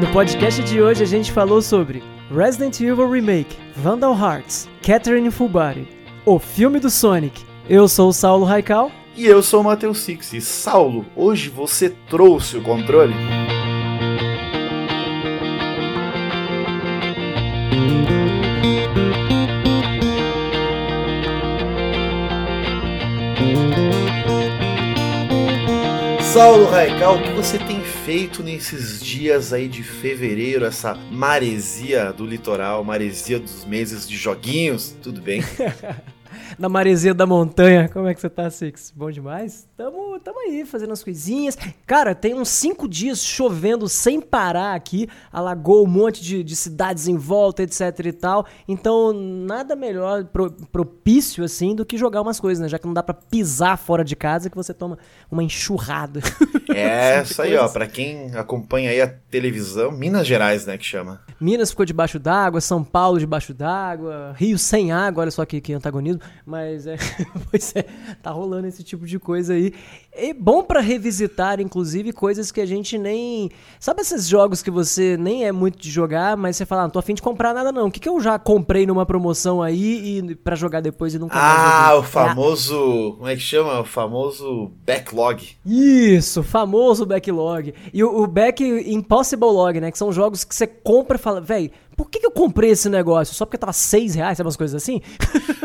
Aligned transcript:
No 0.00 0.10
podcast 0.12 0.62
de 0.62 0.80
hoje 0.80 1.02
a 1.02 1.06
gente 1.06 1.30
falou 1.30 1.60
sobre 1.60 2.02
Resident 2.34 2.80
Evil 2.80 3.10
Remake, 3.10 3.54
Vandal 3.76 4.18
Hearts, 4.18 4.66
Catherine 4.80 5.30
Full 5.30 5.50
Body, 5.50 5.86
o 6.24 6.38
filme 6.38 6.80
do 6.80 6.88
Sonic. 6.88 7.44
Eu 7.68 7.86
sou 7.86 8.08
o 8.08 8.12
Saulo 8.12 8.46
Raikal. 8.46 8.90
E 9.14 9.26
eu 9.26 9.42
sou 9.42 9.60
o 9.60 9.64
Matheus 9.64 9.98
Six. 9.98 10.32
E 10.32 10.40
Saulo, 10.40 11.04
hoje 11.14 11.50
você 11.50 11.90
trouxe 12.08 12.56
o 12.56 12.62
controle? 12.62 13.12
Saulo 26.32 26.70
Raical, 26.70 27.16
o 27.16 27.22
que 27.22 27.32
você 27.32 27.58
tem 27.58 27.79
feito 28.10 28.42
nesses 28.42 29.00
dias 29.00 29.52
aí 29.52 29.68
de 29.68 29.84
fevereiro, 29.84 30.64
essa 30.64 30.94
maresia 31.12 32.12
do 32.12 32.26
litoral, 32.26 32.82
maresia 32.82 33.38
dos 33.38 33.64
meses 33.64 34.08
de 34.08 34.16
joguinhos? 34.16 34.96
Tudo 35.00 35.22
bem? 35.22 35.40
na 36.60 36.68
maresia 36.68 37.14
da 37.14 37.24
montanha. 37.24 37.88
Como 37.88 38.06
é 38.06 38.12
que 38.12 38.20
você 38.20 38.28
tá, 38.28 38.50
Six? 38.50 38.92
Bom 38.94 39.10
demais? 39.10 39.66
Tamo, 39.78 40.20
tamo 40.20 40.40
aí, 40.40 40.66
fazendo 40.66 40.92
as 40.92 41.02
coisinhas. 41.02 41.56
Cara, 41.86 42.14
tem 42.14 42.34
uns 42.34 42.50
cinco 42.50 42.86
dias 42.86 43.24
chovendo 43.24 43.88
sem 43.88 44.20
parar 44.20 44.74
aqui. 44.74 45.08
Alagou 45.32 45.86
um 45.86 45.88
monte 45.88 46.22
de, 46.22 46.44
de 46.44 46.54
cidades 46.54 47.08
em 47.08 47.16
volta, 47.16 47.62
etc 47.62 47.80
e 48.04 48.12
tal. 48.12 48.46
Então, 48.68 49.10
nada 49.10 49.74
melhor 49.74 50.26
pro, 50.26 50.50
propício, 50.70 51.42
assim, 51.42 51.74
do 51.74 51.86
que 51.86 51.96
jogar 51.96 52.20
umas 52.20 52.38
coisas, 52.38 52.60
né? 52.60 52.68
Já 52.68 52.78
que 52.78 52.86
não 52.86 52.92
dá 52.92 53.02
pra 53.02 53.14
pisar 53.14 53.78
fora 53.78 54.04
de 54.04 54.14
casa, 54.14 54.50
que 54.50 54.56
você 54.56 54.74
toma 54.74 54.98
uma 55.30 55.42
enxurrada. 55.42 56.20
É, 56.72 57.22
isso 57.22 57.42
aí, 57.42 57.56
ó. 57.56 57.68
Pra 57.68 57.88
quem 57.88 58.32
acompanha 58.36 58.90
aí 58.90 59.00
a 59.00 59.08
televisão, 59.08 59.90
Minas 59.90 60.24
Gerais, 60.24 60.66
né, 60.66 60.78
que 60.78 60.84
chama. 60.84 61.20
Minas 61.40 61.70
ficou 61.70 61.84
debaixo 61.84 62.16
d'água, 62.16 62.60
São 62.60 62.84
Paulo 62.84 63.18
debaixo 63.18 63.52
d'água, 63.52 64.32
Rio 64.36 64.56
sem 64.56 64.92
água, 64.92 65.22
olha 65.22 65.32
só 65.32 65.44
que, 65.44 65.60
que 65.60 65.72
antagonismo. 65.72 66.22
Mas 66.50 66.84
é, 66.84 66.96
pois 67.48 67.72
é, 67.76 67.84
tá 68.20 68.32
rolando 68.32 68.66
esse 68.66 68.82
tipo 68.82 69.06
de 69.06 69.20
coisa 69.20 69.54
aí. 69.54 69.72
É 70.10 70.34
bom 70.34 70.64
para 70.64 70.80
revisitar, 70.80 71.60
inclusive, 71.60 72.12
coisas 72.12 72.50
que 72.50 72.60
a 72.60 72.66
gente 72.66 72.98
nem. 72.98 73.48
Sabe 73.78 74.00
esses 74.00 74.26
jogos 74.26 74.60
que 74.60 74.70
você 74.70 75.16
nem 75.16 75.44
é 75.44 75.52
muito 75.52 75.78
de 75.78 75.88
jogar, 75.88 76.36
mas 76.36 76.56
você 76.56 76.66
fala, 76.66 76.82
ah, 76.82 76.84
não 76.86 76.90
tô 76.90 76.98
afim 76.98 77.14
de 77.14 77.22
comprar 77.22 77.54
nada, 77.54 77.70
não. 77.70 77.86
O 77.86 77.90
que, 77.90 78.00
que 78.00 78.08
eu 78.08 78.20
já 78.20 78.36
comprei 78.36 78.84
numa 78.84 79.06
promoção 79.06 79.62
aí 79.62 80.18
e 80.18 80.34
para 80.34 80.56
jogar 80.56 80.80
depois 80.80 81.14
e 81.14 81.20
nunca 81.20 81.38
Ah, 81.38 81.96
o 81.96 82.02
famoso. 82.02 82.74
É. 82.74 83.16
Como 83.16 83.28
é 83.28 83.36
que 83.36 83.42
chama? 83.42 83.78
O 83.78 83.84
famoso 83.84 84.72
backlog. 84.84 85.50
Isso, 85.64 86.42
famoso 86.42 87.06
backlog. 87.06 87.72
E 87.94 88.02
o, 88.02 88.24
o 88.24 88.26
back 88.26 88.64
Impossible 88.92 89.48
Log, 89.48 89.80
né? 89.80 89.92
Que 89.92 89.98
são 89.98 90.12
jogos 90.12 90.42
que 90.42 90.52
você 90.52 90.66
compra 90.66 91.16
e 91.16 91.20
fala, 91.20 91.40
velho 91.40 91.70
por 92.00 92.08
que, 92.08 92.18
que, 92.18 92.26
eu 92.26 92.30
comprei 92.30 92.70
esse 92.70 92.88
negócio? 92.88 93.34
Só 93.34 93.44
porque 93.44 93.58
tava 93.58 93.74
6 93.74 94.14
reais, 94.14 94.38
sabe 94.38 94.46
umas 94.46 94.56
coisas 94.56 94.82
assim? 94.82 95.02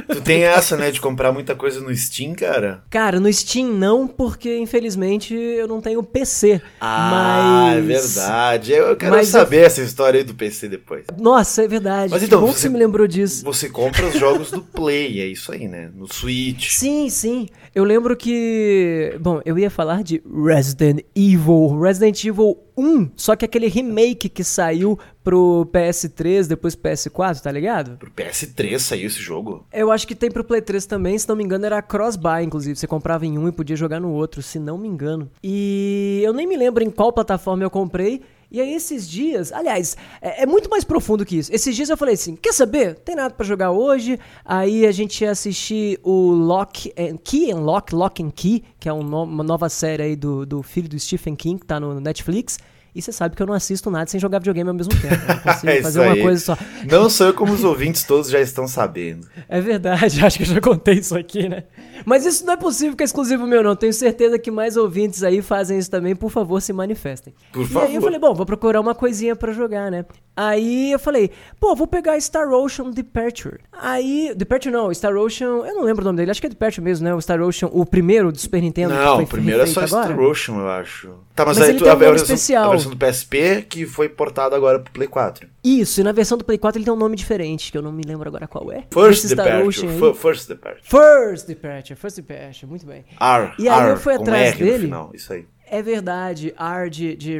Tu 0.09 0.19
tem 0.21 0.43
essa, 0.43 0.75
né, 0.75 0.91
de 0.91 0.99
comprar 0.99 1.31
muita 1.31 1.55
coisa 1.55 1.79
no 1.79 1.95
Steam, 1.95 2.33
cara? 2.33 2.83
Cara, 2.89 3.21
no 3.21 3.31
Steam 3.31 3.69
não, 3.69 4.05
porque 4.05 4.57
infelizmente 4.57 5.33
eu 5.33 5.65
não 5.65 5.79
tenho 5.79 6.03
PC. 6.03 6.61
Ah, 6.81 7.69
é 7.71 7.79
mas... 7.79 8.17
é 8.17 8.19
verdade. 8.19 8.71
Eu 8.73 8.97
quero 8.97 9.15
mas 9.15 9.29
saber 9.29 9.61
eu... 9.61 9.65
essa 9.65 9.81
história 9.81 10.17
aí 10.17 10.25
do 10.25 10.35
PC 10.35 10.67
depois. 10.67 11.05
Nossa, 11.17 11.63
é 11.63 11.67
verdade. 11.69 12.11
Mas 12.11 12.21
então, 12.21 12.39
que 12.39 12.45
bom 12.45 12.51
você, 12.51 12.55
que 12.55 12.61
você 12.63 12.69
me 12.69 12.79
lembrou 12.79 13.07
disso. 13.07 13.45
Você 13.45 13.69
compra 13.69 14.05
os 14.05 14.19
jogos 14.19 14.51
do 14.51 14.61
Play, 14.61 15.21
é 15.21 15.27
isso 15.27 15.53
aí, 15.53 15.69
né? 15.69 15.89
No 15.95 16.11
Switch. 16.11 16.69
Sim, 16.71 17.09
sim. 17.09 17.47
Eu 17.75 17.83
lembro 17.83 18.15
que. 18.15 19.17
Bom, 19.19 19.41
eu 19.43 19.59
ia 19.59 19.69
falar 19.69 20.01
de 20.01 20.23
Resident 20.25 21.01
Evil. 21.13 21.77
Resident 21.77 22.23
Evil 22.23 22.57
1, 22.77 23.11
só 23.17 23.35
que 23.35 23.43
aquele 23.43 23.67
remake 23.67 24.29
que 24.29 24.45
saiu 24.45 24.97
pro 25.21 25.67
PS3, 25.73 26.47
depois 26.47 26.73
PS4, 26.73 27.41
tá 27.41 27.51
ligado? 27.51 27.97
Pro 27.97 28.09
PS3 28.11 28.79
saiu 28.79 29.07
esse 29.07 29.19
jogo? 29.19 29.65
Eu 29.73 29.91
acho 29.91 30.07
que 30.07 30.15
tem 30.15 30.31
pro 30.31 30.43
Play 30.43 30.61
3 30.61 30.85
também, 30.85 31.17
se 31.19 31.27
não 31.27 31.35
me 31.35 31.43
engano 31.43 31.65
era 31.65 31.81
cross-buy, 31.81 32.45
inclusive. 32.45 32.77
Você 32.77 32.87
comprava 32.87 33.25
em 33.25 33.37
um 33.37 33.49
e 33.49 33.51
podia 33.51 33.75
jogar 33.75 33.99
no 33.99 34.11
outro, 34.11 34.41
se 34.41 34.57
não 34.57 34.77
me 34.77 34.87
engano. 34.87 35.29
E 35.43 36.21
eu 36.23 36.31
nem 36.31 36.47
me 36.47 36.55
lembro 36.55 36.81
em 36.81 36.89
qual 36.89 37.11
plataforma 37.11 37.63
eu 37.63 37.69
comprei. 37.69 38.21
E 38.51 38.61
aí 38.61 38.73
esses 38.73 39.09
dias, 39.09 39.51
aliás, 39.51 39.97
é, 40.21 40.43
é, 40.43 40.45
muito 40.45 40.69
mais 40.69 40.83
profundo 40.83 41.25
que 41.25 41.37
isso. 41.37 41.53
Esses 41.53 41.75
dias 41.75 41.89
eu 41.89 41.97
falei 41.97 42.13
assim, 42.13 42.35
quer 42.35 42.53
saber? 42.53 42.95
Tem 42.95 43.15
nada 43.15 43.33
para 43.33 43.45
jogar 43.45 43.71
hoje. 43.71 44.19
Aí 44.43 44.85
a 44.85 44.91
gente 44.91 45.23
ia 45.23 45.31
assistir 45.31 45.99
o 46.03 46.31
Lock 46.31 46.93
and 46.97 47.17
Key 47.23 47.51
and 47.51 47.59
Lock, 47.59 47.93
Lock 47.93 48.23
and 48.23 48.31
Key, 48.31 48.63
que 48.79 48.89
é 48.89 48.93
um 48.93 49.05
uma 49.05 49.43
nova 49.43 49.69
série 49.69 50.03
aí 50.03 50.15
do, 50.15 50.45
do 50.45 50.63
filho 50.63 50.89
do 50.89 50.99
Stephen 50.99 51.35
King, 51.35 51.59
que 51.59 51.65
tá 51.65 51.79
no 51.79 51.99
Netflix. 51.99 52.57
E 52.95 53.01
você 53.01 53.11
sabe 53.11 53.35
que 53.35 53.43
eu 53.43 53.45
não 53.45 53.53
assisto 53.53 53.91
nada 53.91 54.09
sem 54.09 54.17
jogar 54.19 54.39
videogame 54.39 54.69
ao 54.69 54.73
mesmo 54.73 54.93
tempo. 54.95 55.13
Eu 55.13 55.35
não 55.35 55.39
consigo 55.41 55.67
é 55.69 55.81
fazer 55.81 55.99
uma 55.99 56.15
coisa 56.15 56.45
só. 56.45 56.57
Não 56.89 57.09
sou 57.09 57.27
eu 57.27 57.33
como 57.33 57.51
os 57.51 57.63
ouvintes 57.63 58.03
todos 58.03 58.29
já 58.29 58.39
estão 58.39 58.67
sabendo. 58.67 59.27
É 59.47 59.61
verdade, 59.61 60.19
acho 60.25 60.37
que 60.37 60.43
eu 60.43 60.47
já 60.47 60.59
contei 60.59 60.95
isso 60.95 61.15
aqui, 61.15 61.47
né? 61.47 61.65
Mas 62.03 62.25
isso 62.25 62.45
não 62.45 62.53
é 62.53 62.57
possível 62.57 62.95
que 62.95 63.03
é 63.03 63.05
exclusivo 63.05 63.45
meu, 63.45 63.63
não. 63.63 63.75
Tenho 63.75 63.93
certeza 63.93 64.39
que 64.39 64.49
mais 64.49 64.75
ouvintes 64.75 65.23
aí 65.23 65.41
fazem 65.41 65.77
isso 65.77 65.89
também. 65.89 66.15
Por 66.15 66.31
favor, 66.31 66.59
se 66.61 66.73
manifestem. 66.73 67.33
Por 67.51 67.61
e 67.61 67.67
favor. 67.67 67.87
aí 67.87 67.95
eu 67.95 68.01
falei, 68.01 68.19
bom, 68.19 68.33
vou 68.33 68.45
procurar 68.45 68.81
uma 68.81 68.95
coisinha 68.95 69.35
para 69.35 69.51
jogar, 69.53 69.91
né? 69.91 70.03
Aí 70.35 70.91
eu 70.91 70.99
falei, 70.99 71.31
pô, 71.59 71.73
vou 71.75 71.87
pegar 71.87 72.19
Star 72.19 72.49
Ocean 72.49 72.91
Departure. 72.91 73.59
Aí, 73.71 74.33
Departure 74.35 74.73
não, 74.73 74.93
Star 74.93 75.15
Ocean, 75.15 75.47
eu 75.47 75.75
não 75.75 75.83
lembro 75.83 76.01
o 76.01 76.05
nome 76.05 76.17
dele, 76.17 76.31
acho 76.31 76.41
que 76.41 76.47
é 76.47 76.49
Departure 76.49 76.83
mesmo, 76.83 77.05
né? 77.05 77.13
O 77.13 77.21
Star 77.21 77.41
Ocean, 77.41 77.69
o 77.71 77.85
primeiro 77.85 78.31
do 78.31 78.37
Super 78.37 78.61
Nintendo. 78.61 78.93
Não, 78.93 79.23
o 79.23 79.27
primeiro 79.27 79.61
é 79.61 79.65
só 79.65 79.81
agora. 79.83 80.05
Star 80.07 80.19
Ocean, 80.19 80.55
eu 80.55 80.67
acho. 80.67 81.09
Tá, 81.33 81.45
mas, 81.45 81.57
mas 81.57 81.69
aí 81.69 81.77
tu, 81.77 81.87
a, 81.87 81.95
versão, 81.95 82.15
especial. 82.15 82.65
a 82.65 82.69
versão 82.71 82.84
do 82.89 82.97
PSP 82.97 83.65
que 83.67 83.85
foi 83.85 84.09
portada 84.09 84.55
agora 84.55 84.79
pro 84.79 84.91
Play 84.91 85.07
4. 85.07 85.47
Isso, 85.63 86.01
e 86.01 86.03
na 86.03 86.11
versão 86.11 86.37
do 86.37 86.43
Play 86.43 86.57
4 86.57 86.77
ele 86.77 86.85
tem 86.85 86.93
um 86.93 86.97
nome 86.97 87.15
diferente, 87.15 87.71
que 87.71 87.77
eu 87.77 87.81
não 87.81 87.91
me 87.91 88.03
lembro 88.05 88.27
agora 88.27 88.47
qual 88.47 88.71
é. 88.71 88.83
First 88.91 89.27
Departure. 89.27 90.15
First 90.15 90.47
Departure. 90.47 90.81
First 90.83 91.47
Departure, 91.47 91.95
First 91.95 92.15
Departure, 92.17 92.65
muito 92.67 92.85
bem. 92.85 93.05
R, 93.19 93.53
e 93.57 93.67
aí 93.67 93.81
R, 93.81 93.91
eu 93.91 93.97
fui 93.97 94.13
atrás 94.13 94.49
R 94.49 94.63
dele. 94.63 94.83
Final, 94.85 95.11
isso 95.13 95.33
aí. 95.33 95.45
É 95.67 95.81
verdade, 95.81 96.53
R 96.57 96.89
de, 96.89 97.15
de 97.15 97.39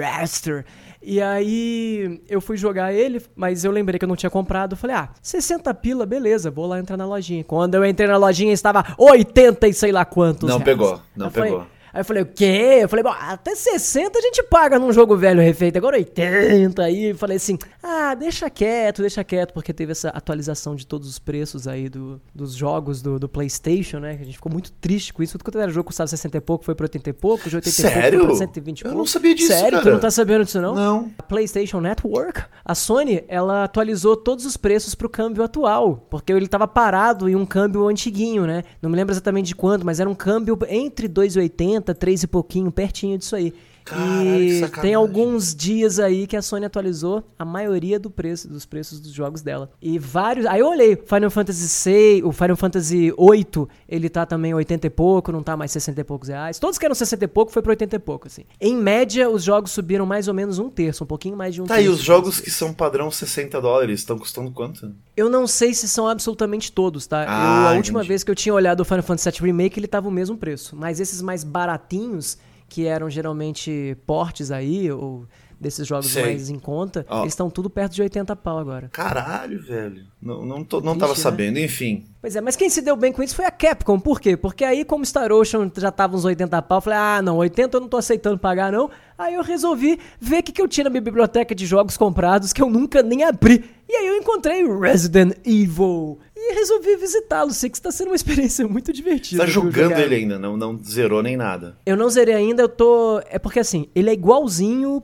Raster. 0.00 0.64
E 1.00 1.20
aí 1.20 2.20
eu 2.28 2.40
fui 2.40 2.56
jogar 2.56 2.92
ele, 2.92 3.22
mas 3.36 3.64
eu 3.64 3.70
lembrei 3.70 3.98
que 3.98 4.04
eu 4.04 4.08
não 4.08 4.16
tinha 4.16 4.30
comprado. 4.30 4.76
Falei, 4.76 4.96
ah, 4.96 5.10
60 5.22 5.72
pila, 5.74 6.04
beleza, 6.04 6.50
vou 6.50 6.66
lá 6.66 6.78
entrar 6.78 6.96
na 6.96 7.06
lojinha. 7.06 7.44
Quando 7.44 7.74
eu 7.74 7.84
entrei 7.84 8.08
na 8.08 8.16
lojinha 8.16 8.52
estava 8.52 8.84
80 8.98 9.68
e 9.68 9.74
sei 9.74 9.92
lá 9.92 10.04
quantos. 10.04 10.48
Não 10.48 10.58
reais. 10.58 10.64
pegou, 10.64 11.00
não 11.14 11.26
eu 11.26 11.30
pegou. 11.30 11.58
Falei, 11.58 11.77
Aí 11.98 12.02
eu 12.02 12.04
falei, 12.04 12.22
o 12.22 12.26
quê? 12.26 12.78
Eu 12.82 12.88
falei, 12.88 13.02
bom, 13.02 13.10
até 13.10 13.56
60 13.56 14.16
a 14.16 14.22
gente 14.22 14.40
paga 14.44 14.78
num 14.78 14.92
jogo 14.92 15.16
velho 15.16 15.42
refeito, 15.42 15.78
agora 15.78 15.96
80. 15.96 16.80
Aí 16.80 17.06
eu 17.06 17.16
falei 17.16 17.38
assim, 17.38 17.58
ah, 17.82 18.14
deixa 18.14 18.48
quieto, 18.48 19.00
deixa 19.00 19.24
quieto, 19.24 19.52
porque 19.52 19.72
teve 19.72 19.90
essa 19.90 20.10
atualização 20.10 20.76
de 20.76 20.86
todos 20.86 21.08
os 21.08 21.18
preços 21.18 21.66
aí 21.66 21.88
do, 21.88 22.20
dos 22.32 22.54
jogos 22.54 23.02
do, 23.02 23.18
do 23.18 23.28
PlayStation, 23.28 23.98
né? 23.98 24.12
A 24.12 24.24
gente 24.24 24.36
ficou 24.36 24.52
muito 24.52 24.70
triste 24.70 25.12
com 25.12 25.24
isso. 25.24 25.32
Tudo 25.32 25.42
quanto 25.42 25.58
era 25.58 25.72
jogo 25.72 25.88
custava 25.88 26.06
60 26.06 26.36
e 26.36 26.40
pouco, 26.40 26.64
foi 26.64 26.76
pra 26.76 26.84
80 26.84 27.10
e 27.10 27.12
pouco, 27.12 27.50
de 27.50 27.56
80 27.56 27.70
Sério? 27.74 27.96
e 27.96 28.10
pouco 28.10 28.36
foi 28.36 28.46
pra 28.46 28.46
120 28.46 28.78
e 28.78 28.82
pouco. 28.84 28.94
Eu 28.94 28.98
não 28.98 29.06
sabia 29.06 29.34
disso, 29.34 29.48
Sério? 29.48 29.70
Cara. 29.78 29.82
Tu 29.82 29.90
não 29.90 29.98
tá 29.98 30.10
sabendo 30.12 30.44
disso, 30.44 30.60
não? 30.60 30.74
Não. 30.76 31.10
A 31.18 31.22
PlayStation 31.24 31.80
Network, 31.80 32.44
a 32.64 32.76
Sony, 32.76 33.24
ela 33.26 33.64
atualizou 33.64 34.16
todos 34.16 34.46
os 34.46 34.56
preços 34.56 34.94
pro 34.94 35.08
câmbio 35.08 35.42
atual, 35.42 36.06
porque 36.08 36.32
ele 36.32 36.46
tava 36.46 36.68
parado 36.68 37.28
em 37.28 37.34
um 37.34 37.44
câmbio 37.44 37.88
antiguinho, 37.88 38.46
né? 38.46 38.62
Não 38.80 38.88
me 38.88 38.94
lembro 38.94 39.12
exatamente 39.12 39.46
de 39.46 39.56
quanto, 39.56 39.84
mas 39.84 39.98
era 39.98 40.08
um 40.08 40.14
câmbio 40.14 40.56
entre 40.68 41.08
2,80, 41.08 41.87
3 41.94 42.24
e 42.24 42.26
pouquinho, 42.26 42.70
pertinho 42.70 43.18
disso 43.18 43.36
aí. 43.36 43.52
Caralho, 43.88 44.42
e 44.42 44.68
tem 44.80 44.94
alguns 44.94 45.54
dias 45.54 45.98
aí 45.98 46.26
que 46.26 46.36
a 46.36 46.42
Sony 46.42 46.66
atualizou 46.66 47.24
a 47.38 47.44
maioria 47.44 47.98
do 47.98 48.10
preço, 48.10 48.48
dos 48.48 48.66
preços 48.66 49.00
dos 49.00 49.12
jogos 49.12 49.42
dela. 49.42 49.70
E 49.80 49.98
vários. 49.98 50.46
Aí 50.46 50.60
eu 50.60 50.68
olhei, 50.68 50.96
Final 50.96 51.30
Fantasy 51.30 51.90
VI, 51.90 52.22
o 52.22 52.32
Final 52.32 52.56
Fantasy 52.56 53.12
VIII, 53.12 53.66
ele 53.88 54.08
tá 54.08 54.26
também 54.26 54.52
80 54.54 54.86
e 54.86 54.90
pouco, 54.90 55.32
não 55.32 55.42
tá 55.42 55.56
mais 55.56 55.70
60 55.72 56.00
e 56.00 56.04
poucos 56.04 56.28
reais. 56.28 56.58
Todos 56.58 56.78
que 56.78 56.84
eram 56.84 56.94
60 56.94 57.24
e 57.24 57.28
pouco 57.28 57.52
foi 57.52 57.62
pra 57.62 57.70
80 57.70 57.96
e 57.96 57.98
pouco, 57.98 58.26
assim. 58.26 58.44
Em 58.60 58.76
média, 58.76 59.28
os 59.30 59.42
jogos 59.42 59.70
subiram 59.70 60.04
mais 60.04 60.28
ou 60.28 60.34
menos 60.34 60.58
um 60.58 60.68
terço, 60.68 61.04
um 61.04 61.06
pouquinho 61.06 61.36
mais 61.36 61.54
de 61.54 61.62
um 61.62 61.64
tá, 61.64 61.74
terço. 61.74 61.88
Tá, 61.88 61.92
e 61.92 61.94
os 61.94 62.02
jogos 62.02 62.40
que 62.40 62.50
são 62.50 62.72
padrão 62.72 63.10
60 63.10 63.60
dólares 63.60 64.00
estão 64.00 64.18
custando 64.18 64.50
quanto? 64.50 64.92
Eu 65.16 65.28
não 65.28 65.46
sei 65.46 65.74
se 65.74 65.88
são 65.88 66.06
absolutamente 66.06 66.70
todos, 66.70 67.06
tá? 67.06 67.24
Ah, 67.28 67.32
eu, 67.32 67.38
a 67.38 67.62
entendi. 67.62 67.76
última 67.76 68.02
vez 68.02 68.22
que 68.22 68.30
eu 68.30 68.34
tinha 68.34 68.54
olhado 68.54 68.80
o 68.80 68.84
Final 68.84 69.02
Fantasy 69.02 69.30
VII 69.30 69.46
Remake, 69.48 69.78
ele 69.78 69.86
tava 69.86 70.08
o 70.08 70.12
mesmo 70.12 70.36
preço. 70.36 70.76
Mas 70.76 71.00
esses 71.00 71.22
mais 71.22 71.44
baratinhos 71.44 72.38
que 72.68 72.86
eram 72.86 73.08
geralmente 73.08 73.96
portes 74.06 74.50
aí, 74.50 74.90
ou 74.90 75.26
desses 75.60 75.86
jogos 75.86 76.10
Sei. 76.10 76.22
mais 76.22 76.50
em 76.50 76.58
conta, 76.58 77.04
oh. 77.10 77.20
eles 77.20 77.32
estão 77.32 77.50
tudo 77.50 77.68
perto 77.68 77.94
de 77.94 78.02
80 78.02 78.34
pau 78.36 78.58
agora. 78.58 78.88
Caralho, 78.92 79.60
velho. 79.60 80.06
Não, 80.20 80.44
não, 80.44 80.64
tô, 80.64 80.80
não 80.80 80.92
Triste, 80.92 81.00
tava 81.00 81.12
né? 81.12 81.18
sabendo, 81.18 81.58
enfim. 81.58 82.04
Pois 82.20 82.34
é, 82.34 82.40
mas 82.40 82.56
quem 82.56 82.68
se 82.68 82.82
deu 82.82 82.96
bem 82.96 83.12
com 83.12 83.22
isso 83.22 83.34
foi 83.34 83.44
a 83.44 83.50
Capcom. 83.50 83.98
Por 83.98 84.20
quê? 84.20 84.36
Porque 84.36 84.64
aí, 84.64 84.84
como 84.84 85.06
Star 85.06 85.30
Ocean 85.32 85.70
já 85.76 85.90
tava 85.90 86.16
uns 86.16 86.24
80 86.24 86.60
pau, 86.62 86.78
eu 86.78 86.82
falei, 86.82 86.98
ah, 86.98 87.22
não, 87.22 87.36
80 87.36 87.76
eu 87.76 87.80
não 87.80 87.88
tô 87.88 87.96
aceitando 87.96 88.38
pagar, 88.38 88.72
não. 88.72 88.90
Aí 89.16 89.34
eu 89.34 89.42
resolvi 89.42 89.98
ver 90.20 90.38
o 90.38 90.42
que, 90.42 90.52
que 90.52 90.62
eu 90.62 90.68
tinha 90.68 90.84
na 90.84 90.90
minha 90.90 91.00
biblioteca 91.00 91.54
de 91.54 91.66
jogos 91.66 91.96
comprados 91.96 92.52
que 92.52 92.62
eu 92.62 92.70
nunca 92.70 93.02
nem 93.02 93.24
abri. 93.24 93.64
E 93.88 93.92
aí 93.92 94.06
eu 94.06 94.16
encontrei 94.16 94.64
Resident 94.78 95.34
Evil. 95.44 96.18
E 96.36 96.54
resolvi 96.54 96.96
visitá-lo. 96.96 97.52
Sei 97.52 97.70
que 97.70 97.76
está 97.76 97.90
sendo 97.90 98.08
uma 98.08 98.16
experiência 98.16 98.66
muito 98.68 98.92
divertida. 98.92 99.42
Você 99.42 99.46
tá 99.46 99.52
jogando 99.52 99.98
ele 99.98 100.14
ainda, 100.14 100.38
não, 100.38 100.56
não 100.56 100.78
zerou 100.82 101.22
nem 101.22 101.36
nada. 101.36 101.76
Eu 101.86 101.96
não 101.96 102.08
zerei 102.10 102.34
ainda, 102.34 102.62
eu 102.62 102.68
tô. 102.68 103.20
É 103.30 103.38
porque 103.38 103.60
assim, 103.60 103.88
ele 103.94 104.10
é 104.10 104.12
igualzinho 104.12 105.02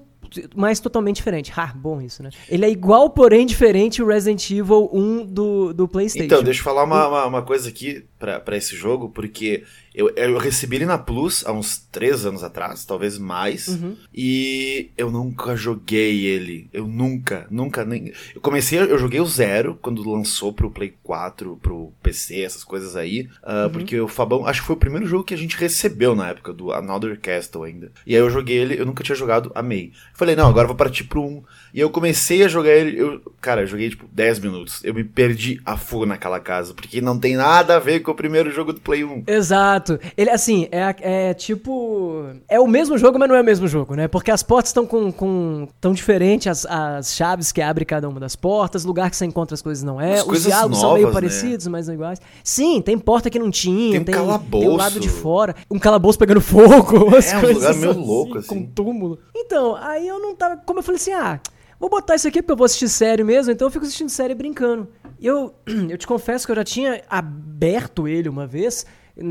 mas 0.54 0.80
totalmente 0.80 1.16
diferente. 1.16 1.52
Ah, 1.56 1.72
bom 1.74 2.00
isso, 2.00 2.22
né? 2.22 2.30
Ele 2.48 2.64
é 2.64 2.70
igual, 2.70 3.10
porém 3.10 3.46
diferente 3.46 4.02
o 4.02 4.06
Resident 4.06 4.50
Evil 4.50 4.90
1 4.92 5.26
do, 5.26 5.72
do 5.72 5.88
PlayStation. 5.88 6.26
Então, 6.26 6.42
deixa 6.42 6.60
eu 6.60 6.64
falar 6.64 6.84
uma, 6.84 7.08
uma, 7.08 7.26
uma 7.26 7.42
coisa 7.42 7.68
aqui 7.68 8.04
para 8.18 8.56
esse 8.56 8.76
jogo, 8.76 9.08
porque 9.10 9.64
eu, 9.94 10.10
eu 10.16 10.38
recebi 10.38 10.76
ele 10.76 10.86
na 10.86 10.98
Plus 10.98 11.46
há 11.46 11.52
uns 11.52 11.78
três 11.78 12.26
anos 12.26 12.42
atrás, 12.42 12.84
talvez 12.84 13.16
mais. 13.16 13.68
Uhum. 13.68 13.96
E 14.12 14.90
eu 14.98 15.08
nunca 15.10 15.54
joguei 15.54 16.26
ele. 16.26 16.68
Eu 16.72 16.86
nunca, 16.88 17.46
nunca. 17.48 17.84
Nem... 17.84 18.12
Eu 18.34 18.40
comecei, 18.40 18.80
eu 18.80 18.98
joguei 18.98 19.20
o 19.20 19.26
Zero 19.26 19.78
quando 19.80 20.08
lançou 20.08 20.52
pro 20.52 20.70
Play 20.70 20.94
4, 21.02 21.56
pro 21.62 21.92
PC, 22.02 22.40
essas 22.40 22.64
coisas 22.64 22.96
aí. 22.96 23.28
Uh, 23.42 23.66
uhum. 23.66 23.70
Porque 23.70 24.00
o 24.00 24.08
Fabão, 24.08 24.44
acho 24.46 24.62
que 24.62 24.66
foi 24.66 24.74
o 24.74 24.80
primeiro 24.80 25.06
jogo 25.06 25.22
que 25.22 25.34
a 25.34 25.38
gente 25.38 25.56
recebeu 25.56 26.16
na 26.16 26.30
época 26.30 26.52
do 26.52 26.72
Another 26.72 27.18
Castle 27.20 27.62
ainda. 27.62 27.92
E 28.04 28.16
aí 28.16 28.20
eu 28.20 28.28
joguei 28.28 28.56
ele, 28.56 28.80
eu 28.80 28.84
nunca 28.86 29.04
tinha 29.04 29.14
jogado, 29.14 29.52
amei. 29.54 29.92
Falei, 30.12 30.34
não, 30.34 30.48
agora 30.48 30.66
vou 30.66 30.76
partir 30.76 31.04
pro 31.04 31.22
1. 31.22 31.44
E 31.74 31.80
eu 31.80 31.90
comecei 31.90 32.44
a 32.44 32.46
jogar 32.46 32.70
ele, 32.70 32.96
eu, 32.96 33.20
cara, 33.40 33.62
eu 33.62 33.66
joguei 33.66 33.90
tipo 33.90 34.06
10 34.12 34.38
minutos. 34.38 34.80
Eu 34.84 34.94
me 34.94 35.02
perdi 35.02 35.60
a 35.66 35.76
fuga 35.76 36.06
naquela 36.06 36.38
casa, 36.38 36.72
porque 36.72 37.00
não 37.00 37.18
tem 37.18 37.34
nada 37.34 37.74
a 37.74 37.78
ver 37.80 37.98
com 37.98 38.12
o 38.12 38.14
primeiro 38.14 38.48
jogo 38.52 38.72
do 38.72 38.80
Play 38.80 39.02
1. 39.02 39.24
Exato. 39.26 39.98
Ele, 40.16 40.30
assim, 40.30 40.68
é, 40.70 40.94
é 41.00 41.34
tipo. 41.34 42.26
É 42.48 42.60
o 42.60 42.68
mesmo 42.68 42.96
jogo, 42.96 43.18
mas 43.18 43.28
não 43.28 43.34
é 43.34 43.40
o 43.40 43.44
mesmo 43.44 43.66
jogo, 43.66 43.96
né? 43.96 44.06
Porque 44.06 44.30
as 44.30 44.40
portas 44.40 44.68
estão 44.68 44.86
com, 44.86 45.10
com. 45.10 45.66
tão 45.80 45.92
diferentes, 45.92 46.46
as, 46.46 46.64
as 46.64 47.16
chaves 47.16 47.50
que 47.50 47.60
abrem 47.60 47.84
cada 47.84 48.08
uma 48.08 48.20
das 48.20 48.36
portas, 48.36 48.84
lugar 48.84 49.10
que 49.10 49.16
você 49.16 49.24
encontra 49.24 49.54
as 49.54 49.62
coisas 49.62 49.82
não 49.82 50.00
é. 50.00 50.20
As 50.20 50.26
Os 50.28 50.44
diálogos 50.44 50.78
novas, 50.78 50.80
são 50.80 50.94
meio 50.94 51.08
né? 51.08 51.12
parecidos, 51.12 51.66
mas 51.66 51.88
não 51.88 51.94
iguais. 51.94 52.20
Sim, 52.44 52.80
tem 52.80 52.96
porta 52.96 53.28
que 53.28 53.38
não 53.40 53.50
tinha, 53.50 53.90
tem, 53.90 54.00
um 54.00 54.04
tem, 54.04 54.60
tem 54.60 54.68
o 54.68 54.76
lado 54.76 55.00
de 55.00 55.08
fora, 55.08 55.56
um 55.68 55.80
calabouço 55.80 56.20
pegando 56.20 56.40
fogo, 56.40 56.98
umas 57.10 57.32
é, 57.32 57.40
coisas. 57.40 57.56
Um 57.56 57.66
lugar 57.66 57.74
meio 57.74 57.90
assim, 57.90 58.06
louco, 58.06 58.38
assim. 58.38 58.48
Com 58.48 58.64
túmulo. 58.64 59.18
Então, 59.34 59.74
aí 59.74 60.06
eu 60.06 60.20
não 60.20 60.36
tava. 60.36 60.56
Como 60.58 60.78
eu 60.78 60.82
falei 60.84 61.00
assim, 61.00 61.12
ah. 61.12 61.40
Vou 61.78 61.90
botar 61.90 62.14
isso 62.14 62.28
aqui 62.28 62.40
porque 62.40 62.52
eu 62.52 62.56
vou 62.56 62.64
assistir 62.64 62.88
série 62.88 63.24
mesmo, 63.24 63.52
então 63.52 63.66
eu 63.66 63.70
fico 63.70 63.84
assistindo 63.84 64.08
série 64.08 64.34
brincando. 64.34 64.88
Eu, 65.20 65.54
eu 65.88 65.98
te 65.98 66.06
confesso 66.06 66.46
que 66.46 66.52
eu 66.52 66.56
já 66.56 66.64
tinha 66.64 67.02
aberto 67.08 68.06
ele 68.08 68.28
uma 68.28 68.46
vez, 68.46 68.86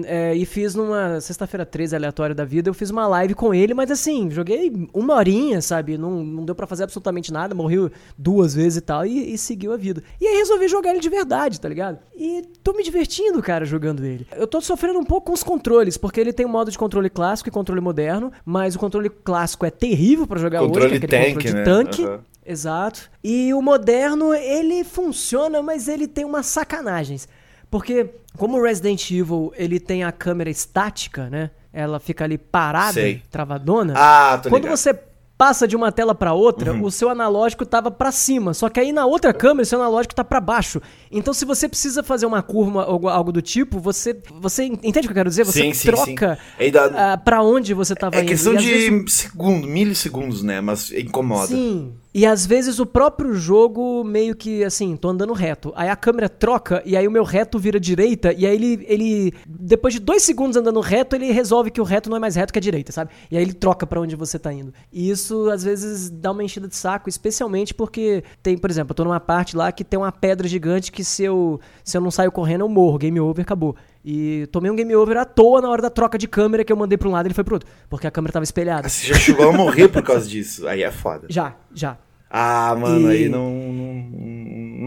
é, 0.05 0.33
e 0.33 0.45
fiz 0.45 0.75
numa 0.75 1.19
sexta-feira 1.19 1.65
13 1.65 1.95
aleatória 1.95 2.33
da 2.33 2.45
vida, 2.45 2.69
eu 2.69 2.73
fiz 2.73 2.89
uma 2.89 3.05
live 3.05 3.33
com 3.33 3.53
ele, 3.53 3.73
mas 3.73 3.91
assim, 3.91 4.31
joguei 4.31 4.71
uma 4.93 5.15
horinha, 5.15 5.61
sabe? 5.61 5.97
Não, 5.97 6.23
não 6.23 6.45
deu 6.45 6.55
para 6.55 6.65
fazer 6.65 6.83
absolutamente 6.83 7.33
nada, 7.33 7.53
morri 7.53 7.91
duas 8.17 8.55
vezes 8.55 8.77
e 8.77 8.81
tal, 8.81 9.05
e, 9.05 9.33
e, 9.33 9.37
seguiu 9.37 9.73
a 9.73 9.77
vida. 9.77 10.01
E 10.21 10.27
aí 10.27 10.37
resolvi 10.37 10.69
jogar 10.69 10.91
ele 10.91 11.01
de 11.01 11.09
verdade, 11.09 11.59
tá 11.59 11.67
ligado? 11.67 11.99
E 12.15 12.43
tô 12.63 12.71
me 12.73 12.83
divertindo, 12.83 13.41
cara, 13.41 13.65
jogando 13.65 14.05
ele. 14.05 14.25
Eu 14.35 14.47
tô 14.47 14.61
sofrendo 14.61 14.99
um 14.99 15.03
pouco 15.03 15.27
com 15.27 15.33
os 15.33 15.43
controles, 15.43 15.97
porque 15.97 16.19
ele 16.19 16.31
tem 16.31 16.45
um 16.45 16.49
modo 16.49 16.71
de 16.71 16.77
controle 16.77 17.09
clássico 17.09 17.49
e 17.49 17.51
controle 17.51 17.81
moderno, 17.81 18.31
mas 18.45 18.75
o 18.75 18.79
controle 18.79 19.09
clássico 19.09 19.65
é 19.65 19.69
terrível 19.69 20.25
para 20.25 20.39
jogar 20.39 20.59
controle 20.59 20.91
hoje, 20.91 20.99
que 20.99 21.05
é 21.05 21.09
tank, 21.09 21.33
controle 21.33 21.47
de 21.47 21.53
né? 21.53 21.63
tanque. 21.63 22.05
Uhum. 22.05 22.19
Exato. 22.45 23.09
E 23.23 23.53
o 23.53 23.61
moderno, 23.61 24.33
ele 24.33 24.83
funciona, 24.83 25.61
mas 25.61 25.87
ele 25.87 26.07
tem 26.07 26.25
umas 26.25 26.45
sacanagens. 26.45 27.27
Porque 27.73 28.07
como 28.37 28.59
o 28.59 28.61
Resident 28.61 29.09
Evil 29.09 29.51
ele 29.57 29.79
tem 29.79 30.03
a 30.03 30.11
câmera 30.11 30.47
estática, 30.47 31.27
né? 31.27 31.49
Ela 31.73 31.99
fica 31.99 32.23
ali 32.23 32.37
parada, 32.37 32.93
Sei. 32.93 33.23
travadona. 33.31 33.95
Ah, 33.97 34.39
tô 34.43 34.47
Quando 34.47 34.67
você 34.67 34.93
passa 35.35 35.67
de 35.67 35.75
uma 35.75 35.91
tela 35.91 36.13
para 36.13 36.33
outra, 36.33 36.71
uhum. 36.71 36.83
o 36.83 36.91
seu 36.91 37.09
analógico 37.09 37.65
tava 37.65 37.89
para 37.89 38.11
cima, 38.11 38.53
só 38.53 38.69
que 38.69 38.79
aí 38.79 38.93
na 38.93 39.07
outra 39.07 39.33
câmera 39.33 39.63
o 39.63 39.65
seu 39.65 39.81
analógico 39.81 40.13
tá 40.13 40.23
para 40.23 40.39
baixo. 40.39 40.79
Então 41.11 41.33
se 41.33 41.45
você 41.45 41.67
precisa 41.67 42.03
fazer 42.03 42.27
uma 42.27 42.43
curva 42.43 42.85
ou 42.85 43.09
algo 43.09 43.31
do 43.31 43.41
tipo, 43.41 43.79
você 43.79 44.21
você 44.39 44.65
entende 44.65 44.99
o 44.99 45.01
que 45.01 45.07
eu 45.07 45.15
quero 45.15 45.29
dizer? 45.31 45.43
Você 45.43 45.73
sim, 45.73 45.87
troca 45.87 46.37
sim, 46.59 46.71
ah, 46.95 47.17
para 47.17 47.41
onde 47.41 47.73
você 47.73 47.95
tava 47.95 48.17
é 48.17 48.19
indo. 48.19 48.27
É 48.27 48.29
questão 48.29 48.53
de 48.53 48.67
vezes... 48.67 49.13
segundo, 49.13 49.65
milissegundos, 49.65 50.43
né? 50.43 50.61
Mas 50.61 50.91
incomoda. 50.91 51.47
Sim. 51.47 51.91
E 52.13 52.27
às 52.27 52.45
vezes 52.45 52.77
o 52.79 52.85
próprio 52.85 53.33
jogo 53.33 54.03
meio 54.03 54.35
que 54.35 54.63
assim, 54.63 54.95
tô 54.95 55.09
andando 55.09 55.33
reto. 55.33 55.73
Aí 55.75 55.89
a 55.89 55.95
câmera 55.95 56.29
troca 56.29 56.81
e 56.85 56.95
aí 56.95 57.07
o 57.07 57.11
meu 57.11 57.23
reto 57.23 57.57
vira 57.57 57.79
direita. 57.79 58.31
E 58.31 58.45
aí 58.45 58.53
ele, 58.53 58.85
ele 58.87 59.33
depois 59.47 59.95
de 59.95 59.99
dois 59.99 60.21
segundos 60.21 60.55
andando 60.55 60.79
reto, 60.79 61.15
ele 61.15 61.31
resolve 61.31 61.71
que 61.71 61.81
o 61.81 61.83
reto 61.83 62.09
não 62.09 62.17
é 62.17 62.19
mais 62.19 62.35
reto 62.35 62.53
que 62.53 62.59
a 62.59 62.61
direita, 62.61 62.91
sabe? 62.91 63.11
E 63.31 63.37
aí 63.37 63.41
ele 63.41 63.53
troca 63.53 63.87
para 63.87 63.99
onde 63.99 64.15
você 64.15 64.37
tá 64.37 64.53
indo. 64.53 64.71
E 64.91 65.09
isso 65.09 65.49
às 65.49 65.63
vezes 65.63 66.09
dá 66.09 66.31
uma 66.31 66.43
enchida 66.43 66.67
de 66.67 66.75
saco, 66.75 67.09
especialmente 67.09 67.73
porque 67.73 68.23
tem, 68.43 68.57
por 68.57 68.69
exemplo, 68.69 68.91
eu 68.91 68.95
tô 68.95 69.03
numa 69.03 69.19
parte 69.19 69.57
lá 69.57 69.71
que 69.71 69.83
tem 69.83 69.97
uma 69.97 70.11
pedra 70.11 70.47
gigante 70.47 70.91
que 70.91 71.03
se 71.03 71.23
eu, 71.23 71.59
se 71.83 71.97
eu 71.97 72.01
não 72.01 72.11
saio 72.11 72.31
correndo 72.31 72.61
eu 72.61 72.69
morro, 72.69 72.99
game 72.99 73.19
over, 73.19 73.41
acabou. 73.41 73.75
E 74.03 74.47
tomei 74.51 74.69
um 74.69 74.75
game 74.75 74.93
over 74.95 75.17
à 75.17 75.25
toa 75.25 75.61
na 75.61 75.69
hora 75.69 75.81
da 75.81 75.89
troca 75.89 76.17
de 76.17 76.27
câmera 76.27 76.63
que 76.63 76.73
eu 76.73 76.77
mandei 76.77 76.97
pra 76.97 77.07
um 77.07 77.11
lado 77.11 77.25
e 77.25 77.27
ele 77.27 77.33
foi 77.33 77.43
pro 77.43 77.55
outro. 77.55 77.69
Porque 77.89 78.05
a 78.05 78.11
câmera 78.11 78.33
tava 78.33 78.43
espelhada. 78.43 78.89
Você 78.89 79.07
já 79.07 79.15
chegou 79.15 79.49
a 79.49 79.53
morrer 79.53 79.87
por 79.87 80.03
causa 80.03 80.27
disso. 80.27 80.67
Aí 80.67 80.83
é 80.83 80.91
foda. 80.91 81.27
Já, 81.29 81.55
já. 81.73 81.97
Ah, 82.35 82.75
mano, 82.75 83.11
e... 83.11 83.15
aí 83.15 83.29
não, 83.29 83.53
não, 83.53 83.93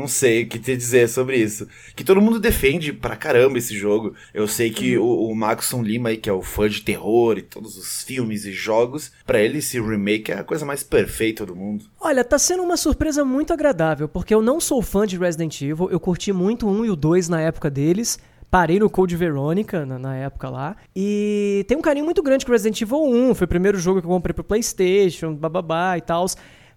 não 0.00 0.08
sei 0.08 0.42
o 0.42 0.48
que 0.48 0.58
te 0.58 0.76
dizer 0.76 1.08
sobre 1.08 1.36
isso. 1.36 1.68
Que 1.94 2.02
todo 2.02 2.20
mundo 2.20 2.40
defende 2.40 2.92
pra 2.92 3.14
caramba 3.14 3.56
esse 3.56 3.72
jogo. 3.72 4.14
Eu 4.34 4.48
sei 4.48 4.68
que 4.68 4.98
uhum. 4.98 5.06
o, 5.06 5.30
o 5.30 5.36
Maxon 5.36 5.80
Lima 5.80 6.08
aí, 6.08 6.16
que 6.16 6.28
é 6.28 6.32
o 6.32 6.42
fã 6.42 6.68
de 6.68 6.82
terror 6.82 7.38
e 7.38 7.42
todos 7.42 7.78
os 7.78 8.02
filmes 8.02 8.44
e 8.44 8.50
jogos, 8.50 9.12
para 9.24 9.40
ele 9.40 9.58
esse 9.58 9.80
remake 9.80 10.32
é 10.32 10.40
a 10.40 10.44
coisa 10.44 10.66
mais 10.66 10.82
perfeita 10.82 11.46
do 11.46 11.54
mundo. 11.54 11.84
Olha, 12.00 12.24
tá 12.24 12.36
sendo 12.36 12.64
uma 12.64 12.76
surpresa 12.76 13.24
muito 13.24 13.52
agradável, 13.52 14.08
porque 14.08 14.34
eu 14.34 14.42
não 14.42 14.58
sou 14.58 14.82
fã 14.82 15.06
de 15.06 15.16
Resident 15.16 15.62
Evil, 15.62 15.88
eu 15.88 16.00
curti 16.00 16.32
muito 16.32 16.66
o 16.66 16.70
1 16.80 16.84
e 16.86 16.90
o 16.90 16.96
2 16.96 17.28
na 17.28 17.40
época 17.40 17.70
deles. 17.70 18.18
Parei 18.56 18.78
no 18.78 18.88
Code 18.88 19.14
Veronica 19.16 19.84
na, 19.84 19.98
na, 19.98 20.16
época 20.16 20.48
lá. 20.48 20.76
E 20.96 21.62
tem 21.68 21.76
um 21.76 21.82
carinho 21.82 22.06
muito 22.06 22.22
grande 22.22 22.46
com 22.46 22.52
Resident 22.52 22.80
Evil 22.80 23.04
1. 23.04 23.34
Foi 23.34 23.44
o 23.44 23.48
primeiro 23.48 23.76
jogo 23.76 24.00
que 24.00 24.06
eu 24.06 24.10
comprei 24.10 24.32
pro 24.32 24.42
PlayStation, 24.42 25.34
bababá 25.34 25.98
e 25.98 26.00
tal. 26.00 26.24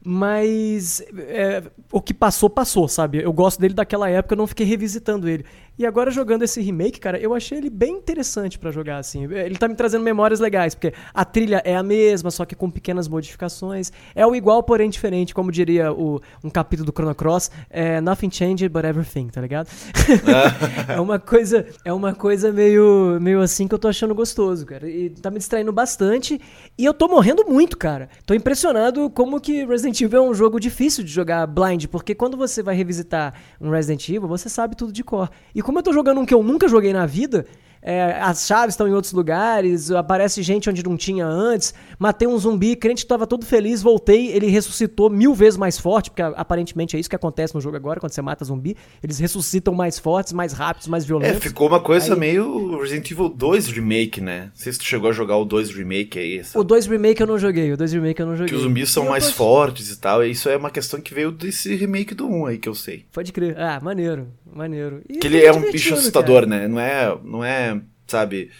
Mas 0.04 1.02
é, 1.18 1.64
o 1.90 2.02
que 2.02 2.14
passou, 2.14 2.50
passou, 2.50 2.86
sabe? 2.90 3.24
Eu 3.24 3.32
gosto 3.32 3.62
dele 3.62 3.74
daquela 3.74 4.10
época, 4.10 4.34
eu 4.34 4.38
não 4.38 4.46
fiquei 4.46 4.66
revisitando 4.66 5.30
ele. 5.30 5.46
E 5.80 5.86
agora 5.86 6.12
jogando 6.12 6.44
esse 6.44 6.60
remake, 6.60 7.00
cara, 7.00 7.18
eu 7.18 7.34
achei 7.34 7.58
ele 7.58 7.70
bem 7.70 7.94
interessante 7.94 8.60
para 8.60 8.70
jogar 8.70 8.98
assim. 8.98 9.24
Ele 9.24 9.58
tá 9.58 9.66
me 9.66 9.76
trazendo 9.76 10.04
memórias 10.04 10.42
legais, 10.42 10.76
porque 10.76 10.94
a 11.14 11.24
trilha 11.24 11.62
é 11.64 11.74
a 11.74 11.82
mesma, 11.82 12.30
só 12.30 12.44
que 12.44 12.54
com 12.54 12.70
pequenas 12.70 13.08
modificações. 13.08 13.90
É 14.14 14.28
o 14.28 14.36
igual, 14.36 14.62
porém 14.62 14.90
diferente, 14.90 15.34
como 15.34 15.50
diria 15.54 15.94
o, 15.94 16.22
um 16.44 16.50
capítulo 16.50 16.86
do 16.86 16.92
Chrono 16.92 17.16
Cross, 17.16 17.50
é 17.70 18.02
nothing 18.02 18.30
changed 18.30 18.68
but 18.68 18.84
everything, 18.84 19.28
tá 19.30 19.40
ligado? 19.40 19.70
é 20.90 21.00
uma 21.00 21.18
coisa, 21.18 21.66
é 21.86 21.94
uma 21.94 22.14
coisa 22.14 22.52
meio 22.52 23.18
meio 23.22 23.40
assim 23.40 23.66
que 23.66 23.74
eu 23.74 23.80
tô 23.80 23.88
achando 23.88 24.14
gostoso, 24.14 24.66
cara. 24.66 24.86
E 24.86 25.10
tá 25.12 25.32
me 25.32 25.38
distraindo 25.38 25.72
bastante 25.72 26.42
e 26.78 26.84
eu 26.84 26.94
tô 26.94 27.08
morrendo 27.08 27.46
muito, 27.48 27.78
cara. 27.78 28.10
Tô 28.26 28.34
impressionado 28.34 29.10
como 29.12 29.40
que 29.40 29.64
Resident 29.66 30.02
Evil 30.02 30.26
é 30.26 30.30
um 30.30 30.34
jogo 30.34 30.60
difícil 30.60 31.06
de 31.06 31.10
jogar 31.10 31.48
blind, 31.48 31.86
porque 31.86 32.14
quando 32.14 32.36
você 32.36 32.62
vai 32.62 32.76
revisitar 32.76 33.34
um 33.62 33.70
Resident 33.70 34.10
Evil, 34.10 34.28
você 34.28 34.50
sabe 34.50 34.76
tudo 34.76 34.92
de 34.92 35.06
cor. 35.06 35.30
E 35.56 35.62
como 35.70 35.78
eu 35.78 35.84
tô 35.84 35.94
jogando 35.94 36.20
um 36.20 36.26
que 36.26 36.34
eu 36.34 36.42
nunca 36.42 36.68
joguei 36.68 36.92
na 36.92 37.06
vida, 37.06 37.46
é, 37.82 38.20
as 38.20 38.46
chaves 38.46 38.74
estão 38.74 38.88
em 38.88 38.94
outros 38.94 39.14
lugares, 39.14 39.90
aparece 39.92 40.44
gente 40.44 40.70
onde 40.70 40.84
não 40.84 40.98
tinha 40.98 41.26
antes. 41.26 41.74
Matei 41.98 42.28
um 42.28 42.38
zumbi, 42.38 42.76
crente 42.76 43.04
estava 43.04 43.26
todo 43.26 43.46
feliz, 43.46 43.82
voltei, 43.82 44.28
ele 44.28 44.48
ressuscitou 44.48 45.10
mil 45.10 45.34
vezes 45.34 45.58
mais 45.58 45.78
forte, 45.78 46.10
porque 46.10 46.22
aparentemente 46.22 46.96
é 46.96 47.00
isso 47.00 47.10
que 47.10 47.16
acontece 47.16 47.56
no 47.56 47.62
jogo 47.62 47.78
agora, 47.78 48.00
quando 48.00 48.12
você 48.12 48.22
mata 48.22 48.44
zumbi. 48.44 48.76
Eles 49.02 49.20
ressuscitam 49.20 49.74
mais 49.74 49.98
fortes, 49.98 50.34
mais 50.34 50.54
rápidos, 50.54 50.88
mais 50.88 51.06
violentos. 51.06 51.38
É, 51.38 51.40
ficou 51.40 51.68
uma 51.68 51.80
coisa 51.80 52.14
aí... 52.14 52.20
meio 52.20 52.80
Resident 52.80 53.10
Evil 53.12 53.30
2 53.30 53.68
Remake, 53.68 54.22
né? 54.22 54.46
Não 54.46 54.52
sei 54.56 54.74
se 54.74 54.80
tu 54.80 54.86
chegou 54.86 55.10
a 55.10 55.14
jogar 55.14 55.38
o 55.38 55.46
2 55.46 55.72
Remake 55.72 56.20
aí. 56.20 56.44
Sabe? 56.44 56.60
O 56.60 56.64
2 56.64 56.86
Remake 56.88 57.22
eu 57.22 57.28
não 57.28 57.38
joguei, 57.38 57.72
o 57.72 57.78
2 57.78 57.94
Remake 57.94 58.20
eu 58.20 58.26
não 58.26 58.36
joguei. 58.36 58.50
Que 58.50 58.56
os 58.56 58.64
zumbis 58.64 58.90
são 58.90 59.06
mais 59.06 59.28
tô... 59.28 59.34
fortes 59.34 59.90
e 59.92 60.00
tal, 60.00 60.24
e 60.24 60.32
isso 60.32 60.50
é 60.50 60.58
uma 60.58 60.70
questão 60.70 61.00
que 61.00 61.14
veio 61.14 61.32
desse 61.32 61.74
remake 61.76 62.14
do 62.14 62.28
1 62.28 62.46
aí, 62.46 62.58
que 62.58 62.68
eu 62.68 62.76
sei. 62.76 63.06
Pode 63.12 63.32
crer. 63.32 63.58
Ah, 63.58 63.80
maneiro, 63.82 64.28
maneiro. 64.54 65.02
E 65.08 65.18
que 65.18 65.28
ele 65.28 65.44
é 65.44 65.52
um 65.52 65.72
bicho 65.72 65.94
assustador, 65.94 66.42
cara. 66.44 66.48
né? 66.48 66.68
Não 66.68 66.80
é, 66.80 67.18
não 67.24 67.44
é 67.44 67.79
sabe? 68.12 68.52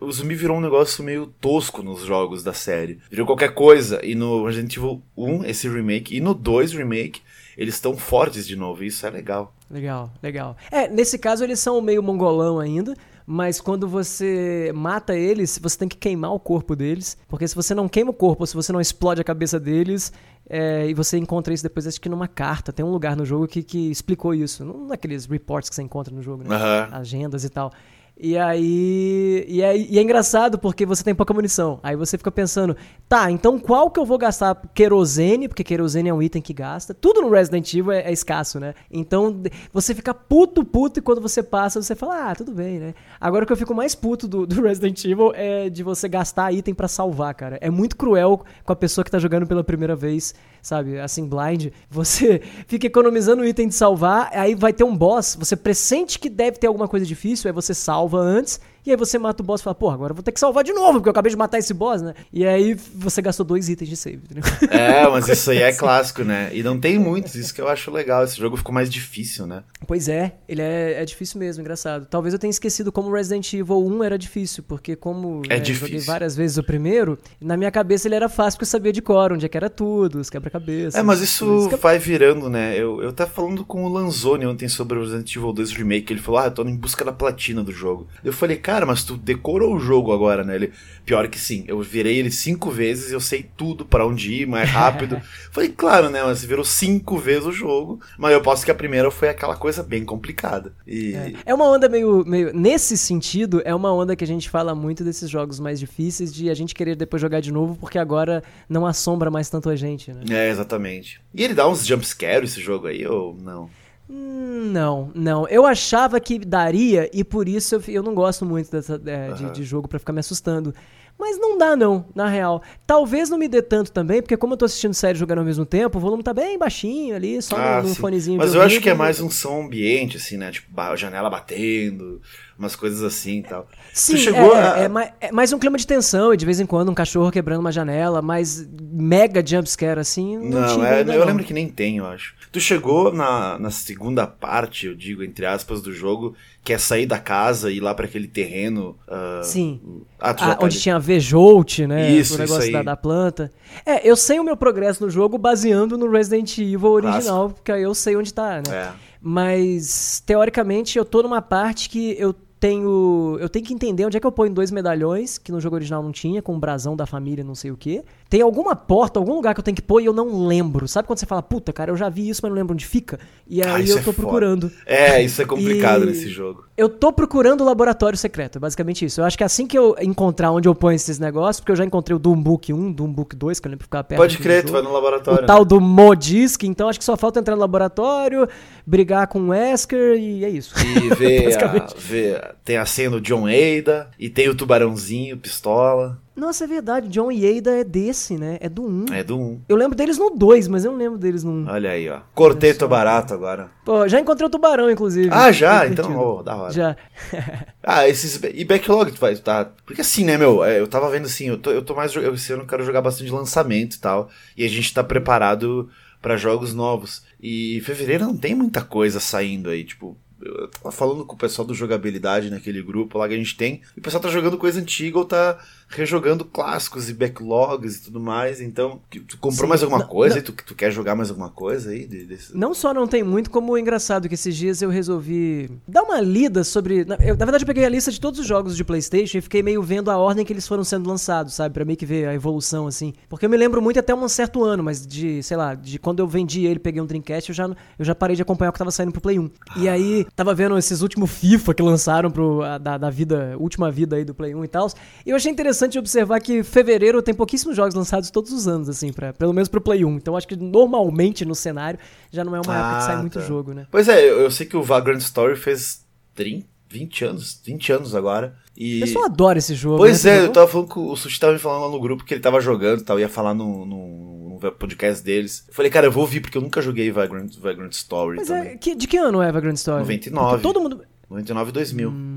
O 0.00 0.10
zumbi 0.10 0.34
virou 0.34 0.56
um 0.56 0.60
negócio 0.60 1.04
meio 1.04 1.26
tosco 1.40 1.82
nos 1.82 2.02
jogos 2.02 2.42
da 2.42 2.52
série. 2.52 2.98
Virou 3.10 3.26
qualquer 3.26 3.54
coisa. 3.54 4.04
E 4.04 4.14
no 4.14 4.44
Resident 4.44 4.76
Evil 4.76 5.02
1, 5.16 5.44
esse 5.44 5.68
remake, 5.68 6.16
e 6.16 6.20
no 6.20 6.34
2 6.34 6.72
remake, 6.72 7.22
eles 7.56 7.74
estão 7.74 7.96
fortes 7.96 8.46
de 8.46 8.56
novo. 8.56 8.82
E 8.82 8.88
isso 8.88 9.06
é 9.06 9.10
legal. 9.10 9.54
Legal, 9.70 10.12
legal. 10.22 10.56
É, 10.70 10.88
nesse 10.88 11.18
caso 11.18 11.44
eles 11.44 11.60
são 11.60 11.80
meio 11.80 12.02
mongolão 12.02 12.58
ainda. 12.58 12.94
Mas 13.26 13.58
quando 13.58 13.88
você 13.88 14.70
mata 14.74 15.16
eles, 15.16 15.58
você 15.58 15.78
tem 15.78 15.88
que 15.88 15.96
queimar 15.96 16.32
o 16.34 16.38
corpo 16.38 16.76
deles. 16.76 17.16
Porque 17.26 17.48
se 17.48 17.54
você 17.54 17.74
não 17.74 17.88
queima 17.88 18.10
o 18.10 18.14
corpo, 18.14 18.46
se 18.46 18.54
você 18.54 18.70
não 18.70 18.80
explode 18.80 19.20
a 19.20 19.24
cabeça 19.24 19.58
deles, 19.58 20.12
é, 20.48 20.86
e 20.86 20.92
você 20.92 21.16
encontra 21.16 21.54
isso 21.54 21.62
depois, 21.62 21.86
acho 21.86 22.00
que 22.00 22.08
numa 22.08 22.28
carta. 22.28 22.72
Tem 22.72 22.84
um 22.84 22.90
lugar 22.90 23.16
no 23.16 23.24
jogo 23.24 23.46
que, 23.48 23.62
que 23.62 23.90
explicou 23.90 24.34
isso. 24.34 24.64
Não 24.64 24.86
naqueles 24.88 25.24
reports 25.24 25.70
que 25.70 25.74
você 25.74 25.82
encontra 25.82 26.14
no 26.14 26.22
jogo, 26.22 26.44
né? 26.44 26.54
Uhum. 26.54 26.96
Agendas 26.96 27.44
e 27.44 27.48
tal. 27.48 27.72
E 28.16 28.38
aí, 28.38 29.44
e 29.48 29.60
é, 29.60 29.76
e 29.76 29.98
é 29.98 30.02
engraçado 30.02 30.56
porque 30.56 30.86
você 30.86 31.02
tem 31.02 31.12
pouca 31.14 31.34
munição. 31.34 31.80
Aí 31.82 31.96
você 31.96 32.16
fica 32.16 32.30
pensando, 32.30 32.76
tá, 33.08 33.28
então 33.28 33.58
qual 33.58 33.90
que 33.90 33.98
eu 33.98 34.04
vou 34.04 34.16
gastar 34.16 34.54
querosene? 34.72 35.48
Porque 35.48 35.64
querosene 35.64 36.10
é 36.10 36.14
um 36.14 36.22
item 36.22 36.40
que 36.40 36.52
gasta. 36.52 36.94
Tudo 36.94 37.22
no 37.22 37.28
Resident 37.28 37.74
Evil 37.74 37.90
é, 37.90 38.02
é 38.02 38.12
escasso, 38.12 38.60
né? 38.60 38.72
Então 38.88 39.42
você 39.72 39.92
fica 39.96 40.14
puto, 40.14 40.64
puto, 40.64 41.00
e 41.00 41.02
quando 41.02 41.20
você 41.20 41.42
passa, 41.42 41.82
você 41.82 41.96
fala, 41.96 42.30
ah, 42.30 42.34
tudo 42.36 42.52
bem, 42.52 42.78
né? 42.78 42.94
Agora 43.20 43.42
o 43.42 43.46
que 43.48 43.52
eu 43.52 43.56
fico 43.56 43.74
mais 43.74 43.96
puto 43.96 44.28
do, 44.28 44.46
do 44.46 44.62
Resident 44.62 45.04
Evil 45.04 45.32
é 45.34 45.68
de 45.68 45.82
você 45.82 46.08
gastar 46.08 46.52
item 46.52 46.72
para 46.72 46.86
salvar, 46.86 47.34
cara. 47.34 47.58
É 47.60 47.68
muito 47.68 47.96
cruel 47.96 48.44
com 48.64 48.72
a 48.72 48.76
pessoa 48.76 49.04
que 49.04 49.10
tá 49.10 49.18
jogando 49.18 49.44
pela 49.44 49.64
primeira 49.64 49.96
vez, 49.96 50.36
sabe? 50.62 51.00
Assim, 51.00 51.28
blind. 51.28 51.72
Você 51.90 52.40
fica 52.68 52.86
economizando 52.86 53.44
item 53.44 53.66
de 53.66 53.74
salvar, 53.74 54.30
aí 54.32 54.54
vai 54.54 54.72
ter 54.72 54.84
um 54.84 54.96
boss, 54.96 55.36
você 55.36 55.56
pressente 55.56 56.16
que 56.16 56.30
deve 56.30 56.58
ter 56.58 56.68
alguma 56.68 56.86
coisa 56.86 57.04
difícil, 57.04 57.48
aí 57.48 57.52
você 57.52 57.74
salva 57.74 58.03
antes 58.12 58.58
e 58.86 58.90
aí 58.90 58.96
você 58.96 59.18
mata 59.18 59.42
o 59.42 59.46
boss 59.46 59.60
e 59.60 59.64
fala, 59.64 59.74
pô, 59.74 59.90
agora 59.90 60.12
eu 60.12 60.14
vou 60.14 60.22
ter 60.22 60.32
que 60.32 60.40
salvar 60.40 60.64
de 60.64 60.72
novo, 60.72 60.94
porque 60.94 61.08
eu 61.08 61.12
acabei 61.12 61.30
de 61.30 61.36
matar 61.36 61.58
esse 61.58 61.72
boss, 61.72 62.02
né? 62.02 62.14
E 62.32 62.46
aí 62.46 62.74
você 62.94 63.22
gastou 63.22 63.44
dois 63.44 63.68
itens 63.68 63.88
de 63.88 63.96
save, 63.96 64.16
entendeu? 64.16 64.44
É, 64.74 65.08
mas 65.08 65.28
isso 65.28 65.50
aí 65.50 65.58
é 65.58 65.72
clássico, 65.72 66.24
né? 66.24 66.50
E 66.52 66.62
não 66.62 66.78
tem 66.78 66.98
muitos, 66.98 67.34
isso 67.34 67.54
que 67.54 67.60
eu 67.60 67.68
acho 67.68 67.90
legal. 67.90 68.24
Esse 68.24 68.36
jogo 68.36 68.56
ficou 68.56 68.74
mais 68.74 68.90
difícil, 68.90 69.46
né? 69.46 69.62
Pois 69.86 70.08
é, 70.08 70.34
ele 70.48 70.60
é, 70.60 71.00
é 71.00 71.04
difícil 71.04 71.38
mesmo, 71.38 71.60
engraçado. 71.60 72.06
Talvez 72.06 72.32
eu 72.32 72.38
tenha 72.38 72.50
esquecido 72.50 72.90
como 72.90 73.12
Resident 73.12 73.52
Evil 73.52 73.84
1 73.86 74.04
era 74.04 74.18
difícil, 74.18 74.64
porque 74.66 74.96
como 74.96 75.42
é 75.48 75.58
né, 75.58 75.64
joguei 75.64 76.00
várias 76.00 76.34
vezes 76.36 76.56
o 76.58 76.62
primeiro, 76.62 77.18
na 77.40 77.56
minha 77.56 77.70
cabeça 77.70 78.08
ele 78.08 78.14
era 78.14 78.28
fácil 78.28 78.58
porque 78.58 78.64
eu 78.64 78.70
sabia 78.70 78.92
de 78.92 79.02
cor 79.02 79.32
onde 79.32 79.46
é 79.46 79.48
que 79.48 79.56
era 79.56 79.70
tudo, 79.70 80.18
os 80.18 80.30
quebra-cabeças. 80.30 80.94
É, 80.94 81.02
mas 81.02 81.20
isso 81.20 81.68
que... 81.68 81.76
vai 81.76 81.98
virando, 81.98 82.48
né? 82.48 82.76
Eu, 82.76 83.02
eu 83.02 83.12
tava 83.12 83.30
falando 83.30 83.64
com 83.64 83.84
o 83.84 83.88
Lanzoni 83.88 84.46
ontem 84.46 84.68
sobre 84.68 84.98
o 84.98 85.02
Resident 85.02 85.34
Evil 85.34 85.52
2 85.52 85.72
Remake, 85.72 86.12
ele 86.12 86.20
falou, 86.20 86.40
ah, 86.40 86.46
eu 86.46 86.50
tô 86.50 86.62
em 86.64 86.76
busca 86.76 87.04
da 87.04 87.12
platina 87.12 87.62
do 87.62 87.72
jogo. 87.72 88.06
Eu 88.24 88.32
falei, 88.32 88.56
cara, 88.56 88.73
mas 88.82 89.04
tu 89.04 89.16
decorou 89.16 89.74
o 89.74 89.78
jogo 89.78 90.12
agora, 90.12 90.42
né? 90.42 90.56
Ele, 90.56 90.72
pior 91.04 91.28
que 91.28 91.38
sim, 91.38 91.64
eu 91.68 91.80
virei 91.80 92.18
ele 92.18 92.30
cinco 92.30 92.70
vezes 92.70 93.10
e 93.10 93.14
eu 93.14 93.20
sei 93.20 93.48
tudo 93.56 93.84
para 93.84 94.06
onde 94.06 94.32
ir 94.32 94.46
mais 94.46 94.68
rápido. 94.68 95.20
Falei, 95.52 95.68
claro, 95.68 96.10
né? 96.10 96.22
Mas 96.22 96.40
você 96.40 96.46
virou 96.46 96.64
cinco 96.64 97.16
vezes 97.16 97.46
o 97.46 97.52
jogo, 97.52 98.00
mas 98.18 98.32
eu 98.32 98.40
posso 98.40 98.64
que 98.64 98.70
a 98.70 98.74
primeira 98.74 99.10
foi 99.10 99.28
aquela 99.28 99.56
coisa 99.56 99.82
bem 99.82 100.04
complicada. 100.04 100.72
E... 100.86 101.14
É. 101.14 101.32
é 101.46 101.54
uma 101.54 101.68
onda 101.68 101.88
meio, 101.88 102.24
meio. 102.26 102.52
Nesse 102.52 102.98
sentido, 102.98 103.62
é 103.64 103.74
uma 103.74 103.92
onda 103.92 104.16
que 104.16 104.24
a 104.24 104.26
gente 104.26 104.50
fala 104.50 104.74
muito 104.74 105.04
desses 105.04 105.30
jogos 105.30 105.60
mais 105.60 105.78
difíceis 105.78 106.34
de 106.34 106.50
a 106.50 106.54
gente 106.54 106.74
querer 106.74 106.96
depois 106.96 107.20
jogar 107.20 107.40
de 107.40 107.52
novo, 107.52 107.76
porque 107.76 107.98
agora 107.98 108.42
não 108.68 108.86
assombra 108.86 109.30
mais 109.30 109.48
tanto 109.48 109.68
a 109.68 109.76
gente, 109.76 110.12
né? 110.12 110.22
É, 110.30 110.50
exatamente. 110.50 111.20
E 111.34 111.44
ele 111.44 111.54
dá 111.54 111.68
uns 111.68 111.86
jumpscares 111.86 112.52
esse 112.52 112.60
jogo 112.60 112.86
aí, 112.86 113.06
ou 113.06 113.36
não? 113.36 113.68
Não, 114.08 115.10
não. 115.14 115.48
Eu 115.48 115.64
achava 115.64 116.20
que 116.20 116.38
daria 116.38 117.08
e 117.12 117.24
por 117.24 117.48
isso 117.48 117.76
eu, 117.76 117.82
eu 117.88 118.02
não 118.02 118.14
gosto 118.14 118.44
muito 118.44 118.70
dessa, 118.70 119.00
é, 119.06 119.30
uhum. 119.30 119.34
de, 119.34 119.52
de, 119.52 119.64
jogo 119.64 119.88
para 119.88 119.98
ficar 119.98 120.12
me 120.12 120.20
assustando. 120.20 120.74
Mas 121.18 121.38
não 121.38 121.56
dá, 121.56 121.76
não, 121.76 122.04
na 122.14 122.28
real. 122.28 122.60
Talvez 122.86 123.30
não 123.30 123.38
me 123.38 123.46
dê 123.46 123.62
tanto 123.62 123.92
também, 123.92 124.20
porque 124.20 124.36
como 124.36 124.54
eu 124.54 124.56
tô 124.56 124.64
assistindo 124.64 124.92
série 124.92 125.16
jogando 125.16 125.38
ao 125.38 125.44
mesmo 125.44 125.64
tempo, 125.64 125.96
o 125.96 126.00
volume 126.00 126.24
tá 126.24 126.34
bem 126.34 126.58
baixinho 126.58 127.14
ali, 127.14 127.40
só 127.40 127.56
ah, 127.56 127.80
no, 127.82 127.90
no 127.90 127.94
fonezinho. 127.94 128.36
Mas 128.36 128.52
eu 128.52 128.60
acho 128.60 128.80
que 128.80 128.90
é 128.90 128.94
mais 128.94 129.20
um 129.20 129.30
som 129.30 129.62
ambiente, 129.64 130.16
assim, 130.16 130.36
né? 130.36 130.50
Tipo, 130.50 130.68
janela 130.96 131.30
batendo, 131.30 132.20
umas 132.58 132.76
coisas 132.76 133.02
assim 133.02 133.38
e 133.38 133.42
tal. 133.42 133.66
Sim, 133.92 134.16
chegou 134.16 134.56
é, 134.56 134.60
a... 134.60 134.78
é, 134.78 134.88
mais, 134.88 135.12
é, 135.20 135.32
mais 135.32 135.52
um 135.52 135.58
clima 135.58 135.76
de 135.76 135.86
tensão, 135.86 136.32
e 136.32 136.36
de 136.36 136.44
vez 136.44 136.60
em 136.60 136.66
quando 136.66 136.90
um 136.90 136.94
cachorro 136.94 137.30
quebrando 137.30 137.60
uma 137.60 137.72
janela, 137.72 138.22
mas 138.22 138.66
mega 138.80 139.44
jumpscare, 139.44 139.98
assim, 139.98 140.36
não, 140.36 140.60
não 140.60 140.68
tinha 140.74 140.86
é, 140.86 141.00
Eu 141.00 141.04
não. 141.04 141.26
lembro 141.26 141.44
que 141.44 141.52
nem 141.52 141.68
tem, 141.68 141.98
eu 141.98 142.06
acho. 142.06 142.34
Tu 142.52 142.60
chegou 142.60 143.12
na, 143.12 143.58
na 143.58 143.70
segunda 143.70 144.26
parte, 144.26 144.86
eu 144.86 144.94
digo, 144.94 145.22
entre 145.22 145.44
aspas, 145.46 145.82
do 145.82 145.92
jogo, 145.92 146.34
que 146.62 146.72
é 146.72 146.78
sair 146.78 147.06
da 147.06 147.18
casa 147.18 147.70
e 147.70 147.76
ir 147.76 147.80
lá 147.80 147.94
para 147.94 148.06
aquele 148.06 148.28
terreno. 148.28 148.96
Uh... 149.08 149.44
Sim. 149.44 149.80
Ah, 150.18 150.30
ah, 150.30 150.34
tá 150.34 150.58
onde 150.60 150.76
ali. 150.76 150.82
tinha 150.82 150.98
Vejolt, 150.98 151.80
né? 151.80 152.10
Isso, 152.10 152.36
o 152.36 152.38
negócio 152.38 152.62
isso 152.62 152.72
da, 152.72 152.82
da, 152.82 152.96
planta. 152.96 153.52
É, 153.84 154.08
eu 154.08 154.16
sei 154.16 154.38
o 154.38 154.44
meu 154.44 154.56
progresso 154.56 155.04
no 155.04 155.10
jogo 155.10 155.36
baseando 155.36 155.98
no 155.98 156.10
Resident 156.10 156.56
Evil 156.58 156.90
original, 156.90 157.20
Clássico. 157.20 157.54
porque 157.54 157.72
aí 157.72 157.82
eu 157.82 157.94
sei 157.94 158.16
onde 158.16 158.32
tá, 158.32 158.62
né? 158.66 158.72
É. 158.72 158.92
Mas, 159.26 160.22
teoricamente, 160.26 160.98
eu 160.98 161.04
tô 161.04 161.22
numa 161.22 161.40
parte 161.40 161.88
que 161.88 162.14
eu 162.18 162.34
tenho. 162.64 163.36
Eu 163.40 163.48
tenho 163.50 163.62
que 163.62 163.74
entender 163.74 164.06
onde 164.06 164.16
é 164.16 164.20
que 164.20 164.26
eu 164.26 164.32
ponho 164.32 164.50
dois 164.50 164.70
medalhões, 164.70 165.36
que 165.36 165.52
no 165.52 165.60
jogo 165.60 165.76
original 165.76 166.02
não 166.02 166.10
tinha, 166.10 166.40
com 166.40 166.56
o 166.56 166.58
brasão 166.58 166.96
da 166.96 167.04
família, 167.04 167.44
não 167.44 167.54
sei 167.54 167.70
o 167.70 167.76
quê. 167.76 168.02
Tem 168.30 168.40
alguma 168.40 168.74
porta, 168.74 169.20
algum 169.20 169.34
lugar 169.34 169.52
que 169.52 169.60
eu 169.60 169.64
tenho 169.64 169.74
que 169.74 169.82
pôr 169.82 170.00
e 170.00 170.06
eu 170.06 170.14
não 170.14 170.46
lembro. 170.46 170.88
Sabe 170.88 171.06
quando 171.06 171.18
você 171.18 171.26
fala, 171.26 171.42
puta, 171.42 171.74
cara, 171.74 171.90
eu 171.90 171.96
já 171.96 172.08
vi 172.08 172.26
isso, 172.26 172.40
mas 172.42 172.50
não 172.50 172.56
lembro 172.56 172.72
onde 172.72 172.86
fica? 172.86 173.20
E 173.46 173.62
ah, 173.62 173.74
aí 173.74 173.84
ah, 173.84 173.96
eu 173.96 174.02
tô 174.02 174.10
é 174.10 174.14
procurando. 174.14 174.70
Foda. 174.70 174.82
É, 174.86 175.22
isso 175.22 175.42
é 175.42 175.44
complicado 175.44 176.04
e... 176.04 176.06
nesse 176.06 176.28
jogo. 176.28 176.64
Eu 176.74 176.88
tô 176.88 177.12
procurando 177.12 177.60
o 177.60 177.64
laboratório 177.64 178.16
secreto, 178.16 178.56
é 178.56 178.60
basicamente 178.60 179.04
isso. 179.04 179.20
Eu 179.20 179.26
acho 179.26 179.36
que 179.36 179.44
assim 179.44 179.66
que 179.66 179.78
eu 179.78 179.94
encontrar 180.00 180.50
onde 180.50 180.66
eu 180.66 180.74
ponho 180.74 180.96
esses 180.96 181.18
negócios, 181.18 181.60
porque 181.60 181.72
eu 181.72 181.76
já 181.76 181.84
encontrei 181.84 182.16
o 182.16 182.18
Doombook 182.18 182.72
1, 182.72 182.92
Doombook 182.92 183.36
2, 183.36 183.60
que 183.60 183.68
eu 183.68 183.70
lembro 183.70 183.84
ficar 183.84 184.02
perto. 184.02 184.18
Pode 184.18 184.38
crer, 184.38 184.64
tu 184.64 184.72
vai 184.72 184.80
no 184.80 184.90
laboratório. 184.90 185.38
O 185.38 185.42
né? 185.42 185.46
tal 185.46 185.64
do 185.66 185.80
Modisk, 185.80 186.64
então 186.64 186.88
acho 186.88 186.98
que 186.98 187.04
só 187.04 187.16
falta 187.16 187.40
entrar 187.40 187.54
no 187.54 187.60
laboratório, 187.60 188.48
brigar 188.86 189.26
com 189.26 189.38
o 189.38 189.48
Wesker 189.48 190.16
e 190.18 190.44
é 190.44 190.48
isso. 190.48 190.74
E 190.78 191.14
ver, 191.14 191.58
a, 191.62 191.86
ver 191.96 192.53
tem 192.64 192.76
a 192.76 192.86
cena 192.86 193.12
do 193.12 193.20
John 193.20 193.46
Ada, 193.46 194.10
e 194.18 194.28
tem 194.28 194.48
o 194.48 194.54
tubarãozinho, 194.54 195.36
pistola. 195.36 196.20
Nossa, 196.36 196.64
é 196.64 196.66
verdade. 196.66 197.08
John 197.08 197.30
Yeida 197.30 197.70
é 197.70 197.84
desse, 197.84 198.36
né? 198.36 198.58
É 198.60 198.68
do 198.68 198.82
1. 198.82 199.06
É 199.12 199.22
do 199.22 199.38
1. 199.38 199.62
Eu 199.68 199.76
lembro 199.76 199.96
deles 199.96 200.18
no 200.18 200.30
2, 200.30 200.66
mas 200.66 200.84
eu 200.84 200.90
não 200.90 200.98
lembro 200.98 201.16
deles 201.16 201.44
no 201.44 201.52
1. 201.52 201.68
Olha 201.68 201.90
aí, 201.90 202.08
ó. 202.08 202.20
Cortei 202.34 202.74
teu 202.74 202.88
barato 202.88 203.32
agora. 203.32 203.70
Pô, 203.84 204.08
já 204.08 204.18
encontrei 204.18 204.46
o 204.46 204.50
tubarão, 204.50 204.90
inclusive. 204.90 205.28
Ah, 205.30 205.52
já? 205.52 205.86
Então, 205.86 206.16
oh, 206.18 206.42
da 206.42 206.56
hora. 206.56 206.72
Já. 206.72 206.96
ah, 207.82 208.08
esses. 208.08 208.40
E 208.42 208.64
backlog 208.64 209.12
tu 209.12 209.20
vai, 209.20 209.36
tá? 209.36 209.70
Porque 209.86 210.00
assim, 210.00 210.24
né, 210.24 210.36
meu? 210.36 210.64
É, 210.64 210.80
eu 210.80 210.88
tava 210.88 211.08
vendo 211.08 211.26
assim, 211.26 211.48
eu 211.48 211.56
tô, 211.56 211.70
eu 211.70 211.82
tô 211.82 211.94
mais. 211.94 212.12
Eu, 212.16 212.34
esse 212.34 212.52
ano 212.52 212.66
quero 212.66 212.84
jogar 212.84 213.00
bastante 213.00 213.30
lançamento 213.30 213.94
e 213.94 214.00
tal. 214.00 214.28
E 214.56 214.64
a 214.64 214.68
gente 214.68 214.92
tá 214.92 215.04
preparado 215.04 215.88
para 216.20 216.36
jogos 216.36 216.74
novos. 216.74 217.22
E 217.40 217.80
fevereiro 217.82 218.24
não 218.24 218.36
tem 218.36 218.54
muita 218.54 218.82
coisa 218.82 219.20
saindo 219.20 219.70
aí, 219.70 219.84
tipo 219.84 220.16
eu 220.44 220.68
tava 220.68 220.92
falando 220.92 221.24
com 221.24 221.34
o 221.34 221.38
pessoal 221.38 221.66
do 221.66 221.74
jogabilidade 221.74 222.50
naquele 222.50 222.82
grupo 222.82 223.18
lá 223.18 223.26
que 223.26 223.34
a 223.34 223.38
gente 223.38 223.56
tem, 223.56 223.80
e 223.96 224.00
o 224.00 224.02
pessoal 224.02 224.22
tá 224.22 224.28
jogando 224.28 224.58
coisa 224.58 224.80
antiga 224.80 225.18
ou 225.18 225.24
tá 225.24 225.58
rejogando 225.88 226.44
clássicos 226.44 227.08
e 227.08 227.14
backlogs 227.14 227.96
e 227.96 228.02
tudo 228.02 228.20
mais. 228.20 228.60
Então, 228.60 229.00
tu 229.10 229.38
comprou 229.38 229.64
Sim. 229.64 229.68
mais 229.68 229.82
alguma 229.82 230.00
não, 230.00 230.08
coisa 230.08 230.36
não. 230.36 230.42
e 230.42 230.44
tu, 230.44 230.52
tu 230.52 230.74
quer 230.74 230.90
jogar 230.90 231.14
mais 231.14 231.30
alguma 231.30 231.48
coisa 231.48 231.90
aí? 231.90 232.06
Desse... 232.06 232.56
Não 232.56 232.74
só 232.74 232.92
não 232.92 233.06
tem 233.06 233.22
muito, 233.22 233.50
como 233.50 233.76
engraçado 233.78 234.28
que 234.28 234.34
esses 234.34 234.56
dias 234.56 234.82
eu 234.82 234.90
resolvi 234.90 235.70
dar 235.86 236.02
uma 236.02 236.20
lida 236.20 236.64
sobre. 236.64 237.04
Na, 237.04 237.16
eu, 237.16 237.36
na 237.36 237.44
verdade, 237.44 237.64
eu 237.64 237.66
peguei 237.66 237.84
a 237.84 237.88
lista 237.88 238.10
de 238.10 238.20
todos 238.20 238.40
os 238.40 238.46
jogos 238.46 238.76
de 238.76 238.84
PlayStation 238.84 239.38
e 239.38 239.40
fiquei 239.40 239.62
meio 239.62 239.82
vendo 239.82 240.10
a 240.10 240.16
ordem 240.16 240.44
que 240.44 240.52
eles 240.52 240.66
foram 240.66 240.84
sendo 240.84 241.08
lançados, 241.08 241.54
sabe? 241.54 241.74
Pra 241.74 241.84
meio 241.84 241.96
que 241.96 242.06
ver 242.06 242.28
a 242.28 242.34
evolução, 242.34 242.86
assim. 242.86 243.12
Porque 243.28 243.46
eu 243.46 243.50
me 243.50 243.56
lembro 243.56 243.80
muito 243.80 243.98
até 243.98 244.14
um 244.14 244.28
certo 244.28 244.64
ano, 244.64 244.82
mas 244.82 245.06
de, 245.06 245.42
sei 245.42 245.56
lá, 245.56 245.74
de 245.74 245.98
quando 245.98 246.20
eu 246.20 246.26
vendi 246.26 246.64
ele, 246.64 246.78
peguei 246.78 247.00
um 247.00 247.06
Dreamcast, 247.06 247.50
eu 247.50 247.54
já, 247.54 247.64
eu 247.98 248.04
já 248.04 248.14
parei 248.14 248.34
de 248.34 248.42
acompanhar 248.42 248.70
o 248.70 248.72
que 248.72 248.78
tava 248.78 248.90
saindo 248.90 249.12
pro 249.12 249.20
Play 249.20 249.38
1. 249.38 249.50
Ah. 249.68 249.74
E 249.76 249.88
aí, 249.88 250.26
tava 250.34 250.54
vendo 250.54 250.76
esses 250.78 251.02
últimos 251.02 251.30
FIFA 251.30 251.74
que 251.74 251.82
lançaram 251.82 252.30
pro, 252.30 252.62
a, 252.62 252.78
da, 252.78 252.98
da 252.98 253.10
vida, 253.10 253.56
última 253.58 253.90
vida 253.90 254.16
aí 254.16 254.24
do 254.24 254.34
Play 254.34 254.54
1 254.54 254.64
e 254.64 254.68
tal. 254.68 254.90
E 255.24 255.30
eu 255.30 255.36
achei 255.36 255.52
interessante 255.52 255.73
observar 255.98 256.40
que 256.40 256.62
fevereiro 256.62 257.22
tem 257.22 257.34
pouquíssimos 257.34 257.76
jogos 257.76 257.94
lançados 257.94 258.30
todos 258.30 258.52
os 258.52 258.68
anos, 258.68 258.88
assim, 258.88 259.12
pra, 259.12 259.32
pelo 259.32 259.52
menos 259.52 259.68
pro 259.68 259.80
Play 259.80 260.04
1. 260.04 260.16
Então 260.16 260.36
acho 260.36 260.48
que 260.48 260.56
normalmente 260.56 261.44
no 261.44 261.54
cenário 261.54 261.98
já 262.30 262.44
não 262.44 262.54
é 262.54 262.60
uma 262.60 262.74
ah, 262.74 262.78
época 262.78 262.96
que 262.98 263.04
sai 263.04 263.20
muito 263.20 263.38
tá. 263.40 263.44
jogo, 263.46 263.72
né? 263.72 263.86
Pois 263.90 264.08
é, 264.08 264.22
eu, 264.22 264.40
eu 264.40 264.50
sei 264.50 264.66
que 264.66 264.76
o 264.76 264.82
Vagrant 264.82 265.20
Story 265.20 265.56
fez 265.56 266.04
30, 266.34 266.66
20 266.90 267.24
anos, 267.24 267.60
20 267.64 267.92
anos 267.92 268.14
agora. 268.14 268.54
E... 268.76 268.98
O 268.98 269.00
pessoal 269.00 269.24
adora 269.24 269.58
esse 269.58 269.74
jogo. 269.74 269.98
Pois 269.98 270.24
né? 270.24 270.38
é, 270.38 270.44
eu 270.44 270.52
tava 270.52 270.68
falando 270.68 270.88
com 270.88 271.10
o 271.10 271.16
Sushi 271.16 271.38
tava 271.38 271.52
me 271.52 271.58
falando 271.58 271.82
lá 271.82 271.90
no 271.90 272.00
grupo 272.00 272.24
que 272.24 272.34
ele 272.34 272.40
tava 272.40 272.60
jogando 272.60 273.00
e 273.00 273.04
tal, 273.04 273.18
ia 273.18 273.28
falar 273.28 273.54
no, 273.54 273.84
no, 273.84 274.58
no, 274.60 274.72
podcast 274.72 275.24
deles. 275.24 275.64
Eu 275.68 275.74
falei, 275.74 275.90
cara, 275.90 276.06
eu 276.06 276.12
vou 276.12 276.22
ouvir 276.22 276.40
porque 276.40 276.56
eu 276.56 276.62
nunca 276.62 276.80
joguei 276.80 277.10
Vagrant, 277.10 277.56
Vagrant 277.58 277.92
Story. 277.92 278.36
Mas 278.36 278.48
também. 278.48 278.72
é, 278.72 278.76
que, 278.76 278.94
de 278.94 279.06
que 279.06 279.16
ano 279.16 279.42
é 279.42 279.50
Vagrant 279.50 279.76
Story? 279.76 280.00
99. 280.00 280.50
Porque 280.50 280.62
todo 280.62 280.80
mundo. 280.80 281.02
99 281.30 281.70
e 281.70 281.72
2000. 281.72 282.10
Hum, 282.10 282.33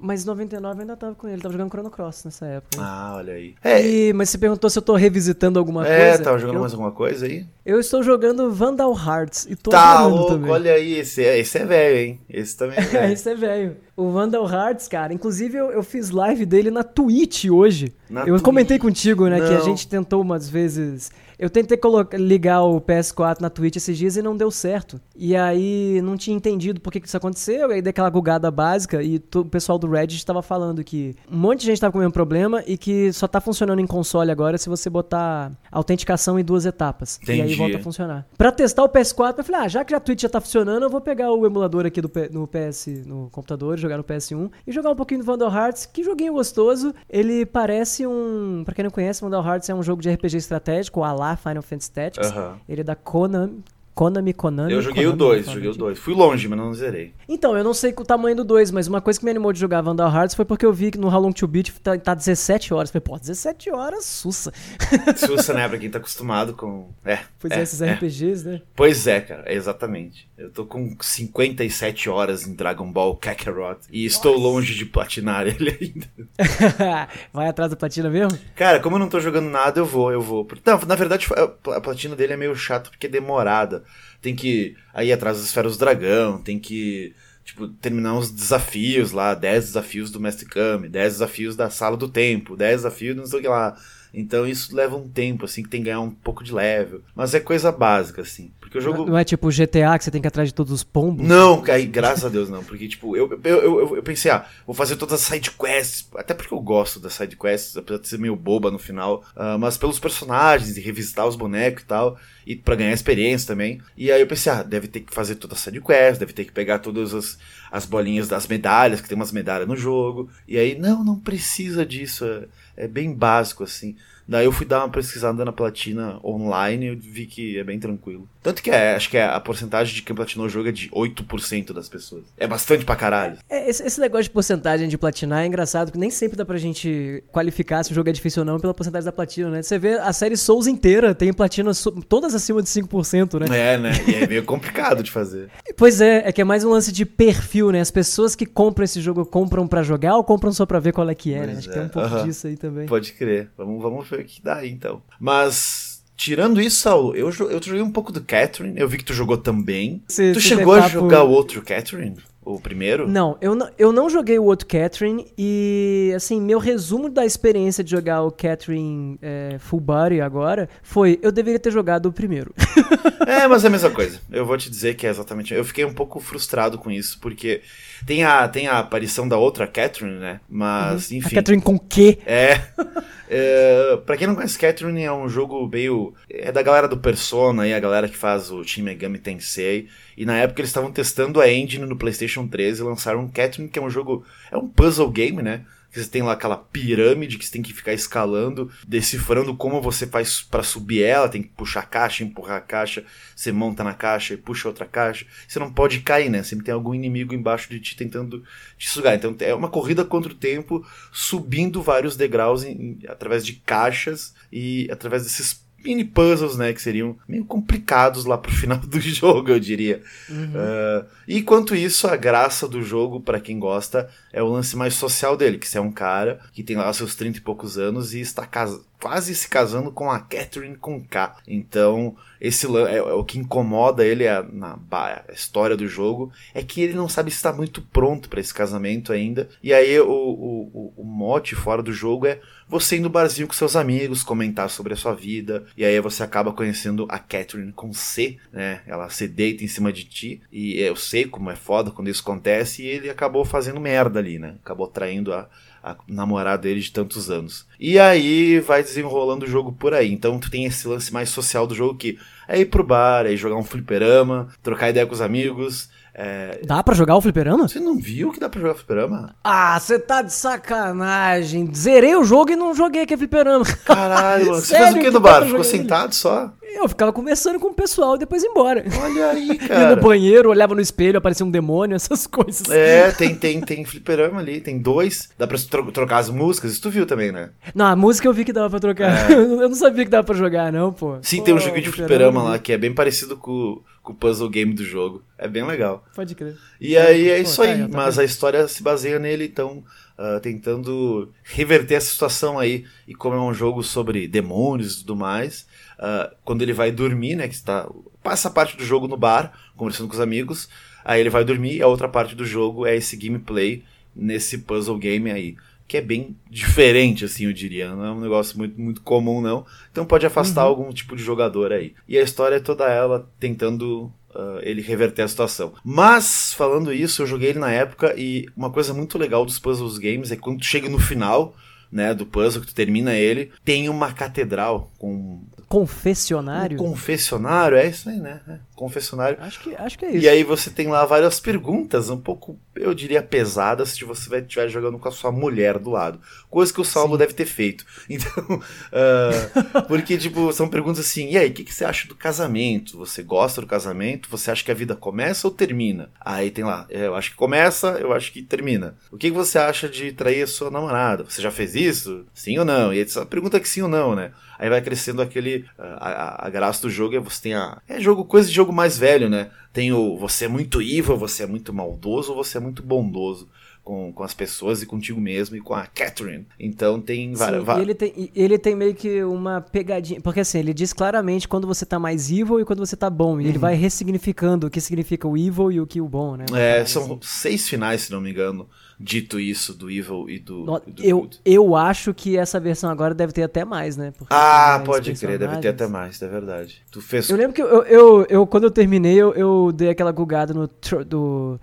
mas 0.00 0.24
99 0.24 0.76
eu 0.76 0.80
ainda 0.80 0.96
tava 0.96 1.14
com 1.14 1.28
ele, 1.28 1.42
tava 1.42 1.52
jogando 1.52 1.68
Chrono 1.70 1.90
Cross 1.90 2.24
nessa 2.24 2.46
época. 2.46 2.78
Ah, 2.82 3.14
olha 3.16 3.34
aí. 3.34 3.54
É, 3.62 3.86
e, 3.86 4.12
mas 4.14 4.30
você 4.30 4.38
perguntou 4.38 4.70
se 4.70 4.78
eu 4.78 4.82
tô 4.82 4.94
revisitando 4.96 5.58
alguma 5.58 5.86
é, 5.86 5.96
coisa. 5.96 6.22
É, 6.22 6.24
tava 6.24 6.38
jogando 6.38 6.56
eu, 6.56 6.60
mais 6.62 6.72
alguma 6.72 6.90
coisa 6.90 7.26
aí? 7.26 7.46
Eu 7.66 7.78
estou 7.78 8.02
jogando 8.02 8.50
Vandal 8.50 8.92
Hearts 8.96 9.46
e 9.48 9.54
tô 9.54 9.70
tá 9.70 10.06
louco, 10.06 10.32
também. 10.32 10.50
olha 10.50 10.72
aí, 10.72 10.94
esse 10.94 11.22
é, 11.22 11.38
esse 11.38 11.58
é 11.58 11.66
velho, 11.66 11.98
hein? 11.98 12.20
Esse 12.30 12.56
também 12.56 12.78
é 12.78 12.80
velho. 12.88 13.12
esse 13.12 13.28
é 13.28 13.34
velho. 13.34 13.76
O 13.94 14.10
Vandal 14.10 14.50
Hearts, 14.50 14.88
cara, 14.88 15.12
inclusive 15.12 15.58
eu, 15.58 15.70
eu 15.70 15.82
fiz 15.82 16.08
live 16.08 16.46
dele 16.46 16.70
na 16.70 16.82
Twitch 16.82 17.44
hoje. 17.44 17.92
Na 18.08 18.22
eu 18.22 18.28
Twitch? 18.28 18.42
comentei 18.42 18.78
contigo, 18.78 19.28
né, 19.28 19.38
Não. 19.38 19.46
que 19.46 19.54
a 19.54 19.60
gente 19.60 19.86
tentou 19.86 20.22
umas 20.22 20.48
vezes 20.48 21.12
Eu 21.40 21.48
tentei 21.48 21.78
ligar 22.18 22.62
o 22.64 22.78
PS4 22.82 23.40
na 23.40 23.48
Twitch 23.48 23.76
esses 23.76 23.96
dias 23.96 24.14
e 24.14 24.20
não 24.20 24.36
deu 24.36 24.50
certo. 24.50 25.00
E 25.16 25.34
aí 25.34 25.98
não 26.02 26.14
tinha 26.14 26.36
entendido 26.36 26.82
por 26.82 26.92
que, 26.92 27.00
que 27.00 27.08
isso 27.08 27.16
aconteceu. 27.16 27.70
Aí 27.70 27.80
dei 27.80 27.88
aquela 27.88 28.10
gugada 28.10 28.50
básica 28.50 29.02
e 29.02 29.16
o 29.34 29.44
pessoal 29.46 29.78
do 29.78 29.88
Reddit 29.88 30.18
estava 30.18 30.42
falando 30.42 30.84
que 30.84 31.16
um 31.32 31.38
monte 31.38 31.60
de 31.60 31.66
gente 31.66 31.76
estava 31.76 31.92
com 31.92 31.96
o 31.96 32.00
mesmo 32.02 32.12
problema 32.12 32.62
e 32.66 32.76
que 32.76 33.10
só 33.14 33.26
tá 33.26 33.40
funcionando 33.40 33.80
em 33.80 33.86
console 33.86 34.30
agora 34.30 34.58
se 34.58 34.68
você 34.68 34.90
botar 34.90 35.50
autenticação 35.72 36.38
em 36.38 36.44
duas 36.44 36.66
etapas. 36.66 37.18
Entendi. 37.22 37.38
E 37.38 37.42
aí 37.42 37.54
volta 37.54 37.78
a 37.78 37.80
funcionar. 37.80 38.26
Pra 38.36 38.52
testar 38.52 38.84
o 38.84 38.88
PS4, 38.90 39.38
eu 39.38 39.44
falei, 39.44 39.60
ah, 39.62 39.68
já 39.68 39.82
que 39.82 39.94
a 39.94 40.00
Twitch 40.00 40.20
já 40.20 40.28
tá 40.28 40.42
funcionando, 40.42 40.82
eu 40.82 40.90
vou 40.90 41.00
pegar 41.00 41.32
o 41.32 41.46
emulador 41.46 41.86
aqui 41.86 42.02
do, 42.02 42.10
no 42.30 42.46
PS, 42.46 43.06
no 43.06 43.30
computador, 43.30 43.78
jogar 43.78 43.96
no 43.96 44.04
PS1 44.04 44.50
e 44.66 44.72
jogar 44.72 44.90
um 44.90 44.96
pouquinho 44.96 45.20
do 45.20 45.26
Vandal 45.26 45.50
Hearts. 45.50 45.86
Que 45.86 46.04
joguinho 46.04 46.34
gostoso. 46.34 46.94
Ele 47.08 47.46
parece 47.46 48.06
um. 48.06 48.60
Pra 48.62 48.74
quem 48.74 48.82
não 48.82 48.90
conhece, 48.90 49.22
Vandal 49.22 49.42
Hearts 49.42 49.70
é 49.70 49.74
um 49.74 49.82
jogo 49.82 50.02
de 50.02 50.10
RPG 50.10 50.36
estratégico, 50.36 51.02
a 51.02 51.14
lá 51.14 51.29
Final 51.36 51.62
Fantasy 51.62 51.92
Tactics. 51.92 52.30
Uhum. 52.30 52.56
Ele 52.68 52.80
é 52.80 52.84
da 52.84 52.94
Konami. 52.94 53.62
Konami, 54.00 54.32
Konami. 54.32 54.72
Eu 54.72 54.80
joguei 54.80 55.04
Konami, 55.04 55.14
o 55.14 55.26
2, 55.26 55.46
joguei 55.50 55.68
o 55.68 55.74
2. 55.74 55.98
Fui 55.98 56.14
longe, 56.14 56.48
mas 56.48 56.58
não 56.58 56.72
zerei. 56.72 57.12
Então, 57.28 57.54
eu 57.54 57.62
não 57.62 57.74
sei 57.74 57.94
o 57.94 58.02
tamanho 58.02 58.34
do 58.34 58.44
2, 58.44 58.70
mas 58.70 58.86
uma 58.86 58.98
coisa 58.98 59.18
que 59.18 59.24
me 59.26 59.30
animou 59.30 59.52
de 59.52 59.60
jogar 59.60 59.82
Vandal 59.82 60.10
Hearts 60.10 60.34
foi 60.34 60.46
porque 60.46 60.64
eu 60.64 60.72
vi 60.72 60.90
que 60.90 60.96
no 60.96 61.14
How 61.14 61.20
Long 61.20 61.32
to 61.32 61.46
Beat 61.46 61.70
tá, 61.82 61.98
tá 61.98 62.14
17 62.14 62.72
horas. 62.72 62.90
Falei, 62.90 63.02
pô, 63.02 63.18
17 63.18 63.70
horas, 63.70 64.06
sussa. 64.06 64.54
Sussa, 65.18 65.52
né? 65.52 65.68
Pra 65.68 65.76
quem 65.76 65.90
tá 65.90 65.98
acostumado 66.00 66.54
com. 66.54 66.88
É. 67.04 67.18
Pois 67.38 67.52
é, 67.52 67.58
é 67.58 67.62
esses 67.62 67.82
é. 67.82 67.92
RPGs, 67.92 68.48
né? 68.48 68.62
Pois 68.74 69.06
é, 69.06 69.20
cara, 69.20 69.52
exatamente. 69.52 70.26
Eu 70.38 70.50
tô 70.50 70.64
com 70.64 70.96
57 70.98 72.08
horas 72.08 72.46
em 72.46 72.54
Dragon 72.54 72.90
Ball 72.90 73.14
Kakarot 73.16 73.80
e 73.92 74.04
Nossa. 74.04 74.16
estou 74.16 74.38
longe 74.38 74.74
de 74.74 74.86
platinar 74.86 75.46
ele 75.46 75.76
ainda. 75.78 77.08
Vai 77.34 77.48
atrás 77.48 77.70
da 77.70 77.76
platina 77.76 78.08
mesmo? 78.08 78.38
Cara, 78.56 78.80
como 78.80 78.96
eu 78.96 79.00
não 79.00 79.10
tô 79.10 79.20
jogando 79.20 79.50
nada, 79.50 79.78
eu 79.78 79.84
vou, 79.84 80.10
eu 80.10 80.22
vou. 80.22 80.48
Não, 80.64 80.80
na 80.86 80.94
verdade, 80.94 81.28
a 81.66 81.80
platina 81.82 82.16
dele 82.16 82.32
é 82.32 82.36
meio 82.38 82.56
chata 82.56 82.88
porque 82.88 83.06
é 83.06 83.10
demorada 83.10 83.84
tem 84.20 84.34
que 84.34 84.76
ir 84.96 85.12
atrás 85.12 85.38
das 85.38 85.46
esferas 85.46 85.76
do 85.76 85.80
dragão, 85.80 86.42
tem 86.42 86.58
que 86.58 87.14
tipo, 87.44 87.68
terminar 87.68 88.14
uns 88.14 88.30
desafios 88.30 89.12
lá, 89.12 89.34
10 89.34 89.66
desafios 89.66 90.10
do 90.10 90.20
Mestre 90.20 90.46
Kami, 90.46 90.88
10 90.88 91.14
desafios 91.14 91.56
da 91.56 91.68
Sala 91.70 91.96
do 91.96 92.08
Tempo, 92.08 92.56
10 92.56 92.82
desafios 92.82 93.16
não 93.16 93.26
sei 93.26 93.38
o 93.40 93.42
que 93.42 93.48
lá. 93.48 93.76
Então 94.12 94.46
isso 94.46 94.74
leva 94.74 94.96
um 94.96 95.08
tempo, 95.08 95.44
assim, 95.44 95.62
que 95.62 95.68
tem 95.68 95.80
que 95.80 95.86
ganhar 95.86 96.00
um 96.00 96.10
pouco 96.10 96.42
de 96.42 96.52
level. 96.52 97.02
Mas 97.14 97.34
é 97.34 97.40
coisa 97.40 97.70
básica, 97.70 98.22
assim. 98.22 98.50
Porque 98.70 98.78
o 98.78 98.80
jogo. 98.80 99.04
Não 99.04 99.18
é 99.18 99.24
tipo 99.24 99.48
GTA 99.48 99.98
que 99.98 100.04
você 100.04 100.12
tem 100.12 100.20
que 100.20 100.26
ir 100.26 100.28
atrás 100.28 100.48
de 100.48 100.54
todos 100.54 100.72
os 100.72 100.84
pombos? 100.84 101.26
Não, 101.26 101.62
aí, 101.66 101.86
graças 101.86 102.24
a 102.24 102.28
Deus 102.28 102.48
não. 102.48 102.62
Porque, 102.62 102.86
tipo, 102.86 103.16
eu, 103.16 103.28
eu, 103.42 103.62
eu, 103.62 103.96
eu, 103.96 104.02
pensei, 104.02 104.30
ah, 104.30 104.46
vou 104.64 104.74
fazer 104.74 104.94
todas 104.94 105.20
as 105.20 105.26
side 105.26 105.50
quests. 105.50 106.08
Até 106.14 106.34
porque 106.34 106.54
eu 106.54 106.60
gosto 106.60 107.00
das 107.00 107.14
side 107.14 107.36
quests, 107.36 107.76
apesar 107.76 108.00
de 108.00 108.06
ser 108.06 108.18
meio 108.18 108.36
boba 108.36 108.70
no 108.70 108.78
final. 108.78 109.24
Uh, 109.36 109.58
mas 109.58 109.76
pelos 109.76 109.98
personagens 109.98 110.76
e 110.76 110.80
revisitar 110.80 111.26
os 111.26 111.34
bonecos 111.34 111.82
e 111.82 111.86
tal. 111.86 112.16
E 112.46 112.54
pra 112.54 112.76
ganhar 112.76 112.92
experiência 112.92 113.48
também. 113.48 113.80
E 113.96 114.12
aí 114.12 114.20
eu 114.20 114.26
pensei, 114.26 114.52
ah, 114.52 114.62
deve 114.62 114.86
ter 114.86 115.00
que 115.00 115.12
fazer 115.12 115.34
todas 115.34 115.58
as 115.58 115.64
side 115.64 115.80
quests, 115.80 116.18
deve 116.18 116.32
ter 116.32 116.44
que 116.44 116.52
pegar 116.52 116.78
todas 116.78 117.12
as, 117.12 117.38
as 117.72 117.84
bolinhas 117.84 118.28
das 118.28 118.46
medalhas, 118.46 119.00
que 119.00 119.08
tem 119.08 119.16
umas 119.16 119.32
medalhas 119.32 119.66
no 119.66 119.76
jogo. 119.76 120.30
E 120.46 120.56
aí, 120.56 120.78
não, 120.78 121.02
não 121.04 121.18
precisa 121.18 121.84
disso. 121.84 122.24
É, 122.24 122.46
é 122.80 122.88
bem 122.88 123.14
básico, 123.14 123.64
assim. 123.64 123.96
Daí 124.30 124.44
eu 124.44 124.52
fui 124.52 124.64
dar 124.64 124.84
uma 124.84 124.88
pesquisada 124.88 125.44
na 125.44 125.50
platina 125.50 126.20
online 126.24 126.92
e 126.92 126.94
vi 126.94 127.26
que 127.26 127.58
é 127.58 127.64
bem 127.64 127.80
tranquilo. 127.80 128.28
Tanto 128.40 128.62
que 128.62 128.70
é, 128.70 128.94
acho 128.94 129.10
que 129.10 129.16
é 129.16 129.24
a 129.24 129.40
porcentagem 129.40 129.92
de 129.92 130.02
quem 130.02 130.14
platinou 130.14 130.46
o 130.46 130.48
jogo 130.48 130.68
é 130.68 130.72
de 130.72 130.88
8% 130.90 131.72
das 131.72 131.88
pessoas. 131.88 132.22
É 132.38 132.46
bastante 132.46 132.84
pra 132.84 132.94
caralho. 132.94 133.38
É, 133.48 133.68
esse, 133.68 133.82
esse, 133.82 134.00
negócio 134.00 134.24
de 134.24 134.30
porcentagem 134.30 134.88
de 134.88 134.96
platinar 134.96 135.42
é 135.42 135.46
engraçado, 135.46 135.90
que 135.90 135.98
nem 135.98 136.10
sempre 136.10 136.36
dá 136.36 136.44
pra 136.44 136.56
gente 136.58 137.24
qualificar 137.32 137.82
se 137.82 137.90
o 137.90 137.94
jogo 137.94 138.08
é 138.08 138.12
difícil 138.12 138.42
ou 138.42 138.46
não 138.46 138.60
pela 138.60 138.72
porcentagem 138.72 139.04
da 139.04 139.10
platina, 139.10 139.50
né? 139.50 139.62
Você 139.62 139.80
vê 139.80 139.94
a 139.94 140.12
série 140.12 140.36
Souls 140.36 140.68
inteira 140.68 141.12
tem 141.12 141.32
platina 141.32 141.72
todas 142.08 142.32
acima 142.32 142.62
de 142.62 142.68
5%, 142.68 143.40
né? 143.40 143.74
É, 143.74 143.78
né? 143.78 143.90
E 144.06 144.14
é 144.14 144.28
meio 144.28 144.44
complicado 144.44 145.02
de 145.02 145.10
fazer. 145.10 145.50
Pois 145.76 146.00
é, 146.00 146.28
é 146.28 146.32
que 146.32 146.42
é 146.42 146.44
mais 146.44 146.62
um 146.62 146.70
lance 146.70 146.92
de 146.92 147.06
perfil, 147.06 147.72
né? 147.72 147.80
As 147.80 147.90
pessoas 147.90 148.36
que 148.36 148.44
compram 148.44 148.84
esse 148.84 149.00
jogo 149.00 149.24
compram 149.24 149.66
para 149.66 149.82
jogar 149.82 150.16
ou 150.16 150.22
compram 150.22 150.52
só 150.52 150.66
pra 150.66 150.78
ver 150.78 150.92
qual 150.92 151.08
é 151.08 151.14
que 151.14 151.32
é, 151.32 151.46
né? 151.46 151.54
Acho 151.56 151.70
é. 151.70 151.72
que 151.72 151.78
tem 151.78 151.86
um 151.86 151.88
pouco 151.88 152.24
disso 152.24 152.46
aí 152.46 152.56
também. 152.56 152.86
Pode 152.86 153.12
crer. 153.14 153.48
Vamos, 153.56 153.80
vamos 153.80 154.08
ver 154.08 154.19
o 154.20 154.24
que 154.24 154.42
dá 154.42 154.56
aí, 154.56 154.70
então. 154.70 155.02
Mas 155.18 156.00
Tirando 156.20 156.60
isso, 156.60 156.82
Saulo, 156.82 157.16
eu, 157.16 157.30
eu 157.30 157.62
joguei 157.62 157.80
um 157.80 157.90
pouco 157.90 158.12
do 158.12 158.20
Catherine, 158.20 158.78
eu 158.78 158.86
vi 158.86 158.98
que 158.98 159.04
tu 159.04 159.14
jogou 159.14 159.38
também. 159.38 160.02
tu 160.06 160.38
chegou 160.38 160.74
a 160.74 160.86
jogar 160.86 161.24
o 161.24 161.30
outro 161.30 161.62
Catherine? 161.62 162.14
O 162.42 162.60
primeiro? 162.60 163.08
Não 163.08 163.38
eu, 163.40 163.54
não, 163.54 163.70
eu 163.78 163.90
não 163.90 164.10
joguei 164.10 164.38
o 164.38 164.44
outro 164.44 164.66
Catherine 164.66 165.32
e, 165.38 166.12
assim, 166.14 166.38
meu 166.38 166.58
resumo 166.58 167.08
da 167.08 167.24
experiência 167.24 167.82
de 167.82 167.90
jogar 167.90 168.22
o 168.22 168.30
Catherine 168.30 169.18
é, 169.22 169.56
Full 169.60 169.80
Body 169.80 170.20
agora 170.20 170.68
foi, 170.82 171.18
eu 171.22 171.32
deveria 171.32 171.58
ter 171.58 171.70
jogado 171.70 172.06
o 172.06 172.12
primeiro. 172.12 172.54
é, 173.26 173.48
mas 173.48 173.64
é 173.64 173.68
a 173.68 173.70
mesma 173.70 173.90
coisa. 173.90 174.20
Eu 174.30 174.44
vou 174.44 174.58
te 174.58 174.68
dizer 174.68 174.96
que 174.96 175.06
é 175.06 175.10
exatamente... 175.10 175.54
Eu 175.54 175.64
fiquei 175.64 175.86
um 175.86 175.94
pouco 175.94 176.20
frustrado 176.20 176.76
com 176.76 176.90
isso, 176.90 177.18
porque 177.18 177.62
tem 178.06 178.24
a, 178.24 178.48
tem 178.48 178.66
a 178.66 178.78
aparição 178.78 179.28
da 179.28 179.36
outra 179.36 179.66
Catherine, 179.66 180.18
né? 180.18 180.40
Mas, 180.48 181.10
uhum. 181.10 181.18
enfim... 181.18 181.28
A 181.28 181.38
Catherine 181.38 181.62
com 181.62 181.78
Q? 181.78 182.18
É... 182.26 182.60
É, 183.32 183.96
pra 184.04 184.16
quem 184.16 184.26
não 184.26 184.34
conhece, 184.34 184.58
Catherine 184.58 185.04
é 185.04 185.12
um 185.12 185.28
jogo 185.28 185.64
meio. 185.68 186.12
É 186.28 186.50
da 186.50 186.62
galera 186.62 186.88
do 186.88 186.98
Persona 186.98 187.64
e 187.64 187.72
a 187.72 187.78
galera 187.78 188.08
que 188.08 188.16
faz 188.16 188.50
o 188.50 188.64
Shin 188.64 188.82
Megami 188.82 189.20
Tensei. 189.20 189.86
E 190.16 190.26
na 190.26 190.36
época 190.36 190.60
eles 190.60 190.70
estavam 190.70 190.90
testando 190.90 191.40
a 191.40 191.48
engine 191.48 191.86
no 191.86 191.94
PlayStation 191.94 192.48
3 192.48 192.80
e 192.80 192.82
lançaram 192.82 193.28
Catherine, 193.28 193.68
que 193.68 193.78
é 193.78 193.82
um 193.82 193.88
jogo. 193.88 194.26
É 194.50 194.56
um 194.56 194.66
puzzle 194.66 195.08
game, 195.08 195.40
né? 195.42 195.64
Que 195.90 196.00
você 196.00 196.08
tem 196.08 196.22
lá 196.22 196.32
aquela 196.32 196.56
pirâmide 196.56 197.38
que 197.38 197.44
você 197.44 197.52
tem 197.52 197.62
que 197.62 197.72
ficar 197.72 197.92
escalando, 197.92 198.70
decifrando 198.86 199.54
como 199.56 199.80
você 199.80 200.06
faz 200.06 200.40
para 200.40 200.62
subir 200.62 201.02
ela, 201.02 201.28
tem 201.28 201.42
que 201.42 201.48
puxar 201.48 201.80
a 201.80 201.84
caixa, 201.84 202.22
empurrar 202.22 202.58
a 202.58 202.60
caixa, 202.60 203.04
você 203.34 203.50
monta 203.50 203.82
na 203.82 203.94
caixa 203.94 204.34
e 204.34 204.36
puxa 204.36 204.68
outra 204.68 204.86
caixa. 204.86 205.26
Você 205.46 205.58
não 205.58 205.72
pode 205.72 206.00
cair, 206.00 206.30
né? 206.30 206.42
Sempre 206.42 206.64
tem 206.64 206.74
algum 206.74 206.94
inimigo 206.94 207.34
embaixo 207.34 207.68
de 207.70 207.80
ti 207.80 207.96
tentando 207.96 208.44
te 208.78 208.88
sugar. 208.88 209.14
Então 209.14 209.34
é 209.40 209.54
uma 209.54 209.68
corrida 209.68 210.04
contra 210.04 210.32
o 210.32 210.36
tempo, 210.36 210.86
subindo 211.12 211.82
vários 211.82 212.16
degraus 212.16 212.64
em, 212.64 212.98
através 213.08 213.44
de 213.44 213.54
caixas 213.54 214.34
e 214.52 214.88
através 214.90 215.24
desses 215.24 215.68
mini 215.84 216.04
puzzles, 216.04 216.56
né, 216.56 216.72
que 216.72 216.80
seriam 216.80 217.16
meio 217.28 217.44
complicados 217.44 218.24
lá 218.24 218.36
pro 218.36 218.50
final 218.52 218.78
do 218.78 219.00
jogo, 219.00 219.50
eu 219.50 219.60
diria. 219.60 220.02
Uhum. 220.28 220.52
Uh, 220.54 221.06
e 221.26 221.38
enquanto 221.38 221.74
isso, 221.74 222.06
a 222.06 222.16
graça 222.16 222.68
do 222.68 222.82
jogo, 222.82 223.20
para 223.20 223.40
quem 223.40 223.58
gosta, 223.58 224.08
é 224.32 224.42
o 224.42 224.48
lance 224.48 224.76
mais 224.76 224.94
social 224.94 225.36
dele, 225.36 225.58
que 225.58 225.68
você 225.68 225.78
é 225.78 225.80
um 225.80 225.92
cara 225.92 226.40
que 226.52 226.62
tem 226.62 226.76
lá 226.76 226.92
seus 226.92 227.14
30 227.14 227.38
e 227.38 227.40
poucos 227.40 227.78
anos 227.78 228.14
e 228.14 228.20
está 228.20 228.46
casado 228.46 228.89
quase 229.00 229.34
se 229.34 229.48
casando 229.48 229.90
com 229.90 230.10
a 230.10 230.20
Catherine 230.20 230.76
com 230.76 231.02
K. 231.02 231.36
Então, 231.48 232.14
esse 232.40 232.66
é, 232.66 232.96
é 232.96 233.02
o 233.02 233.24
que 233.24 233.38
incomoda 233.38 234.04
ele 234.04 234.26
a, 234.26 234.42
na 234.42 234.78
a 234.90 235.32
história 235.32 235.76
do 235.76 235.86
jogo 235.86 236.32
é 236.54 236.62
que 236.62 236.80
ele 236.80 236.94
não 236.94 237.08
sabe 237.08 237.30
se 237.30 237.36
está 237.36 237.52
muito 237.52 237.82
pronto 237.82 238.28
para 238.28 238.40
esse 238.40 238.52
casamento 238.52 239.12
ainda. 239.12 239.48
E 239.62 239.72
aí 239.72 239.98
o, 240.00 240.06
o, 240.10 240.94
o, 240.96 241.04
mote 241.04 241.54
fora 241.54 241.82
do 241.82 241.92
jogo 241.92 242.26
é 242.26 242.40
você 242.68 242.96
ir 242.96 243.00
no 243.00 243.10
barzinho 243.10 243.48
com 243.48 243.54
seus 243.54 243.76
amigos, 243.76 244.22
comentar 244.22 244.70
sobre 244.70 244.92
a 244.92 244.96
sua 244.96 245.14
vida. 245.14 245.64
E 245.76 245.84
aí 245.84 245.98
você 246.00 246.22
acaba 246.22 246.52
conhecendo 246.52 247.06
a 247.08 247.18
Catherine 247.18 247.72
com 247.72 247.92
C, 247.92 248.38
né? 248.52 248.82
Ela 248.86 249.08
se 249.10 249.26
deita 249.26 249.64
em 249.64 249.68
cima 249.68 249.92
de 249.92 250.04
ti. 250.04 250.42
E 250.52 250.78
eu 250.80 250.96
sei 250.96 251.24
como 251.26 251.50
é 251.50 251.56
foda 251.56 251.90
quando 251.90 252.08
isso 252.08 252.22
acontece. 252.22 252.82
E 252.82 252.86
ele 252.86 253.10
acabou 253.10 253.44
fazendo 253.44 253.80
merda 253.80 254.18
ali, 254.18 254.38
né? 254.38 254.56
Acabou 254.62 254.86
traindo 254.86 255.32
a 255.32 255.48
a 255.82 255.96
namorada 256.06 256.62
dele 256.62 256.80
de 256.80 256.92
tantos 256.92 257.30
anos. 257.30 257.66
E 257.78 257.98
aí 257.98 258.60
vai 258.60 258.82
desenrolando 258.82 259.44
o 259.44 259.48
jogo 259.48 259.72
por 259.72 259.94
aí. 259.94 260.12
Então 260.12 260.38
tu 260.38 260.50
tem 260.50 260.64
esse 260.64 260.86
lance 260.86 261.12
mais 261.12 261.30
social 261.30 261.66
do 261.66 261.74
jogo 261.74 261.96
que 261.96 262.18
é 262.46 262.60
ir 262.60 262.66
pro 262.66 262.84
bar, 262.84 263.26
é 263.26 263.32
ir 263.32 263.36
jogar 263.36 263.56
um 263.56 263.64
fliperama, 263.64 264.48
trocar 264.62 264.90
ideia 264.90 265.06
com 265.06 265.14
os 265.14 265.20
amigos. 265.20 265.88
É... 266.14 266.60
Dá 266.64 266.82
pra 266.82 266.94
jogar 266.94 267.16
o 267.16 267.20
fliperama? 267.20 267.68
Você 267.68 267.80
não 267.80 267.96
viu 267.96 268.32
que 268.32 268.40
dá 268.40 268.48
pra 268.48 268.60
jogar 268.60 268.74
fliperama? 268.74 269.34
Ah, 269.42 269.78
você 269.78 269.98
tá 269.98 270.22
de 270.22 270.32
sacanagem. 270.32 271.72
Zerei 271.74 272.14
o 272.16 272.24
jogo 272.24 272.52
e 272.52 272.56
não 272.56 272.74
joguei 272.74 273.02
aquele 273.02 273.18
fliperama. 273.18 273.64
Caralho, 273.84 274.46
mano. 274.46 274.60
Você 274.60 274.76
fez 274.76 274.94
o 274.94 274.98
que 274.98 275.10
no 275.10 275.20
bar? 275.20 275.44
Ficou 275.44 275.64
sentado 275.64 276.14
só? 276.14 276.52
Eu 276.74 276.88
ficava 276.88 277.12
conversando 277.12 277.58
com 277.58 277.68
o 277.68 277.74
pessoal 277.74 278.14
e 278.14 278.20
depois 278.20 278.42
ia 278.42 278.50
embora. 278.50 278.84
Olha 279.02 279.30
aí, 279.30 279.58
cara. 279.58 279.80
Ia 279.80 279.96
no 279.96 280.02
banheiro, 280.02 280.50
olhava 280.50 280.74
no 280.74 280.80
espelho, 280.80 281.18
aparecia 281.18 281.44
um 281.44 281.50
demônio, 281.50 281.94
essas 281.96 282.26
coisas. 282.26 282.68
É, 282.70 283.10
tem, 283.10 283.34
tem, 283.34 283.60
tem 283.60 283.84
fliperama 283.84 284.40
ali, 284.40 284.60
tem 284.60 284.78
dois. 284.78 285.30
Dá 285.36 285.46
pra 285.46 285.58
tro 285.58 285.90
trocar 285.90 286.18
as 286.18 286.30
músicas, 286.30 286.72
isso 286.72 286.82
tu 286.82 286.90
viu 286.90 287.06
também, 287.06 287.32
né? 287.32 287.50
Não, 287.74 287.86
a 287.86 287.96
música 287.96 288.28
eu 288.28 288.32
vi 288.32 288.44
que 288.44 288.52
dava 288.52 288.70
pra 288.70 288.78
trocar. 288.78 289.30
É. 289.30 289.34
Eu 289.34 289.68
não 289.68 289.74
sabia 289.74 290.04
que 290.04 290.10
dava 290.10 290.24
pra 290.24 290.36
jogar, 290.36 290.72
não, 290.72 290.92
pô. 290.92 291.18
Sim, 291.22 291.38
pô, 291.38 291.44
tem 291.44 291.54
um 291.54 291.60
joguinho 291.60 291.82
de 291.82 291.92
fliperama 291.92 292.42
lá 292.42 292.58
que 292.58 292.72
é 292.72 292.78
bem 292.78 292.94
parecido 292.94 293.36
com, 293.36 293.82
com 294.02 294.12
o 294.12 294.16
puzzle 294.16 294.48
game 294.48 294.72
do 294.72 294.84
jogo. 294.84 295.22
É 295.36 295.46
bem 295.46 295.64
legal. 295.64 296.04
Pode 296.14 296.34
crer. 296.34 296.56
E 296.80 296.96
aí 296.96 297.28
é 297.28 297.38
isso 297.38 297.56
pô, 297.56 297.64
tá 297.64 297.72
aí, 297.72 297.80
tá 297.80 297.88
mas 297.96 298.18
a 298.18 298.24
história 298.24 298.66
se 298.66 298.82
baseia 298.82 299.18
nele, 299.18 299.44
então 299.44 299.84
uh, 300.18 300.40
tentando 300.40 301.32
reverter 301.42 301.94
essa 301.94 302.10
situação 302.10 302.58
aí. 302.58 302.84
E 303.06 303.14
como 303.14 303.36
é 303.36 303.40
um 303.40 303.54
jogo 303.54 303.82
sobre 303.82 304.26
demônios 304.26 304.94
e 304.94 304.98
tudo 305.00 305.16
mais, 305.16 305.66
uh, 305.98 306.34
quando 306.44 306.62
ele 306.62 306.72
vai 306.72 306.90
dormir, 306.90 307.36
né, 307.36 307.48
que 307.48 307.54
está 307.54 307.88
passa 308.22 308.48
a 308.48 308.50
parte 308.50 308.76
do 308.76 308.84
jogo 308.84 309.08
no 309.08 309.16
bar, 309.16 309.52
conversando 309.76 310.08
com 310.08 310.14
os 310.14 310.20
amigos, 310.20 310.68
aí 311.04 311.20
ele 311.20 311.30
vai 311.30 311.44
dormir 311.44 311.76
e 311.76 311.82
a 311.82 311.86
outra 311.86 312.08
parte 312.08 312.34
do 312.34 312.44
jogo 312.44 312.86
é 312.86 312.96
esse 312.96 313.16
gameplay 313.16 313.82
nesse 314.14 314.58
puzzle 314.58 314.98
game 314.98 315.30
aí 315.30 315.56
que 315.90 315.96
é 315.96 316.00
bem 316.00 316.36
diferente, 316.48 317.24
assim, 317.24 317.46
eu 317.46 317.52
diria. 317.52 317.92
Não 317.92 318.04
é 318.04 318.12
um 318.12 318.20
negócio 318.20 318.56
muito, 318.56 318.80
muito 318.80 319.02
comum, 319.02 319.40
não. 319.40 319.66
Então 319.90 320.06
pode 320.06 320.24
afastar 320.24 320.62
uhum. 320.62 320.68
algum 320.68 320.92
tipo 320.92 321.16
de 321.16 321.22
jogador 321.24 321.72
aí. 321.72 321.94
E 322.06 322.16
a 322.16 322.22
história 322.22 322.54
é 322.54 322.60
toda 322.60 322.88
ela 322.88 323.28
tentando 323.40 324.12
Uh, 324.32 324.62
ele 324.62 324.80
reverter 324.80 325.22
a 325.22 325.28
situação. 325.28 325.72
Mas, 325.82 326.52
falando 326.52 326.92
isso, 326.92 327.20
eu 327.20 327.26
joguei 327.26 327.48
ele 327.48 327.58
na 327.58 327.72
época 327.72 328.14
e 328.16 328.46
uma 328.56 328.70
coisa 328.70 328.94
muito 328.94 329.18
legal 329.18 329.44
dos 329.44 329.58
puzzles 329.58 329.98
games 329.98 330.30
é 330.30 330.36
que 330.36 330.42
quando 330.42 330.60
tu 330.60 330.66
chega 330.66 330.88
no 330.88 331.00
final, 331.00 331.52
né, 331.90 332.14
do 332.14 332.24
puzzle, 332.24 332.60
que 332.60 332.68
tu 332.68 332.74
termina 332.74 333.12
ele, 333.16 333.50
tem 333.64 333.88
uma 333.88 334.12
catedral 334.12 334.88
com 334.98 335.42
confessionário? 335.70 336.74
Um 336.74 336.90
confessionário, 336.90 337.76
é 337.76 337.86
isso 337.86 338.08
aí, 338.08 338.18
né? 338.18 338.40
É, 338.48 338.58
confessionário. 338.74 339.38
Acho 339.40 339.60
que, 339.60 339.74
acho 339.76 339.96
que 339.96 340.04
é 340.04 340.10
isso. 340.10 340.24
E 340.24 340.28
aí 340.28 340.42
você 340.42 340.68
tem 340.68 340.88
lá 340.88 341.04
várias 341.04 341.38
perguntas, 341.38 342.10
um 342.10 342.18
pouco, 342.18 342.58
eu 342.80 342.94
diria, 342.94 343.22
pesadas, 343.22 343.90
se 343.90 344.04
você 344.04 344.38
estiver 344.38 344.68
jogando 344.68 344.98
com 344.98 345.08
a 345.08 345.12
sua 345.12 345.30
mulher 345.30 345.78
do 345.78 345.90
lado. 345.90 346.20
Coisa 346.48 346.72
que 346.72 346.80
o 346.80 346.84
Saulo 346.84 347.12
Sim. 347.12 347.18
deve 347.18 347.32
ter 347.34 347.46
feito. 347.46 347.84
Então, 348.10 348.44
uh, 348.56 349.82
porque, 349.86 350.18
tipo, 350.18 350.52
são 350.52 350.68
perguntas 350.68 351.06
assim, 351.06 351.30
e 351.30 351.38
aí, 351.38 351.48
o 351.48 351.52
que, 351.52 351.64
que 351.64 351.72
você 351.72 351.84
acha 351.84 352.08
do 352.08 352.14
casamento? 352.14 352.98
Você 352.98 353.22
gosta 353.22 353.60
do 353.60 353.66
casamento? 353.66 354.28
Você 354.30 354.50
acha 354.50 354.64
que 354.64 354.70
a 354.70 354.74
vida 354.74 354.96
começa 354.96 355.46
ou 355.46 355.54
termina? 355.54 356.10
Aí 356.20 356.50
tem 356.50 356.64
lá, 356.64 356.86
é, 356.90 357.06
eu 357.06 357.14
acho 357.14 357.30
que 357.30 357.36
começa, 357.36 357.98
eu 358.00 358.12
acho 358.12 358.32
que 358.32 358.42
termina. 358.42 358.96
O 359.12 359.16
que, 359.16 359.30
que 359.30 359.36
você 359.36 359.58
acha 359.58 359.88
de 359.88 360.12
trair 360.12 360.42
a 360.42 360.46
sua 360.46 360.70
namorada? 360.70 361.24
Você 361.24 361.40
já 361.40 361.50
fez 361.50 361.74
isso? 361.74 362.26
Sim 362.34 362.58
ou 362.58 362.64
não? 362.64 362.92
E 362.92 362.98
aí, 362.98 363.06
pergunta 363.28 363.60
que 363.60 363.68
sim 363.68 363.82
ou 363.82 363.88
não, 363.88 364.16
né? 364.16 364.32
Aí 364.60 364.68
vai 364.68 364.82
crescendo 364.82 365.22
aquele. 365.22 365.64
A, 365.78 366.08
a, 366.08 366.46
a, 366.46 366.50
graça 366.50 366.82
do 366.82 366.90
jogo 366.90 367.16
é 367.16 367.18
você 367.18 367.44
tem 367.44 367.54
a. 367.54 367.80
É 367.88 367.98
jogo, 367.98 368.26
coisa 368.26 368.46
de 368.46 368.54
jogo 368.54 368.70
mais 368.70 368.98
velho, 368.98 369.30
né? 369.30 369.50
Tem 369.72 369.90
o 369.90 370.18
você 370.18 370.44
é 370.44 370.48
muito 370.48 370.82
evil, 370.82 371.16
você 371.16 371.44
é 371.44 371.46
muito 371.46 371.72
maldoso, 371.72 372.34
você 372.34 372.58
é 372.58 372.60
muito 372.60 372.82
bondoso. 372.82 373.48
Com, 373.82 374.12
com 374.12 374.22
as 374.22 374.34
pessoas 374.34 374.82
e 374.82 374.86
contigo 374.86 375.18
mesmo 375.18 375.56
e 375.56 375.60
com 375.60 375.72
a 375.72 375.86
Catherine. 375.86 376.46
Então 376.60 377.00
tem 377.00 377.32
várias. 377.32 377.64
Sim, 377.64 377.80
ele, 377.80 377.94
tem, 377.94 378.30
ele 378.36 378.58
tem 378.58 378.76
meio 378.76 378.94
que 378.94 379.24
uma 379.24 379.62
pegadinha. 379.62 380.20
Porque 380.20 380.40
assim, 380.40 380.58
ele 380.58 380.74
diz 380.74 380.92
claramente 380.92 381.48
quando 381.48 381.66
você 381.66 381.86
tá 381.86 381.98
mais 381.98 382.30
evil 382.30 382.60
e 382.60 382.64
quando 382.66 382.80
você 382.80 382.94
tá 382.94 383.08
bom. 383.08 383.40
E 383.40 383.44
uhum. 383.44 383.48
ele 383.48 383.58
vai 383.58 383.74
ressignificando 383.74 384.66
o 384.66 384.70
que 384.70 384.82
significa 384.82 385.26
o 385.26 385.38
evil 385.38 385.72
e 385.72 385.80
o 385.80 385.86
que 385.86 386.02
o 386.02 386.06
bom, 386.06 386.36
né? 386.36 386.44
É, 386.52 386.84
são 386.84 387.04
assim. 387.04 387.18
seis 387.22 387.66
finais, 387.66 388.02
se 388.02 388.12
não 388.12 388.20
me 388.20 388.30
engano 388.30 388.68
dito 389.02 389.40
isso 389.40 389.72
do 389.72 389.90
Evil 389.90 390.28
e 390.28 390.38
do, 390.38 390.64
no, 390.64 390.80
do 390.80 391.02
eu, 391.02 391.20
Good. 391.22 391.40
Eu 391.42 391.74
acho 391.74 392.12
que 392.12 392.36
essa 392.36 392.60
versão 392.60 392.90
agora 392.90 393.14
deve 393.14 393.32
ter 393.32 393.42
até 393.42 393.64
mais, 393.64 393.96
né? 393.96 394.12
Porque 394.16 394.32
ah, 394.34 394.82
pode 394.84 395.14
crer, 395.14 395.38
deve 395.38 395.56
ter 395.56 395.68
até 395.68 395.86
mais, 395.86 396.20
é 396.20 396.28
verdade. 396.28 396.82
Tu 396.90 397.00
fez... 397.00 397.30
Eu 397.30 397.36
lembro 397.38 397.54
que 397.54 397.62
eu, 397.62 397.82
eu, 397.84 398.26
eu 398.28 398.46
quando 398.46 398.64
eu 398.64 398.70
terminei, 398.70 399.14
eu, 399.14 399.32
eu 399.32 399.72
dei 399.72 399.88
aquela 399.88 400.12
gugada 400.12 400.52
no 400.52 400.68
do 401.06 401.58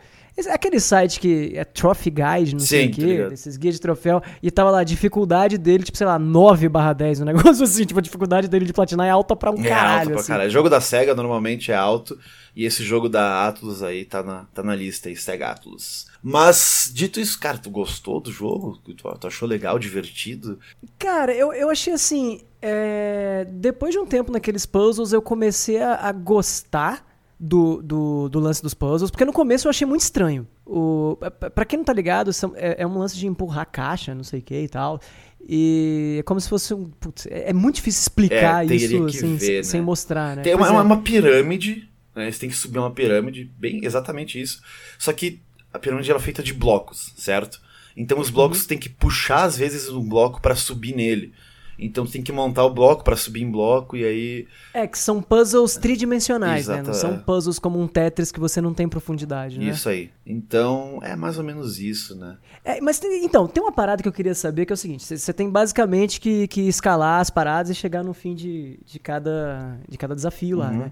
Aquele 0.52 0.80
site 0.80 1.19
que 1.19 1.54
é 1.56 1.63
Trophy 1.63 2.12
Guide, 2.12 2.54
não 2.54 2.60
Sim, 2.60 2.65
sei 2.67 2.88
o 2.88 2.91
quê, 2.91 3.26
tá 3.28 3.34
esses 3.34 3.58
guias 3.58 3.73
de 3.73 3.82
troféu, 3.82 4.21
e 4.41 4.52
tava 4.52 4.69
lá, 4.69 4.84
dificuldade 4.84 5.58
dele, 5.58 5.84
tipo, 5.84 5.97
sei 5.97 6.06
lá, 6.06 6.19
9 6.19 6.69
barra 6.69 6.93
10, 6.93 7.21
um 7.21 7.26
negócio 7.26 7.63
assim, 7.65 7.86
tipo, 7.86 8.00
a 8.00 8.04
dificuldade 8.04 8.47
dele 8.47 8.65
de 8.65 8.71
platinar 8.71 9.08
é 9.08 9.10
alta 9.10 9.36
pra 9.36 9.50
um 9.50 9.60
é 9.60 9.67
caralho. 9.67 10.00
Alto 10.00 10.10
pra 10.12 10.19
assim. 10.19 10.28
caralho. 10.28 10.50
O 10.50 10.54
jogo 10.54 10.69
da 10.69 10.80
SEGA 10.80 11.15
normalmente 11.15 11.71
é 11.71 11.76
alto, 11.76 12.19
e 12.56 12.65
esse 12.65 12.84
jogo 12.84 13.10
da 13.10 13.47
Atlus 13.47 13.82
aí 13.82 14.06
tá 14.06 14.21
na, 14.21 14.45
tá 14.54 14.62
na 14.62 14.76
lista 14.76 15.10
aí, 15.10 15.15
SEGA 15.15 15.47
Atlus. 15.47 16.06
Mas, 16.30 16.92
dito 16.94 17.22
isso, 17.22 17.40
cara, 17.40 17.58
tu 17.58 17.70
gostou 17.70 18.20
do 18.20 18.30
jogo? 18.30 18.78
Tu, 18.84 18.94
tu 18.94 19.28
achou 19.28 19.48
legal, 19.48 19.80
divertido? 19.80 20.60
Cara, 21.00 21.34
eu, 21.34 21.54
eu 21.54 21.70
achei 21.70 21.94
assim. 21.94 22.42
É... 22.62 23.48
Depois 23.50 23.94
de 23.94 24.00
um 24.00 24.06
tempo 24.06 24.30
naqueles 24.30 24.66
puzzles, 24.66 25.13
eu 25.13 25.22
comecei 25.22 25.82
a, 25.82 25.94
a 25.94 26.12
gostar 26.12 27.08
do, 27.40 27.82
do, 27.82 28.28
do, 28.28 28.40
lance 28.42 28.62
dos 28.62 28.74
puzzles, 28.74 29.10
porque 29.10 29.24
no 29.24 29.32
começo 29.32 29.68
eu 29.68 29.70
achei 29.70 29.88
muito 29.88 30.02
estranho. 30.02 30.46
O, 30.66 31.18
pra 31.56 31.63
quem 31.63 31.78
não 31.78 31.86
tá 31.86 31.94
ligado, 31.94 32.30
é, 32.56 32.82
é 32.84 32.86
um 32.86 32.98
lance 32.98 33.16
de 33.16 33.26
empurrar 33.26 33.62
a 33.62 33.66
caixa, 33.66 34.13
não 34.13 34.26
sei 34.26 34.42
o 34.42 34.44
que 34.44 34.60
e 34.60 34.68
tal. 34.68 35.00
E 35.48 36.18
é 36.20 36.24
como 36.24 36.42
se 36.42 36.50
fosse 36.50 36.74
um. 36.74 36.90
Putz, 36.90 37.26
é, 37.28 37.52
é 37.52 37.54
muito 37.54 37.76
difícil 37.76 38.02
explicar 38.02 38.70
é, 38.70 38.76
isso 38.76 39.02
assim, 39.06 39.38
ver, 39.38 39.40
sem, 39.40 39.56
né? 39.56 39.63
sem, 39.63 39.82
mostrar, 39.82 40.36
né? 40.36 40.42
Tem 40.42 40.56
uma, 40.56 40.68
é. 40.68 40.72
uma, 40.72 41.02
pirâmide, 41.02 41.90
né? 42.13 42.30
Você 42.30 42.38
tem 42.38 42.50
que 42.50 42.56
subir 42.56 42.80
uma 42.80 42.92
pirâmide, 42.92 43.50
bem 43.58 43.80
exatamente 43.86 44.42
isso. 44.42 44.62
Só 45.00 45.13
que 45.13 45.47
a 45.78 45.80
pirâmide 45.80 46.10
era 46.10 46.20
feita 46.20 46.44
de 46.44 46.54
blocos, 46.54 47.13
certo? 47.16 47.62
Então 47.96 48.20
os 48.20 48.30
blocos 48.30 48.62
uhum. 48.62 48.68
tem 48.68 48.78
que 48.78 48.90
puxar 48.90 49.44
às 49.44 49.58
vezes 49.58 49.90
um 49.90 50.08
bloco 50.08 50.42
para 50.42 50.56
subir 50.56 50.96
nele. 50.96 51.34
Então 51.80 52.06
você 52.06 52.13
tem 52.13 52.24
que 52.24 52.32
montar 52.32 52.66
o 52.66 52.74
bloco 52.74 53.04
para 53.04 53.16
subir 53.16 53.44
em 53.44 53.52
bloco 53.52 53.96
e 53.96 54.04
aí. 54.04 54.48
É, 54.74 54.88
que 54.88 54.98
são 54.98 55.22
puzzles 55.22 55.78
tridimensionais, 55.78 56.62
Exato, 56.62 56.80
né? 56.80 56.88
Não 56.88 56.94
são 56.94 57.13
é. 57.13 57.18
puzzles 57.18 57.60
como 57.60 57.80
um 57.80 57.88
Tetris 57.88 58.32
que 58.32 58.40
você 58.40 58.60
não 58.60 58.74
tem 58.74 58.90
profundidade, 58.90 59.60
né? 59.60 59.66
Isso 59.66 59.88
aí. 59.88 60.10
Então 60.26 61.00
é 61.04 61.16
mais 61.16 61.38
ou 61.38 61.44
menos 61.44 61.80
isso, 61.80 62.16
né? 62.16 62.38
É, 62.66 62.82
mas 62.82 63.00
então, 63.04 63.48
tem 63.48 63.62
uma 63.62 63.72
parada 63.72 64.02
que 64.02 64.10
eu 64.10 64.13
queria 64.13 64.34
saber 64.34 64.66
que 64.66 64.74
é 64.74 64.76
o 64.76 64.78
seguinte: 64.78 65.06
você 65.06 65.34
tem 65.34 65.50
basicamente 65.50 66.20
que, 66.20 66.48
que 66.48 66.62
escalar 66.62 67.22
as 67.22 67.30
paradas 67.30 67.70
e 67.70 67.76
chegar 67.76 68.04
no 68.04 68.13
fim 68.13 68.34
de, 68.34 68.80
de, 68.84 68.98
cada, 68.98 69.80
de 69.88 69.98
cada 69.98 70.16
desafio 70.16 70.58
lá, 70.58 70.70
uhum. 70.70 70.80
né? 70.80 70.92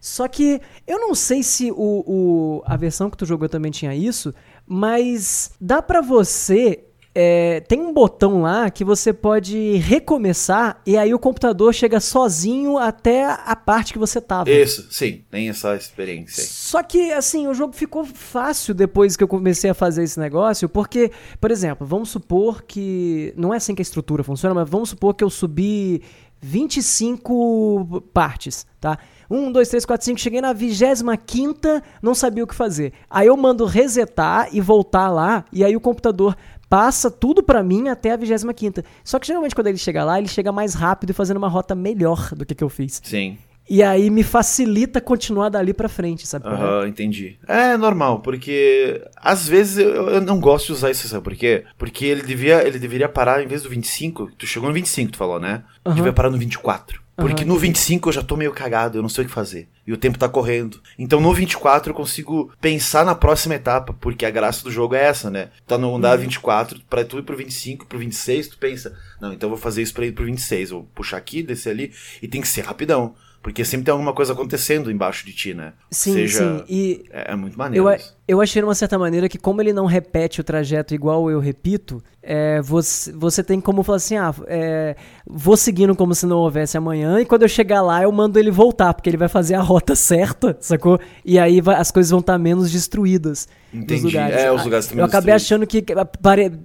Só 0.00 0.28
que 0.28 0.60
eu 0.86 0.98
não 0.98 1.14
sei 1.14 1.42
se 1.42 1.70
o, 1.70 1.76
o, 1.76 2.62
a 2.64 2.76
versão 2.76 3.10
que 3.10 3.16
tu 3.16 3.26
jogou 3.26 3.48
também 3.48 3.70
tinha 3.70 3.94
isso, 3.94 4.32
mas 4.66 5.50
dá 5.60 5.82
para 5.82 6.00
você 6.00 6.84
é, 7.20 7.58
tem 7.60 7.80
um 7.80 7.92
botão 7.92 8.42
lá 8.42 8.70
que 8.70 8.84
você 8.84 9.12
pode 9.12 9.76
recomeçar 9.78 10.80
e 10.86 10.96
aí 10.96 11.12
o 11.12 11.18
computador 11.18 11.74
chega 11.74 11.98
sozinho 11.98 12.78
até 12.78 13.24
a 13.24 13.56
parte 13.56 13.92
que 13.92 13.98
você 13.98 14.20
tava. 14.20 14.48
Isso, 14.48 14.86
sim, 14.88 15.24
tem 15.28 15.48
essa 15.48 15.74
experiência. 15.74 16.44
Só 16.44 16.80
que, 16.80 17.10
assim, 17.10 17.48
o 17.48 17.54
jogo 17.54 17.72
ficou 17.72 18.04
fácil 18.04 18.72
depois 18.72 19.16
que 19.16 19.24
eu 19.24 19.26
comecei 19.26 19.68
a 19.68 19.74
fazer 19.74 20.04
esse 20.04 20.20
negócio, 20.20 20.68
porque, 20.68 21.10
por 21.40 21.50
exemplo, 21.50 21.84
vamos 21.84 22.08
supor 22.08 22.62
que. 22.62 23.34
Não 23.36 23.52
é 23.52 23.56
assim 23.56 23.74
que 23.74 23.80
a 23.80 23.82
estrutura 23.82 24.22
funciona, 24.22 24.54
mas 24.54 24.70
vamos 24.70 24.90
supor 24.90 25.12
que 25.12 25.24
eu 25.24 25.30
subi 25.30 26.00
25 26.40 28.02
partes, 28.12 28.64
tá? 28.80 28.96
1, 29.30 29.52
2, 29.52 29.68
3, 29.68 29.84
4, 29.84 30.04
5, 30.04 30.20
cheguei 30.20 30.40
na 30.40 30.52
25, 30.52 31.82
não 32.02 32.14
sabia 32.14 32.44
o 32.44 32.46
que 32.46 32.54
fazer. 32.54 32.92
Aí 33.10 33.26
eu 33.26 33.36
mando 33.36 33.64
resetar 33.64 34.48
e 34.52 34.60
voltar 34.60 35.10
lá, 35.10 35.44
e 35.52 35.64
aí 35.64 35.76
o 35.76 35.80
computador 35.80 36.36
passa 36.68 37.10
tudo 37.10 37.42
para 37.42 37.62
mim 37.62 37.88
até 37.88 38.12
a 38.12 38.16
25 38.16 38.82
Só 39.02 39.18
que 39.18 39.26
geralmente 39.26 39.54
quando 39.54 39.68
ele 39.68 39.78
chega 39.78 40.04
lá, 40.04 40.18
ele 40.18 40.28
chega 40.28 40.52
mais 40.52 40.74
rápido 40.74 41.10
e 41.10 41.14
fazendo 41.14 41.38
uma 41.38 41.48
rota 41.48 41.74
melhor 41.74 42.34
do 42.34 42.44
que, 42.44 42.54
que 42.54 42.64
eu 42.64 42.68
fiz. 42.68 43.00
Sim. 43.02 43.38
E 43.70 43.82
aí 43.82 44.08
me 44.08 44.22
facilita 44.22 44.98
continuar 44.98 45.50
dali 45.50 45.74
pra 45.74 45.90
frente, 45.90 46.26
sabe? 46.26 46.48
Aham, 46.48 46.80
uhum, 46.80 46.86
entendi. 46.86 47.38
É 47.46 47.76
normal, 47.76 48.20
porque 48.20 49.02
às 49.14 49.46
vezes 49.46 49.76
eu, 49.76 50.08
eu, 50.08 50.20
não 50.22 50.40
gosto 50.40 50.68
de 50.68 50.72
usar 50.72 50.90
isso, 50.90 51.06
sabe 51.06 51.22
por 51.22 51.36
quê? 51.36 51.64
Porque 51.76 52.06
ele 52.06 52.22
devia, 52.22 52.66
ele 52.66 52.78
deveria 52.78 53.10
parar, 53.10 53.42
em 53.42 53.46
vez 53.46 53.62
do 53.62 53.68
25, 53.68 54.30
tu 54.38 54.46
chegou 54.46 54.70
no 54.70 54.74
25, 54.74 55.12
tu 55.12 55.18
falou, 55.18 55.38
né? 55.38 55.64
Uhum. 55.84 55.94
Devia 55.94 56.14
parar 56.14 56.30
no 56.30 56.38
24. 56.38 57.07
Porque 57.18 57.42
uhum, 57.42 57.48
no 57.48 57.58
25 57.58 58.08
eu 58.08 58.12
já 58.12 58.22
tô 58.22 58.36
meio 58.36 58.52
cagado, 58.52 58.96
eu 58.96 59.02
não 59.02 59.08
sei 59.08 59.24
o 59.24 59.26
que 59.26 59.34
fazer. 59.34 59.68
E 59.84 59.92
o 59.92 59.96
tempo 59.96 60.16
tá 60.16 60.28
correndo. 60.28 60.80
Então 60.96 61.20
no 61.20 61.34
24 61.34 61.90
eu 61.90 61.94
consigo 61.94 62.52
pensar 62.60 63.04
na 63.04 63.12
próxima 63.12 63.56
etapa, 63.56 63.92
porque 63.92 64.24
a 64.24 64.30
graça 64.30 64.62
do 64.62 64.70
jogo 64.70 64.94
é 64.94 65.02
essa, 65.02 65.28
né? 65.28 65.48
Tá 65.66 65.76
no 65.76 65.96
andar 65.96 66.16
uhum. 66.16 66.24
24, 66.24 66.80
pra 66.88 67.04
tu 67.04 67.18
ir 67.18 67.22
pro 67.24 67.36
25, 67.36 67.86
pro 67.86 67.98
26, 67.98 68.48
tu 68.48 68.58
pensa, 68.58 68.96
não, 69.20 69.32
então 69.32 69.48
eu 69.48 69.56
vou 69.56 69.58
fazer 69.58 69.82
isso 69.82 69.92
pra 69.92 70.06
ir 70.06 70.12
pro 70.12 70.26
26. 70.26 70.70
Vou 70.70 70.84
puxar 70.94 71.16
aqui, 71.16 71.42
descer 71.42 71.70
ali, 71.70 71.92
e 72.22 72.28
tem 72.28 72.40
que 72.40 72.46
ser 72.46 72.60
rapidão. 72.60 73.16
Porque 73.42 73.64
sempre 73.64 73.86
tem 73.86 73.92
alguma 73.92 74.12
coisa 74.12 74.32
acontecendo 74.32 74.90
embaixo 74.90 75.26
de 75.26 75.32
ti, 75.32 75.54
né? 75.54 75.72
Sim, 75.90 76.12
Seja, 76.12 76.58
sim. 76.58 76.64
E 76.68 77.04
é, 77.10 77.32
é 77.32 77.36
muito 77.36 77.58
maneiro. 77.58 77.88
Eu, 77.88 77.98
eu 78.28 78.42
achei, 78.42 78.60
de 78.60 78.66
uma 78.66 78.74
certa 78.74 78.98
maneira, 78.98 79.26
que 79.26 79.38
como 79.38 79.62
ele 79.62 79.72
não 79.72 79.86
repete 79.86 80.38
o 80.38 80.44
trajeto 80.44 80.94
igual 80.94 81.30
eu 81.30 81.40
repito, 81.40 82.04
é, 82.22 82.60
você, 82.60 83.10
você 83.10 83.42
tem 83.42 83.58
como 83.58 83.82
falar 83.82 83.96
assim, 83.96 84.18
ah, 84.18 84.34
é, 84.46 84.94
vou 85.26 85.56
seguindo 85.56 85.96
como 85.96 86.14
se 86.14 86.26
não 86.26 86.36
houvesse 86.36 86.76
amanhã, 86.76 87.18
e 87.20 87.24
quando 87.24 87.42
eu 87.42 87.48
chegar 87.48 87.80
lá 87.80 88.02
eu 88.02 88.12
mando 88.12 88.38
ele 88.38 88.50
voltar, 88.50 88.92
porque 88.92 89.08
ele 89.08 89.16
vai 89.16 89.28
fazer 89.28 89.54
a 89.54 89.62
rota 89.62 89.94
certa, 89.96 90.54
sacou? 90.60 91.00
E 91.24 91.38
aí 91.38 91.62
vai, 91.62 91.76
as 91.76 91.90
coisas 91.90 92.10
vão 92.10 92.20
estar 92.20 92.36
menos 92.36 92.70
destruídas. 92.70 93.48
Entendi. 93.72 94.02
lugares. 94.02 94.36
É, 94.36 94.52
os 94.52 94.64
lugares 94.64 94.86
também 94.86 95.00
Eu 95.00 95.06
acabei 95.06 95.32
achando 95.32 95.66
que 95.66 95.84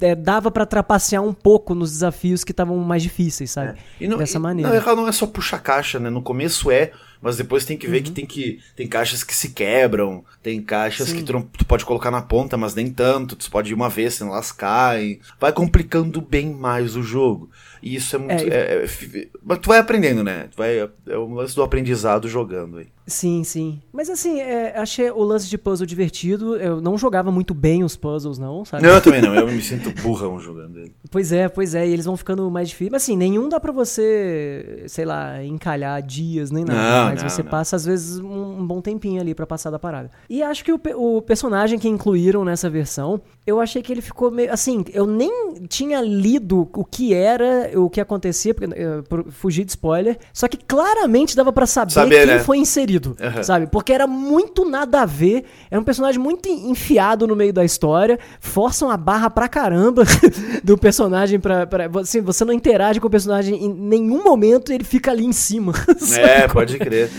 é, 0.01 0.15
dava 0.15 0.51
para 0.51 0.65
trapacear 0.65 1.23
um 1.23 1.33
pouco 1.33 1.73
nos 1.73 1.91
desafios 1.91 2.43
que 2.43 2.51
estavam 2.51 2.77
mais 2.77 3.01
difíceis, 3.01 3.51
sabe? 3.51 3.77
É. 4.01 4.07
Não, 4.07 4.17
Dessa 4.17 4.37
e, 4.37 4.41
maneira. 4.41 4.81
Não, 4.85 4.95
não 4.97 5.07
é 5.07 5.11
só 5.13 5.25
puxar 5.25 5.59
caixa, 5.59 5.97
né? 5.97 6.09
No 6.09 6.21
começo 6.21 6.69
é, 6.69 6.91
mas 7.23 7.37
depois 7.37 7.63
tem 7.63 7.77
que 7.77 7.87
ver 7.87 7.99
uhum. 7.99 8.03
que 8.03 8.11
tem 8.11 8.25
que 8.25 8.59
tem 8.75 8.85
caixas 8.85 9.23
que 9.23 9.33
se 9.33 9.51
quebram, 9.51 10.25
tem 10.41 10.61
caixas 10.61 11.07
Sim. 11.07 11.15
que 11.15 11.23
tu, 11.23 11.31
não, 11.31 11.41
tu, 11.41 11.65
pode 11.65 11.85
colocar 11.85 12.11
na 12.11 12.21
ponta, 12.21 12.57
mas 12.57 12.75
nem 12.75 12.91
tanto, 12.91 13.37
tu 13.37 13.49
pode 13.49 13.71
ir 13.71 13.73
uma 13.73 13.87
vez, 13.87 14.15
senão 14.15 14.33
elas 14.33 14.51
caem. 14.51 15.21
Vai 15.39 15.53
complicando 15.53 16.19
bem 16.21 16.53
mais 16.53 16.97
o 16.97 17.01
jogo. 17.01 17.49
E 17.83 17.95
isso 17.95 18.15
é 18.15 18.19
muito. 18.19 18.31
É, 18.31 18.45
é, 18.47 18.85
é, 18.85 19.27
mas 19.43 19.59
tu 19.59 19.67
vai 19.67 19.77
aprendendo, 19.77 20.23
né? 20.23 20.47
Tu 20.49 20.57
vai, 20.57 20.79
é 20.79 21.17
o 21.17 21.27
lance 21.33 21.55
do 21.55 21.61
aprendizado 21.61 22.27
jogando 22.29 22.77
aí. 22.77 22.87
Sim, 23.05 23.43
sim. 23.43 23.81
Mas 23.91 24.09
assim, 24.09 24.39
é, 24.39 24.77
achei 24.77 25.11
o 25.11 25.21
lance 25.23 25.49
de 25.49 25.57
puzzle 25.57 25.85
divertido. 25.85 26.55
Eu 26.55 26.79
não 26.79 26.97
jogava 26.97 27.29
muito 27.29 27.53
bem 27.53 27.83
os 27.83 27.97
puzzles, 27.97 28.37
não, 28.37 28.63
sabe? 28.63 28.83
Não, 28.83 28.91
eu 28.91 29.01
também 29.01 29.21
não. 29.21 29.35
Eu 29.35 29.47
me 29.47 29.61
sinto 29.61 29.91
burrão 30.01 30.39
jogando 30.39 30.79
ele. 30.79 30.93
Pois 31.11 31.31
é, 31.31 31.47
pois 31.47 31.75
é. 31.75 31.87
E 31.87 31.91
eles 31.93 32.05
vão 32.05 32.17
ficando 32.17 32.49
mais 32.49 32.69
difíceis. 32.69 32.91
Mas 32.91 33.03
assim, 33.03 33.15
nenhum 33.15 33.47
dá 33.47 33.59
pra 33.59 33.71
você, 33.71 34.83
sei 34.87 35.05
lá, 35.05 35.43
encalhar 35.43 36.01
dias 36.01 36.49
nem 36.49 36.65
nada. 36.65 36.79
Não, 36.79 37.09
mas 37.11 37.21
não, 37.21 37.29
você 37.29 37.43
não. 37.43 37.51
passa, 37.51 37.75
às 37.75 37.85
vezes, 37.85 38.19
um 38.19 38.53
um 38.63 38.65
bom 38.65 38.81
tempinho 38.81 39.21
ali 39.21 39.35
para 39.35 39.45
passar 39.45 39.69
da 39.69 39.77
parada. 39.77 40.09
E 40.29 40.41
acho 40.41 40.63
que 40.63 40.71
o, 40.71 40.79
o, 40.95 41.21
personagem 41.21 41.77
que 41.77 41.87
incluíram 41.87 42.43
nessa 42.43 42.69
versão, 42.69 43.21
eu 43.45 43.59
achei 43.59 43.81
que 43.81 43.91
ele 43.91 44.01
ficou 44.01 44.31
meio. 44.31 44.51
Assim, 44.51 44.83
eu 44.93 45.05
nem 45.05 45.53
tinha 45.67 46.01
lido 46.01 46.69
o 46.73 46.85
que 46.85 47.13
era, 47.13 47.69
o 47.75 47.89
que 47.89 48.01
acontecia, 48.01 48.53
porque, 48.53 48.67
uh, 48.67 49.03
por 49.03 49.25
fugir 49.31 49.63
de 49.63 49.71
spoiler, 49.71 50.17
só 50.33 50.47
que 50.47 50.57
claramente 50.57 51.35
dava 51.35 51.51
para 51.51 51.65
saber, 51.65 51.91
saber, 51.91 52.25
quem 52.25 52.35
né? 52.35 52.39
foi 52.39 52.57
inserido, 52.57 53.15
uhum. 53.19 53.43
sabe? 53.43 53.67
Porque 53.67 53.93
era 53.93 54.07
muito 54.07 54.67
nada 54.67 55.01
a 55.01 55.05
ver, 55.05 55.45
era 55.69 55.79
um 55.79 55.83
personagem 55.83 56.19
muito 56.19 56.47
enfiado 56.49 57.27
no 57.27 57.35
meio 57.35 57.53
da 57.53 57.63
história, 57.63 58.19
forçam 58.39 58.89
a 58.89 58.97
barra 58.97 59.29
pra 59.29 59.47
caramba 59.47 60.03
do 60.63 60.77
personagem 60.77 61.39
pra. 61.39 61.65
pra 61.65 61.89
assim, 61.99 62.21
você 62.21 62.45
não 62.45 62.53
interage 62.53 62.99
com 62.99 63.07
o 63.07 63.11
personagem 63.11 63.63
em 63.63 63.73
nenhum 63.73 64.23
momento, 64.23 64.71
ele 64.71 64.83
fica 64.83 65.11
ali 65.11 65.25
em 65.25 65.33
cima. 65.33 65.73
É, 66.13 66.47
pode 66.47 66.77
crer. 66.77 67.09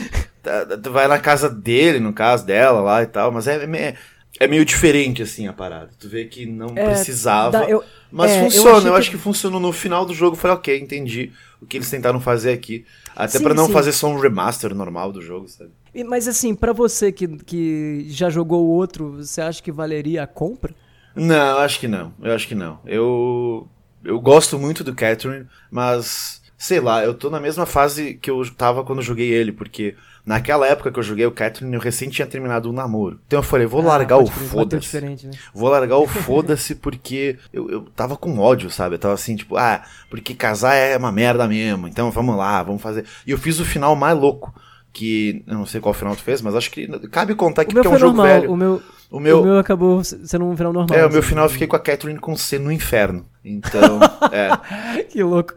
Tá, 0.43 0.67
tu 0.83 0.93
vai 0.93 1.09
na 1.09 1.19
casa 1.19 1.49
dele, 1.49 1.99
no 1.99 2.13
caso 2.13 2.45
dela 2.45 2.81
lá 2.81 3.03
e 3.03 3.07
tal, 3.07 3.33
mas 3.33 3.47
é, 3.49 3.65
é, 3.65 3.95
é 4.39 4.47
meio 4.47 4.65
diferente 4.65 5.23
assim 5.23 5.47
a 5.47 5.53
parada. 5.53 5.91
Tu 5.99 6.09
vê 6.09 6.25
que 6.25 6.47
não 6.47 6.69
é, 6.75 6.87
precisava. 6.87 7.51
Dá, 7.51 7.65
eu, 7.69 7.85
mas 8.11 8.33
é, 8.33 8.43
funciona, 8.43 8.79
eu, 8.81 8.87
eu 8.89 8.97
acho 8.97 9.11
que... 9.11 9.17
que... 9.17 9.23
funcionou 9.23 9.61
no 9.61 9.73
final 9.73 10.05
do 10.05 10.15
jogo. 10.15 10.37
Eu 10.37 10.41
falei, 10.41 10.57
ok, 10.57 10.79
entendi 10.79 11.33
o 11.61 11.67
que 11.67 11.77
eles 11.77 11.91
tentaram 11.91 12.21
fazer 12.21 12.53
aqui. 12.53 12.85
Até 13.15 13.39
para 13.39 13.55
não 13.55 13.67
sim. 13.67 13.73
fazer 13.73 13.93
só 13.93 14.09
um 14.09 14.19
remaster 14.19 14.75
normal 14.75 15.13
do 15.13 15.23
jogo, 15.23 15.49
sabe? 15.49 15.71
Mas 16.05 16.27
assim, 16.27 16.55
para 16.55 16.73
você 16.73 17.13
que, 17.13 17.29
que 17.29 18.07
já 18.09 18.29
jogou 18.29 18.65
o 18.65 18.71
outro, 18.71 19.13
você 19.13 19.41
acha 19.41 19.63
que 19.63 19.71
valeria 19.71 20.25
a 20.25 20.27
compra? 20.27 20.75
Não, 21.15 21.59
acho 21.59 21.79
que 21.79 21.87
não. 21.87 22.13
Eu 22.21 22.33
acho 22.35 22.49
que 22.49 22.57
não. 22.57 22.81
Eu 22.85 23.69
eu 24.05 24.21
gosto 24.21 24.59
muito 24.59 24.85
do 24.85 24.95
Catherine, 24.95 25.47
mas 25.71 26.43
sei 26.59 26.81
lá, 26.81 27.05
eu 27.05 27.15
tô 27.15 27.31
na 27.31 27.41
mesma 27.41 27.67
fase 27.67 28.15
que 28.15 28.31
eu 28.31 28.43
tava 28.55 28.85
quando 28.85 28.99
eu 28.99 29.05
joguei 29.05 29.31
ele, 29.31 29.53
porque 29.53 29.97
naquela 30.25 30.67
época 30.67 30.91
que 30.91 30.99
eu 30.99 31.03
joguei 31.03 31.27
o 31.27 31.33
Catherine, 31.33 31.75
eu 31.75 31.81
recém 31.81 32.09
tinha 32.09 32.27
terminado 32.27 32.69
o 32.69 32.73
um 32.73 32.75
namoro. 32.75 33.21
Então 33.27 33.39
eu 33.39 33.43
falei, 33.43 33.67
vou 33.67 33.83
ah, 33.83 33.87
largar 33.87 34.19
o 34.19 34.27
foda-se. 34.27 35.01
Né? 35.01 35.17
Vou 35.53 35.69
largar 35.69 35.99
o 35.99 36.07
foda-se 36.09 36.75
porque 36.75 37.39
eu, 37.53 37.71
eu 37.71 37.81
tava 37.95 38.17
com 38.17 38.39
ódio, 38.39 38.71
sabe? 38.71 38.95
Eu 38.95 38.99
tava 38.99 39.15
assim, 39.15 39.37
tipo, 39.37 39.57
ah, 39.57 39.83
porque 40.09 40.35
casar 40.35 40.75
é 40.75 40.97
uma 40.97 41.13
merda 41.13 41.47
mesmo, 41.47 41.87
então 41.87 42.11
vamos 42.11 42.37
lá, 42.37 42.63
vamos 42.63 42.83
fazer. 42.83 43.05
E 43.27 43.31
eu 43.31 43.39
fiz 43.39 43.61
o 43.61 43.65
final 43.65 43.95
mais 43.95 44.19
louco 44.19 44.55
que 44.93 45.43
eu 45.47 45.55
não 45.55 45.67
sei 45.67 45.81
qual 45.81 45.93
final 45.93 46.15
tu 46.15 46.23
fez, 46.23 46.41
mas 46.41 46.55
acho 46.55 46.71
que 46.71 46.87
cabe 47.09 47.35
contar 47.35 47.65
que, 47.65 47.75
porque 47.75 47.87
é 47.87 47.91
um 47.91 47.99
jogo 47.99 48.17
normal. 48.17 48.41
velho. 48.41 48.53
O 48.53 48.57
meu, 48.57 48.81
o 49.11 49.21
meu, 49.21 49.43
o 49.43 49.45
meu 49.45 49.59
acabou 49.59 50.03
sendo 50.03 50.45
um 50.45 50.57
final 50.57 50.73
normal. 50.73 50.99
É, 50.99 51.07
o 51.07 51.11
meu 51.11 51.21
assim. 51.21 51.29
final 51.29 51.45
eu 51.45 51.51
fiquei 51.51 51.67
com 51.67 51.77
a 51.77 51.81
Catherine 51.81 52.19
com 52.19 52.37
C 52.37 52.59
no 52.59 52.73
inferno. 52.73 53.27
Então, 53.45 54.01
é. 54.33 55.03
que 55.05 55.23
louco. 55.23 55.55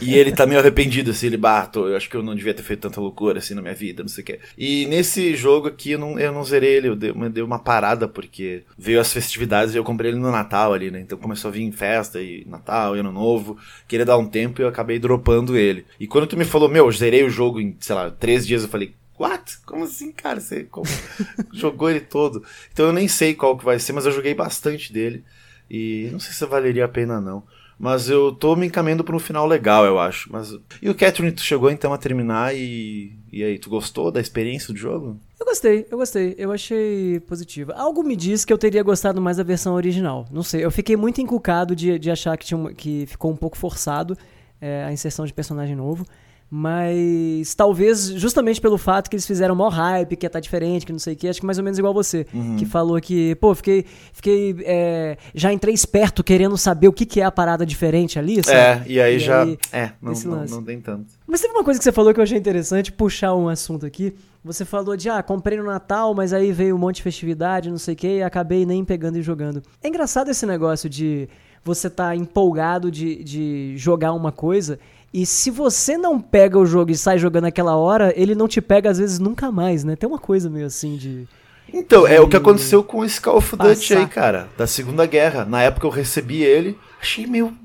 E 0.00 0.14
ele 0.14 0.32
tá 0.32 0.46
meio 0.46 0.58
arrependido, 0.58 1.12
assim, 1.12 1.26
ele 1.26 1.36
bato. 1.36 1.86
Eu 1.86 1.96
acho 1.96 2.10
que 2.10 2.16
eu 2.16 2.22
não 2.22 2.34
devia 2.34 2.52
ter 2.52 2.62
feito 2.62 2.80
tanta 2.80 3.00
loucura 3.00 3.38
assim 3.38 3.54
na 3.54 3.62
minha 3.62 3.74
vida, 3.74 4.02
não 4.02 4.08
sei 4.08 4.22
o 4.22 4.26
que. 4.26 4.40
E 4.58 4.86
nesse 4.86 5.36
jogo 5.36 5.68
aqui 5.68 5.92
eu 5.92 5.98
não, 5.98 6.18
eu 6.18 6.32
não 6.32 6.42
zerei 6.42 6.76
ele, 6.76 6.88
eu 6.88 6.96
dei, 6.96 7.10
eu 7.10 7.30
dei 7.30 7.42
uma 7.42 7.58
parada, 7.58 8.08
porque 8.08 8.64
veio 8.76 9.00
as 9.00 9.12
festividades 9.12 9.74
e 9.74 9.78
eu 9.78 9.84
comprei 9.84 10.10
ele 10.10 10.18
no 10.18 10.30
Natal 10.30 10.72
ali, 10.72 10.90
né? 10.90 11.00
Então 11.00 11.16
começou 11.16 11.48
a 11.48 11.52
vir 11.52 11.70
festa 11.72 12.20
e 12.20 12.44
Natal 12.46 12.96
e 12.96 13.00
Ano 13.00 13.12
Novo. 13.12 13.56
Queria 13.86 14.04
dar 14.04 14.18
um 14.18 14.26
tempo 14.26 14.60
e 14.60 14.64
eu 14.64 14.68
acabei 14.68 14.98
dropando 14.98 15.56
ele. 15.56 15.86
E 16.00 16.06
quando 16.06 16.26
tu 16.26 16.36
me 16.36 16.44
falou, 16.44 16.68
meu, 16.68 16.86
eu 16.86 16.92
zerei 16.92 17.22
o 17.24 17.30
jogo 17.30 17.60
em, 17.60 17.76
sei 17.78 17.94
lá, 17.94 18.10
três 18.10 18.46
dias, 18.46 18.62
eu 18.62 18.68
falei, 18.68 18.92
What? 19.20 19.58
Como 19.66 19.84
assim, 19.84 20.10
cara? 20.10 20.40
Você 20.40 20.66
jogou 21.52 21.90
ele 21.90 22.00
todo. 22.00 22.42
Então 22.72 22.86
eu 22.86 22.92
nem 22.92 23.06
sei 23.06 23.34
qual 23.34 23.56
que 23.58 23.64
vai 23.64 23.78
ser, 23.78 23.92
mas 23.92 24.06
eu 24.06 24.12
joguei 24.12 24.32
bastante 24.32 24.90
dele. 24.90 25.22
E 25.70 26.08
não 26.10 26.18
sei 26.18 26.32
se 26.32 26.46
valeria 26.46 26.86
a 26.86 26.88
pena, 26.88 27.20
não. 27.20 27.42
Mas 27.78 28.10
eu 28.10 28.32
tô 28.32 28.56
me 28.56 28.66
encaminhando 28.66 29.04
para 29.04 29.16
um 29.16 29.18
final 29.18 29.46
legal, 29.46 29.86
eu 29.86 29.98
acho. 29.98 30.30
Mas 30.32 30.54
E 30.82 30.88
o 30.90 30.94
Catherine, 30.94 31.32
tu 31.32 31.42
chegou 31.42 31.70
então 31.70 31.92
a 31.92 31.98
terminar 31.98 32.54
e. 32.54 33.12
E 33.32 33.44
aí, 33.44 33.58
tu 33.58 33.70
gostou 33.70 34.10
da 34.10 34.20
experiência 34.20 34.72
do 34.72 34.78
jogo? 34.78 35.18
Eu 35.38 35.46
gostei, 35.46 35.86
eu 35.90 35.96
gostei. 35.96 36.34
Eu 36.36 36.52
achei 36.52 37.20
positivo. 37.20 37.72
Algo 37.72 38.02
me 38.02 38.16
diz 38.16 38.44
que 38.44 38.52
eu 38.52 38.58
teria 38.58 38.82
gostado 38.82 39.20
mais 39.20 39.36
da 39.36 39.42
versão 39.42 39.74
original. 39.74 40.26
Não 40.30 40.42
sei, 40.42 40.64
eu 40.64 40.70
fiquei 40.70 40.96
muito 40.96 41.20
encucado 41.20 41.74
de, 41.76 41.98
de 41.98 42.10
achar 42.10 42.36
que, 42.36 42.44
tinha 42.44 42.58
uma, 42.58 42.74
que 42.74 43.06
ficou 43.06 43.30
um 43.30 43.36
pouco 43.36 43.56
forçado 43.56 44.16
é, 44.60 44.84
a 44.84 44.92
inserção 44.92 45.24
de 45.24 45.32
personagem 45.32 45.76
novo. 45.76 46.04
Mas 46.52 47.54
talvez 47.54 48.06
justamente 48.08 48.60
pelo 48.60 48.76
fato 48.76 49.08
que 49.08 49.14
eles 49.14 49.24
fizeram 49.24 49.54
maior 49.54 49.70
hype, 49.70 50.16
que 50.16 50.26
ia 50.26 50.28
estar 50.28 50.38
tá 50.38 50.40
diferente, 50.40 50.84
que 50.84 50.90
não 50.90 50.98
sei 50.98 51.14
o 51.14 51.16
que, 51.16 51.28
acho 51.28 51.38
que 51.38 51.46
mais 51.46 51.58
ou 51.58 51.64
menos 51.64 51.78
igual 51.78 51.94
você, 51.94 52.26
uhum. 52.34 52.56
que 52.56 52.66
falou 52.66 53.00
que, 53.00 53.36
pô, 53.36 53.54
fiquei, 53.54 53.84
fiquei 54.12 54.56
é, 54.64 55.16
já 55.32 55.52
entrei 55.52 55.72
esperto 55.72 56.24
querendo 56.24 56.58
saber 56.58 56.88
o 56.88 56.92
que, 56.92 57.06
que 57.06 57.20
é 57.20 57.24
a 57.24 57.30
parada 57.30 57.64
diferente 57.64 58.18
ali, 58.18 58.42
sabe? 58.42 58.56
É, 58.58 58.82
e 58.84 59.00
aí 59.00 59.14
e 59.14 59.18
já, 59.20 59.44
aí, 59.44 59.56
é, 59.72 59.92
não, 60.02 60.12
não, 60.12 60.44
não 60.44 60.64
tem 60.64 60.80
tanto. 60.80 61.06
Mas 61.24 61.40
teve 61.40 61.54
uma 61.54 61.62
coisa 61.62 61.78
que 61.78 61.84
você 61.84 61.92
falou 61.92 62.12
que 62.12 62.18
eu 62.18 62.24
achei 62.24 62.36
interessante, 62.36 62.90
puxar 62.90 63.32
um 63.36 63.48
assunto 63.48 63.86
aqui, 63.86 64.12
você 64.42 64.64
falou 64.64 64.96
de, 64.96 65.08
ah, 65.08 65.22
comprei 65.22 65.56
no 65.56 65.64
Natal, 65.64 66.12
mas 66.14 66.32
aí 66.32 66.50
veio 66.50 66.74
um 66.74 66.78
monte 66.78 66.96
de 66.96 67.02
festividade, 67.02 67.70
não 67.70 67.78
sei 67.78 67.94
o 67.94 67.96
que, 67.96 68.16
e 68.16 68.22
acabei 68.24 68.66
nem 68.66 68.84
pegando 68.84 69.18
e 69.18 69.22
jogando. 69.22 69.62
É 69.80 69.86
engraçado 69.86 70.30
esse 70.30 70.44
negócio 70.44 70.88
de 70.90 71.28
você 71.62 71.90
tá 71.90 72.16
empolgado 72.16 72.90
de, 72.90 73.22
de 73.22 73.74
jogar 73.76 74.12
uma 74.12 74.32
coisa 74.32 74.78
e 75.12 75.26
se 75.26 75.50
você 75.50 75.98
não 75.98 76.20
pega 76.20 76.58
o 76.58 76.64
jogo 76.64 76.92
e 76.92 76.96
sai 76.96 77.18
jogando 77.18 77.46
aquela 77.46 77.74
hora, 77.76 78.12
ele 78.16 78.34
não 78.34 78.46
te 78.46 78.60
pega 78.60 78.90
às 78.90 78.98
vezes 78.98 79.18
nunca 79.18 79.50
mais, 79.50 79.82
né? 79.82 79.96
Tem 79.96 80.08
uma 80.08 80.18
coisa 80.18 80.48
meio 80.48 80.66
assim 80.66 80.96
de. 80.96 81.26
Então, 81.72 82.06
de... 82.06 82.14
é 82.14 82.20
o 82.20 82.28
que 82.28 82.36
aconteceu 82.36 82.84
com 82.84 83.04
esse 83.04 83.20
Call 83.20 83.38
of 83.38 83.56
Duty 83.56 83.94
aí, 83.94 84.06
cara, 84.06 84.48
da 84.56 84.68
Segunda 84.68 85.04
Guerra. 85.06 85.44
Na 85.44 85.62
época 85.62 85.86
eu 85.86 85.90
recebi 85.90 86.42
ele, 86.42 86.78
achei 87.00 87.26
meio. 87.26 87.56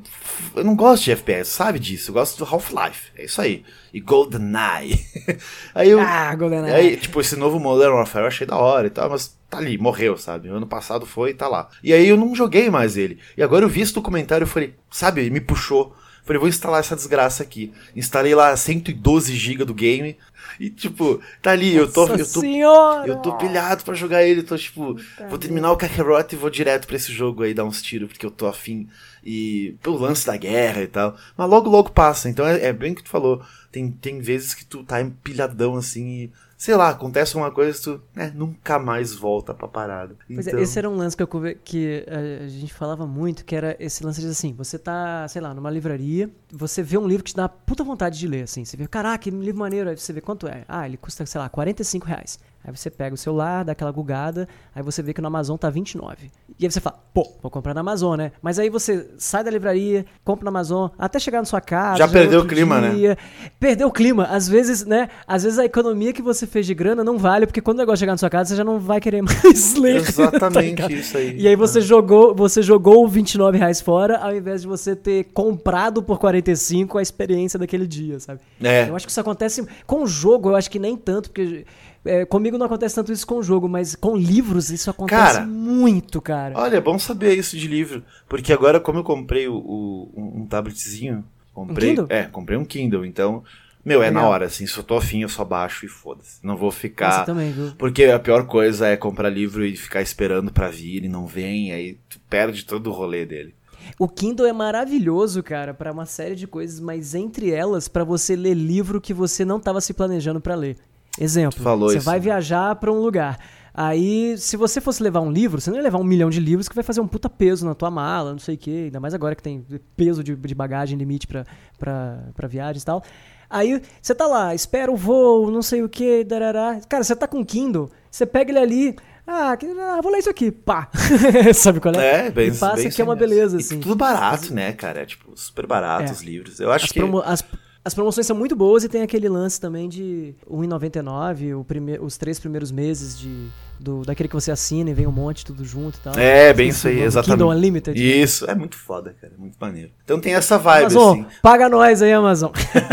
Eu 0.55 0.63
não 0.63 0.75
gosto 0.75 1.03
de 1.03 1.11
FPS, 1.11 1.51
sabe 1.51 1.77
disso? 1.77 2.09
Eu 2.09 2.15
gosto 2.15 2.37
do 2.37 2.51
Half-Life. 2.51 3.11
É 3.15 3.25
isso 3.25 3.39
aí. 3.39 3.63
E 3.93 3.99
GoldenEye. 3.99 4.99
aí 5.73 5.91
eu. 5.91 5.99
Ah, 5.99 6.33
GoldenEye. 6.35 6.73
Aí, 6.73 6.97
tipo, 6.97 7.21
esse 7.21 7.35
novo 7.35 7.59
Modern 7.59 7.93
Warfare 7.93 8.23
eu 8.23 8.27
achei 8.27 8.47
da 8.47 8.57
hora 8.57 8.87
e 8.87 8.89
tal, 8.89 9.09
mas 9.09 9.37
tá 9.49 9.59
ali, 9.59 9.77
morreu, 9.77 10.17
sabe? 10.17 10.49
Ano 10.49 10.65
passado 10.65 11.05
foi 11.05 11.29
e 11.29 11.33
tá 11.35 11.47
lá. 11.47 11.69
E 11.83 11.93
aí 11.93 12.07
eu 12.07 12.17
não 12.17 12.33
joguei 12.33 12.71
mais 12.71 12.97
ele. 12.97 13.19
E 13.37 13.43
agora 13.43 13.63
eu 13.63 13.69
vi 13.69 13.81
esse 13.81 13.93
documentário 13.93 14.45
e 14.45 14.49
falei, 14.49 14.73
sabe, 14.89 15.29
me 15.29 15.39
puxou. 15.39 15.95
Falei, 16.25 16.39
vou 16.39 16.49
instalar 16.49 16.79
essa 16.79 16.95
desgraça 16.95 17.43
aqui. 17.43 17.71
Instalei 17.95 18.33
lá 18.33 18.55
112 18.57 19.35
GB 19.35 19.63
do 19.63 19.75
game. 19.75 20.17
E, 20.59 20.69
tipo, 20.69 21.21
tá 21.41 21.51
ali, 21.51 21.75
eu 21.75 21.91
tô. 21.91 22.07
eu 22.07 22.17
tô, 22.17 22.39
senhora! 22.41 23.07
eu 23.07 23.17
tô 23.17 23.37
pilhado 23.37 23.83
pra 23.83 23.93
jogar 23.93 24.23
ele. 24.23 24.41
Tô, 24.41 24.57
tipo, 24.57 24.95
Puta 24.95 25.27
vou 25.27 25.37
terminar 25.37 25.71
o 25.71 25.77
Kakarot 25.77 26.33
e 26.33 26.35
vou 26.35 26.49
direto 26.49 26.87
pra 26.87 26.95
esse 26.95 27.13
jogo 27.13 27.43
aí 27.43 27.53
dar 27.53 27.63
uns 27.63 27.81
tiros, 27.81 28.09
porque 28.09 28.25
eu 28.25 28.31
tô 28.31 28.47
afim. 28.47 28.87
E 29.23 29.75
pelo 29.83 29.97
lance 29.97 30.25
da 30.25 30.35
guerra 30.35 30.81
e 30.81 30.87
tal. 30.87 31.15
Mas 31.37 31.49
logo, 31.49 31.69
logo 31.69 31.91
passa. 31.91 32.27
Então 32.29 32.45
é, 32.45 32.65
é 32.65 32.73
bem 32.73 32.93
o 32.93 32.95
que 32.95 33.03
tu 33.03 33.09
falou. 33.09 33.41
Tem, 33.71 33.91
tem 33.91 34.19
vezes 34.19 34.53
que 34.55 34.65
tu 34.65 34.83
tá 34.83 35.01
empilhadão 35.01 35.75
assim 35.75 36.07
e 36.07 36.31
sei 36.57 36.75
lá, 36.75 36.89
acontece 36.89 37.35
uma 37.35 37.51
coisa 37.51 37.79
tu 37.81 38.01
né, 38.13 38.31
nunca 38.33 38.79
mais 38.79 39.13
volta 39.13 39.53
pra 39.53 39.67
parada. 39.67 40.15
Pois 40.27 40.47
é, 40.47 40.49
então... 40.49 40.59
é, 40.59 40.63
esse 40.63 40.79
era 40.79 40.89
um 40.89 40.95
lance 40.95 41.15
que, 41.15 41.23
eu, 41.23 41.29
que 41.63 42.05
a 42.07 42.47
gente 42.47 42.73
falava 42.73 43.05
muito, 43.05 43.43
que 43.43 43.55
era 43.55 43.75
esse 43.79 44.03
lance 44.03 44.21
de 44.21 44.27
assim, 44.27 44.53
você 44.53 44.79
tá, 44.79 45.27
sei 45.27 45.41
lá, 45.41 45.53
numa 45.53 45.69
livraria, 45.69 46.29
você 46.51 46.81
vê 46.81 46.97
um 46.97 47.07
livro 47.07 47.23
que 47.23 47.31
te 47.31 47.35
dá 47.35 47.49
puta 47.49 47.83
vontade 47.83 48.17
de 48.17 48.27
ler, 48.27 48.43
assim, 48.43 48.63
você 48.63 48.77
vê, 48.77 48.87
caraca, 48.87 49.17
que 49.17 49.29
livro 49.29 49.59
maneiro, 49.59 49.89
aí 49.89 49.97
você 49.97 50.13
vê 50.13 50.21
quanto 50.21 50.47
é. 50.47 50.63
Ah, 50.67 50.87
ele 50.87 50.97
custa, 50.97 51.25
sei 51.25 51.39
lá, 51.39 51.49
45 51.49 52.05
reais. 52.05 52.39
Aí 52.65 52.75
você 52.75 52.89
pega 52.89 53.13
o 53.13 53.17
celular, 53.17 53.63
dá 53.63 53.73
aquela 53.73 53.91
gugada, 53.91 54.47
aí 54.73 54.81
você 54.81 55.03
vê 55.03 55.13
que 55.13 55.21
no 55.21 55.27
Amazon 55.27 55.55
tá 55.55 55.69
29. 55.69 56.31
E 56.57 56.65
aí 56.65 56.71
você 56.71 56.79
fala, 56.79 56.97
pô, 57.13 57.31
vou 57.39 57.51
comprar 57.51 57.75
na 57.75 57.81
Amazon, 57.81 58.17
né? 58.17 58.31
Mas 58.41 58.57
aí 58.57 58.71
você 58.71 59.07
sai 59.19 59.43
da 59.43 59.51
livraria, 59.51 60.03
compra 60.23 60.45
na 60.45 60.49
Amazon, 60.49 60.89
até 60.97 61.19
chegar 61.19 61.39
na 61.39 61.45
sua 61.45 61.61
casa. 61.61 61.99
Já 61.99 62.07
perdeu 62.07 62.41
o 62.41 62.47
clima, 62.47 62.81
né? 62.81 62.89
dia, 62.95 63.09
né? 63.09 63.17
Perdeu 63.59 63.87
o 63.87 63.91
clima. 63.91 64.23
Às 64.23 64.49
vezes, 64.49 64.83
né? 64.83 65.09
Às 65.27 65.43
vezes 65.43 65.59
a 65.59 65.65
economia 65.65 66.11
que 66.11 66.23
você 66.23 66.47
fez 66.47 66.65
de 66.65 66.73
grana 66.73 67.03
não 67.03 67.19
vale, 67.19 67.45
porque 67.45 67.61
quando 67.61 67.77
o 67.77 67.81
negócio 67.81 67.99
chegar 67.99 68.13
na 68.13 68.17
sua 68.17 68.31
casa, 68.31 68.49
você 68.49 68.55
já 68.55 68.63
não 68.63 68.79
vai 68.79 68.99
querer 68.99 69.21
mais 69.23 69.75
ler. 69.75 69.97
Exatamente 69.97 70.81
tá 70.81 70.91
isso 70.91 71.17
aí. 71.17 71.39
E 71.39 71.47
aí 71.47 71.55
você, 71.55 71.79
né? 71.79 71.85
jogou, 71.85 72.33
você 72.33 72.63
jogou 72.63 73.07
29 73.07 73.59
reais 73.59 73.79
fora, 73.79 74.17
ao 74.17 74.35
invés 74.35 74.61
de 74.61 74.67
você 74.67 74.95
ter 74.95 75.25
comprado 75.33 76.01
por 76.01 76.17
45 76.17 76.97
a 76.97 77.01
experiência 77.01 77.59
daquele 77.59 77.85
dia, 77.85 78.19
sabe? 78.19 78.39
É. 78.59 78.89
Eu 78.89 78.95
acho 78.95 79.05
que 79.05 79.11
isso 79.11 79.21
acontece 79.21 79.67
com 79.85 80.01
o 80.01 80.07
jogo, 80.07 80.49
eu 80.49 80.55
acho 80.55 80.71
que 80.71 80.79
nem 80.79 80.97
tanto, 80.97 81.29
porque 81.29 81.65
é, 82.05 82.23
comigo 82.25 82.57
não 82.57 82.67
acontece 82.67 82.95
tanto 82.95 83.11
isso 83.11 83.25
com 83.25 83.39
o 83.39 83.43
jogo, 83.43 83.67
mas 83.67 83.95
com 83.95 84.15
livros 84.15 84.69
isso 84.69 84.89
acontece 84.89 85.33
cara, 85.33 85.45
muito, 85.45 86.21
cara. 86.21 86.57
Olha, 86.57 86.77
é 86.77 86.81
bom 86.81 86.99
saber 86.99 87.35
isso 87.35 87.57
de 87.57 87.67
livro. 87.67 88.03
Porque 88.29 88.53
agora, 88.53 88.79
como 88.79 88.99
eu 88.99 89.03
comprei 89.03 89.47
o, 89.47 89.55
o 89.55 90.33
um 90.35 90.45
tabletzinho. 90.45 91.25
Comprei, 91.53 91.91
um 91.91 91.95
Kindle? 91.95 92.07
É, 92.09 92.23
comprei 92.23 92.57
um 92.57 92.65
Kindle, 92.65 93.05
então. 93.05 93.43
Meu, 93.83 94.01
é 94.01 94.07
Legal. 94.07 94.23
na 94.23 94.29
hora, 94.29 94.45
assim, 94.45 94.65
se 94.65 94.75
eu 94.77 94.83
tô 94.83 94.97
afim, 94.97 95.21
eu 95.21 95.29
só 95.29 95.45
baixo 95.45 95.85
e 95.85 95.89
foda-se. 95.89 96.39
Não 96.43 96.57
vou 96.57 96.71
ficar. 96.71 97.19
Você 97.19 97.25
também, 97.25 97.51
viu? 97.51 97.71
Porque 97.77 98.05
a 98.05 98.19
pior 98.19 98.47
coisa 98.47 98.87
é 98.87 98.97
comprar 98.97 99.29
livro 99.29 99.63
e 99.63 99.75
ficar 99.75 100.01
esperando 100.01 100.51
pra 100.51 100.69
vir 100.69 101.03
e 101.03 101.09
não 101.09 101.27
vem, 101.27 101.71
aí 101.71 101.97
tu 102.09 102.19
perde 102.27 102.65
todo 102.65 102.87
o 102.87 102.93
rolê 102.93 103.25
dele. 103.25 103.53
O 103.99 104.07
Kindle 104.07 104.47
é 104.47 104.53
maravilhoso, 104.53 105.43
cara, 105.43 105.71
para 105.71 105.91
uma 105.91 106.07
série 106.07 106.35
de 106.35 106.47
coisas, 106.47 106.79
mas 106.79 107.13
entre 107.13 107.51
elas, 107.51 107.87
para 107.87 108.03
você 108.03 108.35
ler 108.35 108.55
livro 108.55 108.99
que 108.99 109.13
você 109.13 109.45
não 109.45 109.57
estava 109.57 109.79
se 109.79 109.93
planejando 109.93 110.41
para 110.41 110.55
ler. 110.55 110.77
Exemplo, 111.19 111.61
Falou 111.63 111.89
você 111.89 111.97
isso, 111.97 112.05
vai 112.05 112.17
né? 112.17 112.23
viajar 112.23 112.75
para 112.75 112.91
um 112.91 112.99
lugar. 112.99 113.37
Aí, 113.77 114.37
se 114.37 114.55
você 114.55 114.79
fosse 114.79 115.03
levar 115.03 115.19
um 115.19 115.29
livro, 115.31 115.59
você 115.59 115.69
não 115.69 115.77
ia 115.77 115.83
levar 115.83 115.97
um 115.97 116.03
milhão 116.03 116.29
de 116.29 116.39
livros 116.39 116.69
que 116.69 116.75
vai 116.75 116.83
fazer 116.83 117.01
um 117.01 117.07
puta 117.07 117.29
peso 117.29 117.65
na 117.65 117.75
tua 117.75 117.91
mala, 117.91 118.31
não 118.31 118.39
sei 118.39 118.55
o 118.55 118.57
quê. 118.57 118.83
Ainda 118.85 119.01
mais 119.01 119.13
agora 119.13 119.35
que 119.35 119.43
tem 119.43 119.65
peso 119.97 120.23
de, 120.23 120.33
de 120.33 120.55
bagagem 120.55 120.97
limite 120.97 121.27
para 121.27 122.47
viagens 122.47 122.83
e 122.83 122.85
tal. 122.85 123.03
Aí 123.49 123.81
você 124.01 124.15
tá 124.15 124.25
lá, 124.27 124.55
espera 124.55 124.91
o 124.91 124.95
voo, 124.95 125.51
não 125.51 125.61
sei 125.61 125.83
o 125.83 125.89
que, 125.89 126.23
darará. 126.23 126.79
Cara, 126.87 127.03
você 127.03 127.15
tá 127.15 127.27
com 127.27 127.45
Kindle, 127.45 127.89
você 128.09 128.25
pega 128.25 128.49
ele 128.51 128.59
ali, 128.59 128.95
ah, 129.27 129.55
que, 129.57 129.65
ah, 129.67 129.99
vou 130.01 130.11
ler 130.11 130.19
isso 130.19 130.29
aqui, 130.29 130.51
pá. 130.51 130.89
Sabe 131.53 131.79
qual 131.81 131.93
é? 131.95 132.27
É, 132.27 132.31
bem, 132.31 132.47
e 132.47 132.51
passa 132.57 132.77
bem 132.83 132.89
que 132.89 133.01
é 133.01 133.05
uma 133.05 133.15
beleza, 133.15 133.57
E 133.57 133.59
assim. 133.59 133.79
tudo 133.81 133.95
barato, 133.95 134.53
né, 134.53 134.71
cara? 134.71 135.01
É, 135.01 135.05
tipo, 135.05 135.31
super 135.35 135.67
barato 135.67 136.09
É. 136.09 136.11
os 136.13 136.21
livros. 136.21 136.59
Eu 136.61 136.71
acho 136.71 136.85
As, 136.85 136.91
que... 136.91 136.99
promo- 136.99 137.21
as- 137.25 137.43
as 137.85 137.93
promoções 137.93 138.25
são 138.25 138.35
muito 138.35 138.55
boas 138.55 138.83
e 138.83 138.89
tem 138.89 139.03
aquele 139.03 139.29
lance 139.29 139.61
também 139.61 139.87
de 139.87 140.33
R$1,99, 140.49 141.55
o 141.59 141.63
prime- 141.63 141.99
os 141.99 142.17
três 142.17 142.39
primeiros 142.39 142.71
meses 142.71 143.17
de, 143.17 143.47
do, 143.79 144.01
daquele 144.01 144.27
que 144.27 144.33
você 144.33 144.51
assina 144.51 144.89
e 144.89 144.93
vem 144.93 145.05
um 145.05 145.11
monte 145.11 145.45
tudo 145.45 145.63
junto 145.63 145.97
e 145.99 146.01
tal. 146.01 146.13
É, 146.17 146.51
bem 146.51 146.69
isso 146.69 146.87
aí, 146.87 146.95
Kindle 146.95 147.07
exatamente. 147.07 147.43
Unlimited. 147.43 148.21
Isso, 148.21 148.49
é 148.49 148.55
muito 148.55 148.75
foda, 148.75 149.15
cara. 149.21 149.33
Muito 149.37 149.55
maneiro. 149.59 149.91
Então 150.03 150.19
tem 150.19 150.33
essa 150.33 150.57
vibe, 150.57 150.81
Amazon, 150.85 151.19
assim. 151.21 151.27
paga 151.43 151.69
nós 151.69 152.01
aí, 152.01 152.11
Amazon. 152.11 152.51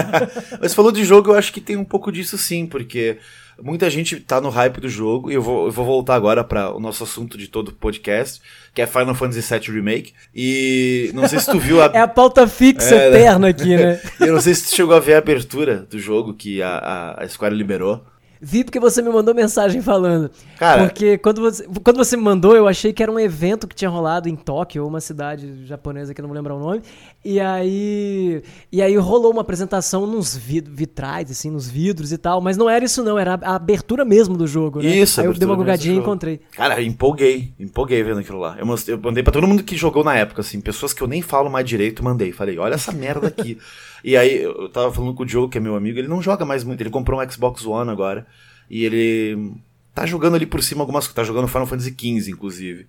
Mas 0.61 0.75
falou 0.75 0.93
de 0.93 1.05
jogo, 1.05 1.31
eu 1.31 1.37
acho 1.39 1.53
que 1.55 1.61
tem 1.63 1.77
um 1.77 1.85
pouco 1.85 2.13
disso 2.13 2.37
sim, 2.37 2.67
porque 2.67 3.17
muita 3.61 3.91
gente 3.91 4.19
tá 4.21 4.41
no 4.41 4.49
hype 4.49 4.81
do 4.81 4.89
jogo, 4.89 5.31
e 5.31 5.35
eu 5.35 5.43
vou, 5.43 5.67
eu 5.67 5.73
vou 5.73 5.85
voltar 5.85 6.15
agora 6.15 6.45
para 6.45 6.75
o 6.75 6.81
nosso 6.81 7.03
assunto 7.05 7.37
de 7.37 7.49
todo 7.49 7.69
o 7.69 7.73
podcast, 7.73 8.41
que 8.75 8.81
é 8.81 8.87
Final 8.87 9.15
Fantasy 9.15 9.41
VII 9.59 9.75
Remake. 9.75 10.13
E 10.35 11.11
não 11.15 11.27
sei 11.27 11.41
se 11.41 11.51
tu 11.51 11.59
viu 11.59 11.83
a. 11.83 11.87
É 11.95 12.01
a 12.01 12.09
pauta 12.09 12.47
fixa 12.47 12.95
É, 12.95 13.11
né? 13.11 13.19
eterna 13.19 13.49
aqui, 13.49 13.77
né? 13.77 14.01
Eu 14.21 14.33
não 14.35 14.41
sei 14.41 14.55
se 14.55 14.71
tu 14.71 14.77
chegou 14.77 14.95
a 14.95 15.01
ver 15.01 15.15
a 15.15 15.19
abertura 15.19 15.87
do 15.91 15.99
jogo 15.99 16.35
que 16.35 16.63
a, 16.63 16.69
a, 16.79 17.25
a 17.25 17.29
Square 17.29 17.55
liberou. 17.55 18.05
Vi 18.45 18.65
porque 18.65 18.81
você 18.81 19.01
me 19.01 19.09
mandou 19.09 19.33
mensagem 19.33 19.81
falando. 19.81 20.29
Cara- 20.59 20.83
Porque 20.89 21.17
quando 21.19 21.41
você, 21.41 21.65
quando 21.85 21.97
você 21.97 22.17
me 22.17 22.25
mandou, 22.25 22.57
eu 22.57 22.67
achei 22.67 22.93
que 22.93 23.01
era 23.01 23.13
um 23.13 23.19
evento 23.21 23.69
que 23.69 23.75
tinha 23.77 23.89
rolado 23.89 24.29
em 24.29 24.35
Tóquio, 24.35 24.83
ou 24.83 24.89
uma 24.89 25.01
cidade 25.01 25.65
japonesa 25.65 26.13
que 26.13 26.21
eu 26.21 26.25
não 26.25 26.29
vou 26.29 26.37
lembrar 26.37 26.57
o 26.57 26.59
nome. 26.59 26.83
E 27.25 27.39
aí. 27.39 28.43
E 28.71 28.83
aí 28.83 28.97
rolou 28.97 29.31
uma 29.33 29.43
apresentação 29.43 30.07
nos 30.07 30.37
vid- 30.37 30.69
vitrais, 30.69 31.31
assim, 31.31 31.51
nos 31.51 31.69
vidros 31.69 32.11
e 32.11 32.19
tal. 32.19 32.41
Mas 32.41 32.57
não 32.57 32.69
era 32.69 32.85
isso, 32.85 33.05
não, 33.05 33.17
era 33.19 33.39
a 33.43 33.55
abertura 33.55 34.05
mesmo 34.05 34.37
do 34.37 34.47
jogo, 34.47 34.81
né? 34.83 34.89
Isso, 34.89 35.21
Aí 35.21 35.27
eu 35.27 35.33
dei 35.35 35.47
uma 35.47 35.55
gogadinha 35.55 35.95
e 35.95 35.99
encontrei. 35.99 36.41
Cara, 36.51 36.81
eu 36.81 36.87
empolguei, 36.87 37.53
empolguei 37.61 38.03
vendo 38.03 38.19
aquilo 38.21 38.39
lá. 38.41 38.57
Eu, 38.59 38.67
eu 38.89 38.99
mandei 39.01 39.23
pra 39.23 39.33
todo 39.33 39.47
mundo 39.47 39.63
que 39.63 39.77
jogou 39.77 40.03
na 40.03 40.17
época, 40.17 40.41
assim, 40.41 40.61
pessoas 40.61 40.93
que 40.93 41.01
eu 41.03 41.07
nem 41.07 41.23
falo 41.23 41.49
mais 41.49 41.65
direito, 41.65 42.03
mandei. 42.03 42.33
Falei, 42.33 42.59
olha 42.59 42.75
essa 42.75 42.91
merda 42.91 43.29
aqui. 43.29 43.57
e 44.05 44.17
aí, 44.17 44.43
eu 44.43 44.69
tava 44.69 44.93
falando 44.93 45.15
com 45.15 45.23
o 45.23 45.27
Diogo, 45.27 45.49
que 45.49 45.59
é 45.59 45.61
meu 45.61 45.77
amigo, 45.77 45.99
ele 45.99 46.09
não 46.09 46.21
joga 46.23 46.45
mais 46.45 46.65
muito, 46.65 46.81
ele 46.81 46.91
comprou 46.91 47.21
um 47.21 47.31
Xbox 47.31 47.65
One 47.65 47.91
agora. 47.91 48.27
E 48.71 48.85
ele 48.85 49.53
tá 49.95 50.07
jogando 50.07 50.35
ali 50.37 50.47
por 50.47 50.63
cima 50.63 50.81
algumas 50.83 51.05
coisas, 51.07 51.15
tá 51.17 51.25
jogando 51.25 51.49
Final 51.49 51.67
Fantasy 51.67 51.91
XV, 51.91 52.31
inclusive. 52.31 52.87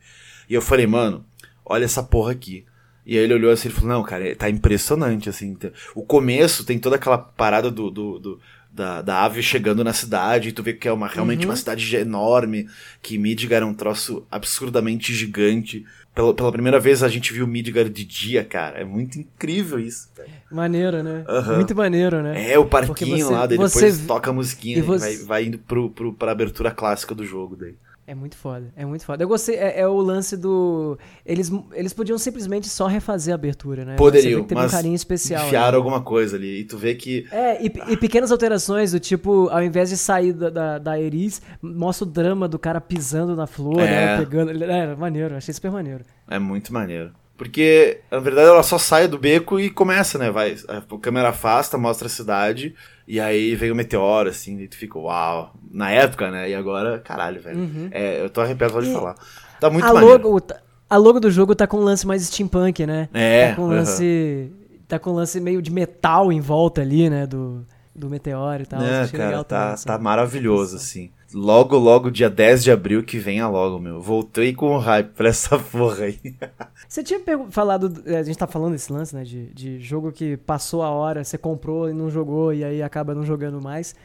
E 0.49 0.53
eu 0.53 0.61
falei, 0.61 0.87
mano, 0.87 1.25
olha 1.65 1.85
essa 1.85 2.01
porra 2.01 2.31
aqui. 2.31 2.65
E 3.05 3.17
aí 3.17 3.23
ele 3.25 3.33
olhou 3.33 3.51
assim 3.51 3.67
e 3.67 3.71
falou, 3.71 3.89
não, 3.89 4.03
cara, 4.03 4.33
tá 4.35 4.49
impressionante, 4.49 5.27
assim. 5.29 5.57
O 5.93 6.03
começo 6.03 6.63
tem 6.63 6.79
toda 6.79 6.95
aquela 6.95 7.17
parada 7.17 7.69
do, 7.69 7.91
do- 7.91 8.17
do- 8.19 8.39
da, 8.71 9.01
da 9.03 9.23
ave 9.23 9.43
chegando 9.43 9.83
na 9.83 9.93
cidade, 9.93 10.49
e 10.49 10.51
tu 10.51 10.63
vê 10.63 10.73
que 10.73 10.87
é 10.87 10.91
uma, 10.91 11.07
realmente 11.07 11.45
uma 11.45 11.55
cidade 11.55 11.95
enorme, 11.95 12.67
que 13.03 13.19
Midgar 13.19 13.61
é 13.61 13.65
um 13.65 13.73
troço 13.73 14.25
absurdamente 14.31 15.13
gigante. 15.13 15.85
Pela, 16.13 16.31
pela 16.33 16.51
primeira 16.51 16.79
vez 16.79 17.01
a 17.01 17.07
gente 17.09 17.33
viu 17.33 17.47
Midgar 17.47 17.89
de 17.89 18.05
dia, 18.05 18.43
cara. 18.45 18.79
É 18.79 18.83
muito 18.85 19.17
incrível 19.19 19.79
isso. 19.79 20.09
cara. 20.15 20.29
Maneiro, 20.51 21.01
né? 21.01 21.23
Aham. 21.27 21.55
Muito 21.55 21.75
maneiro, 21.75 22.21
né? 22.21 22.51
É, 22.51 22.59
o 22.59 22.65
parquinho 22.65 23.17
você- 23.25 23.33
lá, 23.33 23.45
daí 23.47 23.57
você- 23.57 23.79
depois 23.79 24.05
toca 24.05 24.29
a 24.29 24.33
musiquinha 24.33 24.83
você- 24.83 25.17
vai, 25.17 25.25
vai 25.25 25.45
indo 25.45 25.57
pro, 25.57 25.89
pro, 25.89 26.13
pra 26.13 26.31
abertura 26.31 26.69
clássica 26.69 27.15
do 27.15 27.25
jogo 27.25 27.55
daí. 27.55 27.73
É 28.05 28.13
muito 28.13 28.35
foda, 28.35 28.71
é 28.75 28.85
muito 28.85 29.05
foda. 29.05 29.23
Eu 29.23 29.27
gostei, 29.29 29.55
é, 29.55 29.79
é 29.79 29.87
o 29.87 29.95
lance 29.97 30.35
do. 30.35 30.97
Eles, 31.25 31.49
eles 31.71 31.93
podiam 31.93 32.17
simplesmente 32.17 32.67
só 32.67 32.85
refazer 32.85 33.33
a 33.33 33.35
abertura, 33.35 33.85
né? 33.85 33.91
Mas 33.91 33.97
Poderiam, 33.97 34.43
teve 34.43 34.59
mas 34.59 34.71
um 34.73 34.75
carinho 34.75 34.95
especial. 34.95 35.45
enfiaram 35.45 35.71
né? 35.71 35.77
alguma 35.77 36.01
coisa 36.01 36.35
ali. 36.35 36.59
E 36.59 36.63
tu 36.65 36.77
vê 36.77 36.95
que 36.95 37.25
É, 37.31 37.63
e, 37.63 37.71
e 37.87 37.95
pequenas 37.97 38.29
alterações 38.29 38.91
do 38.91 38.99
tipo, 38.99 39.47
ao 39.49 39.63
invés 39.63 39.89
de 39.89 39.95
sair 39.97 40.33
da, 40.33 40.49
da, 40.49 40.77
da 40.79 40.99
Eris, 40.99 41.41
mostra 41.61 42.05
o 42.05 42.11
drama 42.11 42.45
do 42.47 42.59
cara 42.59 42.81
pisando 42.81 43.35
na 43.37 43.47
flor, 43.47 43.79
É. 43.79 44.03
ela 44.15 44.17
pegando. 44.25 44.63
É, 44.63 44.79
era 44.79 44.95
maneiro, 44.97 45.35
achei 45.37 45.53
super 45.53 45.71
maneiro. 45.71 46.03
é 46.29 46.37
muito 46.37 46.73
maneiro. 46.73 47.11
Porque, 47.43 47.99
na 48.09 48.19
verdade, 48.19 48.47
ela 48.47 48.63
só 48.63 48.77
sai 48.77 49.05
do 49.05 49.17
beco 49.17 49.59
e 49.59 49.69
começa, 49.69 50.17
né? 50.17 50.31
Vai, 50.31 50.55
a 50.69 50.81
câmera 50.97 51.27
afasta, 51.29 51.77
mostra 51.77 52.07
a 52.07 52.09
cidade, 52.09 52.73
e 53.05 53.19
aí 53.19 53.53
vem 53.53 53.69
o 53.69 53.75
meteoro, 53.75 54.29
assim, 54.29 54.61
e 54.61 54.67
tu 54.69 54.77
fica, 54.77 54.97
uau. 54.97 55.53
Na 55.69 55.91
época, 55.91 56.31
né? 56.31 56.49
E 56.49 56.55
agora, 56.55 56.99
caralho, 56.99 57.41
velho. 57.41 57.89
É, 57.91 58.21
eu 58.21 58.29
tô 58.29 58.39
arrepiado 58.39 58.71
só 58.71 58.79
de 58.79 58.87
Uhum. 58.87 58.93
Falar. 58.93 59.15
Tá 59.59 59.69
muito 59.69 59.85
a, 59.85 59.93
maneiro. 59.93 60.23
logo, 60.29 60.41
a 60.89 60.95
logo 60.97 61.19
do 61.19 61.29
jogo 61.29 61.53
tá 61.53 61.67
com 61.67 61.77
um 61.77 61.83
lance 61.83 62.07
mais 62.07 62.23
steampunk, 62.23 62.85
né? 62.85 63.09
É, 63.13 63.49
Tá 63.49 63.55
com 63.57 63.63
um 63.63 63.67
lance. 63.67 64.51
Tá 64.87 64.97
com 64.99 65.09
um 65.09 65.15
lance 65.15 65.41
meio 65.41 65.61
de 65.61 65.69
metal 65.71 66.31
em 66.31 66.39
volta 66.39 66.79
ali, 66.79 67.09
né? 67.09 67.27
Do, 67.27 67.65
do 67.95 68.09
meteoro 68.09 68.63
e 68.63 68.65
tal. 68.65 68.81
É, 68.81 69.07
cara, 69.07 69.25
legal 69.25 69.43
tá, 69.43 69.59
também, 69.59 69.73
assim. 69.73 69.85
tá 69.85 69.97
maravilhoso, 69.97 70.75
assim. 70.75 71.11
Logo, 71.33 71.77
logo, 71.77 72.11
dia 72.11 72.29
10 72.29 72.63
de 72.63 72.71
abril, 72.71 73.03
que 73.03 73.17
venha 73.17 73.47
logo, 73.47 73.79
meu. 73.79 74.01
Voltei 74.01 74.53
com 74.53 74.75
o 74.75 74.77
hype 74.77 75.09
pra 75.09 75.29
essa 75.29 75.57
porra 75.57 76.05
aí. 76.05 76.19
Você 76.87 77.03
tinha 77.03 77.19
falado, 77.49 78.03
é, 78.05 78.17
a 78.17 78.23
gente 78.23 78.37
tá 78.37 78.47
falando 78.47 78.73
desse 78.73 78.91
lance, 78.91 79.15
né, 79.15 79.23
de, 79.23 79.47
de 79.47 79.79
jogo 79.79 80.11
que 80.11 80.37
passou 80.37 80.83
a 80.83 80.89
hora, 80.89 81.23
você 81.23 81.37
comprou 81.39 81.89
e 81.89 81.93
não 81.93 82.09
jogou 82.09 82.53
e 82.53 82.63
aí 82.63 82.83
acaba 82.83 83.15
não 83.15 83.23
jogando 83.23 83.59
mais. 83.59 83.95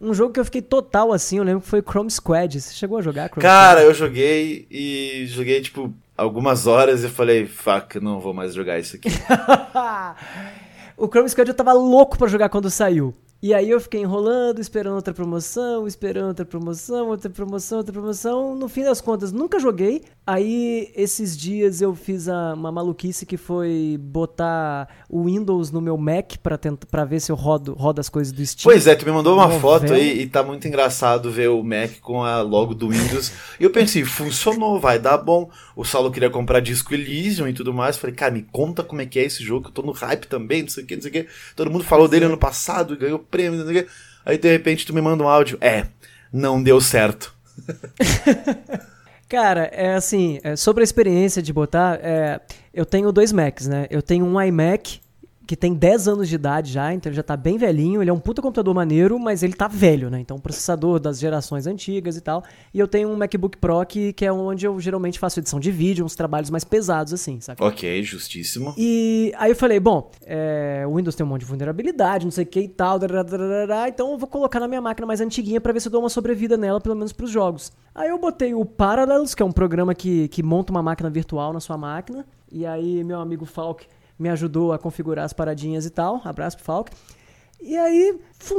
Um 0.00 0.14
jogo 0.14 0.32
que 0.32 0.38
eu 0.38 0.44
fiquei 0.44 0.62
total 0.62 1.12
assim, 1.12 1.38
eu 1.38 1.44
lembro 1.44 1.62
que 1.62 1.68
foi 1.68 1.82
Chrome 1.82 2.10
Squad. 2.10 2.60
Você 2.60 2.74
chegou 2.74 2.98
a 2.98 3.02
jogar 3.02 3.28
Chrome 3.28 3.42
Cara, 3.42 3.82
eu 3.82 3.92
joguei 3.92 4.66
e 4.70 5.26
joguei, 5.26 5.60
tipo, 5.60 5.92
algumas 6.16 6.66
horas 6.66 7.02
e 7.02 7.08
falei, 7.08 7.46
fuck, 7.46 7.98
não 7.98 8.20
vou 8.20 8.34
mais 8.34 8.54
jogar 8.54 8.78
isso 8.78 8.94
aqui. 8.94 9.10
Squad? 9.10 10.16
o 10.96 11.08
Chrome 11.08 11.28
Squad 11.28 11.48
eu 11.48 11.54
tava 11.54 11.72
louco 11.72 12.16
pra 12.16 12.28
jogar 12.28 12.48
quando 12.48 12.70
saiu. 12.70 13.12
E 13.42 13.52
aí 13.52 13.70
eu 13.70 13.78
fiquei 13.80 14.00
enrolando, 14.00 14.60
esperando 14.60 14.94
outra 14.96 15.12
promoção, 15.12 15.86
esperando 15.86 16.28
outra 16.28 16.44
promoção, 16.44 17.08
outra 17.08 17.28
promoção, 17.30 17.78
outra 17.78 17.92
promoção. 17.92 18.56
No 18.56 18.68
fim 18.68 18.82
das 18.82 19.00
contas, 19.00 19.30
nunca 19.30 19.58
joguei. 19.60 20.02
Aí, 20.26 20.90
esses 20.96 21.36
dias 21.36 21.80
eu 21.80 21.94
fiz 21.94 22.28
a- 22.28 22.54
uma 22.54 22.72
maluquice 22.72 23.24
que 23.24 23.36
foi 23.36 23.96
botar 24.00 24.88
o 25.08 25.24
Windows 25.26 25.70
no 25.70 25.80
meu 25.80 25.96
Mac 25.96 26.32
pra, 26.42 26.58
tentar, 26.58 26.86
pra 26.86 27.04
ver 27.04 27.20
se 27.20 27.30
eu 27.30 27.36
rodo, 27.36 27.74
rodo 27.74 28.00
as 28.00 28.08
coisas 28.08 28.32
do 28.32 28.44
Steam. 28.44 28.64
Pois 28.64 28.86
é, 28.88 28.94
tu 28.96 29.06
me 29.06 29.12
mandou 29.12 29.34
uma 29.34 29.48
foto 29.60 29.92
aí 29.92 30.22
e 30.22 30.26
tá 30.26 30.42
muito 30.42 30.66
engraçado 30.66 31.30
ver 31.30 31.48
o 31.50 31.62
Mac 31.62 32.00
com 32.00 32.24
a 32.24 32.40
logo 32.42 32.74
do 32.74 32.88
Windows. 32.88 33.30
e 33.60 33.64
eu 33.64 33.70
pensei, 33.70 34.04
funcionou, 34.04 34.80
vai 34.80 34.98
dar 34.98 35.18
bom. 35.18 35.48
O 35.76 35.84
Saulo 35.84 36.10
queria 36.10 36.30
comprar 36.30 36.58
disco 36.60 36.92
Elysium 36.94 37.46
e 37.46 37.52
tudo 37.52 37.72
mais. 37.72 37.96
Falei, 37.96 38.16
cara, 38.16 38.32
me 38.32 38.42
conta 38.50 38.82
como 38.82 39.02
é 39.02 39.06
que 39.06 39.18
é 39.20 39.24
esse 39.24 39.44
jogo, 39.44 39.62
que 39.64 39.68
eu 39.68 39.74
tô 39.74 39.82
no 39.82 39.92
hype 39.92 40.26
também, 40.26 40.62
não 40.62 40.68
sei 40.68 40.82
o 40.82 40.86
que, 40.86 40.96
não 40.96 41.02
sei 41.02 41.10
o 41.10 41.14
que. 41.14 41.26
Todo 41.54 41.70
mundo 41.70 41.84
falou 41.84 42.08
dele 42.08 42.24
ano 42.24 42.38
passado 42.38 42.94
e 42.94 42.96
ganhou 42.96 43.18
não 43.44 43.66
sei 43.66 43.80
o 43.80 43.84
que. 43.84 43.90
Aí 44.24 44.38
de 44.38 44.50
repente 44.50 44.86
tu 44.86 44.94
me 44.94 45.00
manda 45.00 45.22
um 45.22 45.28
áudio. 45.28 45.58
É, 45.60 45.86
não 46.32 46.62
deu 46.62 46.80
certo. 46.80 47.34
Cara, 49.28 49.64
é 49.72 49.94
assim, 49.94 50.38
é, 50.44 50.54
sobre 50.54 50.82
a 50.82 50.84
experiência 50.84 51.42
de 51.42 51.52
botar, 51.52 51.98
é, 52.00 52.40
eu 52.72 52.86
tenho 52.86 53.10
dois 53.10 53.32
Macs, 53.32 53.66
né? 53.66 53.86
Eu 53.90 54.00
tenho 54.00 54.24
um 54.24 54.40
iMac 54.40 55.00
que 55.46 55.56
tem 55.56 55.72
10 55.72 56.08
anos 56.08 56.28
de 56.28 56.34
idade 56.34 56.72
já, 56.72 56.92
então 56.92 57.08
ele 57.10 57.16
já 57.16 57.22
tá 57.22 57.36
bem 57.36 57.56
velhinho, 57.56 58.02
ele 58.02 58.10
é 58.10 58.12
um 58.12 58.18
puta 58.18 58.42
computador 58.42 58.74
maneiro, 58.74 59.18
mas 59.18 59.42
ele 59.42 59.52
tá 59.52 59.68
velho, 59.68 60.10
né? 60.10 60.18
Então, 60.18 60.38
processador 60.38 60.98
das 60.98 61.18
gerações 61.18 61.66
antigas 61.66 62.16
e 62.16 62.20
tal. 62.20 62.42
E 62.74 62.78
eu 62.78 62.88
tenho 62.88 63.08
um 63.08 63.16
MacBook 63.16 63.56
Pro 63.58 63.84
que, 63.86 64.12
que 64.12 64.24
é 64.24 64.32
onde 64.32 64.66
eu 64.66 64.78
geralmente 64.80 65.18
faço 65.18 65.38
edição 65.38 65.60
de 65.60 65.70
vídeo, 65.70 66.04
uns 66.04 66.16
trabalhos 66.16 66.50
mais 66.50 66.64
pesados 66.64 67.12
assim, 67.12 67.40
sabe? 67.40 67.62
Ok, 67.62 68.02
justíssimo. 68.02 68.74
E 68.76 69.32
aí 69.38 69.52
eu 69.52 69.56
falei, 69.56 69.78
bom, 69.78 70.10
é, 70.24 70.84
o 70.86 70.96
Windows 70.96 71.14
tem 71.14 71.24
um 71.24 71.28
monte 71.28 71.40
de 71.40 71.46
vulnerabilidade, 71.46 72.24
não 72.24 72.32
sei 72.32 72.44
o 72.44 72.46
que 72.46 72.60
e 72.60 72.68
tal, 72.68 72.98
dararara, 72.98 73.88
então 73.88 74.12
eu 74.12 74.18
vou 74.18 74.28
colocar 74.28 74.58
na 74.58 74.66
minha 74.66 74.80
máquina 74.80 75.06
mais 75.06 75.20
antiguinha 75.20 75.60
pra 75.60 75.72
ver 75.72 75.80
se 75.80 75.88
eu 75.88 75.92
dou 75.92 76.02
uma 76.02 76.10
sobrevida 76.10 76.56
nela, 76.56 76.80
pelo 76.80 76.96
menos 76.96 77.12
pros 77.12 77.30
jogos. 77.30 77.72
Aí 77.94 78.08
eu 78.08 78.18
botei 78.18 78.52
o 78.52 78.64
Parallels, 78.64 79.34
que 79.34 79.42
é 79.42 79.46
um 79.46 79.52
programa 79.52 79.94
que, 79.94 80.28
que 80.28 80.42
monta 80.42 80.72
uma 80.72 80.82
máquina 80.82 81.08
virtual 81.08 81.52
na 81.52 81.60
sua 81.60 81.78
máquina, 81.78 82.26
e 82.50 82.66
aí 82.66 83.02
meu 83.04 83.20
amigo 83.20 83.44
Falk 83.44 83.86
me 84.18 84.28
ajudou 84.28 84.72
a 84.72 84.78
configurar 84.78 85.24
as 85.24 85.32
paradinhas 85.32 85.84
e 85.86 85.90
tal, 85.90 86.20
abraço 86.24 86.56
pro 86.56 86.64
Falk. 86.64 86.92
E 87.60 87.76
aí, 87.76 88.18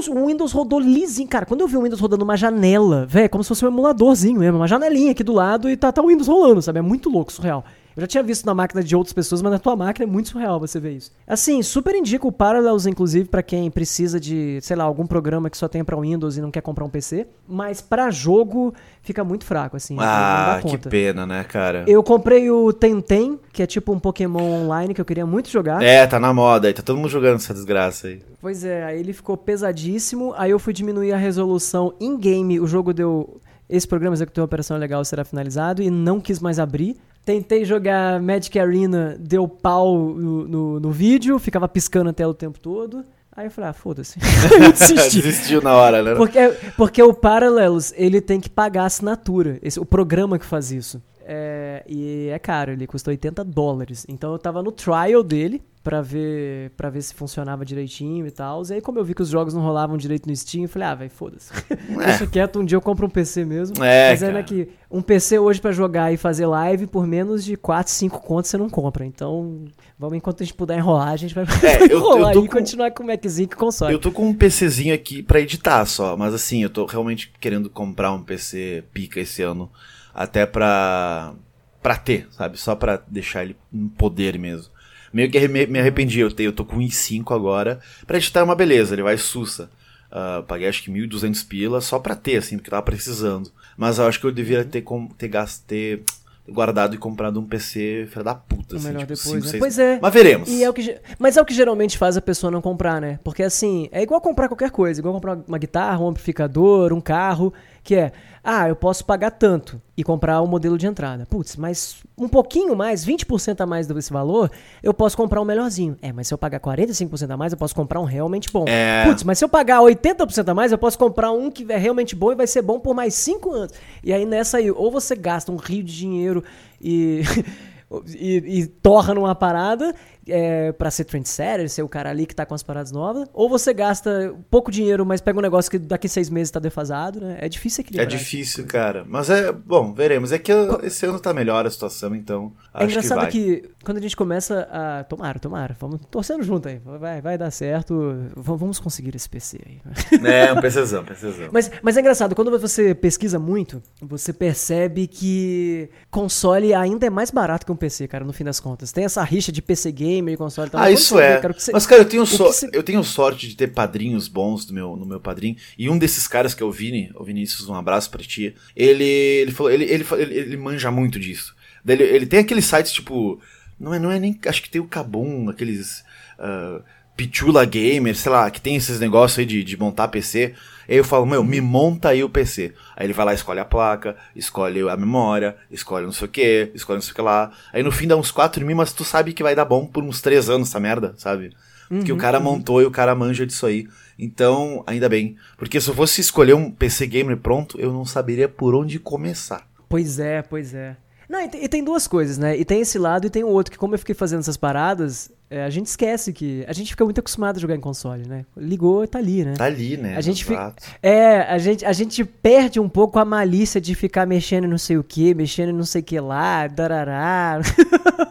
o 0.09 0.25
Windows 0.25 0.51
rodou 0.51 0.79
lisinho. 0.79 1.27
Cara, 1.27 1.45
quando 1.45 1.61
eu 1.61 1.67
vi 1.67 1.77
o 1.77 1.83
Windows 1.83 2.01
rodando 2.01 2.23
uma 2.23 2.35
janela, 2.35 3.05
velho, 3.05 3.25
é 3.25 3.27
como 3.29 3.43
se 3.43 3.47
fosse 3.49 3.63
um 3.63 3.67
emuladorzinho 3.67 4.39
mesmo, 4.39 4.57
uma 4.57 4.67
janelinha 4.67 5.11
aqui 5.11 5.23
do 5.23 5.33
lado 5.33 5.69
e 5.69 5.77
tá, 5.77 5.91
tá 5.91 6.01
o 6.01 6.07
Windows 6.07 6.27
rolando, 6.27 6.61
sabe? 6.61 6.79
É 6.79 6.81
muito 6.81 7.09
louco, 7.09 7.31
surreal. 7.31 7.63
Eu 7.97 8.01
já 8.01 8.07
tinha 8.07 8.21
visto 8.21 8.45
na 8.45 8.53
máquina 8.53 8.83
de 8.83 8.95
outras 8.95 9.11
pessoas, 9.11 9.41
mas 9.41 9.51
na 9.51 9.57
tua 9.57 9.75
máquina 9.75 10.05
é 10.05 10.07
muito 10.07 10.29
surreal 10.29 10.59
você 10.59 10.79
ver 10.79 10.91
isso. 10.91 11.11
Assim, 11.25 11.63
super 11.63 11.95
indico 11.95 12.27
o 12.27 12.31
Parallels, 12.31 12.85
inclusive, 12.85 13.27
pra 13.27 13.41
quem 13.41 13.71
precisa 13.71 14.19
de, 14.19 14.59
sei 14.61 14.75
lá, 14.75 14.83
algum 14.83 15.07
programa 15.07 15.49
que 15.49 15.57
só 15.57 15.67
tenha 15.67 15.83
pra 15.83 15.99
Windows 15.99 16.37
e 16.37 16.41
não 16.41 16.51
quer 16.51 16.61
comprar 16.61 16.85
um 16.85 16.89
PC. 16.89 17.25
Mas 17.47 17.81
pra 17.81 18.11
jogo, 18.11 18.71
fica 19.01 19.23
muito 19.23 19.45
fraco, 19.45 19.75
assim. 19.75 19.97
Ah, 19.99 20.61
que 20.63 20.77
pena, 20.77 21.25
né, 21.25 21.43
cara? 21.43 21.85
Eu 21.87 22.03
comprei 22.03 22.51
o 22.51 22.71
Tenten, 22.71 23.39
que 23.51 23.63
é 23.63 23.65
tipo 23.65 23.91
um 23.91 23.99
Pokémon 23.99 24.43
online 24.43 24.93
que 24.93 25.01
eu 25.01 25.05
queria 25.05 25.25
muito 25.25 25.49
jogar. 25.49 25.81
É, 25.81 26.05
tá 26.05 26.19
na 26.19 26.31
moda 26.31 26.67
aí, 26.67 26.75
tá 26.75 26.83
todo 26.83 26.97
mundo 26.97 27.09
jogando 27.09 27.37
essa 27.37 27.51
desgraça 27.51 28.09
aí. 28.09 28.21
Pois 28.39 28.63
é, 28.63 28.83
aí 28.83 28.99
ele 28.99 29.11
ficou 29.11 29.35
pesadíssimo. 29.35 30.35
Aí 30.37 30.51
eu 30.51 30.59
fui 30.59 30.71
diminuir 30.71 31.13
a 31.13 31.17
resolução 31.17 31.95
in-game. 31.99 32.59
O 32.59 32.67
jogo 32.67 32.93
deu. 32.93 33.41
Esse 33.67 33.87
programa 33.87 34.15
executou 34.15 34.43
a 34.43 34.45
operação 34.45 34.77
legal 34.77 35.03
será 35.03 35.25
finalizado 35.25 35.81
e 35.81 35.89
não 35.89 36.21
quis 36.21 36.39
mais 36.39 36.59
abrir. 36.59 36.95
Tentei 37.27 37.65
jogar 37.65 38.21
Magic 38.21 38.57
Arena, 38.57 39.17
deu 39.19 39.49
pau 39.49 40.15
no, 40.15 40.47
no, 40.47 40.79
no 40.79 40.91
vídeo, 40.91 41.37
ficava 41.37 41.67
piscando 41.67 42.09
a 42.09 42.13
tela 42.13 42.31
o 42.31 42.33
tempo 42.33 42.57
todo. 42.57 43.03
Aí 43.35 43.47
eu 43.47 43.51
falei, 43.51 43.69
ah, 43.69 43.73
foda-se. 43.73 44.17
Desistiu 44.79 45.61
na 45.61 45.75
hora, 45.75 46.01
né? 46.01 46.15
Porque, 46.15 46.39
porque 46.77 47.03
o 47.03 47.13
Paralelos, 47.13 47.93
ele 47.97 48.21
tem 48.21 48.39
que 48.39 48.49
pagar 48.49 48.83
a 48.83 48.85
assinatura. 48.85 49.59
Esse, 49.61 49.77
o 49.77 49.85
programa 49.85 50.39
que 50.39 50.45
faz 50.45 50.71
isso. 50.71 51.03
É, 51.19 51.83
e 51.85 52.29
é 52.31 52.39
caro, 52.39 52.71
ele 52.71 52.87
custa 52.87 53.11
80 53.11 53.43
dólares. 53.43 54.05
Então 54.07 54.31
eu 54.31 54.39
tava 54.39 54.63
no 54.63 54.71
trial 54.71 55.21
dele 55.21 55.61
pra 55.87 56.01
ver, 56.01 56.71
pra 56.71 56.89
ver 56.89 57.01
se 57.01 57.13
funcionava 57.13 57.63
direitinho 57.63 58.27
e 58.27 58.31
tal. 58.31 58.61
E 58.69 58.73
aí, 58.73 58.81
como 58.81 58.99
eu 58.99 59.05
vi 59.05 59.13
que 59.13 59.21
os 59.21 59.29
jogos 59.29 59.53
não 59.53 59.61
rolavam 59.61 59.95
direito 59.95 60.27
no 60.27 60.35
Steam, 60.35 60.63
eu 60.63 60.69
falei, 60.69 60.85
ah, 60.85 60.95
velho, 60.95 61.09
foda-se. 61.09 61.49
É. 61.69 61.75
Deixa 62.07 62.27
quieto, 62.27 62.59
um 62.59 62.65
dia 62.65 62.75
eu 62.75 62.81
compro 62.81 63.05
um 63.05 63.09
PC 63.09 63.45
mesmo. 63.45 63.81
É, 63.81 64.09
Mas 64.09 64.21
é 64.21 64.33
né, 64.33 64.43
que 64.43 64.67
um 64.91 65.01
PC 65.01 65.39
hoje 65.39 65.61
pra 65.61 65.71
jogar 65.71 66.11
e 66.11 66.17
fazer 66.17 66.45
live 66.45 66.87
por 66.87 67.07
menos 67.07 67.45
de 67.45 67.55
4, 67.55 67.89
5 67.89 68.19
contos 68.19 68.51
você 68.51 68.57
não 68.57 68.69
compra. 68.69 69.05
Então, 69.05 69.63
vamos 69.97 70.17
enquanto 70.17 70.41
a 70.41 70.43
gente 70.43 70.55
puder 70.55 70.77
enrolar, 70.77 71.07
a 71.07 71.15
gente 71.15 71.33
vai 71.33 71.45
é, 71.63 71.85
enrolar 71.85 72.33
eu, 72.35 72.41
eu 72.41 72.45
e 72.45 72.49
com... 72.49 72.57
continuar 72.57 72.91
com 72.91 73.03
o 73.03 73.07
Maczinho 73.07 73.47
e 73.49 73.55
console. 73.55 73.93
Eu 73.93 73.99
tô 73.99 74.11
com 74.11 74.27
um 74.27 74.33
PCzinho 74.33 74.93
aqui 74.93 75.23
pra 75.23 75.39
editar 75.39 75.85
só, 75.85 76.17
mas 76.17 76.33
assim, 76.33 76.63
eu 76.63 76.69
tô 76.69 76.85
realmente 76.85 77.31
querendo 77.39 77.69
comprar 77.69 78.11
um 78.11 78.21
PC 78.21 78.83
pica 78.91 79.21
esse 79.21 79.41
ano 79.41 79.71
até 80.13 80.45
pra, 80.45 81.33
pra 81.81 81.95
ter, 81.95 82.27
sabe? 82.31 82.57
Só 82.57 82.75
pra 82.75 83.01
deixar 83.07 83.45
ele 83.45 83.55
no 83.71 83.87
poder 83.91 84.37
mesmo. 84.37 84.75
Meio 85.13 85.31
que 85.31 85.47
me 85.47 85.79
arrependi, 85.79 86.19
eu, 86.19 86.31
eu 86.39 86.53
tô 86.53 86.65
com 86.65 86.77
um 86.77 86.81
i5 86.81 87.35
agora. 87.35 87.79
Pra 88.05 88.17
editar 88.17 88.41
é 88.41 88.43
uma 88.43 88.55
beleza, 88.55 88.95
ele 88.95 89.03
vai 89.03 89.17
sussa. 89.17 89.69
Uh, 90.09 90.41
paguei 90.43 90.67
acho 90.67 90.83
que 90.83 90.91
1.200 90.91 91.47
pila 91.47 91.81
só 91.81 91.99
pra 91.99 92.15
ter, 92.15 92.37
assim, 92.37 92.57
porque 92.57 92.69
tava 92.69 92.83
precisando. 92.83 93.51
Mas 93.77 93.99
eu 93.99 94.07
acho 94.07 94.19
que 94.19 94.25
eu 94.25 94.31
devia 94.31 94.63
ter, 94.63 94.83
ter, 95.17 95.27
gasto, 95.27 95.63
ter 95.65 96.03
guardado 96.47 96.95
e 96.95 96.97
comprado 96.97 97.39
um 97.39 97.45
PC 97.45 98.07
filha 98.09 98.23
da 98.23 98.35
puta. 98.35 98.56
Assim, 98.75 98.87
melhor 98.87 99.05
tipo, 99.05 99.13
depois, 99.13 99.23
5, 99.23 99.35
né? 99.37 99.51
6... 99.51 99.59
Pois 99.59 99.79
é. 99.79 99.99
Mas 100.01 100.13
veremos. 100.13 100.49
E 100.49 100.63
é 100.63 100.69
o 100.69 100.73
que, 100.73 100.99
mas 101.17 101.37
é 101.37 101.41
o 101.41 101.45
que 101.45 101.53
geralmente 101.53 101.97
faz 101.97 102.17
a 102.17 102.21
pessoa 102.21 102.51
não 102.51 102.61
comprar, 102.61 102.99
né? 102.99 103.19
Porque 103.23 103.43
assim, 103.43 103.87
é 103.91 104.01
igual 104.01 104.19
comprar 104.19 104.47
qualquer 104.47 104.71
coisa, 104.71 104.99
igual 104.99 105.13
comprar 105.13 105.37
uma 105.47 105.57
guitarra, 105.57 106.03
um 106.03 106.09
amplificador, 106.09 106.91
um 106.91 107.01
carro, 107.01 107.53
que 107.83 107.95
é, 107.95 108.11
ah, 108.43 108.67
eu 108.67 108.75
posso 108.75 109.05
pagar 109.05 109.31
tanto 109.31 109.81
e 109.95 110.03
comprar 110.03 110.41
o 110.41 110.43
um 110.43 110.47
modelo 110.47 110.77
de 110.77 110.85
entrada. 110.85 111.25
Putz, 111.25 111.55
mas 111.55 111.97
um 112.17 112.27
pouquinho 112.27 112.75
mais, 112.75 113.05
20% 113.05 113.61
a 113.61 113.65
mais 113.65 113.87
desse 113.87 114.11
valor, 114.11 114.51
eu 114.83 114.93
posso 114.93 115.15
comprar 115.15 115.41
um 115.41 115.45
melhorzinho. 115.45 115.95
É, 116.01 116.11
mas 116.11 116.27
se 116.27 116.33
eu 116.33 116.37
pagar 116.37 116.59
45% 116.59 117.29
a 117.29 117.37
mais, 117.37 117.53
eu 117.53 117.57
posso 117.57 117.73
comprar 117.73 118.01
um 118.01 118.03
realmente 118.03 118.51
bom. 118.51 118.65
É... 118.67 119.05
Putz, 119.05 119.23
mas 119.23 119.37
se 119.37 119.45
eu 119.45 119.49
pagar 119.49 119.79
80% 119.79 120.49
a 120.49 120.53
mais, 120.53 120.71
eu 120.73 120.77
posso 120.77 120.97
comprar 120.97 121.31
um 121.31 121.49
que 121.49 121.65
é 121.71 121.77
realmente 121.77 122.15
bom 122.15 122.31
e 122.33 122.35
vai 122.35 122.47
ser 122.47 122.61
bom 122.61 122.79
por 122.79 122.93
mais 122.93 123.13
5 123.13 123.51
anos. 123.53 123.73
E 124.03 124.11
aí 124.11 124.25
nessa 124.25 124.57
aí, 124.57 124.69
ou 124.69 124.91
você 124.91 125.15
gasta 125.15 125.49
um 125.51 125.55
rio 125.55 125.83
de 125.83 125.95
dinheiro 125.95 126.43
e... 126.81 127.21
e, 128.07 128.59
e 128.59 128.67
torra 128.67 129.13
numa 129.13 129.35
parada 129.35 129.93
é, 130.27 130.71
para 130.71 130.91
ser 130.91 131.05
trendsetter, 131.05 131.69
ser 131.69 131.83
o 131.83 131.89
cara 131.89 132.09
ali 132.09 132.25
que 132.25 132.35
tá 132.35 132.45
com 132.45 132.53
as 132.53 132.63
paradas 132.63 132.91
novas, 132.91 133.27
ou 133.33 133.49
você 133.49 133.73
gasta 133.73 134.35
pouco 134.49 134.71
dinheiro, 134.71 135.05
mas 135.05 135.21
pega 135.21 135.37
um 135.37 135.41
negócio 135.41 135.69
que 135.69 135.79
daqui 135.79 136.07
seis 136.07 136.29
meses 136.29 136.51
tá 136.51 136.59
defasado, 136.59 137.19
né? 137.21 137.37
É 137.39 137.49
difícil 137.49 137.81
equilibrar. 137.81 138.07
É 138.07 138.09
difícil, 138.09 138.65
cara. 138.65 139.05
Mas 139.07 139.29
é, 139.29 139.51
bom, 139.51 139.93
veremos. 139.93 140.31
É 140.31 140.39
que 140.39 140.51
esse 140.83 141.05
ano 141.05 141.19
tá 141.19 141.33
melhor 141.33 141.65
a 141.65 141.69
situação, 141.69 142.15
então 142.15 142.53
é 142.73 142.83
engraçado 142.85 143.27
que, 143.27 143.61
que, 143.61 143.69
quando 143.83 143.97
a 143.97 144.01
gente 144.01 144.15
começa 144.15 144.67
a... 144.71 145.03
Tomara, 145.03 145.39
tomara, 145.39 145.75
vamos 145.79 146.01
torcendo 146.11 146.43
junto 146.43 146.67
aí. 146.67 146.79
Vai, 146.99 147.21
vai 147.21 147.37
dar 147.37 147.51
certo, 147.51 148.15
vamos 148.35 148.79
conseguir 148.79 149.15
esse 149.15 149.29
PC 149.29 149.59
aí. 149.65 149.81
É, 150.27 150.51
um 150.53 150.61
PCzão, 150.61 151.03
PCzão. 151.03 151.49
Mas, 151.51 151.71
mas 151.81 151.97
é 151.97 151.99
engraçado, 151.99 152.35
quando 152.35 152.57
você 152.59 152.93
pesquisa 152.93 153.39
muito, 153.39 153.81
você 154.01 154.33
percebe 154.33 155.07
que 155.07 155.89
console 156.09 156.73
ainda 156.73 157.05
é 157.05 157.09
mais 157.09 157.31
barato 157.31 157.65
que 157.65 157.71
um 157.71 157.75
PC, 157.75 158.07
cara, 158.07 158.25
no 158.25 158.33
fim 158.33 158.43
das 158.43 158.59
contas. 158.59 158.91
Tem 158.91 159.05
essa 159.05 159.23
rixa 159.23 159.51
de 159.51 159.61
PC 159.61 159.91
game 159.91 160.16
e 160.25 160.37
console. 160.37 160.69
Ah, 160.73 160.91
isso 160.91 161.19
é. 161.19 161.39
cara, 161.39 161.53
você... 161.53 161.71
Mas, 161.71 161.85
cara, 161.85 162.01
eu 162.01 162.05
tenho, 162.05 162.25
so... 162.25 162.45
você... 162.45 162.69
eu 162.73 162.83
tenho 162.83 163.03
sorte 163.03 163.47
de 163.47 163.55
ter 163.55 163.67
padrinhos 163.67 164.27
bons 164.27 164.65
do 164.65 164.73
meu, 164.73 164.95
no 164.95 165.05
meu 165.05 165.19
padrinho. 165.19 165.55
E 165.77 165.89
um 165.89 165.97
desses 165.97 166.27
caras 166.27 166.53
que 166.53 166.63
é 166.63 166.65
o 166.65 166.71
Vini, 166.71 167.11
o 167.15 167.23
Vinícius, 167.23 167.67
um 167.67 167.75
abraço 167.75 168.09
pra 168.09 168.23
ti. 168.23 168.55
Ele, 168.75 169.03
ele 169.03 169.51
falou, 169.51 169.71
ele, 169.71 169.85
ele, 169.85 170.05
ele, 170.17 170.33
ele 170.33 170.57
manja 170.57 170.91
muito 170.91 171.19
disso. 171.19 171.55
Ele, 171.85 172.03
ele 172.03 172.25
tem 172.25 172.39
aqueles 172.39 172.65
sites 172.65 172.91
tipo. 172.91 173.39
Não 173.79 173.93
é, 173.93 173.99
não 173.99 174.11
é 174.11 174.19
nem. 174.19 174.37
Acho 174.45 174.61
que 174.61 174.69
tem 174.69 174.81
o 174.81 174.87
Kabum, 174.87 175.49
aqueles. 175.49 176.03
Uh, 176.39 176.83
Pichula 177.15 177.65
Gamer, 177.65 178.15
sei 178.15 178.31
lá, 178.31 178.49
que 178.51 178.61
tem 178.61 178.75
esses 178.75 178.99
negócios 178.99 179.39
aí 179.39 179.45
de, 179.45 179.63
de 179.63 179.77
montar 179.77 180.07
PC. 180.07 180.53
Aí 180.87 180.95
eu 180.95 181.03
falo, 181.03 181.25
meu, 181.25 181.43
me 181.43 181.59
monta 181.59 182.09
aí 182.09 182.23
o 182.23 182.29
PC. 182.29 182.73
Aí 182.95 183.05
ele 183.05 183.13
vai 183.13 183.25
lá, 183.25 183.33
escolhe 183.33 183.59
a 183.59 183.65
placa, 183.65 184.15
escolhe 184.35 184.87
a 184.87 184.95
memória, 184.95 185.55
escolhe 185.69 186.05
não 186.05 186.13
sei 186.13 186.27
o 186.27 186.31
que, 186.31 186.71
escolhe 186.73 186.97
não 186.97 187.01
sei 187.01 187.11
o 187.11 187.15
que 187.15 187.21
lá. 187.21 187.51
Aí 187.73 187.83
no 187.83 187.91
fim 187.91 188.07
dá 188.07 188.15
uns 188.15 188.31
4 188.31 188.65
mil, 188.65 188.75
mas 188.75 188.93
tu 188.93 189.03
sabe 189.03 189.33
que 189.33 189.43
vai 189.43 189.55
dar 189.55 189.65
bom 189.65 189.85
por 189.85 190.03
uns 190.03 190.21
3 190.21 190.49
anos 190.49 190.69
essa 190.69 190.79
merda, 190.79 191.13
sabe? 191.17 191.51
Uhum, 191.89 192.03
que 192.03 192.11
o 192.11 192.17
cara 192.17 192.37
uhum. 192.37 192.43
montou 192.43 192.81
e 192.81 192.85
o 192.85 192.91
cara 192.91 193.15
manja 193.15 193.45
disso 193.45 193.65
aí. 193.65 193.87
Então, 194.17 194.83
ainda 194.87 195.07
bem. 195.07 195.35
Porque 195.57 195.79
se 195.79 195.89
eu 195.89 195.93
fosse 195.93 196.21
escolher 196.21 196.53
um 196.53 196.71
PC 196.71 197.07
gamer 197.07 197.37
pronto, 197.37 197.79
eu 197.79 197.91
não 197.91 198.05
saberia 198.05 198.49
por 198.49 198.75
onde 198.75 198.99
começar. 198.99 199.67
Pois 199.87 200.19
é, 200.19 200.41
pois 200.41 200.73
é. 200.73 200.97
Não, 201.29 201.41
e 201.41 201.49
tem, 201.49 201.63
e 201.63 201.67
tem 201.67 201.83
duas 201.83 202.07
coisas, 202.07 202.37
né? 202.37 202.57
E 202.57 202.63
tem 202.63 202.81
esse 202.81 202.97
lado 202.97 203.27
e 203.27 203.29
tem 203.29 203.43
o 203.43 203.49
outro, 203.49 203.71
que 203.71 203.77
como 203.77 203.93
eu 203.93 203.99
fiquei 203.99 204.15
fazendo 204.15 204.39
essas 204.39 204.57
paradas, 204.57 205.29
é, 205.49 205.63
a 205.63 205.69
gente 205.69 205.85
esquece 205.85 206.33
que. 206.33 206.65
A 206.67 206.73
gente 206.73 206.91
fica 206.91 207.05
muito 207.05 207.19
acostumado 207.19 207.55
a 207.55 207.59
jogar 207.59 207.75
em 207.75 207.79
console, 207.79 208.27
né? 208.27 208.45
Ligou 208.57 209.05
e 209.05 209.07
tá 209.07 209.17
ali, 209.17 209.45
né? 209.45 209.53
Tá 209.53 209.63
ali, 209.63 209.95
né? 209.95 210.17
A 210.17 210.21
gente 210.21 210.43
fica, 210.43 210.75
É, 211.01 211.39
a 211.41 211.57
gente, 211.57 211.85
a 211.85 211.93
gente 211.93 212.25
perde 212.25 212.81
um 212.81 212.89
pouco 212.89 213.17
a 213.17 213.23
malícia 213.23 213.79
de 213.79 213.95
ficar 213.95 214.25
mexendo 214.25 214.65
em 214.65 214.67
não 214.67 214.77
sei 214.77 214.97
o 214.97 215.03
que, 215.03 215.33
mexendo 215.33 215.69
em 215.69 215.73
não 215.73 215.85
sei 215.85 216.01
o 216.01 216.03
que 216.03 216.19
lá, 216.19 216.67
darará. 216.67 217.61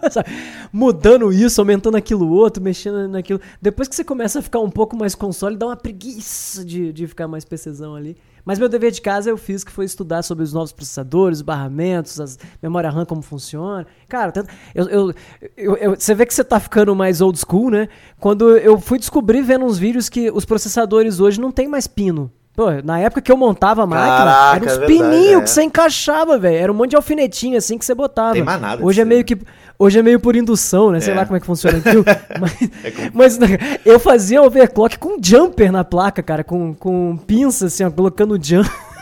Mudando 0.71 1.33
isso, 1.33 1.59
aumentando 1.59 1.97
aquilo 1.97 2.29
outro, 2.29 2.63
mexendo 2.63 3.09
naquilo. 3.09 3.41
Depois 3.63 3.89
que 3.89 3.97
você 3.97 4.05
começa 4.05 4.41
a 4.41 4.43
ficar 4.43 4.61
um 4.61 4.71
pouco 4.71 4.95
mais 4.95 5.15
console, 5.15 5.57
dá 5.57 5.67
uma 5.67 5.77
preguiça 5.77 6.63
de, 6.63 6.93
de 6.93 7.07
ficar 7.07 7.27
mais 7.27 7.47
PCzão 7.47 7.95
ali. 7.95 8.15
Mas 8.47 8.61
meu 8.61 8.69
dever 8.69 8.93
de 8.93 9.03
casa 9.03 9.29
eu 9.29 9.37
fiz 9.37 9.65
que 9.65 9.73
foi 9.73 9.85
estudar 9.85 10.23
sobre 10.23 10.45
os 10.45 10.53
novos 10.53 10.71
processadores, 10.71 11.39
os 11.39 11.43
barramentos, 11.43 12.21
as 12.21 12.39
memória 12.63 12.89
RAM, 12.89 13.05
como 13.05 13.21
funciona. 13.21 13.85
Cara, 14.09 14.33
eu, 14.73 14.89
eu, 14.89 15.15
eu, 15.57 15.77
eu, 15.77 15.91
você 15.97 16.15
vê 16.15 16.25
que 16.25 16.33
você 16.33 16.45
tá 16.45 16.61
ficando 16.61 16.95
mais 16.95 17.21
old 17.21 17.37
school, 17.37 17.71
né? 17.71 17.89
Quando 18.21 18.57
eu 18.57 18.81
fui 18.81 19.01
descobrir 19.01 19.43
vendo 19.43 19.65
uns 19.65 19.79
vídeos 19.79 20.09
que 20.09 20.31
os 20.31 20.45
processadores 20.45 21.19
hoje 21.19 21.41
não 21.41 21.51
tem 21.51 21.67
mais 21.67 21.89
pino. 21.89 22.31
Pô, 22.57 22.71
na 22.83 22.99
época 22.99 23.21
que 23.21 23.31
eu 23.31 23.37
montava 23.37 23.83
a 23.83 23.87
máquina, 23.87 24.17
Caraca, 24.17 24.57
era 24.57 24.65
uns 24.65 24.83
é 24.83 24.87
pininhos 24.87 25.41
é. 25.41 25.45
que 25.45 25.51
você 25.51 25.63
encaixava, 25.63 26.39
velho. 26.39 26.57
Era 26.57 26.73
um 26.73 26.75
monte 26.75 26.91
de 26.91 26.97
alfinetinho 26.97 27.59
assim 27.59 27.77
que 27.77 27.85
você 27.85 27.95
botava. 27.95 28.33
Tem 28.33 28.43
mais 28.43 28.59
nada. 28.59 28.83
Hoje 28.83 28.99
é 28.99 29.05
meio 29.05 29.23
que 29.27 29.37
hoje 29.79 29.99
é 29.99 30.03
meio 30.03 30.19
por 30.19 30.35
indução, 30.35 30.91
né? 30.91 30.99
Sei 31.01 31.13
é. 31.13 31.17
lá 31.17 31.27
como 31.27 31.37
é 31.37 31.41
que 31.41 31.45
funciona 31.45 31.77
aquilo. 31.77 32.03
mas, 32.41 32.59
é 32.83 33.11
mas 33.13 33.39
eu 33.85 34.01
fazia 34.01 34.43
overclock 34.43 34.99
com 34.99 35.19
jumper 35.23 35.71
na 35.71 35.85
placa, 35.85 36.23
cara, 36.23 36.43
com, 36.43 36.73
com 36.73 37.19
pinça 37.27 37.67
assim, 37.67 37.85
ó, 37.85 37.91
colocando 37.91 38.43
jumper. 38.43 38.73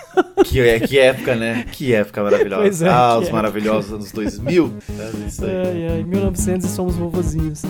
Que, 0.45 0.61
é, 0.61 0.79
que 0.79 0.97
época, 0.97 1.35
né? 1.35 1.65
Que 1.73 1.93
época 1.93 2.23
maravilhosa. 2.23 2.87
É, 2.87 2.89
ah, 2.89 3.19
os 3.19 3.31
maravilhosos 3.31 3.93
anos 3.93 4.13
2000. 4.13 4.75
É 4.97 5.27
isso 5.27 5.45
aí. 5.45 5.51
Ai, 5.51 5.89
ai, 5.91 6.05
1900 6.05 6.71
e 6.71 6.73
somos 6.73 6.95
vovozinhos. 6.95 7.63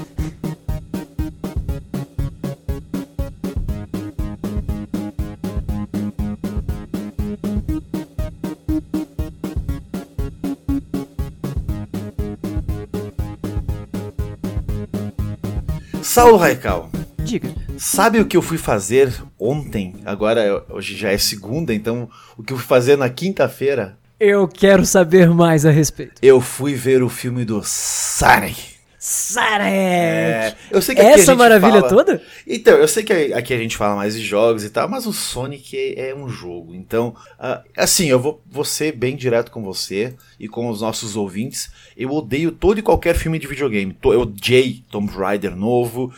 Saulo 16.14 16.36
Raical. 16.36 16.88
Diga. 17.24 17.52
Sabe 17.76 18.20
o 18.20 18.24
que 18.24 18.36
eu 18.36 18.40
fui 18.40 18.56
fazer 18.56 19.12
ontem? 19.36 19.96
Agora, 20.04 20.64
hoje 20.70 20.96
já 20.96 21.10
é 21.10 21.18
segunda, 21.18 21.74
então 21.74 22.08
o 22.38 22.42
que 22.44 22.52
eu 22.52 22.56
fui 22.56 22.64
fazer 22.64 22.96
na 22.96 23.10
quinta-feira? 23.10 23.98
Eu 24.20 24.46
quero 24.46 24.86
saber 24.86 25.28
mais 25.30 25.66
a 25.66 25.72
respeito. 25.72 26.20
Eu 26.22 26.40
fui 26.40 26.74
ver 26.74 27.02
o 27.02 27.08
filme 27.08 27.44
do 27.44 27.60
Sonic. 27.64 28.73
Sonic! 29.06 29.68
É, 29.68 30.56
eu 30.70 30.80
sei 30.80 30.94
que 30.94 31.02
Essa 31.02 31.34
maravilha 31.34 31.82
fala... 31.82 31.88
toda? 31.90 32.22
Então, 32.46 32.78
eu 32.78 32.88
sei 32.88 33.04
que 33.04 33.12
aqui 33.34 33.52
a 33.52 33.58
gente 33.58 33.76
fala 33.76 33.96
mais 33.96 34.14
de 34.14 34.24
jogos 34.24 34.64
e 34.64 34.70
tal, 34.70 34.88
mas 34.88 35.04
o 35.04 35.12
Sonic 35.12 35.76
é, 35.76 36.08
é 36.08 36.14
um 36.14 36.26
jogo. 36.26 36.74
Então, 36.74 37.14
uh, 37.38 37.62
assim, 37.76 38.06
eu 38.06 38.18
vou, 38.18 38.42
vou 38.46 38.64
ser 38.64 38.92
bem 38.92 39.14
direto 39.14 39.52
com 39.52 39.62
você 39.62 40.14
e 40.40 40.48
com 40.48 40.70
os 40.70 40.80
nossos 40.80 41.16
ouvintes. 41.16 41.70
Eu 41.94 42.12
odeio 42.12 42.50
todo 42.50 42.78
e 42.78 42.82
qualquer 42.82 43.14
filme 43.14 43.38
de 43.38 43.46
videogame. 43.46 43.94
Eu 44.02 44.22
odiei 44.22 44.82
Tomb 44.90 45.12
Raider 45.12 45.54
novo, 45.54 46.10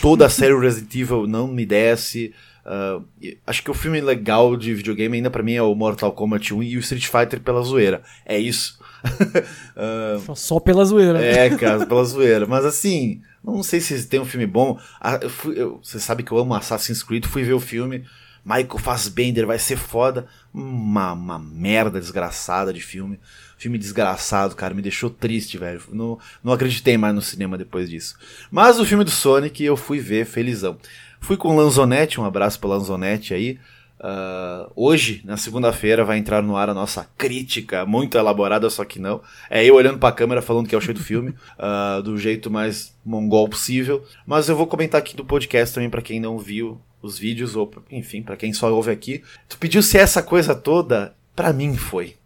toda 0.00 0.24
a 0.24 0.30
série 0.30 0.56
Resident 0.56 0.94
Evil 0.94 1.26
não 1.26 1.48
me 1.48 1.66
desce. 1.66 2.32
Uh, 2.64 3.04
acho 3.44 3.64
que 3.64 3.70
o 3.72 3.74
filme 3.74 4.00
legal 4.00 4.56
de 4.56 4.72
videogame 4.74 5.16
ainda 5.16 5.28
para 5.28 5.42
mim 5.42 5.54
é 5.54 5.62
o 5.62 5.74
Mortal 5.74 6.12
Kombat 6.12 6.54
1 6.54 6.62
e 6.62 6.76
o 6.76 6.80
Street 6.80 7.06
Fighter 7.06 7.40
pela 7.40 7.62
zoeira. 7.62 8.00
É 8.24 8.38
isso. 8.38 8.77
Uh, 9.06 10.34
Só 10.36 10.60
pela 10.60 10.84
zoeira. 10.84 11.22
É, 11.24 11.50
cara, 11.56 11.86
pela 11.86 12.04
zoeira. 12.04 12.46
Mas 12.46 12.64
assim, 12.64 13.20
não 13.44 13.62
sei 13.62 13.80
se 13.80 14.06
tem 14.06 14.20
um 14.20 14.24
filme 14.24 14.46
bom. 14.46 14.78
Ah, 15.00 15.18
eu 15.22 15.30
fui, 15.30 15.60
eu, 15.60 15.80
você 15.82 15.98
sabe 15.98 16.22
que 16.22 16.32
eu 16.32 16.38
amo 16.38 16.54
Assassin's 16.54 17.02
Creed, 17.02 17.26
fui 17.26 17.42
ver 17.42 17.54
o 17.54 17.60
filme. 17.60 18.04
Michael 18.44 18.78
Fassbender 18.78 19.46
vai 19.46 19.58
ser 19.58 19.76
foda. 19.76 20.26
Uma, 20.52 21.12
uma 21.12 21.38
merda 21.38 22.00
desgraçada 22.00 22.72
de 22.72 22.80
filme. 22.80 23.20
Filme 23.58 23.76
desgraçado, 23.76 24.54
cara, 24.54 24.72
me 24.72 24.80
deixou 24.80 25.10
triste, 25.10 25.58
velho. 25.58 25.82
Não, 25.92 26.18
não 26.42 26.52
acreditei 26.52 26.96
mais 26.96 27.14
no 27.14 27.20
cinema 27.20 27.58
depois 27.58 27.90
disso. 27.90 28.16
Mas 28.50 28.78
o 28.78 28.84
filme 28.84 29.04
do 29.04 29.10
Sonic 29.10 29.62
eu 29.62 29.76
fui 29.76 29.98
ver 29.98 30.24
felizão. 30.24 30.78
Fui 31.20 31.36
com 31.36 31.48
o 31.48 31.56
Lanzonetti, 31.56 32.20
um 32.20 32.24
abraço 32.24 32.58
para 32.60 32.70
Lanzonetti 32.70 33.34
aí. 33.34 33.58
Uh, 34.00 34.70
hoje, 34.76 35.22
na 35.24 35.36
segunda-feira, 35.36 36.04
vai 36.04 36.18
entrar 36.18 36.42
no 36.42 36.56
ar 36.56 36.68
a 36.68 36.74
nossa 36.74 37.08
crítica, 37.16 37.84
muito 37.84 38.16
elaborada, 38.16 38.70
só 38.70 38.84
que 38.84 38.98
não. 38.98 39.20
É 39.50 39.64
eu 39.64 39.74
olhando 39.74 39.98
pra 39.98 40.12
câmera 40.12 40.42
falando 40.42 40.68
que 40.68 40.74
é 40.74 40.78
o 40.78 40.80
show 40.80 40.94
do 40.94 41.02
filme, 41.02 41.34
uh, 41.58 42.00
do 42.04 42.16
jeito 42.16 42.50
mais 42.50 42.94
mongol 43.04 43.48
possível. 43.48 44.04
Mas 44.26 44.48
eu 44.48 44.56
vou 44.56 44.66
comentar 44.66 45.00
aqui 45.00 45.16
do 45.16 45.24
podcast 45.24 45.74
também 45.74 45.90
para 45.90 46.02
quem 46.02 46.20
não 46.20 46.38
viu 46.38 46.80
os 47.02 47.18
vídeos, 47.18 47.56
ou 47.56 47.70
enfim, 47.90 48.22
para 48.22 48.36
quem 48.36 48.52
só 48.52 48.72
ouve 48.72 48.90
aqui. 48.90 49.22
Tu 49.48 49.58
pediu 49.58 49.82
se 49.82 49.98
essa 49.98 50.22
coisa 50.22 50.54
toda, 50.54 51.14
para 51.34 51.52
mim 51.52 51.76
foi. 51.76 52.17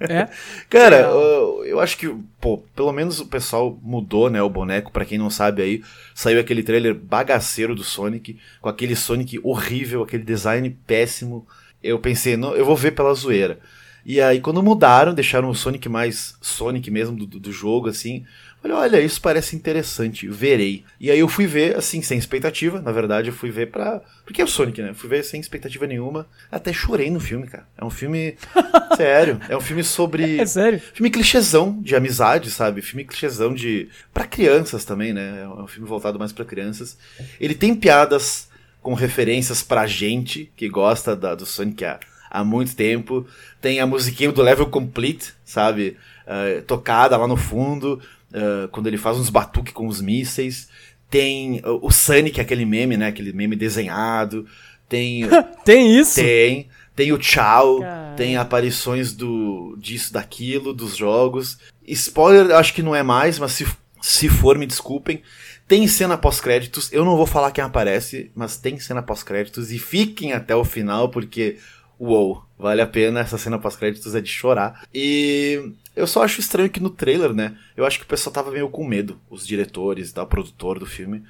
É? 0.00 0.28
Cara, 0.68 1.00
eu, 1.00 1.64
eu, 1.64 1.80
acho 1.80 1.96
que, 1.98 2.08
pô, 2.40 2.58
pelo 2.74 2.92
menos 2.92 3.20
o 3.20 3.26
pessoal 3.26 3.78
mudou, 3.82 4.30
né, 4.30 4.42
o 4.42 4.48
boneco, 4.48 4.90
para 4.90 5.04
quem 5.04 5.18
não 5.18 5.30
sabe 5.30 5.62
aí, 5.62 5.82
saiu 6.14 6.40
aquele 6.40 6.62
trailer 6.62 6.94
bagaceiro 6.94 7.74
do 7.74 7.84
Sonic, 7.84 8.38
com 8.60 8.68
aquele 8.68 8.96
Sonic 8.96 9.38
horrível, 9.42 10.02
aquele 10.02 10.24
design 10.24 10.70
péssimo. 10.86 11.46
Eu 11.82 11.98
pensei, 11.98 12.36
não, 12.36 12.54
eu 12.54 12.64
vou 12.64 12.76
ver 12.76 12.92
pela 12.92 13.14
zoeira. 13.14 13.60
E 14.04 14.20
aí, 14.20 14.40
quando 14.40 14.62
mudaram, 14.62 15.12
deixaram 15.12 15.50
o 15.50 15.54
Sonic 15.54 15.88
mais 15.88 16.36
Sonic 16.40 16.90
mesmo 16.90 17.14
do, 17.14 17.26
do 17.26 17.52
jogo, 17.52 17.88
assim, 17.88 18.24
Falei, 18.60 18.76
olha, 18.76 19.00
isso 19.00 19.20
parece 19.20 19.54
interessante, 19.54 20.26
verei. 20.26 20.84
E 20.98 21.12
aí 21.12 21.20
eu 21.20 21.28
fui 21.28 21.46
ver, 21.46 21.76
assim, 21.76 22.02
sem 22.02 22.18
expectativa. 22.18 22.82
Na 22.82 22.90
verdade, 22.90 23.28
eu 23.28 23.32
fui 23.32 23.50
ver 23.50 23.70
pra. 23.70 24.02
Porque 24.24 24.42
é 24.42 24.44
o 24.44 24.48
Sonic, 24.48 24.82
né? 24.82 24.92
Fui 24.94 25.08
ver 25.08 25.22
sem 25.22 25.40
expectativa 25.40 25.86
nenhuma. 25.86 26.26
Até 26.50 26.72
chorei 26.72 27.08
no 27.08 27.20
filme, 27.20 27.46
cara. 27.46 27.68
É 27.76 27.84
um 27.84 27.90
filme. 27.90 28.36
sério. 28.96 29.40
É 29.48 29.56
um 29.56 29.60
filme 29.60 29.84
sobre. 29.84 30.40
É 30.40 30.46
sério? 30.46 30.80
Filme 30.92 31.08
clichêzão 31.08 31.80
de 31.80 31.94
amizade, 31.94 32.50
sabe? 32.50 32.82
Filme 32.82 33.04
clichêzão 33.04 33.54
de. 33.54 33.88
para 34.12 34.26
crianças 34.26 34.84
também, 34.84 35.12
né? 35.12 35.42
É 35.42 35.48
um 35.48 35.68
filme 35.68 35.88
voltado 35.88 36.18
mais 36.18 36.32
para 36.32 36.44
crianças. 36.44 36.98
Ele 37.40 37.54
tem 37.54 37.76
piadas 37.76 38.48
com 38.82 38.92
referências 38.92 39.62
pra 39.62 39.86
gente 39.86 40.50
que 40.56 40.68
gosta 40.68 41.14
da, 41.14 41.34
do 41.36 41.46
Sonic 41.46 41.84
há, 41.84 42.00
há 42.28 42.42
muito 42.42 42.74
tempo. 42.74 43.24
Tem 43.60 43.78
a 43.78 43.86
musiquinha 43.86 44.32
do 44.32 44.42
Level 44.42 44.66
Complete, 44.66 45.32
sabe? 45.44 45.96
Uh, 46.26 46.60
tocada 46.62 47.16
lá 47.16 47.26
no 47.26 47.38
fundo 47.38 48.02
uh, 48.32 48.68
quando 48.68 48.86
ele 48.86 48.98
faz 48.98 49.18
uns 49.18 49.30
batuques 49.30 49.72
com 49.72 49.86
os 49.86 50.00
mísseis. 50.00 50.68
Tem 51.10 51.60
uh, 51.60 51.78
o 51.82 51.90
Sunny, 51.90 52.30
que 52.30 52.40
é 52.40 52.42
aquele 52.42 52.64
meme, 52.64 52.96
né? 52.96 53.08
Aquele 53.08 53.32
meme 53.32 53.56
desenhado. 53.56 54.46
Tem. 54.88 55.22
tem 55.64 55.98
isso? 55.98 56.16
Tem. 56.16 56.68
Tem 56.98 57.12
o 57.12 57.18
Tchau, 57.18 57.78
tem 58.16 58.36
aparições 58.36 59.12
do 59.12 59.76
disso, 59.78 60.12
daquilo, 60.12 60.74
dos 60.74 60.96
jogos. 60.96 61.56
Spoiler, 61.86 62.56
acho 62.56 62.74
que 62.74 62.82
não 62.82 62.92
é 62.92 63.04
mais, 63.04 63.38
mas 63.38 63.52
se, 63.52 63.64
se 64.02 64.28
for, 64.28 64.58
me 64.58 64.66
desculpem. 64.66 65.22
Tem 65.68 65.86
cena 65.86 66.18
pós-créditos, 66.18 66.92
eu 66.92 67.04
não 67.04 67.16
vou 67.16 67.24
falar 67.24 67.52
quem 67.52 67.62
aparece, 67.62 68.32
mas 68.34 68.56
tem 68.56 68.80
cena 68.80 69.00
pós-créditos 69.00 69.70
e 69.70 69.78
fiquem 69.78 70.32
até 70.32 70.56
o 70.56 70.64
final, 70.64 71.08
porque, 71.08 71.58
uou, 72.00 72.42
vale 72.58 72.82
a 72.82 72.86
pena, 72.86 73.20
essa 73.20 73.38
cena 73.38 73.60
pós-créditos 73.60 74.16
é 74.16 74.20
de 74.20 74.30
chorar. 74.30 74.82
E 74.92 75.72
eu 75.98 76.06
só 76.06 76.22
acho 76.22 76.40
estranho 76.40 76.70
que 76.70 76.80
no 76.80 76.90
trailer, 76.90 77.32
né? 77.32 77.56
Eu 77.76 77.84
acho 77.84 77.98
que 77.98 78.04
o 78.04 78.08
pessoal 78.08 78.32
tava 78.32 78.50
meio 78.50 78.68
com 78.68 78.86
medo, 78.86 79.20
os 79.28 79.46
diretores, 79.46 80.12
da 80.12 80.24
produtor 80.24 80.78
do 80.78 80.86
filme, 80.86 81.22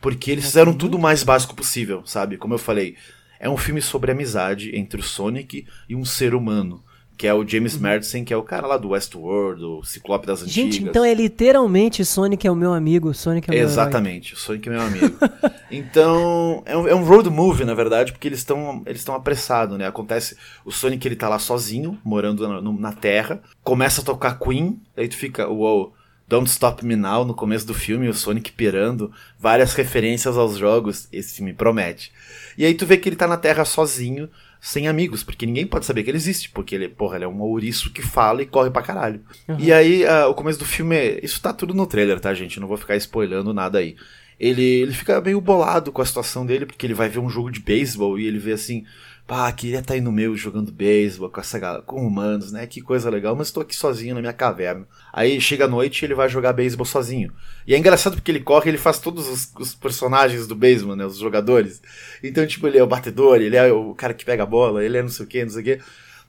porque 0.00 0.30
eles 0.30 0.44
fizeram 0.44 0.74
tudo 0.74 0.96
o 0.96 1.00
mais 1.00 1.22
básico 1.22 1.54
possível, 1.54 2.02
sabe? 2.04 2.36
Como 2.36 2.54
eu 2.54 2.58
falei, 2.58 2.96
é 3.38 3.48
um 3.48 3.56
filme 3.56 3.80
sobre 3.80 4.10
amizade 4.10 4.74
entre 4.76 5.00
o 5.00 5.04
Sonic 5.04 5.66
e 5.88 5.94
um 5.94 6.04
ser 6.04 6.34
humano 6.34 6.82
que 7.16 7.26
é 7.26 7.32
o 7.32 7.46
James 7.46 7.74
uhum. 7.74 7.82
Madison, 7.82 8.24
que 8.24 8.32
é 8.32 8.36
o 8.36 8.42
cara 8.42 8.66
lá 8.66 8.76
do 8.76 8.90
Westworld, 8.90 9.64
o 9.64 9.82
Ciclope 9.82 10.26
das 10.26 10.42
Antigas. 10.42 10.74
Gente, 10.74 10.84
então 10.84 11.04
é 11.04 11.14
literalmente 11.14 12.04
Sonic 12.04 12.46
é 12.46 12.50
o 12.50 12.54
meu 12.54 12.74
amigo, 12.74 13.14
Sonic 13.14 13.48
é 13.48 13.52
o 13.52 13.56
meu 13.56 13.64
Exatamente, 13.64 14.34
o 14.34 14.36
Sonic 14.36 14.68
é 14.68 14.72
meu 14.72 14.82
amigo. 14.82 15.16
então, 15.70 16.62
é 16.66 16.76
um, 16.76 16.88
é 16.88 16.94
um, 16.94 17.04
road 17.04 17.30
movie, 17.30 17.64
na 17.64 17.74
verdade, 17.74 18.12
porque 18.12 18.28
eles 18.28 18.40
estão 18.40 18.82
eles 18.84 19.08
apressados, 19.08 19.78
né? 19.78 19.86
Acontece, 19.86 20.36
o 20.64 20.70
Sonic 20.70 21.06
ele 21.08 21.16
tá 21.16 21.28
lá 21.28 21.38
sozinho, 21.38 21.98
morando 22.04 22.46
na, 22.46 22.60
na 22.60 22.92
Terra, 22.92 23.40
começa 23.62 24.02
a 24.02 24.04
tocar 24.04 24.38
Queen, 24.38 24.78
aí 24.96 25.08
tu 25.08 25.16
fica, 25.16 25.48
uou, 25.48 25.78
wow, 25.78 25.92
Don't 26.28 26.50
Stop 26.50 26.84
Me 26.84 26.96
Now, 26.96 27.24
no 27.24 27.34
começo 27.34 27.66
do 27.66 27.72
filme, 27.72 28.08
o 28.08 28.14
Sonic 28.14 28.50
pirando, 28.50 29.12
várias 29.38 29.74
referências 29.74 30.36
aos 30.36 30.58
jogos, 30.58 31.08
esse 31.12 31.36
filme 31.36 31.52
promete. 31.52 32.12
E 32.58 32.64
aí 32.64 32.74
tu 32.74 32.84
vê 32.84 32.96
que 32.96 33.08
ele 33.08 33.16
tá 33.16 33.28
na 33.28 33.36
Terra 33.36 33.64
sozinho, 33.64 34.28
sem 34.60 34.88
amigos, 34.88 35.22
porque 35.22 35.46
ninguém 35.46 35.66
pode 35.66 35.86
saber 35.86 36.02
que 36.02 36.10
ele 36.10 36.16
existe, 36.16 36.50
porque 36.50 36.74
ele, 36.74 36.88
porra, 36.88 37.16
ele 37.16 37.24
é 37.24 37.28
um 37.28 37.40
ouriço 37.40 37.92
que 37.92 38.02
fala 38.02 38.42
e 38.42 38.46
corre 38.46 38.70
pra 38.70 38.82
caralho. 38.82 39.20
Uhum. 39.48 39.56
E 39.58 39.72
aí, 39.72 40.04
uh, 40.04 40.28
o 40.28 40.34
começo 40.34 40.58
do 40.58 40.64
filme, 40.64 40.96
é, 40.96 41.24
isso 41.24 41.40
tá 41.40 41.52
tudo 41.52 41.74
no 41.74 41.86
trailer, 41.86 42.18
tá, 42.20 42.34
gente? 42.34 42.58
Não 42.58 42.68
vou 42.68 42.76
ficar 42.76 42.96
spoilando 42.96 43.54
nada 43.54 43.78
aí. 43.78 43.96
Ele, 44.38 44.62
ele 44.62 44.92
fica 44.92 45.20
meio 45.20 45.40
bolado 45.40 45.90
com 45.90 46.02
a 46.02 46.06
situação 46.06 46.44
dele, 46.44 46.66
porque 46.66 46.86
ele 46.86 46.94
vai 46.94 47.08
ver 47.08 47.20
um 47.20 47.28
jogo 47.28 47.50
de 47.50 47.60
beisebol 47.60 48.18
e 48.18 48.26
ele 48.26 48.38
vê 48.38 48.52
assim, 48.52 48.84
Pá, 49.26 49.50
queria 49.50 49.80
estar 49.80 49.88
tá 49.88 49.94
aí 49.94 50.00
no 50.00 50.12
meu 50.12 50.36
jogando 50.36 50.70
beisebol 50.70 51.28
com 51.28 51.40
essa 51.40 51.58
galera, 51.58 51.82
com 51.82 52.06
humanos, 52.06 52.52
né? 52.52 52.64
Que 52.64 52.80
coisa 52.80 53.10
legal, 53.10 53.34
mas 53.34 53.48
estou 53.48 53.60
aqui 53.60 53.74
sozinho 53.74 54.14
na 54.14 54.20
minha 54.20 54.32
caverna. 54.32 54.86
Aí 55.12 55.40
chega 55.40 55.64
a 55.64 55.68
noite 55.68 56.00
e 56.00 56.04
ele 56.06 56.14
vai 56.14 56.28
jogar 56.28 56.52
beisebol 56.52 56.86
sozinho. 56.86 57.32
E 57.66 57.74
é 57.74 57.78
engraçado 57.78 58.14
porque 58.14 58.30
ele 58.30 58.38
corre, 58.38 58.70
ele 58.70 58.78
faz 58.78 59.00
todos 59.00 59.28
os, 59.28 59.52
os, 59.58 59.74
personagens 59.74 60.46
do 60.46 60.54
beisebol, 60.54 60.94
né? 60.94 61.04
Os 61.04 61.18
jogadores. 61.18 61.82
Então, 62.22 62.46
tipo, 62.46 62.68
ele 62.68 62.78
é 62.78 62.82
o 62.84 62.86
batedor, 62.86 63.40
ele 63.40 63.56
é 63.56 63.72
o 63.72 63.94
cara 63.96 64.14
que 64.14 64.24
pega 64.24 64.44
a 64.44 64.46
bola, 64.46 64.84
ele 64.84 64.96
é 64.96 65.02
não 65.02 65.08
sei 65.08 65.26
o 65.26 65.28
que, 65.28 65.42
não 65.42 65.50
sei 65.50 65.60
o 65.60 65.64
que. 65.64 65.80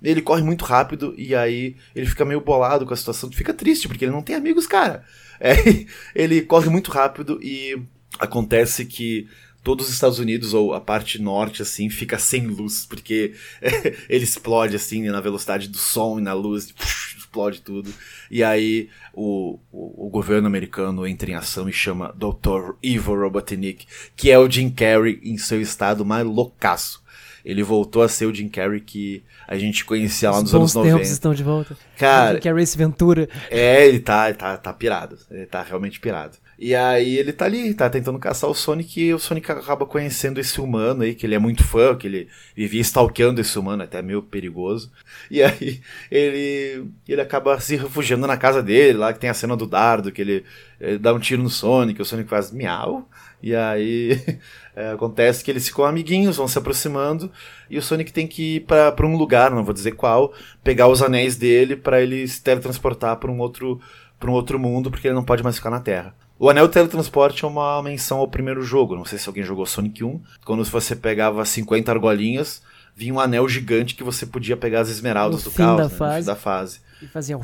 Ele 0.01 0.21
corre 0.21 0.41
muito 0.41 0.65
rápido 0.65 1.13
e 1.15 1.35
aí 1.35 1.75
ele 1.95 2.07
fica 2.07 2.25
meio 2.25 2.41
bolado 2.41 2.83
com 2.83 2.95
a 2.95 2.97
situação. 2.97 3.31
Fica 3.31 3.53
triste 3.53 3.87
porque 3.87 4.05
ele 4.05 4.11
não 4.11 4.23
tem 4.23 4.35
amigos, 4.35 4.65
cara. 4.65 5.03
É, 5.39 5.53
ele 6.15 6.41
corre 6.41 6.67
muito 6.67 6.89
rápido 6.89 7.39
e 7.43 7.79
acontece 8.19 8.85
que 8.85 9.27
todos 9.67 9.89
os 9.89 9.93
Estados 9.93 10.17
Unidos, 10.17 10.53
ou 10.53 10.73
a 10.73 10.79
parte 10.79 11.21
norte, 11.21 11.61
assim, 11.61 11.89
fica 11.89 12.17
sem 12.17 12.47
luz, 12.47 12.85
porque 12.85 13.33
ele 14.07 14.23
explode, 14.23 14.77
assim, 14.77 15.03
na 15.09 15.19
velocidade 15.19 15.67
do 15.67 15.77
som 15.77 16.17
e 16.17 16.21
na 16.21 16.33
luz, 16.33 16.73
explode 17.17 17.59
tudo. 17.59 17.93
E 18.31 18.45
aí 18.45 18.87
o, 19.13 19.59
o, 19.69 20.07
o, 20.07 20.09
governo 20.09 20.47
americano 20.47 21.05
entra 21.05 21.29
em 21.29 21.33
ação 21.33 21.67
e 21.67 21.73
chama 21.73 22.15
Dr. 22.15 22.75
Evil 22.81 23.19
Robotnik, 23.19 23.85
que 24.15 24.31
é 24.31 24.39
o 24.39 24.49
Jim 24.49 24.69
Carrey 24.69 25.19
em 25.21 25.37
seu 25.37 25.59
estado 25.59 26.05
mais 26.05 26.25
loucaço. 26.25 27.03
Ele 27.43 27.61
voltou 27.61 28.03
a 28.03 28.07
ser 28.07 28.25
o 28.25 28.33
Jim 28.33 28.47
Carrey 28.47 28.79
que 28.79 29.21
a 29.45 29.57
gente 29.57 29.83
conhecia 29.83 30.31
lá 30.31 30.41
nos 30.41 30.55
anos 30.55 30.73
90. 30.73 30.95
Os 30.95 31.01
tempos 31.01 31.11
estão 31.11 31.33
de 31.33 31.43
volta. 31.43 31.77
Cara, 31.97 32.31
o 32.31 32.35
Jim 32.35 32.41
Carrey 32.43 32.63
esse 32.63 32.77
Ventura. 32.77 33.27
É, 33.49 33.85
ele 33.85 33.99
tá, 33.99 34.33
tá, 34.33 34.55
tá 34.55 34.71
pirado. 34.71 35.17
Ele 35.29 35.45
tá 35.45 35.61
realmente 35.61 35.99
pirado. 35.99 36.37
E 36.59 36.73
aí 36.73 37.17
ele 37.17 37.31
tá 37.31 37.45
ali, 37.45 37.71
tá 37.73 37.87
tentando 37.87 38.17
caçar 38.17 38.49
o 38.49 38.53
Sonic 38.53 38.99
e 38.99 39.13
o 39.13 39.19
Sonic 39.19 39.51
acaba 39.51 39.85
conhecendo 39.85 40.39
esse 40.39 40.59
humano 40.59 41.03
aí, 41.03 41.13
que 41.13 41.23
ele 41.25 41.35
é 41.35 41.39
muito 41.39 41.63
fã, 41.63 41.95
que 41.95 42.07
ele 42.07 42.27
vivia 42.55 42.81
stalkeando 42.81 43.39
esse 43.39 43.59
humano, 43.59 43.83
até 43.83 44.01
meio 44.01 44.23
perigoso. 44.23 44.91
E 45.29 45.43
aí 45.43 45.81
ele, 46.09 46.89
ele 47.07 47.21
acaba 47.21 47.59
se 47.59 47.75
refugiando 47.75 48.25
na 48.25 48.37
casa 48.37 48.63
dele, 48.63 48.97
lá 48.97 49.13
que 49.13 49.19
tem 49.19 49.29
a 49.29 49.35
cena 49.35 49.55
do 49.55 49.67
dardo, 49.67 50.11
que 50.11 50.19
ele, 50.19 50.45
ele 50.81 50.97
dá 50.97 51.13
um 51.13 51.19
tiro 51.19 51.43
no 51.43 51.49
Sonic, 51.49 52.01
o 52.01 52.05
Sonic 52.05 52.27
faz 52.27 52.51
miau. 52.51 53.07
E 53.41 53.55
aí 53.55 54.19
é, 54.75 54.89
acontece 54.97 55.43
que 55.43 55.51
eles 55.51 55.67
ficam 55.67 55.85
amiguinhos, 55.85 56.37
vão 56.37 56.47
se 56.47 56.57
aproximando, 56.57 57.31
e 57.69 57.77
o 57.77 57.83
Sonic 57.83 58.11
tem 58.11 58.27
que 58.27 58.55
ir 58.55 58.59
para 58.61 59.05
um 59.05 59.15
lugar, 59.15 59.51
não 59.51 59.63
vou 59.63 59.75
dizer 59.75 59.91
qual, 59.91 60.33
pegar 60.63 60.87
os 60.87 61.03
anéis 61.03 61.35
dele 61.35 61.75
para 61.75 62.01
ele 62.01 62.27
se 62.27 62.41
teletransportar 62.41 63.17
para 63.17 63.31
um 63.31 63.39
outro 63.39 63.79
para 64.19 64.31
um 64.31 64.33
outro 64.33 64.57
mundo, 64.57 64.89
porque 64.89 65.07
ele 65.07 65.13
não 65.13 65.23
pode 65.23 65.43
mais 65.43 65.57
ficar 65.57 65.69
na 65.69 65.79
Terra. 65.79 66.15
O 66.39 66.49
Anel 66.49 66.69
Teletransporte 66.69 67.43
é 67.43 67.47
uma 67.47 67.81
menção 67.81 68.19
ao 68.19 68.27
primeiro 68.27 68.61
jogo. 68.61 68.95
Não 68.95 69.05
sei 69.05 69.17
se 69.17 69.27
alguém 69.27 69.43
jogou 69.43 69.65
Sonic 69.65 70.03
1. 70.03 70.21
Quando 70.45 70.63
você 70.63 70.95
pegava 70.95 71.43
50 71.43 71.91
argolinhas, 71.91 72.61
vinha 72.95 73.13
um 73.13 73.19
anel 73.19 73.47
gigante 73.49 73.95
que 73.95 74.03
você 74.03 74.25
podia 74.25 74.55
pegar 74.55 74.81
as 74.81 74.89
esmeraldas 74.89 75.43
no 75.43 75.51
do 75.51 75.55
caos. 75.55 75.77
Da 75.77 75.83
né? 75.83 75.89
fase. 75.89 76.27
da 76.27 76.35
fase. 76.35 76.79
E 77.01 77.07
fazia 77.07 77.37
um. 77.37 77.41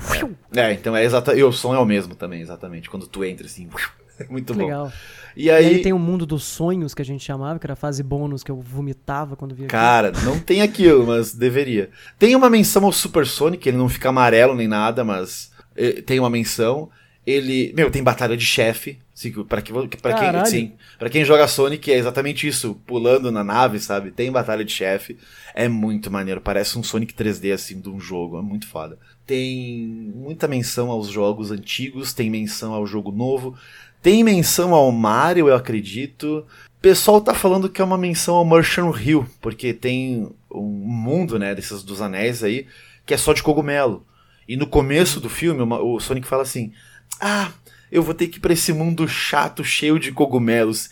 É, 0.56 0.74
então 0.74 0.96
é 0.96 1.04
exatamente. 1.04 1.42
E 1.42 1.44
o 1.44 1.52
som 1.52 1.74
é 1.74 1.80
o 1.80 1.86
mesmo 1.86 2.16
também, 2.16 2.42
exatamente. 2.42 2.90
Quando 2.90 3.08
tu 3.08 3.24
entra 3.24 3.46
assim. 3.46 3.68
Muito 4.30 4.54
bom. 4.54 4.66
Legal. 4.66 4.92
E 5.36 5.50
aí... 5.50 5.66
e 5.66 5.76
aí... 5.76 5.82
tem 5.82 5.92
o 5.92 6.00
mundo 6.00 6.26
dos 6.26 6.44
sonhos 6.44 6.94
que 6.94 7.02
a 7.02 7.06
gente 7.06 7.24
chamava, 7.24 7.58
que 7.58 7.66
era 7.66 7.74
a 7.74 7.76
fase 7.76 8.04
bônus 8.04 8.44
que 8.44 8.52
eu 8.52 8.62
vomitava 8.62 9.36
quando 9.36 9.56
via 9.56 9.68
Cara, 9.68 10.10
aquilo. 10.10 10.26
não 10.26 10.40
tem 10.40 10.62
aquilo, 10.62 11.08
mas 11.08 11.34
deveria. 11.34 11.90
Tem 12.20 12.36
uma 12.36 12.50
menção 12.50 12.86
ao 12.86 12.92
Super 12.92 13.26
Sonic, 13.26 13.68
ele 13.68 13.78
não 13.78 13.90
fica 13.90 14.10
amarelo 14.10 14.54
nem 14.54 14.68
nada, 14.68 15.04
mas 15.04 15.52
eh, 15.76 16.04
tem 16.04 16.20
uma 16.20 16.30
menção. 16.30 16.92
Ele, 17.26 17.72
meu, 17.74 17.90
tem 17.90 18.04
batalha 18.04 18.36
de 18.36 18.46
chefe, 18.46 19.00
para 19.48 19.62
que, 19.62 19.72
pra 19.98 20.14
quem, 20.14 20.46
sim, 20.46 20.74
para 21.00 21.10
quem 21.10 21.24
joga 21.24 21.48
Sonic 21.48 21.90
é 21.92 21.98
exatamente 21.98 22.48
isso, 22.48 22.76
pulando 22.86 23.32
na 23.32 23.44
nave, 23.44 23.80
sabe? 23.80 24.12
Tem 24.12 24.30
batalha 24.32 24.66
de 24.66 24.72
chefe, 24.74 25.18
é 25.56 25.70
muito 25.70 26.12
maneiro, 26.12 26.42
parece 26.42 26.78
um 26.78 26.84
Sonic 26.84 27.14
3D 27.14 27.54
assim 27.54 27.80
de 27.80 27.90
um 27.90 28.00
jogo, 28.00 28.38
é 28.38 28.42
muito 28.42 28.68
foda. 28.68 28.98
Tem 29.26 30.12
muita 30.14 30.50
menção 30.50 30.92
aos 30.92 31.08
jogos 31.08 31.50
antigos, 31.50 32.14
tem 32.14 32.30
menção 32.30 32.74
ao 32.74 32.86
jogo 32.86 33.10
novo, 33.10 33.56
tem 34.02 34.22
menção 34.22 34.74
ao 34.74 34.92
Mario, 34.92 35.48
eu 35.48 35.56
acredito. 35.56 36.46
O 36.78 36.82
pessoal 36.82 37.22
tá 37.22 37.34
falando 37.34 37.70
que 37.70 37.82
é 37.82 37.86
uma 37.86 37.98
menção 37.98 38.36
ao 38.36 38.44
Merchant 38.44 38.94
Hill, 39.00 39.26
porque 39.40 39.74
tem 39.74 40.30
um 40.52 40.62
mundo, 40.62 41.40
né, 41.40 41.56
desses 41.56 41.84
dos 41.84 42.02
anéis 42.02 42.44
aí, 42.44 42.68
que 43.06 43.14
é 43.14 43.18
só 43.18 43.32
de 43.32 43.42
cogumelo. 43.42 44.06
E 44.46 44.58
no 44.58 44.68
começo 44.68 45.22
do 45.22 45.30
filme, 45.30 45.62
o 45.62 46.00
Sonic 46.02 46.28
fala 46.28 46.42
assim: 46.42 46.74
ah, 47.20 47.52
eu 47.92 48.02
vou 48.02 48.14
ter 48.14 48.28
que 48.28 48.38
ir 48.38 48.42
pra 48.42 48.54
esse 48.54 48.74
mundo 48.74 49.08
chato, 49.08 49.64
cheio 49.64 50.00
de 50.00 50.12
cogumelos. 50.12 50.90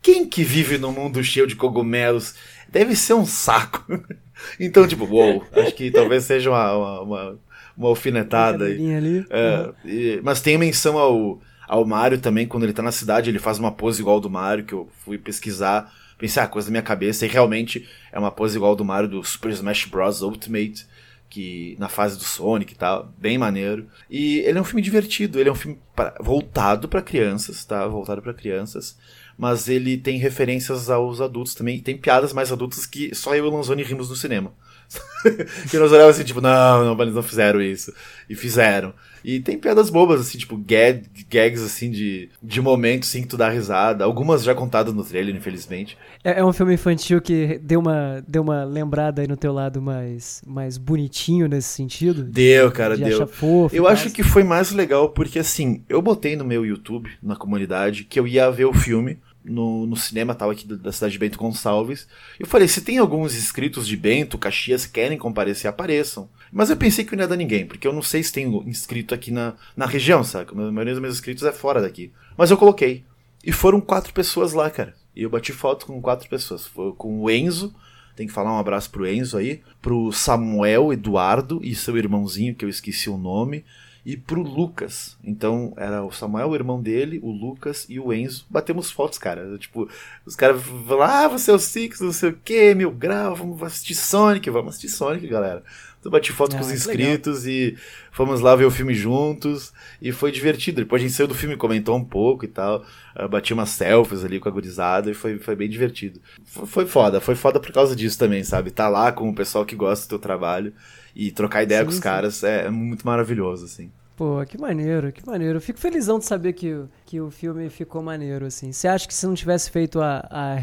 quem 0.00 0.28
que 0.28 0.44
vive 0.44 0.78
num 0.78 0.92
mundo 0.92 1.22
cheio 1.24 1.46
de 1.46 1.56
cogumelos? 1.56 2.34
Deve 2.68 2.94
ser 2.94 3.14
um 3.14 3.24
saco. 3.24 3.84
então, 4.60 4.86
tipo, 4.86 5.04
uou, 5.06 5.44
acho 5.52 5.74
que 5.74 5.90
talvez 5.90 6.24
seja 6.24 6.50
uma, 6.50 6.76
uma, 6.76 7.00
uma, 7.00 7.38
uma 7.76 7.88
alfinetada 7.88 8.66
aí. 8.66 8.94
Ali. 8.94 9.26
É, 9.30 9.66
uhum. 9.66 9.90
e, 9.90 10.20
mas 10.22 10.40
tem 10.40 10.58
menção 10.58 10.98
ao, 10.98 11.40
ao 11.66 11.84
Mario 11.84 12.18
também, 12.18 12.46
quando 12.46 12.64
ele 12.64 12.72
tá 12.72 12.82
na 12.82 12.92
cidade, 12.92 13.30
ele 13.30 13.38
faz 13.38 13.58
uma 13.58 13.72
pose 13.72 14.00
igual 14.00 14.20
do 14.20 14.28
Mario, 14.28 14.64
que 14.64 14.74
eu 14.74 14.88
fui 15.04 15.16
pesquisar, 15.16 15.92
pensei, 16.18 16.42
ah, 16.42 16.46
coisa 16.46 16.68
da 16.68 16.72
minha 16.72 16.82
cabeça, 16.82 17.24
e 17.24 17.28
realmente 17.28 17.88
é 18.12 18.18
uma 18.18 18.30
pose 18.30 18.56
igual 18.56 18.76
do 18.76 18.84
Mario 18.84 19.08
do 19.08 19.24
Super 19.24 19.50
Smash 19.52 19.86
Bros. 19.86 20.22
Ultimate 20.22 20.86
que 21.32 21.76
na 21.78 21.88
fase 21.88 22.18
do 22.18 22.24
Sonic 22.24 22.74
e 22.74 22.76
tal, 22.76 23.10
bem 23.16 23.38
maneiro. 23.38 23.88
E 24.10 24.40
ele 24.40 24.58
é 24.58 24.60
um 24.60 24.64
filme 24.64 24.82
divertido, 24.82 25.40
ele 25.40 25.48
é 25.48 25.52
um 25.52 25.54
filme 25.54 25.78
pra, 25.96 26.14
voltado 26.20 26.90
para 26.90 27.00
crianças, 27.00 27.64
tá? 27.64 27.86
Voltado 27.86 28.20
para 28.20 28.34
crianças, 28.34 28.98
mas 29.42 29.68
ele 29.68 29.96
tem 29.96 30.18
referências 30.18 30.88
aos 30.88 31.20
adultos 31.20 31.52
também, 31.52 31.78
e 31.78 31.80
tem 31.82 31.96
piadas 31.96 32.32
mais 32.32 32.52
adultas 32.52 32.86
que 32.86 33.12
só 33.12 33.34
eu 33.34 33.44
e 33.44 33.48
o 33.48 33.52
Lanzoni 33.52 33.82
rimos 33.82 34.08
no 34.08 34.14
cinema. 34.14 34.52
que 35.68 35.78
nós 35.78 35.90
olhávamos 35.90 36.14
assim, 36.14 36.24
tipo, 36.24 36.40
não, 36.40 36.84
não, 36.84 37.02
eles 37.02 37.14
não 37.14 37.24
fizeram 37.24 37.60
isso. 37.60 37.92
E 38.30 38.36
fizeram. 38.36 38.94
E 39.24 39.40
tem 39.40 39.58
piadas 39.58 39.90
bobas, 39.90 40.20
assim, 40.20 40.38
tipo, 40.38 40.56
gag, 40.56 41.02
gags, 41.28 41.60
assim, 41.60 41.90
de, 41.90 42.28
de 42.40 42.60
momentos, 42.60 43.08
assim, 43.08 43.22
que 43.22 43.26
tu 43.26 43.36
dá 43.36 43.48
risada. 43.48 44.04
Algumas 44.04 44.44
já 44.44 44.54
contadas 44.54 44.94
no 44.94 45.02
trailer, 45.02 45.34
infelizmente. 45.34 45.98
É, 46.22 46.38
é, 46.38 46.44
um 46.44 46.52
filme 46.52 46.74
infantil 46.74 47.20
que 47.20 47.58
deu 47.60 47.80
uma, 47.80 48.22
deu 48.28 48.42
uma 48.42 48.62
lembrada 48.62 49.22
aí 49.22 49.26
no 49.26 49.36
teu 49.36 49.52
lado 49.52 49.82
mais, 49.82 50.40
mais 50.46 50.78
bonitinho 50.78 51.48
nesse 51.48 51.68
sentido? 51.68 52.22
Deu, 52.22 52.70
cara, 52.70 52.96
de 52.96 53.02
deu. 53.02 53.26
Fofo, 53.26 53.74
eu 53.74 53.88
acho 53.88 54.08
que 54.10 54.22
foi 54.22 54.44
mais 54.44 54.70
legal 54.70 55.08
porque, 55.08 55.40
assim, 55.40 55.82
eu 55.88 56.00
botei 56.00 56.36
no 56.36 56.44
meu 56.44 56.64
YouTube, 56.64 57.10
na 57.20 57.34
comunidade, 57.34 58.04
que 58.04 58.20
eu 58.20 58.26
ia 58.28 58.48
ver 58.52 58.66
o 58.66 58.72
filme 58.72 59.18
no, 59.44 59.86
no 59.86 59.96
cinema 59.96 60.34
tal 60.34 60.50
aqui 60.50 60.66
da 60.66 60.92
cidade 60.92 61.12
de 61.12 61.18
Bento 61.18 61.38
Gonçalves. 61.38 62.06
Eu 62.38 62.46
falei, 62.46 62.68
se 62.68 62.80
tem 62.80 62.98
alguns 62.98 63.34
inscritos 63.34 63.86
de 63.86 63.96
Bento, 63.96 64.38
Caxias, 64.38 64.86
querem 64.86 65.18
comparecer, 65.18 65.68
apareçam. 65.68 66.28
Mas 66.52 66.70
eu 66.70 66.76
pensei 66.76 67.04
que 67.04 67.16
não 67.16 67.22
ia 67.22 67.28
dar 67.28 67.36
ninguém, 67.36 67.66
porque 67.66 67.86
eu 67.86 67.92
não 67.92 68.02
sei 68.02 68.22
se 68.22 68.32
tem 68.32 68.46
inscrito 68.66 69.14
aqui 69.14 69.30
na, 69.30 69.54
na 69.76 69.86
região, 69.86 70.22
sabe? 70.22 70.50
A 70.52 70.54
maioria 70.54 70.94
dos 70.94 71.02
meus 71.02 71.14
inscritos 71.14 71.44
é 71.44 71.52
fora 71.52 71.80
daqui. 71.80 72.12
Mas 72.36 72.50
eu 72.50 72.56
coloquei. 72.56 73.04
E 73.44 73.50
foram 73.50 73.80
quatro 73.80 74.12
pessoas 74.12 74.52
lá, 74.52 74.70
cara. 74.70 74.94
E 75.14 75.22
eu 75.22 75.30
bati 75.30 75.52
foto 75.52 75.86
com 75.86 76.00
quatro 76.00 76.28
pessoas. 76.28 76.66
Foi 76.66 76.92
com 76.92 77.20
o 77.20 77.30
Enzo, 77.30 77.74
tem 78.14 78.26
que 78.26 78.32
falar 78.32 78.52
um 78.52 78.58
abraço 78.58 78.90
pro 78.90 79.06
Enzo 79.06 79.36
aí, 79.36 79.60
pro 79.80 80.12
Samuel 80.12 80.92
Eduardo 80.92 81.60
e 81.62 81.74
seu 81.74 81.96
irmãozinho, 81.96 82.54
que 82.54 82.64
eu 82.64 82.68
esqueci 82.68 83.10
o 83.10 83.18
nome, 83.18 83.64
e 84.04 84.16
pro 84.16 84.42
Lucas. 84.42 85.16
Então 85.22 85.72
era 85.76 86.04
o 86.04 86.10
Samuel, 86.10 86.50
o 86.50 86.54
irmão 86.54 86.80
dele, 86.80 87.20
o 87.22 87.30
Lucas 87.30 87.86
e 87.88 88.00
o 88.00 88.12
Enzo. 88.12 88.44
Batemos 88.50 88.90
fotos, 88.90 89.18
cara. 89.18 89.56
Tipo, 89.58 89.88
os 90.26 90.34
caras 90.34 90.60
falam, 90.62 91.02
ah, 91.02 91.28
você 91.28 91.50
é 91.50 91.54
o 91.54 91.58
Six, 91.58 92.00
não 92.00 92.12
sei 92.12 92.30
o 92.30 92.38
que, 92.44 92.74
mil 92.74 92.90
grau, 92.90 93.34
vamos 93.36 93.62
assistir 93.62 93.94
Sonic, 93.94 94.50
vamos 94.50 94.70
assistir 94.70 94.88
Sonic, 94.88 95.26
galera. 95.28 95.62
Então 96.00 96.10
bati 96.10 96.32
foto 96.32 96.56
ah, 96.56 96.58
com 96.58 96.64
os 96.64 96.72
inscritos 96.72 97.44
legal. 97.44 97.76
e 97.76 97.78
fomos 98.10 98.40
lá 98.40 98.56
ver 98.56 98.64
o 98.64 98.72
filme 98.72 98.92
juntos 98.92 99.72
e 100.00 100.10
foi 100.10 100.32
divertido. 100.32 100.80
Depois 100.80 101.00
a 101.00 101.06
gente 101.06 101.14
saiu 101.14 101.28
do 101.28 101.34
filme, 101.34 101.56
comentou 101.56 101.96
um 101.96 102.04
pouco 102.04 102.44
e 102.44 102.48
tal. 102.48 102.84
Uh, 103.16 103.28
bati 103.28 103.54
umas 103.54 103.70
selfies 103.70 104.24
ali 104.24 104.40
com 104.40 104.48
a 104.48 104.52
gurizada 104.52 105.12
e 105.12 105.14
foi, 105.14 105.38
foi 105.38 105.54
bem 105.54 105.68
divertido. 105.68 106.20
Foi, 106.44 106.66
foi 106.66 106.86
foda, 106.86 107.20
foi 107.20 107.36
foda 107.36 107.60
por 107.60 107.70
causa 107.70 107.94
disso 107.94 108.18
também, 108.18 108.42
sabe? 108.42 108.72
Tá 108.72 108.88
lá 108.88 109.12
com 109.12 109.28
o 109.28 109.34
pessoal 109.34 109.64
que 109.64 109.76
gosta 109.76 110.06
do 110.06 110.08
teu 110.08 110.18
trabalho 110.18 110.72
e 111.14 111.30
trocar 111.30 111.62
ideia 111.62 111.80
sim, 111.80 111.84
com 111.84 111.90
os 111.90 111.96
sim. 111.96 112.02
caras 112.02 112.42
é, 112.42 112.70
muito 112.70 113.06
maravilhoso, 113.06 113.64
assim. 113.64 113.90
Pô, 114.14 114.44
que 114.46 114.58
maneiro, 114.58 115.10
que 115.10 115.26
maneiro. 115.26 115.56
Eu 115.56 115.60
fico 115.60 115.78
felizão 115.78 116.18
de 116.18 116.26
saber 116.26 116.52
que, 116.52 116.76
que 117.06 117.20
o 117.20 117.30
filme 117.30 117.68
ficou 117.70 118.02
maneiro, 118.02 118.44
assim. 118.44 118.70
Você 118.70 118.86
acha 118.86 119.08
que 119.08 119.14
se 119.14 119.26
não 119.26 119.34
tivesse 119.34 119.70
feito 119.70 120.00
a, 120.00 120.26
a 120.30 120.58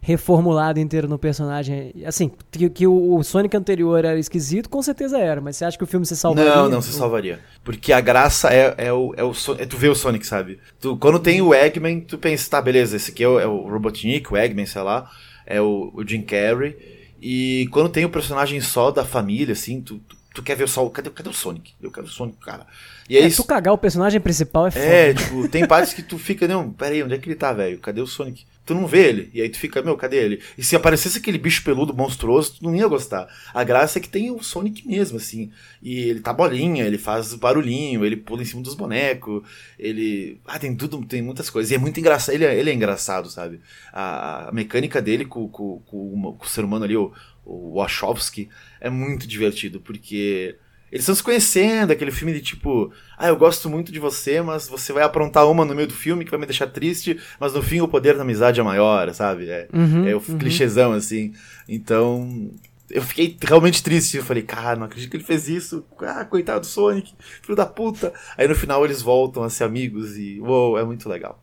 reformulado 0.00 0.78
inteiro 0.78 1.08
no 1.08 1.18
personagem, 1.18 1.92
assim, 2.06 2.30
que, 2.50 2.70
que 2.70 2.86
o, 2.86 3.16
o, 3.16 3.22
Sonic 3.24 3.56
anterior 3.56 4.04
era 4.04 4.18
esquisito, 4.18 4.70
com 4.70 4.80
certeza 4.80 5.18
era, 5.18 5.40
mas 5.40 5.56
você 5.56 5.64
acha 5.64 5.76
que 5.76 5.84
o 5.84 5.86
filme 5.86 6.06
se 6.06 6.16
salvaria? 6.16 6.54
Não, 6.54 6.68
não 6.68 6.80
se 6.80 6.92
salvaria. 6.92 7.40
Porque 7.64 7.92
a 7.92 8.00
graça 8.00 8.48
é, 8.50 8.74
é, 8.78 8.92
o, 8.92 9.12
é, 9.16 9.24
o, 9.24 9.32
é 9.58 9.66
tu 9.66 9.76
ver 9.76 9.88
o 9.88 9.94
Sonic, 9.94 10.26
sabe? 10.26 10.58
Tu, 10.80 10.96
quando 10.96 11.18
tem 11.18 11.42
o 11.42 11.52
Eggman, 11.52 12.00
tu 12.00 12.16
pensa, 12.16 12.48
tá, 12.48 12.62
beleza, 12.62 12.96
esse 12.96 13.10
aqui 13.10 13.24
é 13.24 13.28
o, 13.28 13.38
é 13.38 13.46
o 13.46 13.68
Robotnik, 13.68 14.32
o 14.32 14.36
Eggman, 14.36 14.64
sei 14.64 14.82
lá, 14.82 15.10
é 15.44 15.60
o, 15.60 15.92
o 15.92 16.06
Jim 16.06 16.22
Carrey. 16.22 17.01
E 17.22 17.68
quando 17.70 17.88
tem 17.88 18.04
o 18.04 18.10
personagem 18.10 18.60
só 18.60 18.90
da 18.90 19.04
família, 19.04 19.52
assim, 19.52 19.80
tu, 19.80 19.98
tu 20.00 20.16
tu 20.34 20.42
quer 20.42 20.56
ver 20.56 20.68
só 20.68 20.84
o. 20.84 20.90
Cadê, 20.90 21.10
cadê 21.10 21.28
o 21.28 21.32
Sonic? 21.32 21.72
Eu 21.80 21.90
quero 21.90 22.06
o 22.06 22.10
Sonic, 22.10 22.38
cara. 22.38 22.66
E 23.08 23.16
aí, 23.16 23.24
é, 23.24 23.30
tu 23.30 23.44
cagar 23.44 23.74
o 23.74 23.78
personagem 23.78 24.20
principal 24.20 24.66
é, 24.66 24.68
é 24.68 24.70
foda. 24.70 24.84
É, 24.84 25.14
tipo, 25.14 25.48
tem 25.48 25.66
partes 25.66 25.92
que 25.92 26.02
tu 26.02 26.18
fica, 26.18 26.46
não, 26.46 26.70
pera 26.70 26.94
aí, 26.94 27.02
onde 27.02 27.14
é 27.14 27.18
que 27.18 27.28
ele 27.28 27.36
tá, 27.36 27.52
velho? 27.52 27.78
Cadê 27.78 28.00
o 28.00 28.06
Sonic? 28.06 28.44
Tu 28.64 28.74
não 28.74 28.86
vê 28.86 29.08
ele. 29.08 29.30
E 29.34 29.42
aí 29.42 29.48
tu 29.48 29.58
fica, 29.58 29.82
meu, 29.82 29.96
cadê 29.96 30.18
ele? 30.18 30.40
E 30.56 30.62
se 30.62 30.76
aparecesse 30.76 31.18
aquele 31.18 31.36
bicho 31.36 31.64
peludo 31.64 31.92
monstruoso, 31.92 32.54
tu 32.58 32.64
não 32.64 32.76
ia 32.76 32.86
gostar. 32.86 33.26
A 33.52 33.64
graça 33.64 33.98
é 33.98 34.02
que 34.02 34.08
tem 34.08 34.30
o 34.30 34.40
Sonic 34.40 34.86
mesmo, 34.86 35.16
assim. 35.16 35.50
E 35.82 35.98
ele 35.98 36.20
tá 36.20 36.32
bolinha, 36.32 36.84
ele 36.84 36.96
faz 36.96 37.34
barulhinho, 37.34 38.04
ele 38.04 38.16
pula 38.16 38.42
em 38.42 38.44
cima 38.44 38.62
dos 38.62 38.74
bonecos, 38.74 39.42
ele. 39.76 40.40
Ah, 40.46 40.60
tem 40.60 40.76
tudo, 40.76 41.04
tem 41.04 41.20
muitas 41.20 41.50
coisas. 41.50 41.72
E 41.72 41.74
é 41.74 41.78
muito 41.78 41.98
engraçado. 41.98 42.34
Ele 42.34 42.44
é, 42.44 42.56
ele 42.56 42.70
é 42.70 42.72
engraçado, 42.72 43.28
sabe? 43.28 43.60
A, 43.92 44.48
a 44.48 44.52
mecânica 44.52 45.02
dele 45.02 45.24
com, 45.24 45.48
com, 45.48 45.80
com, 45.80 46.36
com 46.38 46.44
o 46.44 46.48
ser 46.48 46.64
humano 46.64 46.84
ali, 46.84 46.96
o, 46.96 47.12
o 47.44 47.74
Wachowski, 47.74 48.48
é 48.80 48.88
muito 48.88 49.26
divertido, 49.26 49.80
porque 49.80 50.56
eles 50.92 51.04
estão 51.04 51.14
se 51.14 51.22
conhecendo, 51.22 51.90
aquele 51.90 52.10
filme 52.10 52.34
de 52.34 52.42
tipo, 52.42 52.92
ah, 53.16 53.28
eu 53.28 53.36
gosto 53.36 53.70
muito 53.70 53.90
de 53.90 53.98
você, 53.98 54.42
mas 54.42 54.68
você 54.68 54.92
vai 54.92 55.02
aprontar 55.02 55.50
uma 55.50 55.64
no 55.64 55.74
meio 55.74 55.88
do 55.88 55.94
filme 55.94 56.22
que 56.22 56.30
vai 56.30 56.38
me 56.38 56.44
deixar 56.44 56.66
triste, 56.66 57.18
mas 57.40 57.54
no 57.54 57.62
fim 57.62 57.80
o 57.80 57.88
poder 57.88 58.14
da 58.14 58.20
amizade 58.20 58.60
é 58.60 58.62
maior, 58.62 59.10
sabe? 59.14 59.48
É, 59.48 59.68
uhum, 59.72 60.06
é 60.06 60.14
o 60.14 60.18
uhum. 60.18 60.36
clichêzão, 60.36 60.92
assim. 60.92 61.32
Então, 61.66 62.50
eu 62.90 63.00
fiquei 63.00 63.36
realmente 63.42 63.82
triste. 63.82 64.18
Eu 64.18 64.24
falei, 64.24 64.42
cara, 64.42 64.76
não 64.76 64.84
acredito 64.84 65.10
que 65.10 65.16
ele 65.16 65.24
fez 65.24 65.48
isso. 65.48 65.82
Ah, 66.00 66.26
coitado 66.26 66.60
do 66.60 66.66
Sonic, 66.66 67.14
filho 67.40 67.56
da 67.56 67.64
puta. 67.64 68.12
Aí 68.36 68.46
no 68.46 68.54
final 68.54 68.84
eles 68.84 69.00
voltam 69.00 69.42
a 69.42 69.48
ser 69.48 69.64
amigos 69.64 70.18
e, 70.18 70.38
uou, 70.40 70.78
é 70.78 70.84
muito 70.84 71.08
legal. 71.08 71.41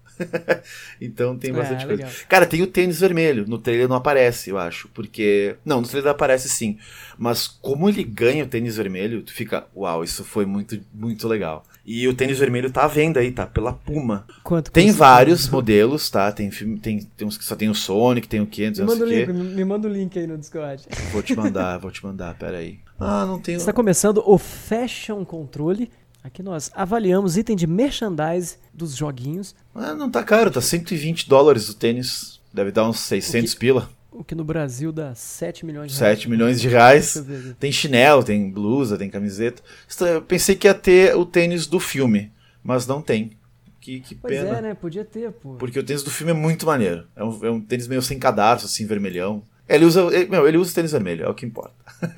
Então 1.00 1.38
tem 1.38 1.52
bastante 1.52 1.84
é, 1.84 1.88
coisa. 1.88 2.04
Legal. 2.04 2.20
Cara, 2.28 2.46
tem 2.46 2.62
o 2.62 2.68
tênis 2.68 3.00
vermelho. 3.00 3.46
No 3.48 3.58
trailer 3.58 3.88
não 3.88 3.96
aparece, 3.96 4.50
eu 4.50 4.58
acho. 4.58 4.88
Porque. 4.90 5.56
Não, 5.66 5.82
no 5.82 5.88
trailer 5.88 6.12
aparece 6.12 6.50
sim. 6.50 6.78
Mas 7.18 7.48
como 7.48 7.90
ele 7.90 8.04
ganha 8.04 8.44
o 8.44 8.48
tênis 8.48 8.78
vermelho, 8.78 9.22
tu 9.22 9.34
fica, 9.34 9.68
uau, 9.76 10.04
isso 10.04 10.24
foi 10.24 10.46
muito, 10.46 10.80
muito 10.94 11.28
legal. 11.28 11.66
E 11.86 12.08
o 12.08 12.14
tênis 12.14 12.38
vermelho 12.38 12.72
tá 12.72 12.84
à 12.84 12.88
venda 12.88 13.20
aí, 13.20 13.32
tá? 13.32 13.48
Pela 13.48 13.74
Puma. 13.74 14.26
Quanto 14.44 14.72
tem 14.72 14.92
vários 14.92 15.50
modelos, 15.50 16.10
tá? 16.10 16.32
Tem, 16.32 16.50
tem, 16.50 17.00
tem 17.00 17.28
uns 17.28 17.38
que 17.38 17.44
só 17.44 17.56
tem 17.56 17.68
o 17.68 17.74
Sonic, 17.74 18.28
tem 18.28 18.40
o 18.40 18.46
500, 18.46 18.80
me 18.80 18.86
manda 18.86 19.04
o 19.04 19.08
link, 19.08 19.28
me, 19.28 19.44
me 19.44 19.66
manda 19.66 19.88
o 19.88 19.92
link 19.92 20.20
aí 20.20 20.28
no 20.28 20.38
Discord. 20.38 20.86
Vou 21.12 21.24
te 21.24 21.36
mandar, 21.36 21.80
vou 21.80 21.90
te 21.90 22.06
mandar, 22.06 22.36
pera 22.36 22.58
aí. 22.58 22.80
Ah, 23.00 23.26
não 23.26 23.40
tem. 23.40 23.56
Está 23.56 23.74
começando 23.74 24.22
o 24.26 24.38
Fashion 24.38 25.24
Controle. 25.24 25.90
Aqui 26.24 26.44
nós 26.44 26.70
avaliamos 26.74 27.38
item 27.38 27.56
de 27.56 27.66
merchandise 27.66 28.58
dos 28.74 28.96
joguinhos. 28.96 29.56
Ah, 29.74 29.94
não 29.94 30.10
tá 30.10 30.24
caro, 30.24 30.52
tá 30.52 30.62
120 30.62 31.30
dólares 31.30 31.70
o 31.70 31.74
tênis. 31.74 32.40
Deve 32.54 32.72
dar 32.72 32.90
uns 32.90 33.00
600 33.00 33.52
o 33.52 33.54
que, 33.54 33.60
pila. 33.60 33.90
O 34.12 34.24
que 34.24 34.36
no 34.36 34.44
Brasil 34.44 34.92
dá 34.92 35.16
7 35.16 35.66
milhões 35.66 35.92
de 35.92 36.00
reais. 36.00 36.18
7 36.18 36.30
milhões 36.30 36.60
de 36.60 36.68
reais. 36.68 37.24
Tem 37.60 37.72
chinelo, 37.72 38.24
tem 38.24 38.50
blusa, 38.52 38.98
tem 38.98 39.10
camiseta. 39.10 39.62
Eu 40.02 40.22
pensei 40.22 40.56
que 40.56 40.68
ia 40.68 40.74
ter 40.74 41.16
o 41.16 41.26
tênis 41.26 41.68
do 41.68 41.80
filme, 41.80 42.32
mas 42.64 42.86
não 42.86 43.02
tem. 43.02 43.32
Que, 43.80 44.02
que 44.02 44.16
pois 44.16 44.38
pena. 44.38 44.58
é, 44.58 44.62
né? 44.62 44.74
Podia 44.74 45.06
ter, 45.06 45.32
pô. 45.32 45.54
Porque 45.54 45.80
o 45.80 45.84
tênis 45.84 46.04
do 46.04 46.12
filme 46.12 46.32
é 46.32 46.36
muito 46.36 46.66
maneiro. 46.66 47.08
É 47.16 47.24
um, 47.24 47.46
é 47.46 47.50
um 47.50 47.62
tênis 47.62 47.88
meio 47.88 48.02
sem 48.02 48.20
cadarço, 48.20 48.66
assim, 48.66 48.86
vermelhão. 48.86 49.44
Ele 49.70 49.86
usa, 49.86 50.02
ele, 50.12 50.28
meu, 50.28 50.48
ele 50.48 50.58
usa 50.58 50.74
tênis 50.74 50.92
vermelho, 50.92 51.26
é 51.26 51.30
o 51.30 51.34
que 51.36 51.46
importa. 51.46 51.76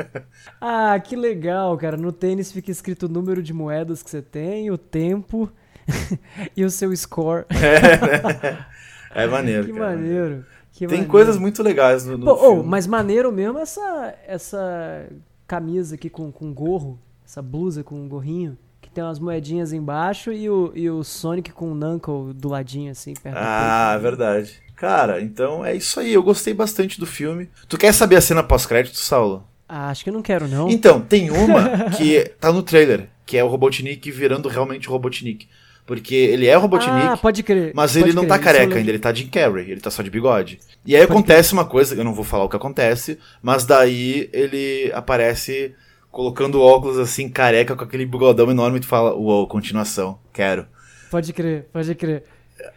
ah, 0.62 0.98
que 0.98 1.18
legal, 1.18 1.78
cara. 1.78 1.98
No 1.98 2.14
tênis 2.14 2.50
fica 2.50 2.72
escrito 2.72 3.08
o 3.08 3.10
número 3.10 3.44
de 3.44 3.54
moedas 3.54 4.02
que 4.02 4.10
você 4.10 4.22
tem, 4.22 4.72
o 4.72 4.78
tempo 4.78 5.52
e 6.56 6.64
o 6.64 6.70
seu 6.70 6.96
score. 6.96 7.46
é, 9.14 9.24
é 9.24 9.28
maneiro, 9.28 9.66
que 9.66 9.74
cara. 9.74 9.96
Maneiro. 9.98 10.46
Que 10.72 10.80
tem 10.80 11.00
maneiro. 11.00 11.12
coisas 11.12 11.38
muito 11.38 11.62
legais 11.62 12.06
no, 12.06 12.18
no 12.18 12.26
Pô. 12.26 12.48
Oh, 12.48 12.64
mas 12.64 12.88
maneiro 12.88 13.34
mesmo 13.34 13.60
essa, 13.60 14.16
essa 14.26 15.10
camisa 15.46 15.96
aqui 15.96 16.10
com, 16.10 16.32
com 16.32 16.54
gorro, 16.54 16.98
essa 17.26 17.42
blusa 17.42 17.84
com 17.84 17.96
um 17.96 18.08
gorrinho 18.08 18.58
tem 18.94 19.04
umas 19.04 19.20
moedinhas 19.20 19.74
embaixo 19.74 20.32
e 20.32 20.50
o, 20.50 20.72
e 20.76 20.90
o 20.90 21.04
Sonic 21.04 21.52
com 21.52 21.72
o 21.72 21.76
Knuckle 21.76 22.34
do 22.34 22.50
ladinho, 22.50 22.92
assim, 22.92 23.14
perto 23.14 23.38
Ah, 23.38 23.98
verdade. 24.02 24.54
Cara, 24.76 25.22
então 25.22 25.64
é 25.66 25.76
isso 25.76 26.00
aí. 26.00 26.14
Eu 26.14 26.24
gostei 26.24 26.54
bastante 26.54 27.00
do 27.00 27.06
filme. 27.06 27.50
Tu 27.70 27.78
quer 27.78 27.94
saber 27.94 28.16
a 28.16 28.22
cena 28.22 28.42
pós-crédito, 28.44 28.98
Saulo? 28.98 29.48
Ah, 29.70 29.90
acho 29.90 30.04
que 30.04 30.10
eu 30.10 30.14
não 30.14 30.22
quero, 30.22 30.48
não. 30.48 30.70
Então, 30.70 31.00
tem 31.00 31.30
uma 31.32 31.92
que 31.92 32.32
tá 32.40 32.52
no 32.52 32.64
trailer, 32.64 33.08
que 33.26 33.38
é 33.38 33.44
o 33.44 33.48
Robotnik 33.48 34.10
virando 34.12 34.50
realmente 34.50 34.90
o 34.90 34.92
Robotnik. 34.92 35.48
Porque 35.86 36.16
ele 36.16 36.48
é 36.48 36.58
o 36.58 36.62
Robotnik. 36.62 36.92
Ah, 36.92 37.18
pode 37.18 37.44
crer. 37.44 37.72
Mas 37.74 37.94
pode 37.94 38.06
ele 38.06 38.14
não 38.14 38.26
tá 38.26 38.38
crer, 38.38 38.54
careca 38.54 38.76
ainda, 38.78 38.90
ele 38.90 39.00
tá 39.00 39.14
Jim 39.14 39.28
Carrey, 39.28 39.72
ele 39.72 39.82
tá 39.82 39.90
só 39.90 40.02
de 40.02 40.10
bigode. 40.10 40.60
E 40.86 40.96
aí 40.96 41.02
pode 41.06 41.12
acontece 41.12 41.50
crer. 41.50 41.60
uma 41.60 41.66
coisa, 41.66 41.96
eu 41.96 42.04
não 42.04 42.14
vou 42.14 42.24
falar 42.24 42.46
o 42.46 42.50
que 42.50 42.56
acontece, 42.56 43.18
mas 43.42 43.66
daí 43.66 44.30
ele 44.32 44.92
aparece 44.94 45.76
colocando 46.12 46.62
óculos 46.62 47.00
assim, 47.00 47.30
careca, 47.30 47.76
com 47.76 47.84
aquele 47.84 48.06
bigodão 48.06 48.52
enorme, 48.52 48.78
e 48.78 48.82
tu 48.82 48.88
fala, 48.88 49.14
uou, 49.14 49.48
continuação, 49.48 50.20
quero. 50.34 50.68
Pode 51.10 51.34
crer, 51.34 51.68
pode 51.72 51.96
crer. 51.96 52.24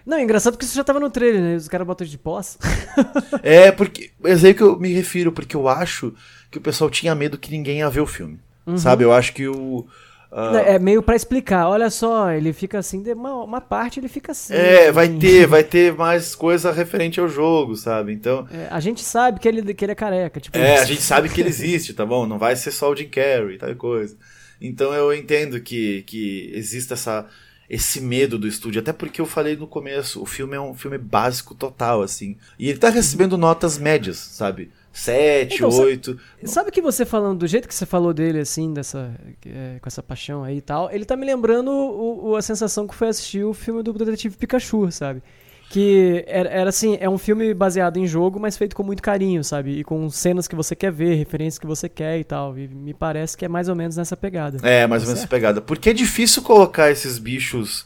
Não, 0.07 0.17
é 0.17 0.23
engraçado 0.23 0.55
porque 0.55 0.65
isso 0.65 0.75
já 0.75 0.85
tava 0.85 1.01
no 1.01 1.11
trailer, 1.11 1.43
né? 1.43 1.57
Os 1.57 1.69
caras 1.69 1.87
botam 1.87 2.07
de 2.07 2.17
pós. 2.17 2.59
é, 3.43 3.71
porque. 3.71 4.11
É 4.25 4.33
aí 4.33 4.55
que 4.55 4.63
eu 4.63 4.79
me 4.79 4.93
refiro, 4.93 5.31
porque 5.31 5.55
eu 5.55 5.69
acho 5.69 6.15
que 6.51 6.59
o 6.59 6.61
pessoal 6.61 6.89
tinha 6.89 7.15
medo 7.15 7.39
que 7.39 7.51
ninguém 7.51 7.79
ia 7.79 7.91
ver 7.91 8.01
o 8.01 8.07
filme. 8.07 8.41
Uhum. 8.67 8.79
Sabe? 8.79 9.05
Eu 9.05 9.13
acho 9.13 9.33
que 9.35 9.47
o. 9.47 9.87
Uh... 10.35 10.57
É 10.57 10.81
meio 10.81 11.01
para 11.01 11.15
explicar, 11.15 11.69
olha 11.69 11.89
só, 11.89 12.33
ele 12.33 12.53
fica 12.53 12.81
assim, 12.81 13.05
uma, 13.13 13.45
uma 13.45 13.61
parte 13.61 14.01
ele 14.01 14.09
fica 14.09 14.33
assim. 14.33 14.53
É, 14.53 14.91
vai 14.91 15.09
ter, 15.09 15.47
vai 15.47 15.63
ter 15.63 15.95
mais 15.95 16.35
coisa 16.35 16.73
referente 16.73 17.21
ao 17.21 17.29
jogo, 17.29 17.77
sabe? 17.77 18.13
Então. 18.13 18.45
É, 18.53 18.67
a 18.69 18.81
gente 18.81 19.01
sabe 19.05 19.39
que 19.39 19.47
ele, 19.47 19.73
que 19.73 19.85
ele 19.85 19.93
é 19.93 19.95
careca, 19.95 20.41
tipo. 20.41 20.59
É, 20.59 20.75
isso. 20.75 20.83
a 20.83 20.87
gente 20.87 21.03
sabe 21.03 21.29
que 21.29 21.41
ele 21.41 21.51
existe, 21.51 21.95
tá 21.95 22.05
bom? 22.05 22.27
Não 22.27 22.37
vai 22.37 22.57
ser 22.57 22.73
só 22.73 22.91
o 22.91 22.97
Jim 22.97 23.07
Carrey, 23.07 23.59
tal 23.59 23.73
coisa. 23.77 24.17
Então 24.61 24.93
eu 24.93 25.15
entendo 25.15 25.61
que, 25.61 26.03
que 26.03 26.51
exista 26.53 26.95
essa, 26.95 27.27
esse 27.71 28.01
medo 28.01 28.37
do 28.37 28.49
estúdio, 28.49 28.81
até 28.81 28.93
porque 28.93 29.21
eu 29.21 29.27
falei 29.27 29.57
no 29.57 29.69
começo, 29.69 30.21
o 30.21 30.27
filme 30.27 30.57
é 30.57 30.61
um 30.61 30.75
filme 30.75 30.99
básico 30.99 31.55
total, 31.55 32.03
assim. 32.03 32.37
E 32.59 32.69
ele 32.69 32.79
tá 32.79 32.89
recebendo 32.89 33.39
notas 33.39 33.79
médias, 33.79 34.17
sabe? 34.17 34.73
7, 34.95 35.57
então, 35.57 35.69
8. 35.69 36.13
Sabe, 36.13 36.21
sabe 36.49 36.71
que 36.71 36.81
você 36.81 37.05
falando, 37.05 37.41
do 37.41 37.49
jeito 37.49 37.67
que 37.67 37.75
você 37.75 37.85
falou 37.85 38.15
dele, 38.15 38.39
assim, 38.39 38.73
dessa, 38.73 39.13
é, 39.45 39.81
com 39.81 39.89
essa 39.89 40.01
paixão 40.01 40.45
aí 40.45 40.59
e 40.59 40.61
tal, 40.61 40.89
ele 40.93 41.05
tá 41.05 41.17
me 41.17 41.27
lembrando 41.27 41.69
o, 41.69 42.29
o, 42.29 42.37
a 42.37 42.43
sensação 42.43 42.87
que 42.87 42.95
foi 42.95 43.09
assistir 43.09 43.43
o 43.43 43.53
filme 43.53 43.83
do 43.83 43.93
Detetive 43.93 44.37
Pikachu, 44.37 44.93
sabe? 44.93 45.21
Que 45.69 46.25
era, 46.29 46.49
era, 46.49 46.69
assim, 46.69 46.97
é 47.01 47.11
um 47.11 47.19
filme 47.19 47.53
baseado 47.53 47.97
em 47.97 48.07
jogo, 48.07 48.39
mas 48.39 48.57
feito 48.57 48.77
com 48.77 48.85
muito 48.85 49.03
carinho, 49.03 49.43
sabe? 49.43 49.81
E 49.81 49.83
com 49.83 50.09
cenas 50.09 50.47
que 50.47 50.55
você 50.55 50.77
quer 50.77 50.93
ver, 50.93 51.17
referências 51.17 51.59
que 51.59 51.67
você 51.67 51.89
quer 51.89 52.21
e 52.21 52.23
tal. 52.23 52.57
E 52.57 52.69
me 52.69 52.95
parece 52.95 53.37
que 53.37 53.45
é 53.45 53.49
mais 53.49 53.69
ou 53.69 53.75
menos 53.75 53.97
nessa 53.97 54.17
pegada. 54.17 54.59
É, 54.63 54.87
mais 54.87 55.03
ou 55.03 55.09
menos 55.09 55.23
nessa 55.23 55.29
pegada. 55.29 55.61
Porque 55.61 55.91
é 55.91 55.93
difícil 55.93 56.41
colocar 56.43 56.93
esses 56.93 57.19
bichos, 57.19 57.85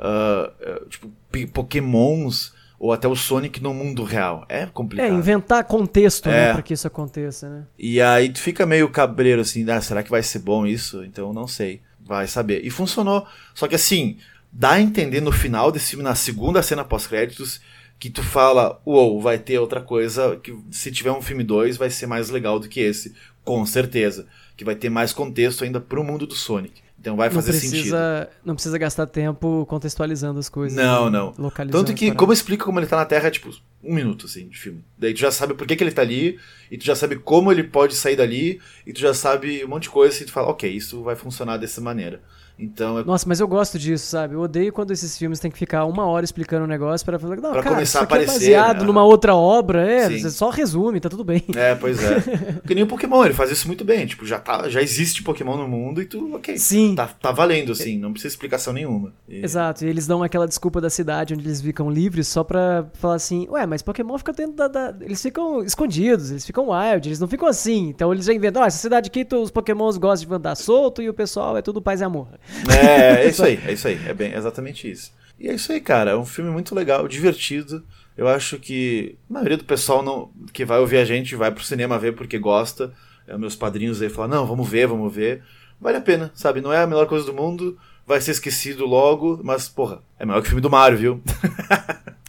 uh, 0.00 0.86
tipo, 0.88 1.12
pokémons 1.52 2.55
ou 2.78 2.92
até 2.92 3.08
o 3.08 3.16
Sonic 3.16 3.62
no 3.62 3.72
mundo 3.72 4.04
real. 4.04 4.44
É 4.48 4.66
complicado. 4.66 5.06
É, 5.06 5.10
inventar 5.10 5.64
contexto, 5.64 6.28
né, 6.28 6.36
é. 6.36 6.46
né, 6.48 6.52
pra 6.54 6.62
que 6.62 6.74
isso 6.74 6.86
aconteça, 6.86 7.48
né? 7.48 7.64
E 7.78 8.00
aí 8.00 8.28
tu 8.28 8.40
fica 8.40 8.66
meio 8.66 8.88
cabreiro 8.90 9.40
assim, 9.40 9.68
ah, 9.70 9.80
será 9.80 10.02
que 10.02 10.10
vai 10.10 10.22
ser 10.22 10.40
bom 10.40 10.66
isso? 10.66 11.04
Então 11.04 11.32
não 11.32 11.46
sei. 11.46 11.80
Vai 12.00 12.26
saber. 12.26 12.64
E 12.64 12.70
funcionou. 12.70 13.26
Só 13.54 13.66
que 13.66 13.74
assim, 13.74 14.18
dá 14.52 14.72
a 14.72 14.80
entender 14.80 15.20
no 15.20 15.32
final 15.32 15.72
desse 15.72 15.90
filme, 15.90 16.04
na 16.04 16.14
segunda 16.14 16.62
cena 16.62 16.84
pós-créditos, 16.84 17.60
que 17.98 18.10
tu 18.10 18.22
fala, 18.22 18.80
uou, 18.86 19.20
vai 19.20 19.38
ter 19.38 19.58
outra 19.58 19.80
coisa, 19.80 20.36
que 20.36 20.56
se 20.70 20.92
tiver 20.92 21.10
um 21.10 21.22
filme 21.22 21.42
2 21.42 21.76
vai 21.76 21.90
ser 21.90 22.06
mais 22.06 22.28
legal 22.30 22.60
do 22.60 22.68
que 22.68 22.80
esse. 22.80 23.14
Com 23.42 23.64
certeza. 23.64 24.26
Que 24.56 24.64
vai 24.64 24.74
ter 24.74 24.90
mais 24.90 25.12
contexto 25.12 25.64
ainda 25.64 25.80
pro 25.80 26.04
mundo 26.04 26.26
do 26.26 26.34
Sonic. 26.34 26.85
Então 26.98 27.16
vai 27.16 27.30
fazer 27.30 27.52
não 27.52 27.58
precisa, 27.58 27.76
sentido. 27.76 28.36
Não 28.44 28.54
precisa 28.54 28.78
gastar 28.78 29.06
tempo 29.06 29.64
contextualizando 29.66 30.38
as 30.38 30.48
coisas. 30.48 30.76
Não, 30.76 31.08
não. 31.10 31.32
Tanto 31.70 31.94
que, 31.94 32.12
como 32.12 32.32
explica 32.32 32.64
como 32.64 32.80
ele 32.80 32.86
tá 32.86 32.96
na 32.96 33.04
Terra, 33.04 33.30
tipo, 33.30 33.50
um 33.82 33.94
minuto, 33.94 34.26
assim, 34.26 34.48
de 34.48 34.58
filme. 34.58 34.84
Daí 34.98 35.14
tu 35.14 35.20
já 35.20 35.30
sabe 35.30 35.54
por 35.54 35.66
que, 35.66 35.76
que 35.76 35.84
ele 35.84 35.92
tá 35.92 36.02
ali, 36.02 36.38
e 36.70 36.76
tu 36.76 36.84
já 36.84 36.96
sabe 36.96 37.16
como 37.16 37.52
ele 37.52 37.62
pode 37.62 37.94
sair 37.94 38.16
dali, 38.16 38.60
e 38.86 38.92
tu 38.92 39.00
já 39.00 39.14
sabe 39.14 39.64
um 39.64 39.68
monte 39.68 39.84
de 39.84 39.90
coisa, 39.90 40.20
e 40.22 40.26
tu 40.26 40.32
fala, 40.32 40.48
ok, 40.48 40.68
isso 40.70 41.02
vai 41.02 41.14
funcionar 41.14 41.58
dessa 41.58 41.80
maneira. 41.80 42.20
Então, 42.58 42.98
é... 42.98 43.04
Nossa, 43.04 43.28
mas 43.28 43.38
eu 43.38 43.46
gosto 43.46 43.78
disso, 43.78 44.06
sabe? 44.06 44.34
Eu 44.34 44.40
odeio 44.40 44.72
quando 44.72 44.90
esses 44.90 45.16
filmes 45.16 45.38
têm 45.38 45.50
que 45.50 45.58
ficar 45.58 45.84
uma 45.84 46.06
hora 46.06 46.24
explicando 46.24 46.64
um 46.64 46.68
negócio 46.68 47.04
para 47.04 47.18
falar, 47.18 47.36
não, 47.36 47.52
pra 47.52 47.62
cara, 47.62 47.74
começar 47.74 48.00
a 48.00 48.02
aparecer, 48.04 48.30
é 48.30 48.56
baseado 48.56 48.80
né? 48.80 48.86
numa 48.86 49.04
outra 49.04 49.34
obra, 49.34 49.86
é, 49.86 50.08
Sim. 50.08 50.30
só 50.30 50.48
resume, 50.48 50.98
tá 50.98 51.08
tudo 51.08 51.22
bem. 51.22 51.44
É, 51.54 51.74
pois 51.74 52.02
é. 52.02 52.20
Porque 52.62 52.74
nem 52.74 52.84
o 52.84 52.86
Pokémon, 52.86 53.24
ele 53.24 53.34
faz 53.34 53.50
isso 53.50 53.66
muito 53.66 53.84
bem, 53.84 54.06
tipo, 54.06 54.24
já, 54.24 54.38
tá, 54.38 54.68
já 54.68 54.80
existe 54.80 55.22
Pokémon 55.22 55.56
no 55.56 55.68
mundo 55.68 56.00
e 56.00 56.06
tu, 56.06 56.34
ok. 56.34 56.56
Sim. 56.56 56.94
Tá, 56.94 57.06
tá 57.06 57.30
valendo, 57.30 57.72
assim, 57.72 57.98
não 57.98 58.12
precisa 58.12 58.32
explicação 58.32 58.72
nenhuma. 58.72 59.12
E... 59.28 59.44
Exato, 59.44 59.84
e 59.84 59.88
eles 59.88 60.06
dão 60.06 60.22
aquela 60.22 60.48
desculpa 60.48 60.80
da 60.80 60.88
cidade 60.88 61.34
onde 61.34 61.46
eles 61.46 61.60
ficam 61.60 61.90
livres 61.90 62.26
só 62.28 62.42
pra 62.42 62.86
falar 62.94 63.16
assim, 63.16 63.46
ué, 63.50 63.66
mas 63.66 63.82
Pokémon 63.82 64.16
fica 64.16 64.32
dentro 64.32 64.54
da, 64.54 64.68
da... 64.68 64.94
Eles 65.00 65.20
ficam 65.20 65.62
escondidos, 65.62 66.30
eles 66.30 66.46
ficam 66.46 66.70
wild, 66.70 67.06
eles 67.06 67.20
não 67.20 67.28
ficam 67.28 67.46
assim. 67.46 67.88
Então 67.88 68.12
eles 68.12 68.24
já 68.24 68.32
inventam, 68.32 68.62
ah, 68.62 68.66
essa 68.66 68.78
cidade 68.78 69.08
aqui 69.08 69.26
os 69.34 69.50
Pokémons 69.50 69.98
gostam 69.98 70.28
de 70.28 70.34
andar 70.34 70.54
solto 70.54 71.02
e 71.02 71.08
o 71.08 71.14
pessoal 71.14 71.56
é 71.56 71.62
tudo 71.62 71.82
paz 71.82 72.00
e 72.00 72.04
amor. 72.04 72.28
É, 72.68 73.24
é 73.24 73.28
isso 73.28 73.44
aí, 73.44 73.60
é 73.66 73.72
isso 73.72 73.88
aí. 73.88 74.00
É 74.06 74.14
bem 74.14 74.32
exatamente 74.32 74.90
isso. 74.90 75.12
E 75.38 75.48
é 75.48 75.54
isso 75.54 75.72
aí, 75.72 75.80
cara. 75.80 76.12
É 76.12 76.16
um 76.16 76.24
filme 76.24 76.50
muito 76.50 76.74
legal, 76.74 77.06
divertido. 77.06 77.84
Eu 78.16 78.28
acho 78.28 78.58
que 78.58 79.16
a 79.28 79.34
maioria 79.34 79.58
do 79.58 79.64
pessoal 79.64 80.02
não, 80.02 80.30
que 80.52 80.64
vai 80.64 80.78
ouvir 80.78 80.96
a 80.98 81.04
gente 81.04 81.36
vai 81.36 81.50
pro 81.50 81.64
cinema 81.64 81.98
ver 81.98 82.12
porque 82.12 82.38
gosta. 82.38 82.92
É, 83.26 83.36
meus 83.36 83.56
padrinhos 83.56 84.00
aí 84.00 84.08
falam, 84.08 84.38
não, 84.38 84.46
vamos 84.46 84.68
ver, 84.68 84.86
vamos 84.86 85.14
ver. 85.14 85.42
Vale 85.80 85.98
a 85.98 86.00
pena, 86.00 86.30
sabe? 86.34 86.60
Não 86.60 86.72
é 86.72 86.82
a 86.82 86.86
melhor 86.86 87.06
coisa 87.06 87.26
do 87.26 87.34
mundo, 87.34 87.76
vai 88.06 88.20
ser 88.20 88.30
esquecido 88.30 88.86
logo, 88.86 89.40
mas, 89.44 89.68
porra, 89.68 90.00
é 90.18 90.24
melhor 90.24 90.40
que 90.40 90.46
o 90.46 90.50
filme 90.50 90.62
do 90.62 90.70
Mario, 90.70 90.96
viu? 90.96 91.22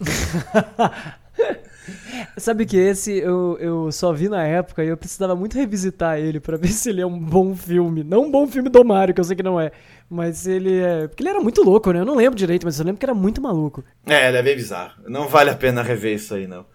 Sabe 2.38 2.66
que 2.66 2.78
esse 2.78 3.18
eu, 3.18 3.58
eu 3.60 3.92
só 3.92 4.12
vi 4.14 4.30
na 4.30 4.44
época 4.44 4.84
e 4.84 4.88
eu 4.88 4.98
precisava 4.98 5.36
muito 5.36 5.58
revisitar 5.58 6.18
ele 6.20 6.40
para 6.40 6.58
ver 6.58 6.70
se 6.70 6.90
ele 6.90 7.02
é 7.02 7.06
um 7.06 7.20
bom 7.20 7.56
filme. 7.56 8.04
Não 8.04 8.24
um 8.24 8.32
bom 8.32 8.48
filme 8.48 8.70
do 8.70 8.84
Mario, 8.84 9.14
que 9.14 9.20
eu 9.20 9.26
sei 9.26 9.36
que 9.36 9.44
não 9.44 9.60
é. 9.60 9.72
Mas 10.10 10.48
ele 10.48 10.80
é. 10.80 11.08
Porque 11.08 11.24
ele 11.24 11.30
era 11.30 11.40
muito 11.40 11.64
louco, 11.64 11.92
né? 11.92 12.00
Eu 12.00 12.06
não 12.06 12.16
lembro 12.16 12.38
direito, 12.38 12.66
mas 12.66 12.80
eu 12.80 12.86
lembro 12.86 13.00
que 13.00 13.06
era 13.06 13.14
muito 13.14 13.42
maluco. 13.42 13.84
É, 14.06 14.28
ele 14.28 14.38
é 14.38 14.44
bem 14.44 14.56
bizarro. 14.56 15.02
Não 15.08 15.28
vale 15.28 15.50
a 15.50 15.56
pena 15.56 15.82
rever 15.82 16.16
isso 16.16 16.34
aí, 16.34 16.48
não. 16.48 16.66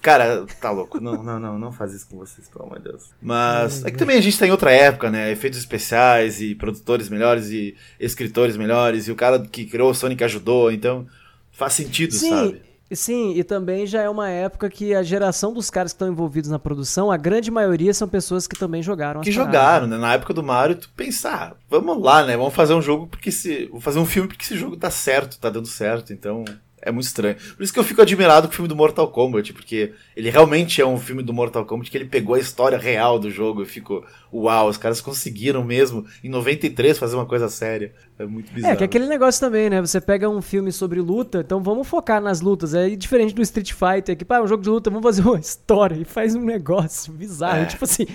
Cara, 0.00 0.46
tá 0.60 0.70
louco. 0.70 1.00
Não, 1.00 1.22
não, 1.22 1.40
não, 1.40 1.58
não 1.58 1.72
faz 1.72 1.92
isso 1.92 2.06
com 2.08 2.18
vocês, 2.18 2.48
pelo 2.48 2.66
amor 2.66 2.78
de 2.78 2.84
Deus. 2.84 3.10
Mas 3.20 3.84
é 3.84 3.90
que 3.90 3.98
também 3.98 4.16
a 4.16 4.20
gente 4.20 4.38
tá 4.38 4.46
em 4.46 4.50
outra 4.50 4.70
época, 4.70 5.10
né? 5.10 5.32
Efeitos 5.32 5.58
especiais 5.58 6.40
e 6.40 6.54
produtores 6.54 7.08
melhores 7.08 7.50
e 7.50 7.74
escritores 7.98 8.56
melhores. 8.56 9.08
E 9.08 9.12
o 9.12 9.16
cara 9.16 9.40
que 9.40 9.64
criou 9.64 9.90
o 9.90 9.94
Sonic 9.94 10.22
ajudou, 10.22 10.70
então 10.70 11.06
faz 11.50 11.72
sentido, 11.72 12.14
Sim, 12.14 12.30
sabe? 12.30 12.62
Sim, 12.92 13.32
e 13.34 13.42
também 13.42 13.86
já 13.86 14.02
é 14.02 14.08
uma 14.08 14.28
época 14.28 14.70
que 14.70 14.94
a 14.94 15.02
geração 15.02 15.52
dos 15.52 15.70
caras 15.70 15.92
que 15.92 15.96
estão 15.96 16.08
envolvidos 16.08 16.50
na 16.50 16.58
produção, 16.58 17.10
a 17.10 17.16
grande 17.16 17.50
maioria 17.50 17.92
são 17.92 18.08
pessoas 18.08 18.46
que 18.46 18.56
também 18.56 18.82
jogaram. 18.82 19.20
Que 19.22 19.32
jogaram, 19.32 19.86
né? 19.86 19.98
Na 19.98 20.14
época 20.14 20.32
do 20.32 20.42
Mario, 20.42 20.76
tu 20.76 20.90
pensar, 20.96 21.52
ah, 21.52 21.56
vamos 21.68 22.00
lá, 22.00 22.24
né? 22.24 22.36
Vamos 22.36 22.54
fazer 22.54 22.74
um 22.74 22.82
jogo 22.82 23.08
porque 23.08 23.32
se. 23.32 23.66
Vou 23.66 23.80
fazer 23.80 23.98
um 23.98 24.06
filme 24.06 24.28
porque 24.28 24.44
esse 24.44 24.56
jogo 24.56 24.76
tá 24.76 24.90
certo, 24.90 25.38
tá 25.38 25.50
dando 25.50 25.66
certo, 25.66 26.12
então 26.12 26.44
é 26.86 26.92
muito 26.92 27.06
estranho. 27.06 27.36
Por 27.56 27.62
isso 27.64 27.72
que 27.72 27.78
eu 27.78 27.84
fico 27.84 28.00
admirado 28.00 28.46
com 28.46 28.52
o 28.52 28.56
filme 28.56 28.68
do 28.68 28.76
Mortal 28.76 29.08
Kombat, 29.08 29.52
porque 29.52 29.92
ele 30.16 30.30
realmente 30.30 30.80
é 30.80 30.86
um 30.86 30.98
filme 30.98 31.22
do 31.22 31.34
Mortal 31.34 31.64
Kombat 31.64 31.90
que 31.90 31.98
ele 31.98 32.04
pegou 32.04 32.36
a 32.36 32.38
história 32.38 32.78
real 32.78 33.18
do 33.18 33.28
jogo 33.28 33.62
e 33.62 33.66
ficou, 33.66 34.04
uau, 34.32 34.68
os 34.68 34.76
caras 34.76 35.00
conseguiram 35.00 35.64
mesmo 35.64 36.06
em 36.22 36.28
93 36.28 36.96
fazer 36.96 37.16
uma 37.16 37.26
coisa 37.26 37.48
séria. 37.48 37.92
É 38.18 38.24
muito 38.24 38.50
bizarro. 38.52 38.72
É, 38.72 38.76
que 38.76 38.84
é 38.84 38.86
aquele 38.86 39.06
negócio 39.06 39.38
também, 39.40 39.68
né? 39.68 39.80
Você 39.80 40.00
pega 40.00 40.28
um 40.28 40.40
filme 40.40 40.72
sobre 40.72 41.00
luta, 41.00 41.40
então 41.40 41.60
vamos 41.62 41.86
focar 41.86 42.20
nas 42.20 42.40
lutas. 42.40 42.72
É 42.72 42.88
diferente 42.88 43.34
do 43.34 43.42
Street 43.42 43.72
Fighter, 43.72 44.16
que, 44.16 44.24
pá, 44.24 44.36
é 44.36 44.42
um 44.42 44.46
jogo 44.46 44.62
de 44.62 44.70
luta, 44.70 44.88
vamos 44.88 45.04
fazer 45.04 45.22
uma 45.22 45.38
história 45.40 45.96
e 45.96 46.04
faz 46.04 46.34
um 46.34 46.40
negócio 46.40 47.12
bizarro. 47.12 47.62
É. 47.62 47.66
Tipo 47.66 47.84
assim, 47.84 48.06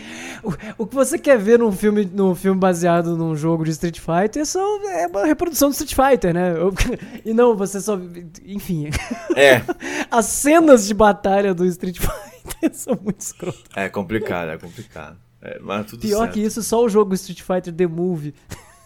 o, 0.43 0.53
o, 0.79 0.87
que 0.87 0.95
você 0.95 1.19
quer 1.19 1.37
ver 1.37 1.59
num 1.59 1.71
filme, 1.71 2.09
num 2.11 2.33
filme 2.33 2.59
baseado 2.59 3.15
num 3.15 3.35
jogo 3.35 3.63
de 3.63 3.71
Street 3.71 3.99
Fighter 3.99 4.41
é 4.41 4.45
só 4.45 4.59
é 4.89 5.07
uma 5.07 5.25
reprodução 5.25 5.69
do 5.69 5.73
Street 5.73 5.93
Fighter, 5.93 6.33
né? 6.33 6.53
E 7.23 7.33
não, 7.33 7.55
você 7.55 7.79
só. 7.79 7.99
Enfim. 8.45 8.60
É. 9.35 9.61
As 10.09 10.25
cenas 10.25 10.87
de 10.87 10.93
batalha 10.93 11.53
do 11.53 11.65
Street 11.65 11.99
Fighter 11.99 12.73
são 12.73 12.97
muito 13.01 13.19
escrotas. 13.19 13.63
É 13.75 13.89
complicado, 13.89 14.49
é 14.49 14.57
complicado. 14.57 15.17
É, 15.41 15.57
Pior 15.99 16.19
certo. 16.19 16.33
que 16.33 16.39
isso, 16.39 16.61
só 16.61 16.83
o 16.83 16.89
jogo 16.89 17.15
Street 17.15 17.41
Fighter 17.41 17.73
The 17.73 17.87
Movie. 17.87 18.33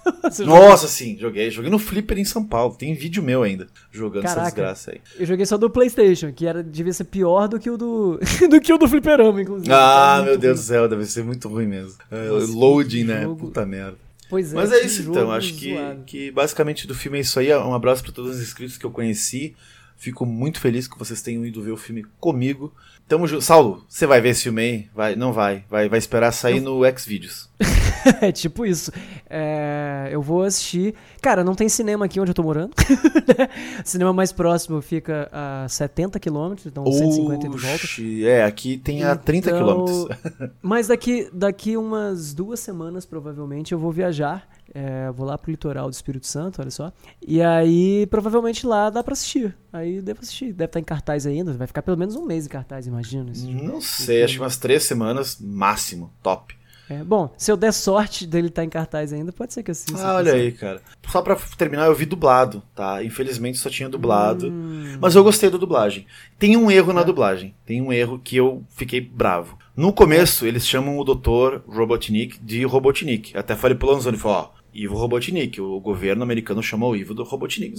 Nossa, 0.45 0.87
sim, 0.87 1.17
joguei. 1.19 1.49
Joguei 1.49 1.69
no 1.69 1.79
Flipper 1.79 2.17
em 2.17 2.25
São 2.25 2.43
Paulo. 2.45 2.75
Tem 2.75 2.93
vídeo 2.93 3.23
meu 3.23 3.43
ainda 3.43 3.67
jogando 3.91 4.23
Caraca, 4.23 4.41
essa 4.41 4.49
desgraça 4.51 4.91
aí. 4.91 5.01
Eu 5.17 5.25
joguei 5.25 5.45
só 5.45 5.57
do 5.57 5.69
PlayStation, 5.69 6.31
que 6.31 6.45
era, 6.45 6.63
devia 6.63 6.93
ser 6.93 7.05
pior 7.05 7.47
do 7.47 7.59
que 7.59 7.69
o 7.69 7.77
do, 7.77 8.19
do 8.49 8.61
que 8.61 8.71
o 8.71 8.77
do 8.77 8.87
Fliperama, 8.87 9.41
inclusive. 9.41 9.71
Ah, 9.73 10.21
meu 10.23 10.37
Deus 10.37 10.59
ruim. 10.59 10.63
do 10.63 10.67
céu, 10.67 10.87
deve 10.87 11.05
ser 11.05 11.23
muito 11.23 11.49
ruim 11.49 11.65
mesmo. 11.65 11.95
É, 12.11 12.27
Nossa, 12.27 12.53
loading, 12.53 13.03
né? 13.03 13.23
Jogo... 13.23 13.47
Puta 13.47 13.65
merda. 13.65 13.97
Pois 14.29 14.53
é. 14.53 14.55
Mas 14.55 14.71
é 14.71 14.81
isso 14.83 15.01
então. 15.03 15.31
Acho 15.31 15.53
que, 15.53 15.75
que 16.05 16.31
basicamente 16.31 16.87
do 16.87 16.95
filme 16.95 17.17
é 17.17 17.21
isso 17.21 17.39
aí. 17.39 17.53
Um 17.53 17.73
abraço 17.73 18.03
para 18.03 18.11
todos 18.11 18.37
os 18.37 18.41
inscritos 18.41 18.77
que 18.77 18.85
eu 18.85 18.91
conheci. 18.91 19.55
Fico 19.97 20.25
muito 20.25 20.59
feliz 20.59 20.87
que 20.87 20.97
vocês 20.99 21.21
tenham 21.21 21.45
ido 21.45 21.61
ver 21.61 21.71
o 21.71 21.77
filme 21.77 22.05
comigo. 22.19 22.73
Tamo 23.07 23.27
junto. 23.27 23.43
Saulo, 23.43 23.85
você 23.87 24.07
vai 24.07 24.19
ver 24.19 24.29
esse 24.29 24.43
filme 24.43 24.61
aí? 24.61 24.89
Vai, 24.93 25.15
não 25.15 25.31
vai. 25.31 25.63
Vai, 25.69 25.87
vai 25.87 25.99
esperar 25.99 26.31
sair 26.31 26.59
no 26.59 26.81
Xvideos. 26.97 27.47
é 28.19 28.31
tipo 28.31 28.65
isso. 28.65 28.91
É, 29.29 30.09
eu 30.11 30.23
vou 30.23 30.41
assistir. 30.41 30.95
Cara, 31.21 31.43
não 31.43 31.53
tem 31.53 31.69
cinema 31.69 32.05
aqui 32.05 32.19
onde 32.19 32.31
eu 32.31 32.35
tô 32.35 32.41
morando. 32.41 32.73
o 32.73 33.85
cinema 33.87 34.11
mais 34.11 34.31
próximo 34.31 34.81
fica 34.81 35.29
a 35.31 35.67
70 35.69 36.19
quilômetros, 36.19 36.65
então 36.65 36.83
Oxi, 36.83 36.97
150 36.97 37.49
de 37.49 37.57
volta. 37.57 38.27
É, 38.27 38.43
aqui 38.43 38.75
tem 38.77 39.03
a 39.03 39.15
30 39.15 39.49
então, 39.49 39.59
quilômetros. 39.59 40.07
mas 40.59 40.87
daqui, 40.87 41.29
daqui 41.31 41.77
umas 41.77 42.33
duas 42.33 42.59
semanas, 42.59 43.05
provavelmente, 43.05 43.71
eu 43.71 43.77
vou 43.77 43.91
viajar. 43.91 44.47
É, 44.77 45.09
vou 45.09 45.25
lá 45.25 45.37
pro 45.37 45.49
litoral 45.49 45.89
do 45.89 45.93
Espírito 45.93 46.27
Santo, 46.27 46.59
olha 46.59 46.69
só. 46.69 46.91
E 47.25 47.41
aí, 47.41 48.05
provavelmente 48.07 48.67
lá 48.67 48.89
dá 48.89 49.01
pra 49.01 49.13
assistir. 49.13 49.55
Aí 49.71 50.01
devo 50.01 50.19
assistir. 50.21 50.51
Deve 50.51 50.65
estar 50.65 50.81
em 50.81 50.83
cartaz 50.83 51.25
ainda. 51.25 51.53
Vai 51.53 51.65
ficar 51.65 51.81
pelo 51.81 51.95
menos 51.95 52.17
um 52.17 52.25
mês 52.25 52.45
em 52.45 52.49
cartaz, 52.49 52.85
imagino. 52.85 53.31
Não 53.63 53.79
sei, 53.79 54.23
acho 54.23 54.33
que 54.33 54.41
umas 54.41 54.57
três 54.57 54.83
semanas, 54.83 55.37
máximo. 55.39 56.11
Top. 56.21 56.53
É, 56.89 57.03
bom, 57.03 57.33
se 57.37 57.51
eu 57.51 57.57
der 57.57 57.71
sorte 57.71 58.27
dele 58.27 58.47
estar 58.47 58.61
tá 58.61 58.65
em 58.65 58.69
cartaz 58.69 59.11
ainda, 59.11 59.31
pode 59.31 59.53
ser 59.53 59.63
que 59.63 59.71
eu 59.71 59.73
assista. 59.73 59.97
Ah, 59.97 60.15
olha 60.15 60.33
aí, 60.33 60.51
cara. 60.51 60.81
Só 61.09 61.21
pra 61.21 61.35
terminar, 61.57 61.87
eu 61.87 61.95
vi 61.95 62.05
dublado, 62.05 62.61
tá? 62.75 63.03
Infelizmente 63.03 63.57
só 63.57 63.69
tinha 63.69 63.89
dublado. 63.89 64.49
Hum. 64.49 64.97
Mas 64.99 65.15
eu 65.15 65.23
gostei 65.23 65.49
da 65.49 65.57
dublagem. 65.57 66.05
Tem 66.37 66.55
um 66.55 66.69
erro 66.69 66.91
é. 66.91 66.95
na 66.95 67.03
dublagem. 67.03 67.55
Tem 67.65 67.81
um 67.81 67.91
erro 67.91 68.19
que 68.19 68.35
eu 68.35 68.63
fiquei 68.69 69.01
bravo. 69.01 69.57
No 69.75 69.91
começo, 69.91 70.45
eles 70.45 70.67
chamam 70.67 70.99
o 70.99 71.03
Dr. 71.03 71.61
Robotnik 71.67 72.39
de 72.39 72.63
Robotnik. 72.65 73.35
Até 73.35 73.55
falei 73.55 73.75
pro 73.75 73.89
Lanzoni, 73.89 74.17
falou, 74.17 74.37
ó, 74.37 74.64
Ivo 74.75 74.97
Robotnik. 74.97 75.61
O 75.61 75.79
governo 75.79 76.21
americano 76.21 76.61
chamou 76.61 76.91
o 76.91 76.95
Ivo 76.95 77.13
do 77.13 77.23
Robotnik. 77.23 77.77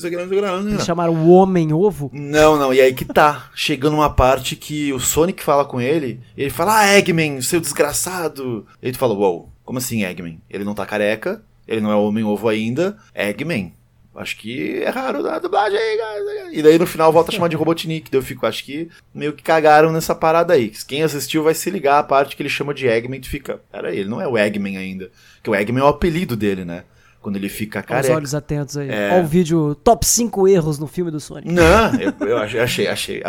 Eles 0.70 0.84
chamaram 0.84 1.14
o 1.14 1.28
Homem 1.28 1.72
Ovo? 1.72 2.10
Não, 2.12 2.58
não. 2.58 2.72
E 2.72 2.80
aí 2.80 2.94
que 2.94 3.04
tá. 3.04 3.50
Chegando 3.54 3.94
uma 3.94 4.08
parte 4.08 4.56
que 4.56 4.92
o 4.92 4.98
Sonic 4.98 5.42
fala 5.42 5.64
com 5.64 5.80
ele. 5.80 6.20
ele 6.36 6.50
fala, 6.50 6.80
ah, 6.80 6.98
Eggman, 6.98 7.42
seu 7.42 7.60
desgraçado. 7.60 8.66
Ele 8.82 8.96
fala, 8.96 9.14
uou, 9.14 9.50
como 9.64 9.78
assim 9.78 10.04
Eggman? 10.04 10.40
Ele 10.48 10.64
não 10.64 10.74
tá 10.74 10.86
careca, 10.86 11.42
ele 11.68 11.80
não 11.80 11.92
é 11.92 11.94
Homem 11.94 12.24
Ovo 12.24 12.48
ainda. 12.48 12.96
Eggman. 13.14 13.74
Acho 14.16 14.36
que 14.38 14.82
raro 14.84 15.22
na 15.22 15.38
dublagem 15.38 15.78
aí, 15.78 16.48
E 16.52 16.62
daí 16.62 16.78
no 16.78 16.86
final 16.86 17.12
volta 17.12 17.30
a 17.30 17.34
chamar 17.34 17.48
de 17.48 17.56
Robotnik. 17.56 18.10
Daí 18.10 18.18
eu 18.18 18.24
fico, 18.24 18.46
acho 18.46 18.64
que 18.64 18.88
meio 19.14 19.34
que 19.34 19.42
cagaram 19.42 19.92
nessa 19.92 20.14
parada 20.14 20.54
aí. 20.54 20.72
Quem 20.88 21.02
assistiu 21.02 21.42
vai 21.42 21.52
se 21.52 21.70
ligar 21.70 21.98
a 21.98 22.02
parte 22.02 22.34
que 22.34 22.42
ele 22.42 22.48
chama 22.48 22.72
de 22.72 22.86
Eggman 22.86 23.20
e 23.20 23.26
fica. 23.26 23.60
Pera 23.70 23.88
aí, 23.88 23.98
ele 23.98 24.08
não 24.08 24.20
é 24.20 24.26
o 24.26 24.38
Eggman 24.38 24.78
ainda. 24.78 25.10
Que 25.42 25.50
o 25.50 25.54
Eggman 25.54 25.82
é 25.82 25.84
o 25.84 25.88
apelido 25.88 26.34
dele, 26.34 26.64
né? 26.64 26.84
Quando 27.20 27.36
ele 27.36 27.48
fica 27.48 27.82
careca. 27.82 28.08
Os 28.08 28.16
olhos 28.16 28.34
atentos 28.34 28.76
aí. 28.76 28.88
É... 28.88 29.10
Olha 29.12 29.24
o 29.24 29.26
vídeo 29.26 29.74
top 29.74 30.06
5 30.06 30.48
erros 30.48 30.78
no 30.78 30.86
filme 30.86 31.10
do 31.10 31.20
Sonic. 31.20 31.52
Não, 31.52 31.92
eu, 32.00 32.26
eu 32.26 32.38
achei, 32.38 32.86
achei. 32.86 33.22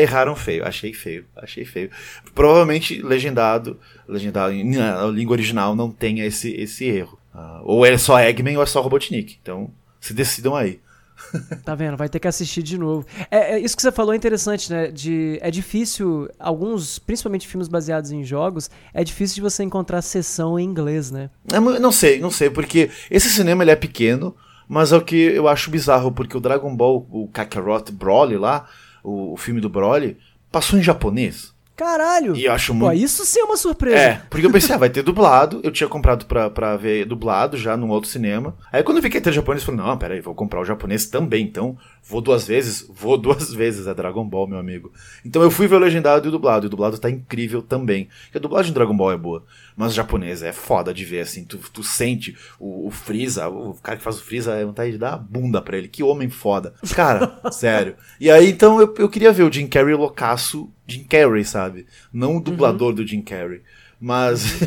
Erraram 0.00 0.36
feio, 0.36 0.64
achei 0.64 0.92
feio, 0.92 1.24
achei 1.34 1.64
feio. 1.64 1.90
Provavelmente 2.34 3.02
legendado, 3.02 3.80
legendado 4.06 4.52
na 4.54 5.06
língua 5.06 5.32
original 5.32 5.74
não 5.74 5.90
tem 5.90 6.20
esse, 6.20 6.52
esse 6.52 6.84
erro. 6.84 7.18
Uh, 7.34 7.62
ou 7.64 7.86
é 7.86 7.96
só 7.96 8.20
Eggman 8.20 8.58
ou 8.58 8.62
é 8.62 8.66
só 8.66 8.82
Robotnik. 8.82 9.38
Então, 9.40 9.70
se 10.02 10.12
decidam 10.12 10.54
aí. 10.54 10.80
Tá 11.64 11.74
vendo? 11.74 11.96
Vai 11.96 12.08
ter 12.08 12.18
que 12.18 12.26
assistir 12.26 12.62
de 12.62 12.76
novo. 12.76 13.06
É, 13.30 13.54
é, 13.54 13.58
isso 13.60 13.76
que 13.76 13.82
você 13.82 13.92
falou 13.92 14.12
é 14.12 14.16
interessante, 14.16 14.70
né? 14.70 14.90
De, 14.90 15.38
é 15.40 15.50
difícil, 15.50 16.28
alguns, 16.38 16.98
principalmente 16.98 17.46
filmes 17.46 17.68
baseados 17.68 18.10
em 18.10 18.24
jogos, 18.24 18.68
é 18.92 19.04
difícil 19.04 19.36
de 19.36 19.40
você 19.40 19.62
encontrar 19.62 20.02
sessão 20.02 20.58
em 20.58 20.64
inglês, 20.64 21.10
né? 21.10 21.30
É, 21.52 21.60
não 21.60 21.92
sei, 21.92 22.20
não 22.20 22.30
sei, 22.30 22.50
porque 22.50 22.90
esse 23.10 23.30
cinema 23.30 23.62
ele 23.62 23.70
é 23.70 23.76
pequeno, 23.76 24.34
mas 24.68 24.92
é 24.92 24.96
o 24.96 25.04
que 25.04 25.16
eu 25.16 25.46
acho 25.46 25.70
bizarro, 25.70 26.10
porque 26.10 26.36
o 26.36 26.40
Dragon 26.40 26.74
Ball, 26.74 27.06
o 27.10 27.28
Kakarot 27.28 27.92
Broly 27.92 28.36
lá, 28.36 28.68
o, 29.02 29.34
o 29.34 29.36
filme 29.36 29.60
do 29.60 29.70
Broly, 29.70 30.16
passou 30.50 30.78
em 30.78 30.82
japonês. 30.82 31.54
Caralho! 31.82 32.36
E 32.36 32.44
eu 32.44 32.52
acho 32.52 32.72
muito. 32.72 32.92
Pô, 32.92 32.96
isso 32.96 33.24
sim 33.24 33.40
é 33.40 33.44
uma 33.44 33.56
surpresa. 33.56 33.96
É, 33.96 34.22
porque 34.30 34.46
eu 34.46 34.52
pensei, 34.52 34.72
ah, 34.74 34.78
vai 34.78 34.88
ter 34.88 35.02
dublado. 35.02 35.60
Eu 35.64 35.72
tinha 35.72 35.88
comprado 35.88 36.26
pra, 36.26 36.48
pra 36.48 36.76
ver 36.76 37.04
dublado 37.04 37.56
já 37.56 37.76
num 37.76 37.90
outro 37.90 38.08
cinema. 38.08 38.56
Aí 38.72 38.84
quando 38.84 38.98
eu 38.98 39.02
vi 39.02 39.10
que 39.10 39.16
ia 39.16 39.20
ter 39.20 39.32
japonês, 39.32 39.62
eu 39.62 39.66
falei, 39.66 39.84
não, 39.84 39.98
peraí, 39.98 40.20
vou 40.20 40.32
comprar 40.32 40.60
o 40.60 40.64
japonês 40.64 41.06
também. 41.06 41.44
Então, 41.44 41.76
vou 42.04 42.20
duas 42.20 42.46
vezes? 42.46 42.86
Vou 42.88 43.18
duas 43.18 43.52
vezes. 43.54 43.88
É 43.88 43.94
Dragon 43.94 44.24
Ball, 44.24 44.46
meu 44.46 44.58
amigo. 44.58 44.92
Então 45.26 45.42
eu 45.42 45.50
fui 45.50 45.66
ver 45.66 45.74
o 45.74 45.78
legendado 45.80 46.24
e 46.24 46.28
o 46.28 46.32
dublado. 46.32 46.66
E 46.66 46.68
o 46.68 46.70
dublado 46.70 46.98
tá 46.98 47.10
incrível 47.10 47.60
também. 47.60 48.08
Porque 48.26 48.38
a 48.38 48.40
dublagem 48.40 48.70
de 48.70 48.74
Dragon 48.74 48.96
Ball 48.96 49.12
é 49.12 49.16
boa. 49.18 49.44
Mas 49.76 49.92
o 49.92 49.94
japonês 49.94 50.42
é 50.42 50.52
foda 50.52 50.92
de 50.92 51.04
ver, 51.04 51.20
assim. 51.20 51.44
Tu, 51.44 51.58
tu 51.58 51.82
sente 51.82 52.36
o, 52.58 52.86
o 52.88 52.90
Freeza, 52.90 53.48
o 53.48 53.74
cara 53.74 53.98
que 53.98 54.04
faz 54.04 54.18
o 54.18 54.22
Freeza, 54.24 54.54
é 54.54 54.64
vontade 54.64 54.92
de 54.92 54.98
dar 54.98 55.14
a 55.14 55.18
bunda 55.18 55.60
pra 55.60 55.76
ele. 55.76 55.88
Que 55.88 56.02
homem 56.02 56.28
foda. 56.28 56.74
Cara, 56.94 57.40
sério. 57.50 57.96
E 58.20 58.30
aí, 58.30 58.50
então, 58.50 58.80
eu, 58.80 58.94
eu 58.98 59.08
queria 59.08 59.32
ver 59.32 59.44
o 59.44 59.52
Jim 59.52 59.66
Carrey 59.66 59.94
loucaço 59.94 60.70
Jim 60.86 61.04
Carrey, 61.04 61.44
sabe? 61.44 61.86
Não 62.12 62.36
o 62.36 62.40
dublador 62.40 62.88
uhum. 62.88 62.94
do 62.94 63.06
Jim 63.06 63.22
Carrey. 63.22 63.62
Mas, 64.02 64.60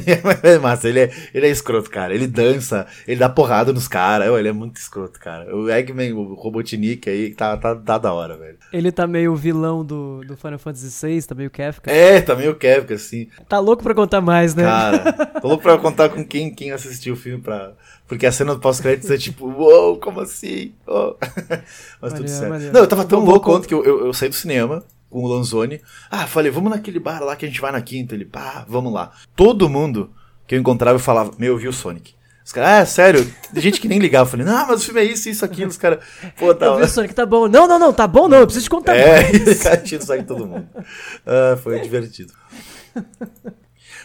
é 0.43 0.57
massa, 0.59 0.87
ele 0.87 1.01
é, 1.01 1.11
ele 1.33 1.47
é 1.47 1.49
escroto, 1.49 1.89
cara. 1.89 2.15
Ele 2.15 2.25
dança, 2.25 2.87
ele 3.05 3.19
dá 3.19 3.27
porrada 3.27 3.73
nos 3.73 3.85
caras. 3.85 4.33
Ele 4.33 4.47
é 4.47 4.53
muito 4.53 4.77
escroto, 4.77 5.19
cara. 5.19 5.53
O 5.53 5.69
Eggman, 5.69 6.13
o 6.13 6.35
Robotnik 6.35 7.09
aí, 7.09 7.35
tá, 7.35 7.57
tá, 7.57 7.75
tá 7.75 7.97
da 7.97 8.13
hora, 8.13 8.37
velho. 8.37 8.57
Ele 8.71 8.93
tá 8.93 9.05
meio 9.05 9.35
vilão 9.35 9.83
do, 9.83 10.21
do 10.25 10.37
Final 10.37 10.57
Fantasy 10.57 11.05
VI, 11.05 11.21
tá 11.23 11.35
meio 11.35 11.49
Kefka. 11.49 11.91
É, 11.91 12.21
tá 12.21 12.33
meio 12.33 12.55
Kefka, 12.55 12.93
assim. 12.93 13.27
Tá 13.49 13.59
louco 13.59 13.83
pra 13.83 13.93
contar 13.93 14.21
mais, 14.21 14.55
né? 14.55 14.63
Cara, 14.63 15.11
tô 15.41 15.49
louco 15.49 15.63
pra 15.63 15.77
contar 15.77 16.07
com 16.07 16.23
quem, 16.23 16.49
quem 16.49 16.71
assistiu 16.71 17.15
o 17.15 17.17
filme 17.17 17.41
pra... 17.41 17.73
Porque 18.07 18.25
a 18.25 18.31
cena 18.31 18.53
do 18.53 18.61
pós-créditos 18.61 19.11
é 19.11 19.17
tipo, 19.17 19.47
uou, 19.47 19.89
wow, 19.89 19.99
como 19.99 20.21
assim? 20.21 20.73
Oh. 20.87 21.15
Mas 21.99 22.13
tudo 22.13 22.29
certo. 22.29 22.71
Não, 22.71 22.81
eu 22.81 22.87
tava 22.87 23.03
tão 23.03 23.19
louco 23.19 23.51
ontem 23.51 23.67
que 23.67 23.73
eu, 23.73 23.83
eu, 23.83 24.05
eu 24.05 24.13
saí 24.13 24.29
do 24.29 24.35
cinema, 24.35 24.83
com 25.09 25.23
o 25.23 25.27
Lanzoni. 25.27 25.81
Ah, 26.09 26.27
falei, 26.27 26.51
vamos 26.51 26.71
naquele 26.71 26.99
bar 26.99 27.23
lá 27.23 27.35
que 27.35 27.45
a 27.45 27.47
gente 27.47 27.61
vai 27.61 27.71
na 27.71 27.81
quinta. 27.81 28.15
Ele, 28.15 28.25
pá, 28.25 28.65
vamos 28.67 28.93
lá. 28.93 29.11
Todo 29.35 29.69
mundo 29.69 30.11
que 30.47 30.55
eu 30.55 30.59
encontrava 30.59 30.95
eu 30.95 31.01
falava, 31.01 31.31
meu, 31.37 31.53
eu 31.53 31.57
vi 31.57 31.67
o 31.67 31.73
Sonic. 31.73 32.13
Os 32.45 32.51
caras, 32.51 32.69
ah, 32.69 32.81
é 32.81 32.85
sério, 32.85 33.33
tem 33.51 33.63
gente 33.63 33.81
que 33.81 33.87
nem 33.87 33.97
ligava. 33.97 34.27
Eu 34.27 34.31
falei, 34.31 34.45
não, 34.45 34.67
mas 34.67 34.81
o 34.81 34.85
filme 34.85 35.01
é 35.01 35.03
isso, 35.03 35.27
isso, 35.27 35.43
aquilo. 35.43 35.69
Os 35.69 35.77
caras, 35.77 36.03
pô, 36.37 36.53
tá. 36.53 36.67
Eu 36.67 36.77
vi 36.77 36.83
o 36.83 36.87
Sonic, 36.87 37.13
tá 37.15 37.25
bom. 37.25 37.47
Não, 37.47 37.67
não, 37.67 37.79
não, 37.79 37.91
tá 37.91 38.07
bom 38.07 38.27
não, 38.27 38.37
eu 38.37 38.45
preciso 38.45 38.65
te 38.65 38.69
contar. 38.69 38.95
É, 38.95 39.31
esse 39.31 39.61
cara 39.63 39.77
tira 39.77 40.03
o 40.03 40.05
sangue 40.05 40.25
todo 40.25 40.45
mundo. 40.45 40.67
Ah, 41.25 41.57
foi 41.57 41.79
divertido. 41.79 42.33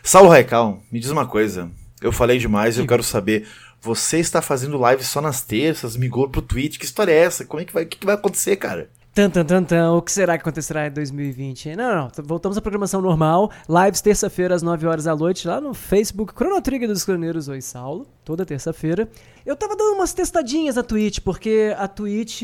Saulo 0.02 0.30
Raical, 0.30 0.82
me 0.90 0.98
diz 0.98 1.10
uma 1.10 1.26
coisa. 1.26 1.70
Eu 2.00 2.12
falei 2.12 2.38
demais 2.38 2.78
e 2.78 2.80
eu 2.80 2.86
quero 2.86 3.02
saber. 3.02 3.46
Você 3.82 4.18
está 4.18 4.40
fazendo 4.40 4.78
live 4.78 5.04
só 5.04 5.20
nas 5.20 5.42
terças, 5.42 5.96
migrou 5.96 6.28
pro 6.28 6.40
Twitch. 6.40 6.78
Que 6.78 6.84
história 6.86 7.12
é 7.12 7.18
essa? 7.18 7.44
Como 7.44 7.60
é 7.60 7.64
que 7.66 7.72
vai, 7.72 7.84
que, 7.84 7.98
que 7.98 8.06
vai 8.06 8.14
acontecer, 8.14 8.56
cara? 8.56 8.90
Tan, 9.12 9.28
tan, 9.28 9.44
tan, 9.44 9.64
tan. 9.64 9.92
O 9.94 10.02
que 10.02 10.12
será 10.12 10.38
que 10.38 10.42
acontecerá 10.42 10.86
em 10.86 10.90
2020? 10.92 11.74
Não, 11.74 11.96
não, 11.96 12.08
voltamos 12.22 12.56
à 12.56 12.60
programação 12.60 13.02
normal. 13.02 13.50
Lives 13.68 14.00
terça-feira 14.00 14.54
às 14.54 14.62
9 14.62 14.86
horas 14.86 15.02
da 15.02 15.16
noite 15.16 15.48
lá 15.48 15.60
no 15.60 15.74
Facebook 15.74 16.32
Chrono 16.32 16.62
Trigger 16.62 16.86
dos 16.86 17.04
Croneiros 17.04 17.48
Oi 17.48 17.60
Saulo, 17.60 18.06
toda 18.24 18.46
terça-feira. 18.46 19.10
Eu 19.44 19.56
tava 19.56 19.74
dando 19.74 19.96
umas 19.96 20.12
testadinhas 20.12 20.76
na 20.76 20.84
Twitch, 20.84 21.18
porque 21.24 21.74
a 21.76 21.88
Twitch 21.88 22.42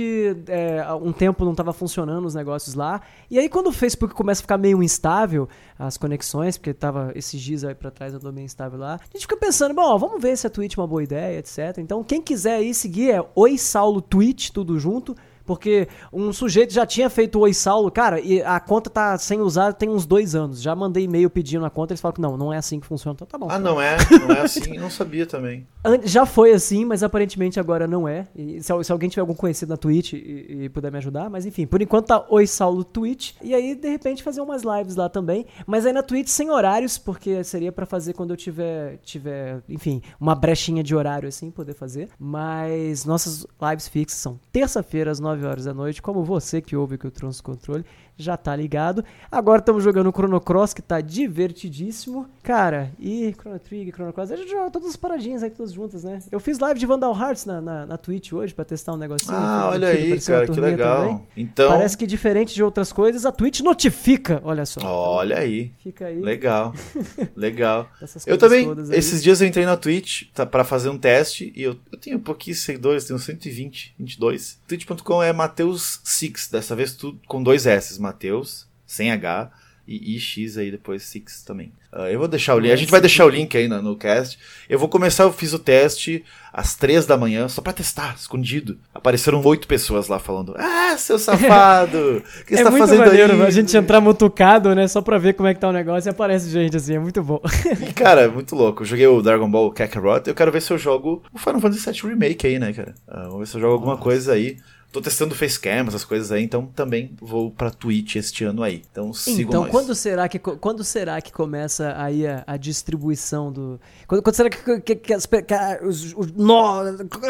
é, 0.48 0.80
há 0.80 0.96
um 0.96 1.12
tempo 1.12 1.44
não 1.44 1.54
tava 1.54 1.72
funcionando 1.72 2.24
os 2.24 2.34
negócios 2.34 2.74
lá. 2.74 3.00
E 3.30 3.38
aí 3.38 3.48
quando 3.48 3.68
o 3.68 3.72
Facebook 3.72 4.12
começa 4.12 4.40
a 4.40 4.42
ficar 4.42 4.58
meio 4.58 4.82
instável, 4.82 5.48
as 5.78 5.96
conexões, 5.96 6.58
porque 6.58 6.74
tava 6.74 7.12
esses 7.14 7.40
dias 7.40 7.62
aí 7.62 7.76
pra 7.76 7.92
trás 7.92 8.12
andou 8.12 8.32
meio 8.32 8.44
instável 8.44 8.80
lá, 8.80 8.94
a 8.94 9.12
gente 9.12 9.22
fica 9.22 9.36
pensando, 9.36 9.72
bom, 9.72 9.96
vamos 9.96 10.20
ver 10.20 10.36
se 10.36 10.48
a 10.48 10.50
Twitch 10.50 10.76
é 10.76 10.80
uma 10.80 10.88
boa 10.88 11.04
ideia, 11.04 11.38
etc. 11.38 11.78
Então 11.78 12.02
quem 12.02 12.20
quiser 12.20 12.56
aí 12.56 12.74
seguir 12.74 13.12
é 13.12 13.24
Oi 13.36 13.56
Saulo 13.56 14.02
Twitch, 14.02 14.50
tudo 14.50 14.80
junto. 14.80 15.14
Porque 15.46 15.88
um 16.12 16.32
sujeito 16.32 16.72
já 16.72 16.84
tinha 16.84 17.08
feito 17.08 17.38
o 17.38 17.42
Oi 17.42 17.54
Saulo, 17.54 17.90
cara, 17.90 18.20
e 18.20 18.42
a 18.42 18.58
conta 18.58 18.90
tá 18.90 19.16
sem 19.16 19.40
usar 19.40 19.72
tem 19.72 19.88
uns 19.88 20.04
dois 20.04 20.34
anos. 20.34 20.60
Já 20.60 20.74
mandei 20.74 21.04
e-mail 21.04 21.30
pedindo 21.30 21.64
a 21.64 21.70
conta, 21.70 21.92
eles 21.92 22.00
falam 22.00 22.14
que 22.14 22.20
não, 22.20 22.36
não 22.36 22.52
é 22.52 22.58
assim 22.58 22.80
que 22.80 22.86
funciona. 22.86 23.14
Então 23.14 23.26
tá 23.26 23.38
bom. 23.38 23.48
Ah, 23.48 23.58
não 23.58 23.80
é? 23.80 23.96
Não 24.20 24.34
é 24.34 24.40
assim? 24.40 24.76
não 24.76 24.90
sabia 24.90 25.24
também. 25.24 25.66
Já 26.04 26.26
foi 26.26 26.52
assim, 26.52 26.84
mas 26.84 27.02
aparentemente 27.02 27.60
agora 27.60 27.86
não 27.86 28.08
é. 28.08 28.26
E 28.34 28.60
se, 28.62 28.72
se 28.84 28.92
alguém 28.92 29.08
tiver 29.08 29.20
algum 29.20 29.34
conhecido 29.34 29.70
na 29.70 29.76
Twitch 29.76 30.14
e, 30.14 30.64
e, 30.64 30.68
puder 30.68 30.90
me 30.90 30.98
ajudar, 30.98 31.30
mas 31.30 31.46
enfim, 31.46 31.66
por 31.66 31.80
enquanto 31.80 32.06
tá 32.06 32.26
Oi 32.28 32.46
Saulo 32.46 32.84
Twitch. 32.84 33.34
E 33.42 33.54
aí, 33.54 33.74
de 33.74 33.88
repente, 33.88 34.22
fazer 34.22 34.40
umas 34.40 34.62
lives 34.62 34.96
lá 34.96 35.08
também. 35.08 35.46
Mas 35.66 35.86
aí 35.86 35.92
na 35.92 36.02
Twitch 36.02 36.28
sem 36.28 36.50
horários, 36.50 36.98
porque 36.98 37.44
seria 37.44 37.70
para 37.70 37.86
fazer 37.86 38.14
quando 38.14 38.30
eu 38.30 38.36
tiver, 38.36 38.98
tiver, 38.98 39.62
enfim, 39.68 40.02
uma 40.20 40.34
brechinha 40.34 40.82
de 40.82 40.94
horário 40.94 41.28
assim, 41.28 41.50
poder 41.50 41.74
fazer. 41.74 42.08
Mas 42.18 43.04
nossas 43.04 43.46
lives 43.60 43.88
fixas 43.88 44.18
são 44.18 44.40
terça-feira 44.52 45.10
às 45.10 45.20
9 45.20 45.35
9 45.36 45.46
horas 45.46 45.64
da 45.64 45.74
noite, 45.74 46.00
como 46.00 46.24
você 46.24 46.60
que 46.60 46.74
ouve 46.74 46.96
que 46.96 47.06
eu 47.06 47.10
trouxe 47.10 47.42
controle 47.42 47.84
já 48.16 48.36
tá 48.36 48.54
ligado. 48.56 49.04
Agora 49.30 49.60
estamos 49.60 49.84
jogando 49.84 50.08
o 50.08 50.12
Chrono 50.12 50.40
Cross, 50.40 50.72
que 50.72 50.82
tá 50.82 51.00
divertidíssimo. 51.00 52.26
Cara, 52.42 52.90
e 52.98 53.34
Chrono 53.38 53.58
Trigger, 53.58 53.94
Chrono 53.94 54.12
Cross, 54.12 54.32
a 54.32 54.36
gente 54.36 54.50
joga 54.50 54.70
todas 54.70 54.88
as 54.88 54.96
paradinhas 54.96 55.42
aí, 55.42 55.50
todas 55.50 55.72
juntas, 55.72 56.04
né? 56.04 56.20
Eu 56.30 56.40
fiz 56.40 56.58
live 56.58 56.78
de 56.78 56.86
Vandal 56.86 57.14
Hearts 57.14 57.44
na, 57.44 57.60
na, 57.60 57.86
na 57.86 57.96
Twitch 57.96 58.32
hoje 58.32 58.54
pra 58.54 58.64
testar 58.64 58.94
um 58.94 58.96
negocinho. 58.96 59.36
Ah, 59.36 59.70
olha 59.70 59.88
aí, 59.88 60.20
cara, 60.20 60.46
que 60.46 60.60
legal. 60.60 61.02
Também. 61.02 61.26
Então... 61.36 61.70
Parece 61.70 61.96
que 61.96 62.06
diferente 62.06 62.54
de 62.54 62.62
outras 62.62 62.92
coisas, 62.92 63.26
a 63.26 63.32
Twitch 63.32 63.60
notifica, 63.60 64.40
olha 64.44 64.64
só. 64.64 64.80
Olha 64.82 65.38
aí. 65.38 65.72
Fica 65.82 66.06
aí. 66.06 66.20
Legal, 66.20 66.74
legal. 67.36 67.88
eu 68.26 68.38
também, 68.38 68.68
esses 68.92 69.22
dias 69.22 69.40
eu 69.40 69.46
entrei 69.46 69.66
na 69.66 69.76
Twitch 69.76 70.28
tá, 70.32 70.46
pra 70.46 70.64
fazer 70.64 70.88
um 70.88 70.98
teste 70.98 71.52
e 71.54 71.62
eu, 71.62 71.76
eu 71.92 71.98
tenho 71.98 72.18
pouquíssimos 72.18 72.64
seguidores, 72.64 73.04
tenho 73.04 73.18
120, 73.18 73.94
22. 73.98 74.58
Twitch.com 74.66 75.22
é 75.22 75.32
Mateus 75.32 76.00
Six, 76.04 76.48
dessa 76.48 76.74
vez 76.74 76.94
tudo 76.94 77.20
com 77.26 77.42
dois 77.42 77.66
S, 77.66 78.00
Mateus, 78.06 78.66
sem 78.86 79.10
H, 79.10 79.50
e 79.86 80.16
IX 80.16 80.58
aí 80.58 80.70
depois 80.70 81.04
Six 81.04 81.42
também. 81.42 81.72
Uh, 81.92 82.08
eu 82.08 82.18
vou 82.18 82.26
deixar 82.26 82.56
o 82.56 82.58
link, 82.58 82.72
a 82.72 82.76
gente 82.76 82.90
vai 82.90 83.00
deixar 83.00 83.24
o 83.24 83.28
link 83.28 83.56
aí 83.56 83.68
no, 83.68 83.80
no 83.80 83.96
cast. 83.96 84.36
Eu 84.68 84.78
vou 84.78 84.88
começar, 84.88 85.22
eu 85.22 85.32
fiz 85.32 85.52
o 85.52 85.58
teste 85.58 86.24
às 86.52 86.74
três 86.74 87.06
da 87.06 87.16
manhã, 87.16 87.48
só 87.48 87.62
pra 87.62 87.72
testar, 87.72 88.14
escondido. 88.18 88.78
Apareceram 88.92 89.40
oito 89.44 89.68
pessoas 89.68 90.08
lá 90.08 90.18
falando: 90.18 90.54
Ah, 90.58 90.96
seu 90.98 91.18
safado! 91.18 92.18
O 92.18 92.22
que 92.44 92.54
é 92.54 92.56
você 92.58 92.64
tá 92.64 92.70
muito 92.70 92.82
fazendo 92.82 93.06
maneiro, 93.06 93.32
aí? 93.34 93.42
A 93.42 93.50
gente 93.50 93.76
entrar 93.76 94.00
mutucado, 94.00 94.74
né? 94.74 94.88
Só 94.88 95.00
pra 95.00 95.18
ver 95.18 95.34
como 95.34 95.48
é 95.48 95.54
que 95.54 95.60
tá 95.60 95.68
o 95.68 95.72
negócio 95.72 96.08
e 96.08 96.10
aparece 96.10 96.50
gente 96.50 96.76
assim, 96.76 96.96
é 96.96 96.98
muito 96.98 97.22
bom. 97.22 97.40
e 97.80 97.92
cara, 97.92 98.22
é 98.22 98.28
muito 98.28 98.56
louco. 98.56 98.82
Eu 98.82 98.86
joguei 98.86 99.06
o 99.06 99.22
Dragon 99.22 99.48
Ball 99.48 99.70
Kakarot, 99.70 100.28
eu 100.28 100.34
quero 100.34 100.50
ver 100.50 100.60
se 100.60 100.72
eu 100.72 100.78
jogo 100.78 101.22
o 101.32 101.38
Final 101.38 101.60
Fantasy 101.60 101.92
VII 101.92 102.10
Remake 102.10 102.46
aí, 102.46 102.58
né, 102.58 102.72
cara? 102.72 102.94
Uh, 103.06 103.30
vamos 103.30 103.38
ver 103.38 103.46
se 103.46 103.56
eu 103.56 103.60
jogo 103.60 103.74
alguma 103.74 103.92
Nossa. 103.92 104.02
coisa 104.02 104.32
aí. 104.32 104.56
Tô 104.92 105.00
testando 105.00 105.34
facecam, 105.34 105.86
essas 105.88 106.04
coisas 106.04 106.32
aí, 106.32 106.42
então 106.42 106.66
também 106.74 107.14
vou 107.20 107.50
pra 107.50 107.70
Twitch 107.70 108.16
este 108.16 108.44
ano 108.44 108.62
aí. 108.62 108.82
Então 108.90 109.12
sigam 109.12 109.48
Então, 109.48 109.62
nós. 109.62 109.70
quando 109.70 109.94
será 109.94 110.28
que 110.28 110.38
quando 110.38 110.82
será 110.84 111.20
que 111.20 111.30
começa 111.32 111.94
aí 111.98 112.26
a, 112.26 112.42
a 112.46 112.56
distribuição 112.56 113.52
do 113.52 113.78
quando, 114.06 114.22
quando 114.22 114.34
será 114.34 114.48
que, 114.48 114.80
que, 114.80 114.96
que, 114.96 115.12
as, 115.12 115.26
que 115.26 115.84
os, 115.84 116.14
os, 116.16 116.32
no, 116.32 116.80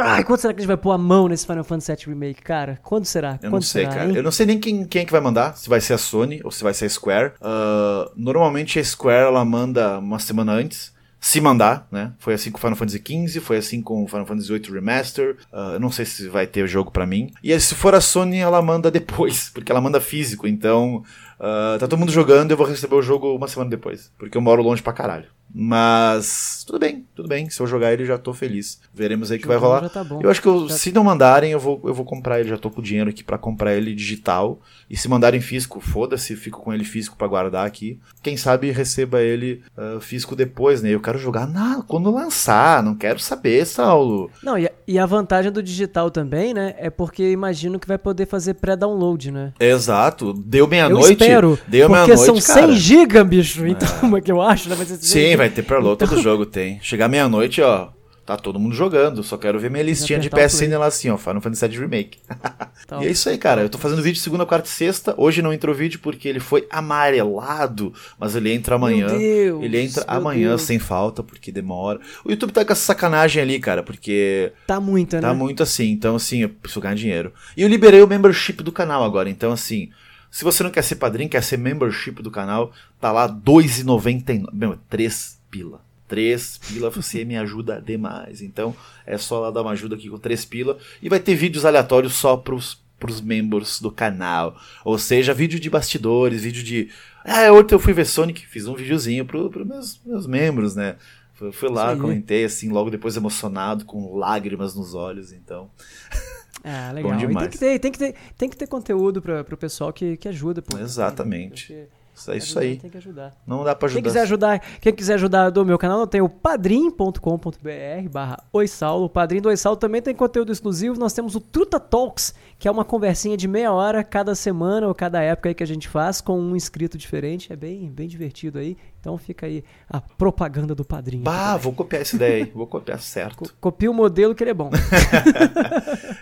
ai, 0.00 0.22
quando 0.22 0.38
será 0.40 0.52
que 0.54 0.60
a 0.60 0.62
gente 0.62 0.68
vai 0.68 0.76
pôr 0.76 0.92
a 0.92 0.98
mão 0.98 1.28
nesse 1.28 1.46
Final 1.46 1.64
Fantasy 1.64 1.92
VII 1.92 2.14
Remake, 2.14 2.42
cara? 2.42 2.78
Quando 2.82 3.04
será? 3.04 3.32
Eu 3.42 3.50
quando 3.50 3.52
não 3.54 3.60
sei, 3.62 3.84
será, 3.84 3.94
cara. 3.96 4.08
hein? 4.10 4.16
Eu 4.16 4.22
não 4.22 4.30
sei 4.30 4.46
nem 4.46 4.60
quem, 4.60 4.84
quem 4.84 5.02
é 5.02 5.04
que 5.04 5.12
vai 5.12 5.20
mandar, 5.20 5.56
se 5.56 5.68
vai 5.68 5.80
ser 5.80 5.94
a 5.94 5.98
Sony 5.98 6.40
ou 6.44 6.50
se 6.50 6.62
vai 6.62 6.72
ser 6.74 6.84
a 6.86 6.88
Square. 6.90 7.32
Uh, 7.40 8.10
normalmente 8.14 8.78
a 8.78 8.84
Square 8.84 9.26
ela 9.26 9.44
manda 9.44 9.98
uma 9.98 10.18
semana 10.18 10.52
antes. 10.52 10.94
Se 11.26 11.40
mandar, 11.40 11.88
né? 11.90 12.12
Foi 12.20 12.34
assim 12.34 12.52
com 12.52 12.58
Final 12.58 12.76
Fantasy 12.76 13.02
XV, 13.04 13.40
foi 13.40 13.56
assim 13.56 13.82
com 13.82 14.06
Final 14.06 14.24
Fantasy 14.24 14.48
VIII 14.48 14.70
Remaster. 14.72 15.36
Uh, 15.52 15.76
não 15.80 15.90
sei 15.90 16.04
se 16.04 16.28
vai 16.28 16.46
ter 16.46 16.62
o 16.62 16.68
jogo 16.68 16.92
pra 16.92 17.04
mim. 17.04 17.32
E 17.42 17.58
se 17.58 17.74
for 17.74 17.96
a 17.96 18.00
Sony, 18.00 18.38
ela 18.38 18.62
manda 18.62 18.92
depois, 18.92 19.50
porque 19.52 19.72
ela 19.72 19.80
manda 19.80 20.00
físico. 20.00 20.46
Então, 20.46 21.02
uh, 21.40 21.78
tá 21.78 21.86
todo 21.88 21.98
mundo 21.98 22.12
jogando, 22.12 22.50
eu 22.50 22.56
vou 22.56 22.66
receber 22.66 22.94
o 22.94 23.02
jogo 23.02 23.34
uma 23.34 23.48
semana 23.48 23.70
depois, 23.70 24.12
porque 24.18 24.36
eu 24.36 24.42
moro 24.42 24.62
longe 24.62 24.82
pra 24.82 24.92
caralho. 24.92 25.26
Mas 25.58 26.64
tudo 26.66 26.78
bem, 26.78 27.06
tudo 27.14 27.28
bem. 27.28 27.48
Se 27.48 27.60
eu 27.60 27.66
jogar 27.66 27.92
ele, 27.92 28.04
já 28.04 28.18
tô 28.18 28.34
feliz. 28.34 28.80
Veremos 28.92 29.30
aí 29.30 29.38
o 29.38 29.40
que 29.40 29.46
vai 29.46 29.56
rolar. 29.56 29.88
tá. 29.88 30.04
Eu 30.20 30.28
acho 30.28 30.42
que 30.42 30.48
eu- 30.48 30.68
se 30.68 30.92
não 30.92 31.02
mandarem, 31.04 31.52
eu 31.52 31.58
vou, 31.58 31.80
eu 31.84 31.94
vou 31.94 32.04
comprar 32.04 32.40
ele. 32.40 32.48
Já 32.48 32.58
tô 32.58 32.68
com 32.70 32.82
dinheiro 32.82 33.08
aqui 33.08 33.24
pra 33.24 33.38
comprar 33.38 33.74
ele 33.74 33.94
digital. 33.94 34.60
E 34.90 34.96
se 34.96 35.08
mandarem 35.08 35.40
físico, 35.40 35.80
foda-se, 35.80 36.36
fico 36.36 36.60
com 36.60 36.74
ele 36.74 36.84
físico 36.84 37.16
pra 37.16 37.26
guardar 37.26 37.66
aqui. 37.66 37.98
Quem 38.22 38.36
sabe 38.36 38.70
receba 38.70 39.22
ele 39.22 39.62
ah, 39.76 39.98
físico 40.00 40.36
depois, 40.36 40.82
né? 40.82 40.90
Eu 40.90 41.00
quero 41.00 41.18
jogar 41.18 41.46
na, 41.46 41.82
quando 41.86 42.10
lançar, 42.10 42.82
não 42.82 42.94
quero 42.94 43.18
saber, 43.18 43.64
Saulo. 43.66 44.30
Não, 44.42 44.58
e 44.58 44.66
a, 44.66 44.70
e 44.86 44.98
a 44.98 45.06
vantagem 45.06 45.50
do 45.50 45.62
digital 45.62 46.10
também, 46.10 46.52
né? 46.52 46.74
É 46.76 46.90
porque 46.90 47.30
imagino 47.30 47.78
que 47.78 47.88
vai 47.88 47.98
poder 47.98 48.26
fazer 48.26 48.54
pré-download, 48.54 49.30
né? 49.30 49.52
Exato. 49.58 50.32
Deu 50.32 50.64
Eu 50.66 50.68
meia-noite. 50.68 51.16
Espero, 51.26 51.58
Deu 51.66 51.88
porque 51.88 52.06
meia-noite, 52.06 52.24
são 52.26 52.40
100 52.40 52.54
cara. 52.62 52.72
GB, 52.74 53.24
bicho. 53.24 53.66
Então, 53.66 53.88
é 54.16 54.20
que 54.20 54.32
eu 54.32 54.40
acho, 54.40 54.68
né? 54.68 54.74
Vai 54.76 54.86
ser 54.86 54.96
100 54.96 55.02
Sim, 55.02 55.20
giga. 55.26 55.36
vai 55.36 55.50
ter 55.50 55.62
preload, 55.62 55.94
Então- 55.96 56.08
todo 56.08 56.22
jogo 56.22 56.46
tem. 56.46 56.78
Chegar 56.82 57.08
meia-noite, 57.08 57.60
ó. 57.62 57.88
Tá 58.24 58.36
todo 58.36 58.58
mundo 58.58 58.74
jogando, 58.74 59.22
só 59.22 59.36
quero 59.36 59.56
ver 59.56 59.70
minha 59.70 59.84
listinha 59.84 60.18
de 60.18 60.28
PSN 60.28 60.76
lá 60.76 60.86
assim, 60.86 61.08
ó, 61.10 61.16
Final 61.16 61.40
Fantasy 61.40 61.68
VII 61.68 61.78
Remake. 61.78 62.18
Tal. 62.88 63.00
E 63.00 63.06
é 63.06 63.10
isso 63.12 63.28
aí, 63.28 63.38
cara. 63.38 63.62
Eu 63.62 63.68
tô 63.68 63.78
fazendo 63.78 64.02
vídeo 64.02 64.20
segunda, 64.20 64.44
quarta 64.44 64.66
e 64.66 64.70
sexta. 64.72 65.14
Hoje 65.16 65.40
não 65.42 65.52
entrou 65.52 65.72
vídeo 65.72 66.00
porque 66.02 66.26
ele 66.28 66.40
foi 66.40 66.66
amarelado, 66.68 67.92
mas 68.18 68.34
ele 68.34 68.52
entra 68.52 68.74
amanhã. 68.74 69.06
Meu 69.06 69.18
Deus, 69.18 69.62
ele 69.62 69.80
entra 69.80 70.04
amanhã 70.08 70.48
Deus. 70.50 70.62
sem 70.62 70.78
falta, 70.78 71.22
porque 71.22 71.52
demora. 71.52 72.00
O 72.24 72.30
YouTube 72.30 72.50
tá 72.52 72.64
com 72.64 72.72
essa 72.72 72.82
sacanagem 72.82 73.40
ali, 73.42 73.58
cara, 73.60 73.82
porque 73.82 74.52
Tá 74.66 74.80
muita, 74.80 75.18
né? 75.20 75.22
tá 75.28 75.32
muito 75.34 75.62
assim. 75.62 75.90
Então, 75.90 76.16
assim, 76.16 76.38
eu 76.42 76.48
preciso 76.48 76.80
ganhar 76.80 76.94
dinheiro. 76.94 77.32
E 77.56 77.62
eu 77.62 77.68
liberei 77.68 78.02
o 78.02 78.08
membership 78.08 78.54
do 78.62 78.72
canal 78.72 79.04
agora. 79.04 79.30
Então, 79.30 79.52
assim, 79.52 79.88
se 80.30 80.44
você 80.44 80.62
não 80.62 80.70
quer 80.70 80.82
ser 80.82 80.96
padrinho, 80.96 81.30
quer 81.30 81.42
ser 81.42 81.56
membership 81.56 82.22
do 82.22 82.30
canal, 82.30 82.72
tá 83.00 83.12
lá 83.12 83.26
R$2,99. 83.26 84.48
Meu, 84.52 84.78
3 84.88 85.40
pila. 85.50 85.80
3 86.08 86.58
pila, 86.58 86.90
você 86.90 87.24
me 87.24 87.36
ajuda 87.36 87.80
demais. 87.80 88.42
Então, 88.42 88.74
é 89.04 89.18
só 89.18 89.40
lá 89.40 89.50
dar 89.50 89.62
uma 89.62 89.72
ajuda 89.72 89.96
aqui 89.96 90.08
com 90.08 90.18
3 90.18 90.44
pila. 90.44 90.78
E 91.02 91.08
vai 91.08 91.20
ter 91.20 91.34
vídeos 91.34 91.64
aleatórios 91.64 92.14
só 92.14 92.36
pros, 92.36 92.80
pros 92.98 93.20
membros 93.20 93.80
do 93.80 93.90
canal. 93.90 94.56
Ou 94.84 94.98
seja, 94.98 95.34
vídeo 95.34 95.58
de 95.58 95.70
bastidores, 95.70 96.42
vídeo 96.42 96.62
de. 96.62 96.90
Ah, 97.24 97.52
ontem 97.52 97.74
eu 97.74 97.80
fui 97.80 97.92
ver 97.92 98.06
Sonic, 98.06 98.46
fiz 98.46 98.66
um 98.66 98.74
videozinho 98.74 99.24
pro, 99.24 99.50
pro 99.50 99.66
meus, 99.66 100.00
meus 100.04 100.26
membros, 100.26 100.76
né? 100.76 100.96
Fui, 101.34 101.52
fui 101.52 101.68
lá, 101.68 101.90
aí. 101.90 101.98
comentei 101.98 102.44
assim, 102.44 102.70
logo 102.70 102.88
depois 102.88 103.16
emocionado, 103.16 103.84
com 103.84 104.16
lágrimas 104.16 104.74
nos 104.74 104.94
olhos, 104.94 105.32
então. 105.32 105.70
Ah, 106.64 106.90
legal. 106.92 107.12
Bom 107.12 107.16
E 107.16 107.20
tem 107.20 107.28
demais. 107.28 107.48
que 107.48 107.58
ter, 107.58 107.78
tem 107.78 107.92
que 107.92 107.98
ter, 107.98 108.14
tem 108.36 108.48
que 108.48 108.56
ter 108.56 108.66
conteúdo 108.66 109.22
pra, 109.22 109.44
pro 109.44 109.56
pessoal 109.56 109.92
que, 109.92 110.16
que 110.16 110.28
ajuda, 110.28 110.62
pô. 110.62 110.78
Exatamente. 110.78 111.66
Porque 111.72 111.88
Isso 112.14 112.30
é 112.32 112.36
isso 112.38 112.58
aí. 112.58 112.76
Tem 112.76 112.90
que 112.90 112.96
ajudar. 112.96 113.34
Não 113.46 113.62
dá 113.62 113.74
pra 113.74 113.88
Quem 113.88 113.96
ajudar. 113.98 114.08
quiser 114.10 114.22
ajudar, 114.22 114.58
quem 114.80 114.92
quiser 114.94 115.14
ajudar 115.14 115.50
do 115.50 115.64
meu 115.64 115.78
canal, 115.78 116.00
eu 116.00 116.06
tenho 116.06 116.24
o 116.24 116.28
padrim.com.br 116.30 118.08
barra 118.10 118.42
Oi 118.52 118.66
Saulo. 118.66 119.04
O 119.04 119.08
Padrim 119.10 119.40
do 119.40 119.48
Oi 119.48 119.56
Saulo 119.56 119.76
também 119.76 120.00
tem 120.02 120.14
conteúdo 120.14 120.50
exclusivo. 120.52 120.98
Nós 120.98 121.12
temos 121.12 121.34
o 121.34 121.40
Truta 121.40 121.78
Talks, 121.78 122.34
que 122.58 122.66
é 122.66 122.70
uma 122.70 122.84
conversinha 122.84 123.36
de 123.36 123.46
meia 123.46 123.70
hora 123.72 124.02
cada 124.02 124.34
semana 124.34 124.88
ou 124.88 124.94
cada 124.94 125.20
época 125.22 125.50
aí 125.50 125.54
que 125.54 125.62
a 125.62 125.66
gente 125.66 125.88
faz 125.88 126.20
com 126.22 126.40
um 126.40 126.56
inscrito 126.56 126.96
diferente. 126.96 127.52
É 127.52 127.56
bem, 127.56 127.90
bem 127.90 128.08
divertido 128.08 128.58
aí. 128.58 128.76
Então 129.00 129.16
fica 129.18 129.46
aí 129.46 129.62
a 129.88 130.00
propaganda 130.00 130.74
do 130.74 130.84
Padrim. 130.84 131.20
Bah, 131.20 131.56
vou 131.56 131.72
copiar 131.72 132.02
essa 132.02 132.16
ideia 132.16 132.44
aí. 132.44 132.50
Vou 132.54 132.66
copiar 132.66 132.98
certo. 133.00 133.36
Co- 133.36 133.50
Copia 133.60 133.90
o 133.90 133.94
modelo 133.94 134.34
que 134.34 134.42
ele 134.42 134.50
é 134.50 134.54
bom. 134.54 134.70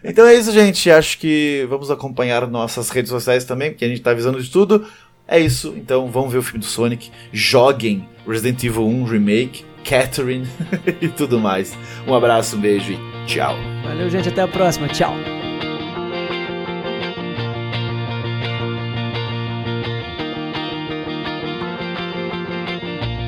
Então 0.03 0.26
é 0.26 0.35
isso, 0.35 0.53
gente. 0.53 0.91
Acho 0.91 1.18
que 1.18 1.66
vamos 1.68 1.91
acompanhar 1.91 2.47
nossas 2.47 2.91
redes 2.91 3.11
sociais 3.11 3.45
também, 3.45 3.70
porque 3.70 3.85
a 3.85 3.89
gente 3.89 4.03
tá 4.03 4.11
avisando 4.11 4.43
de 4.43 4.51
tudo. 4.51 4.87
É 5.26 5.39
isso. 5.41 5.72
Então 5.76 6.09
vamos 6.11 6.30
ver 6.32 6.39
o 6.39 6.43
filme 6.43 6.59
do 6.61 6.66
Sonic. 6.66 7.11
Joguem 7.32 8.07
Resident 8.26 8.62
Evil 8.64 8.87
1 8.87 9.05
Remake, 9.05 9.64
Catherine 9.82 10.47
e 11.01 11.09
tudo 11.09 11.39
mais. 11.41 11.76
Um 12.07 12.14
abraço, 12.14 12.57
um 12.57 12.61
beijo 12.61 12.93
e 12.93 12.99
tchau. 13.26 13.55
Valeu, 13.85 14.11
gente. 14.11 14.28
Até 14.28 14.43
a 14.43 14.49
próxima. 14.49 14.89
Tchau. 14.89 15.14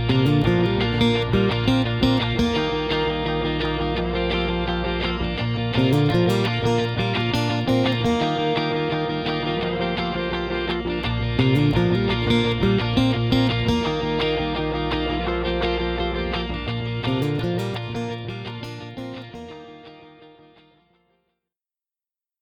Música 0.09 0.76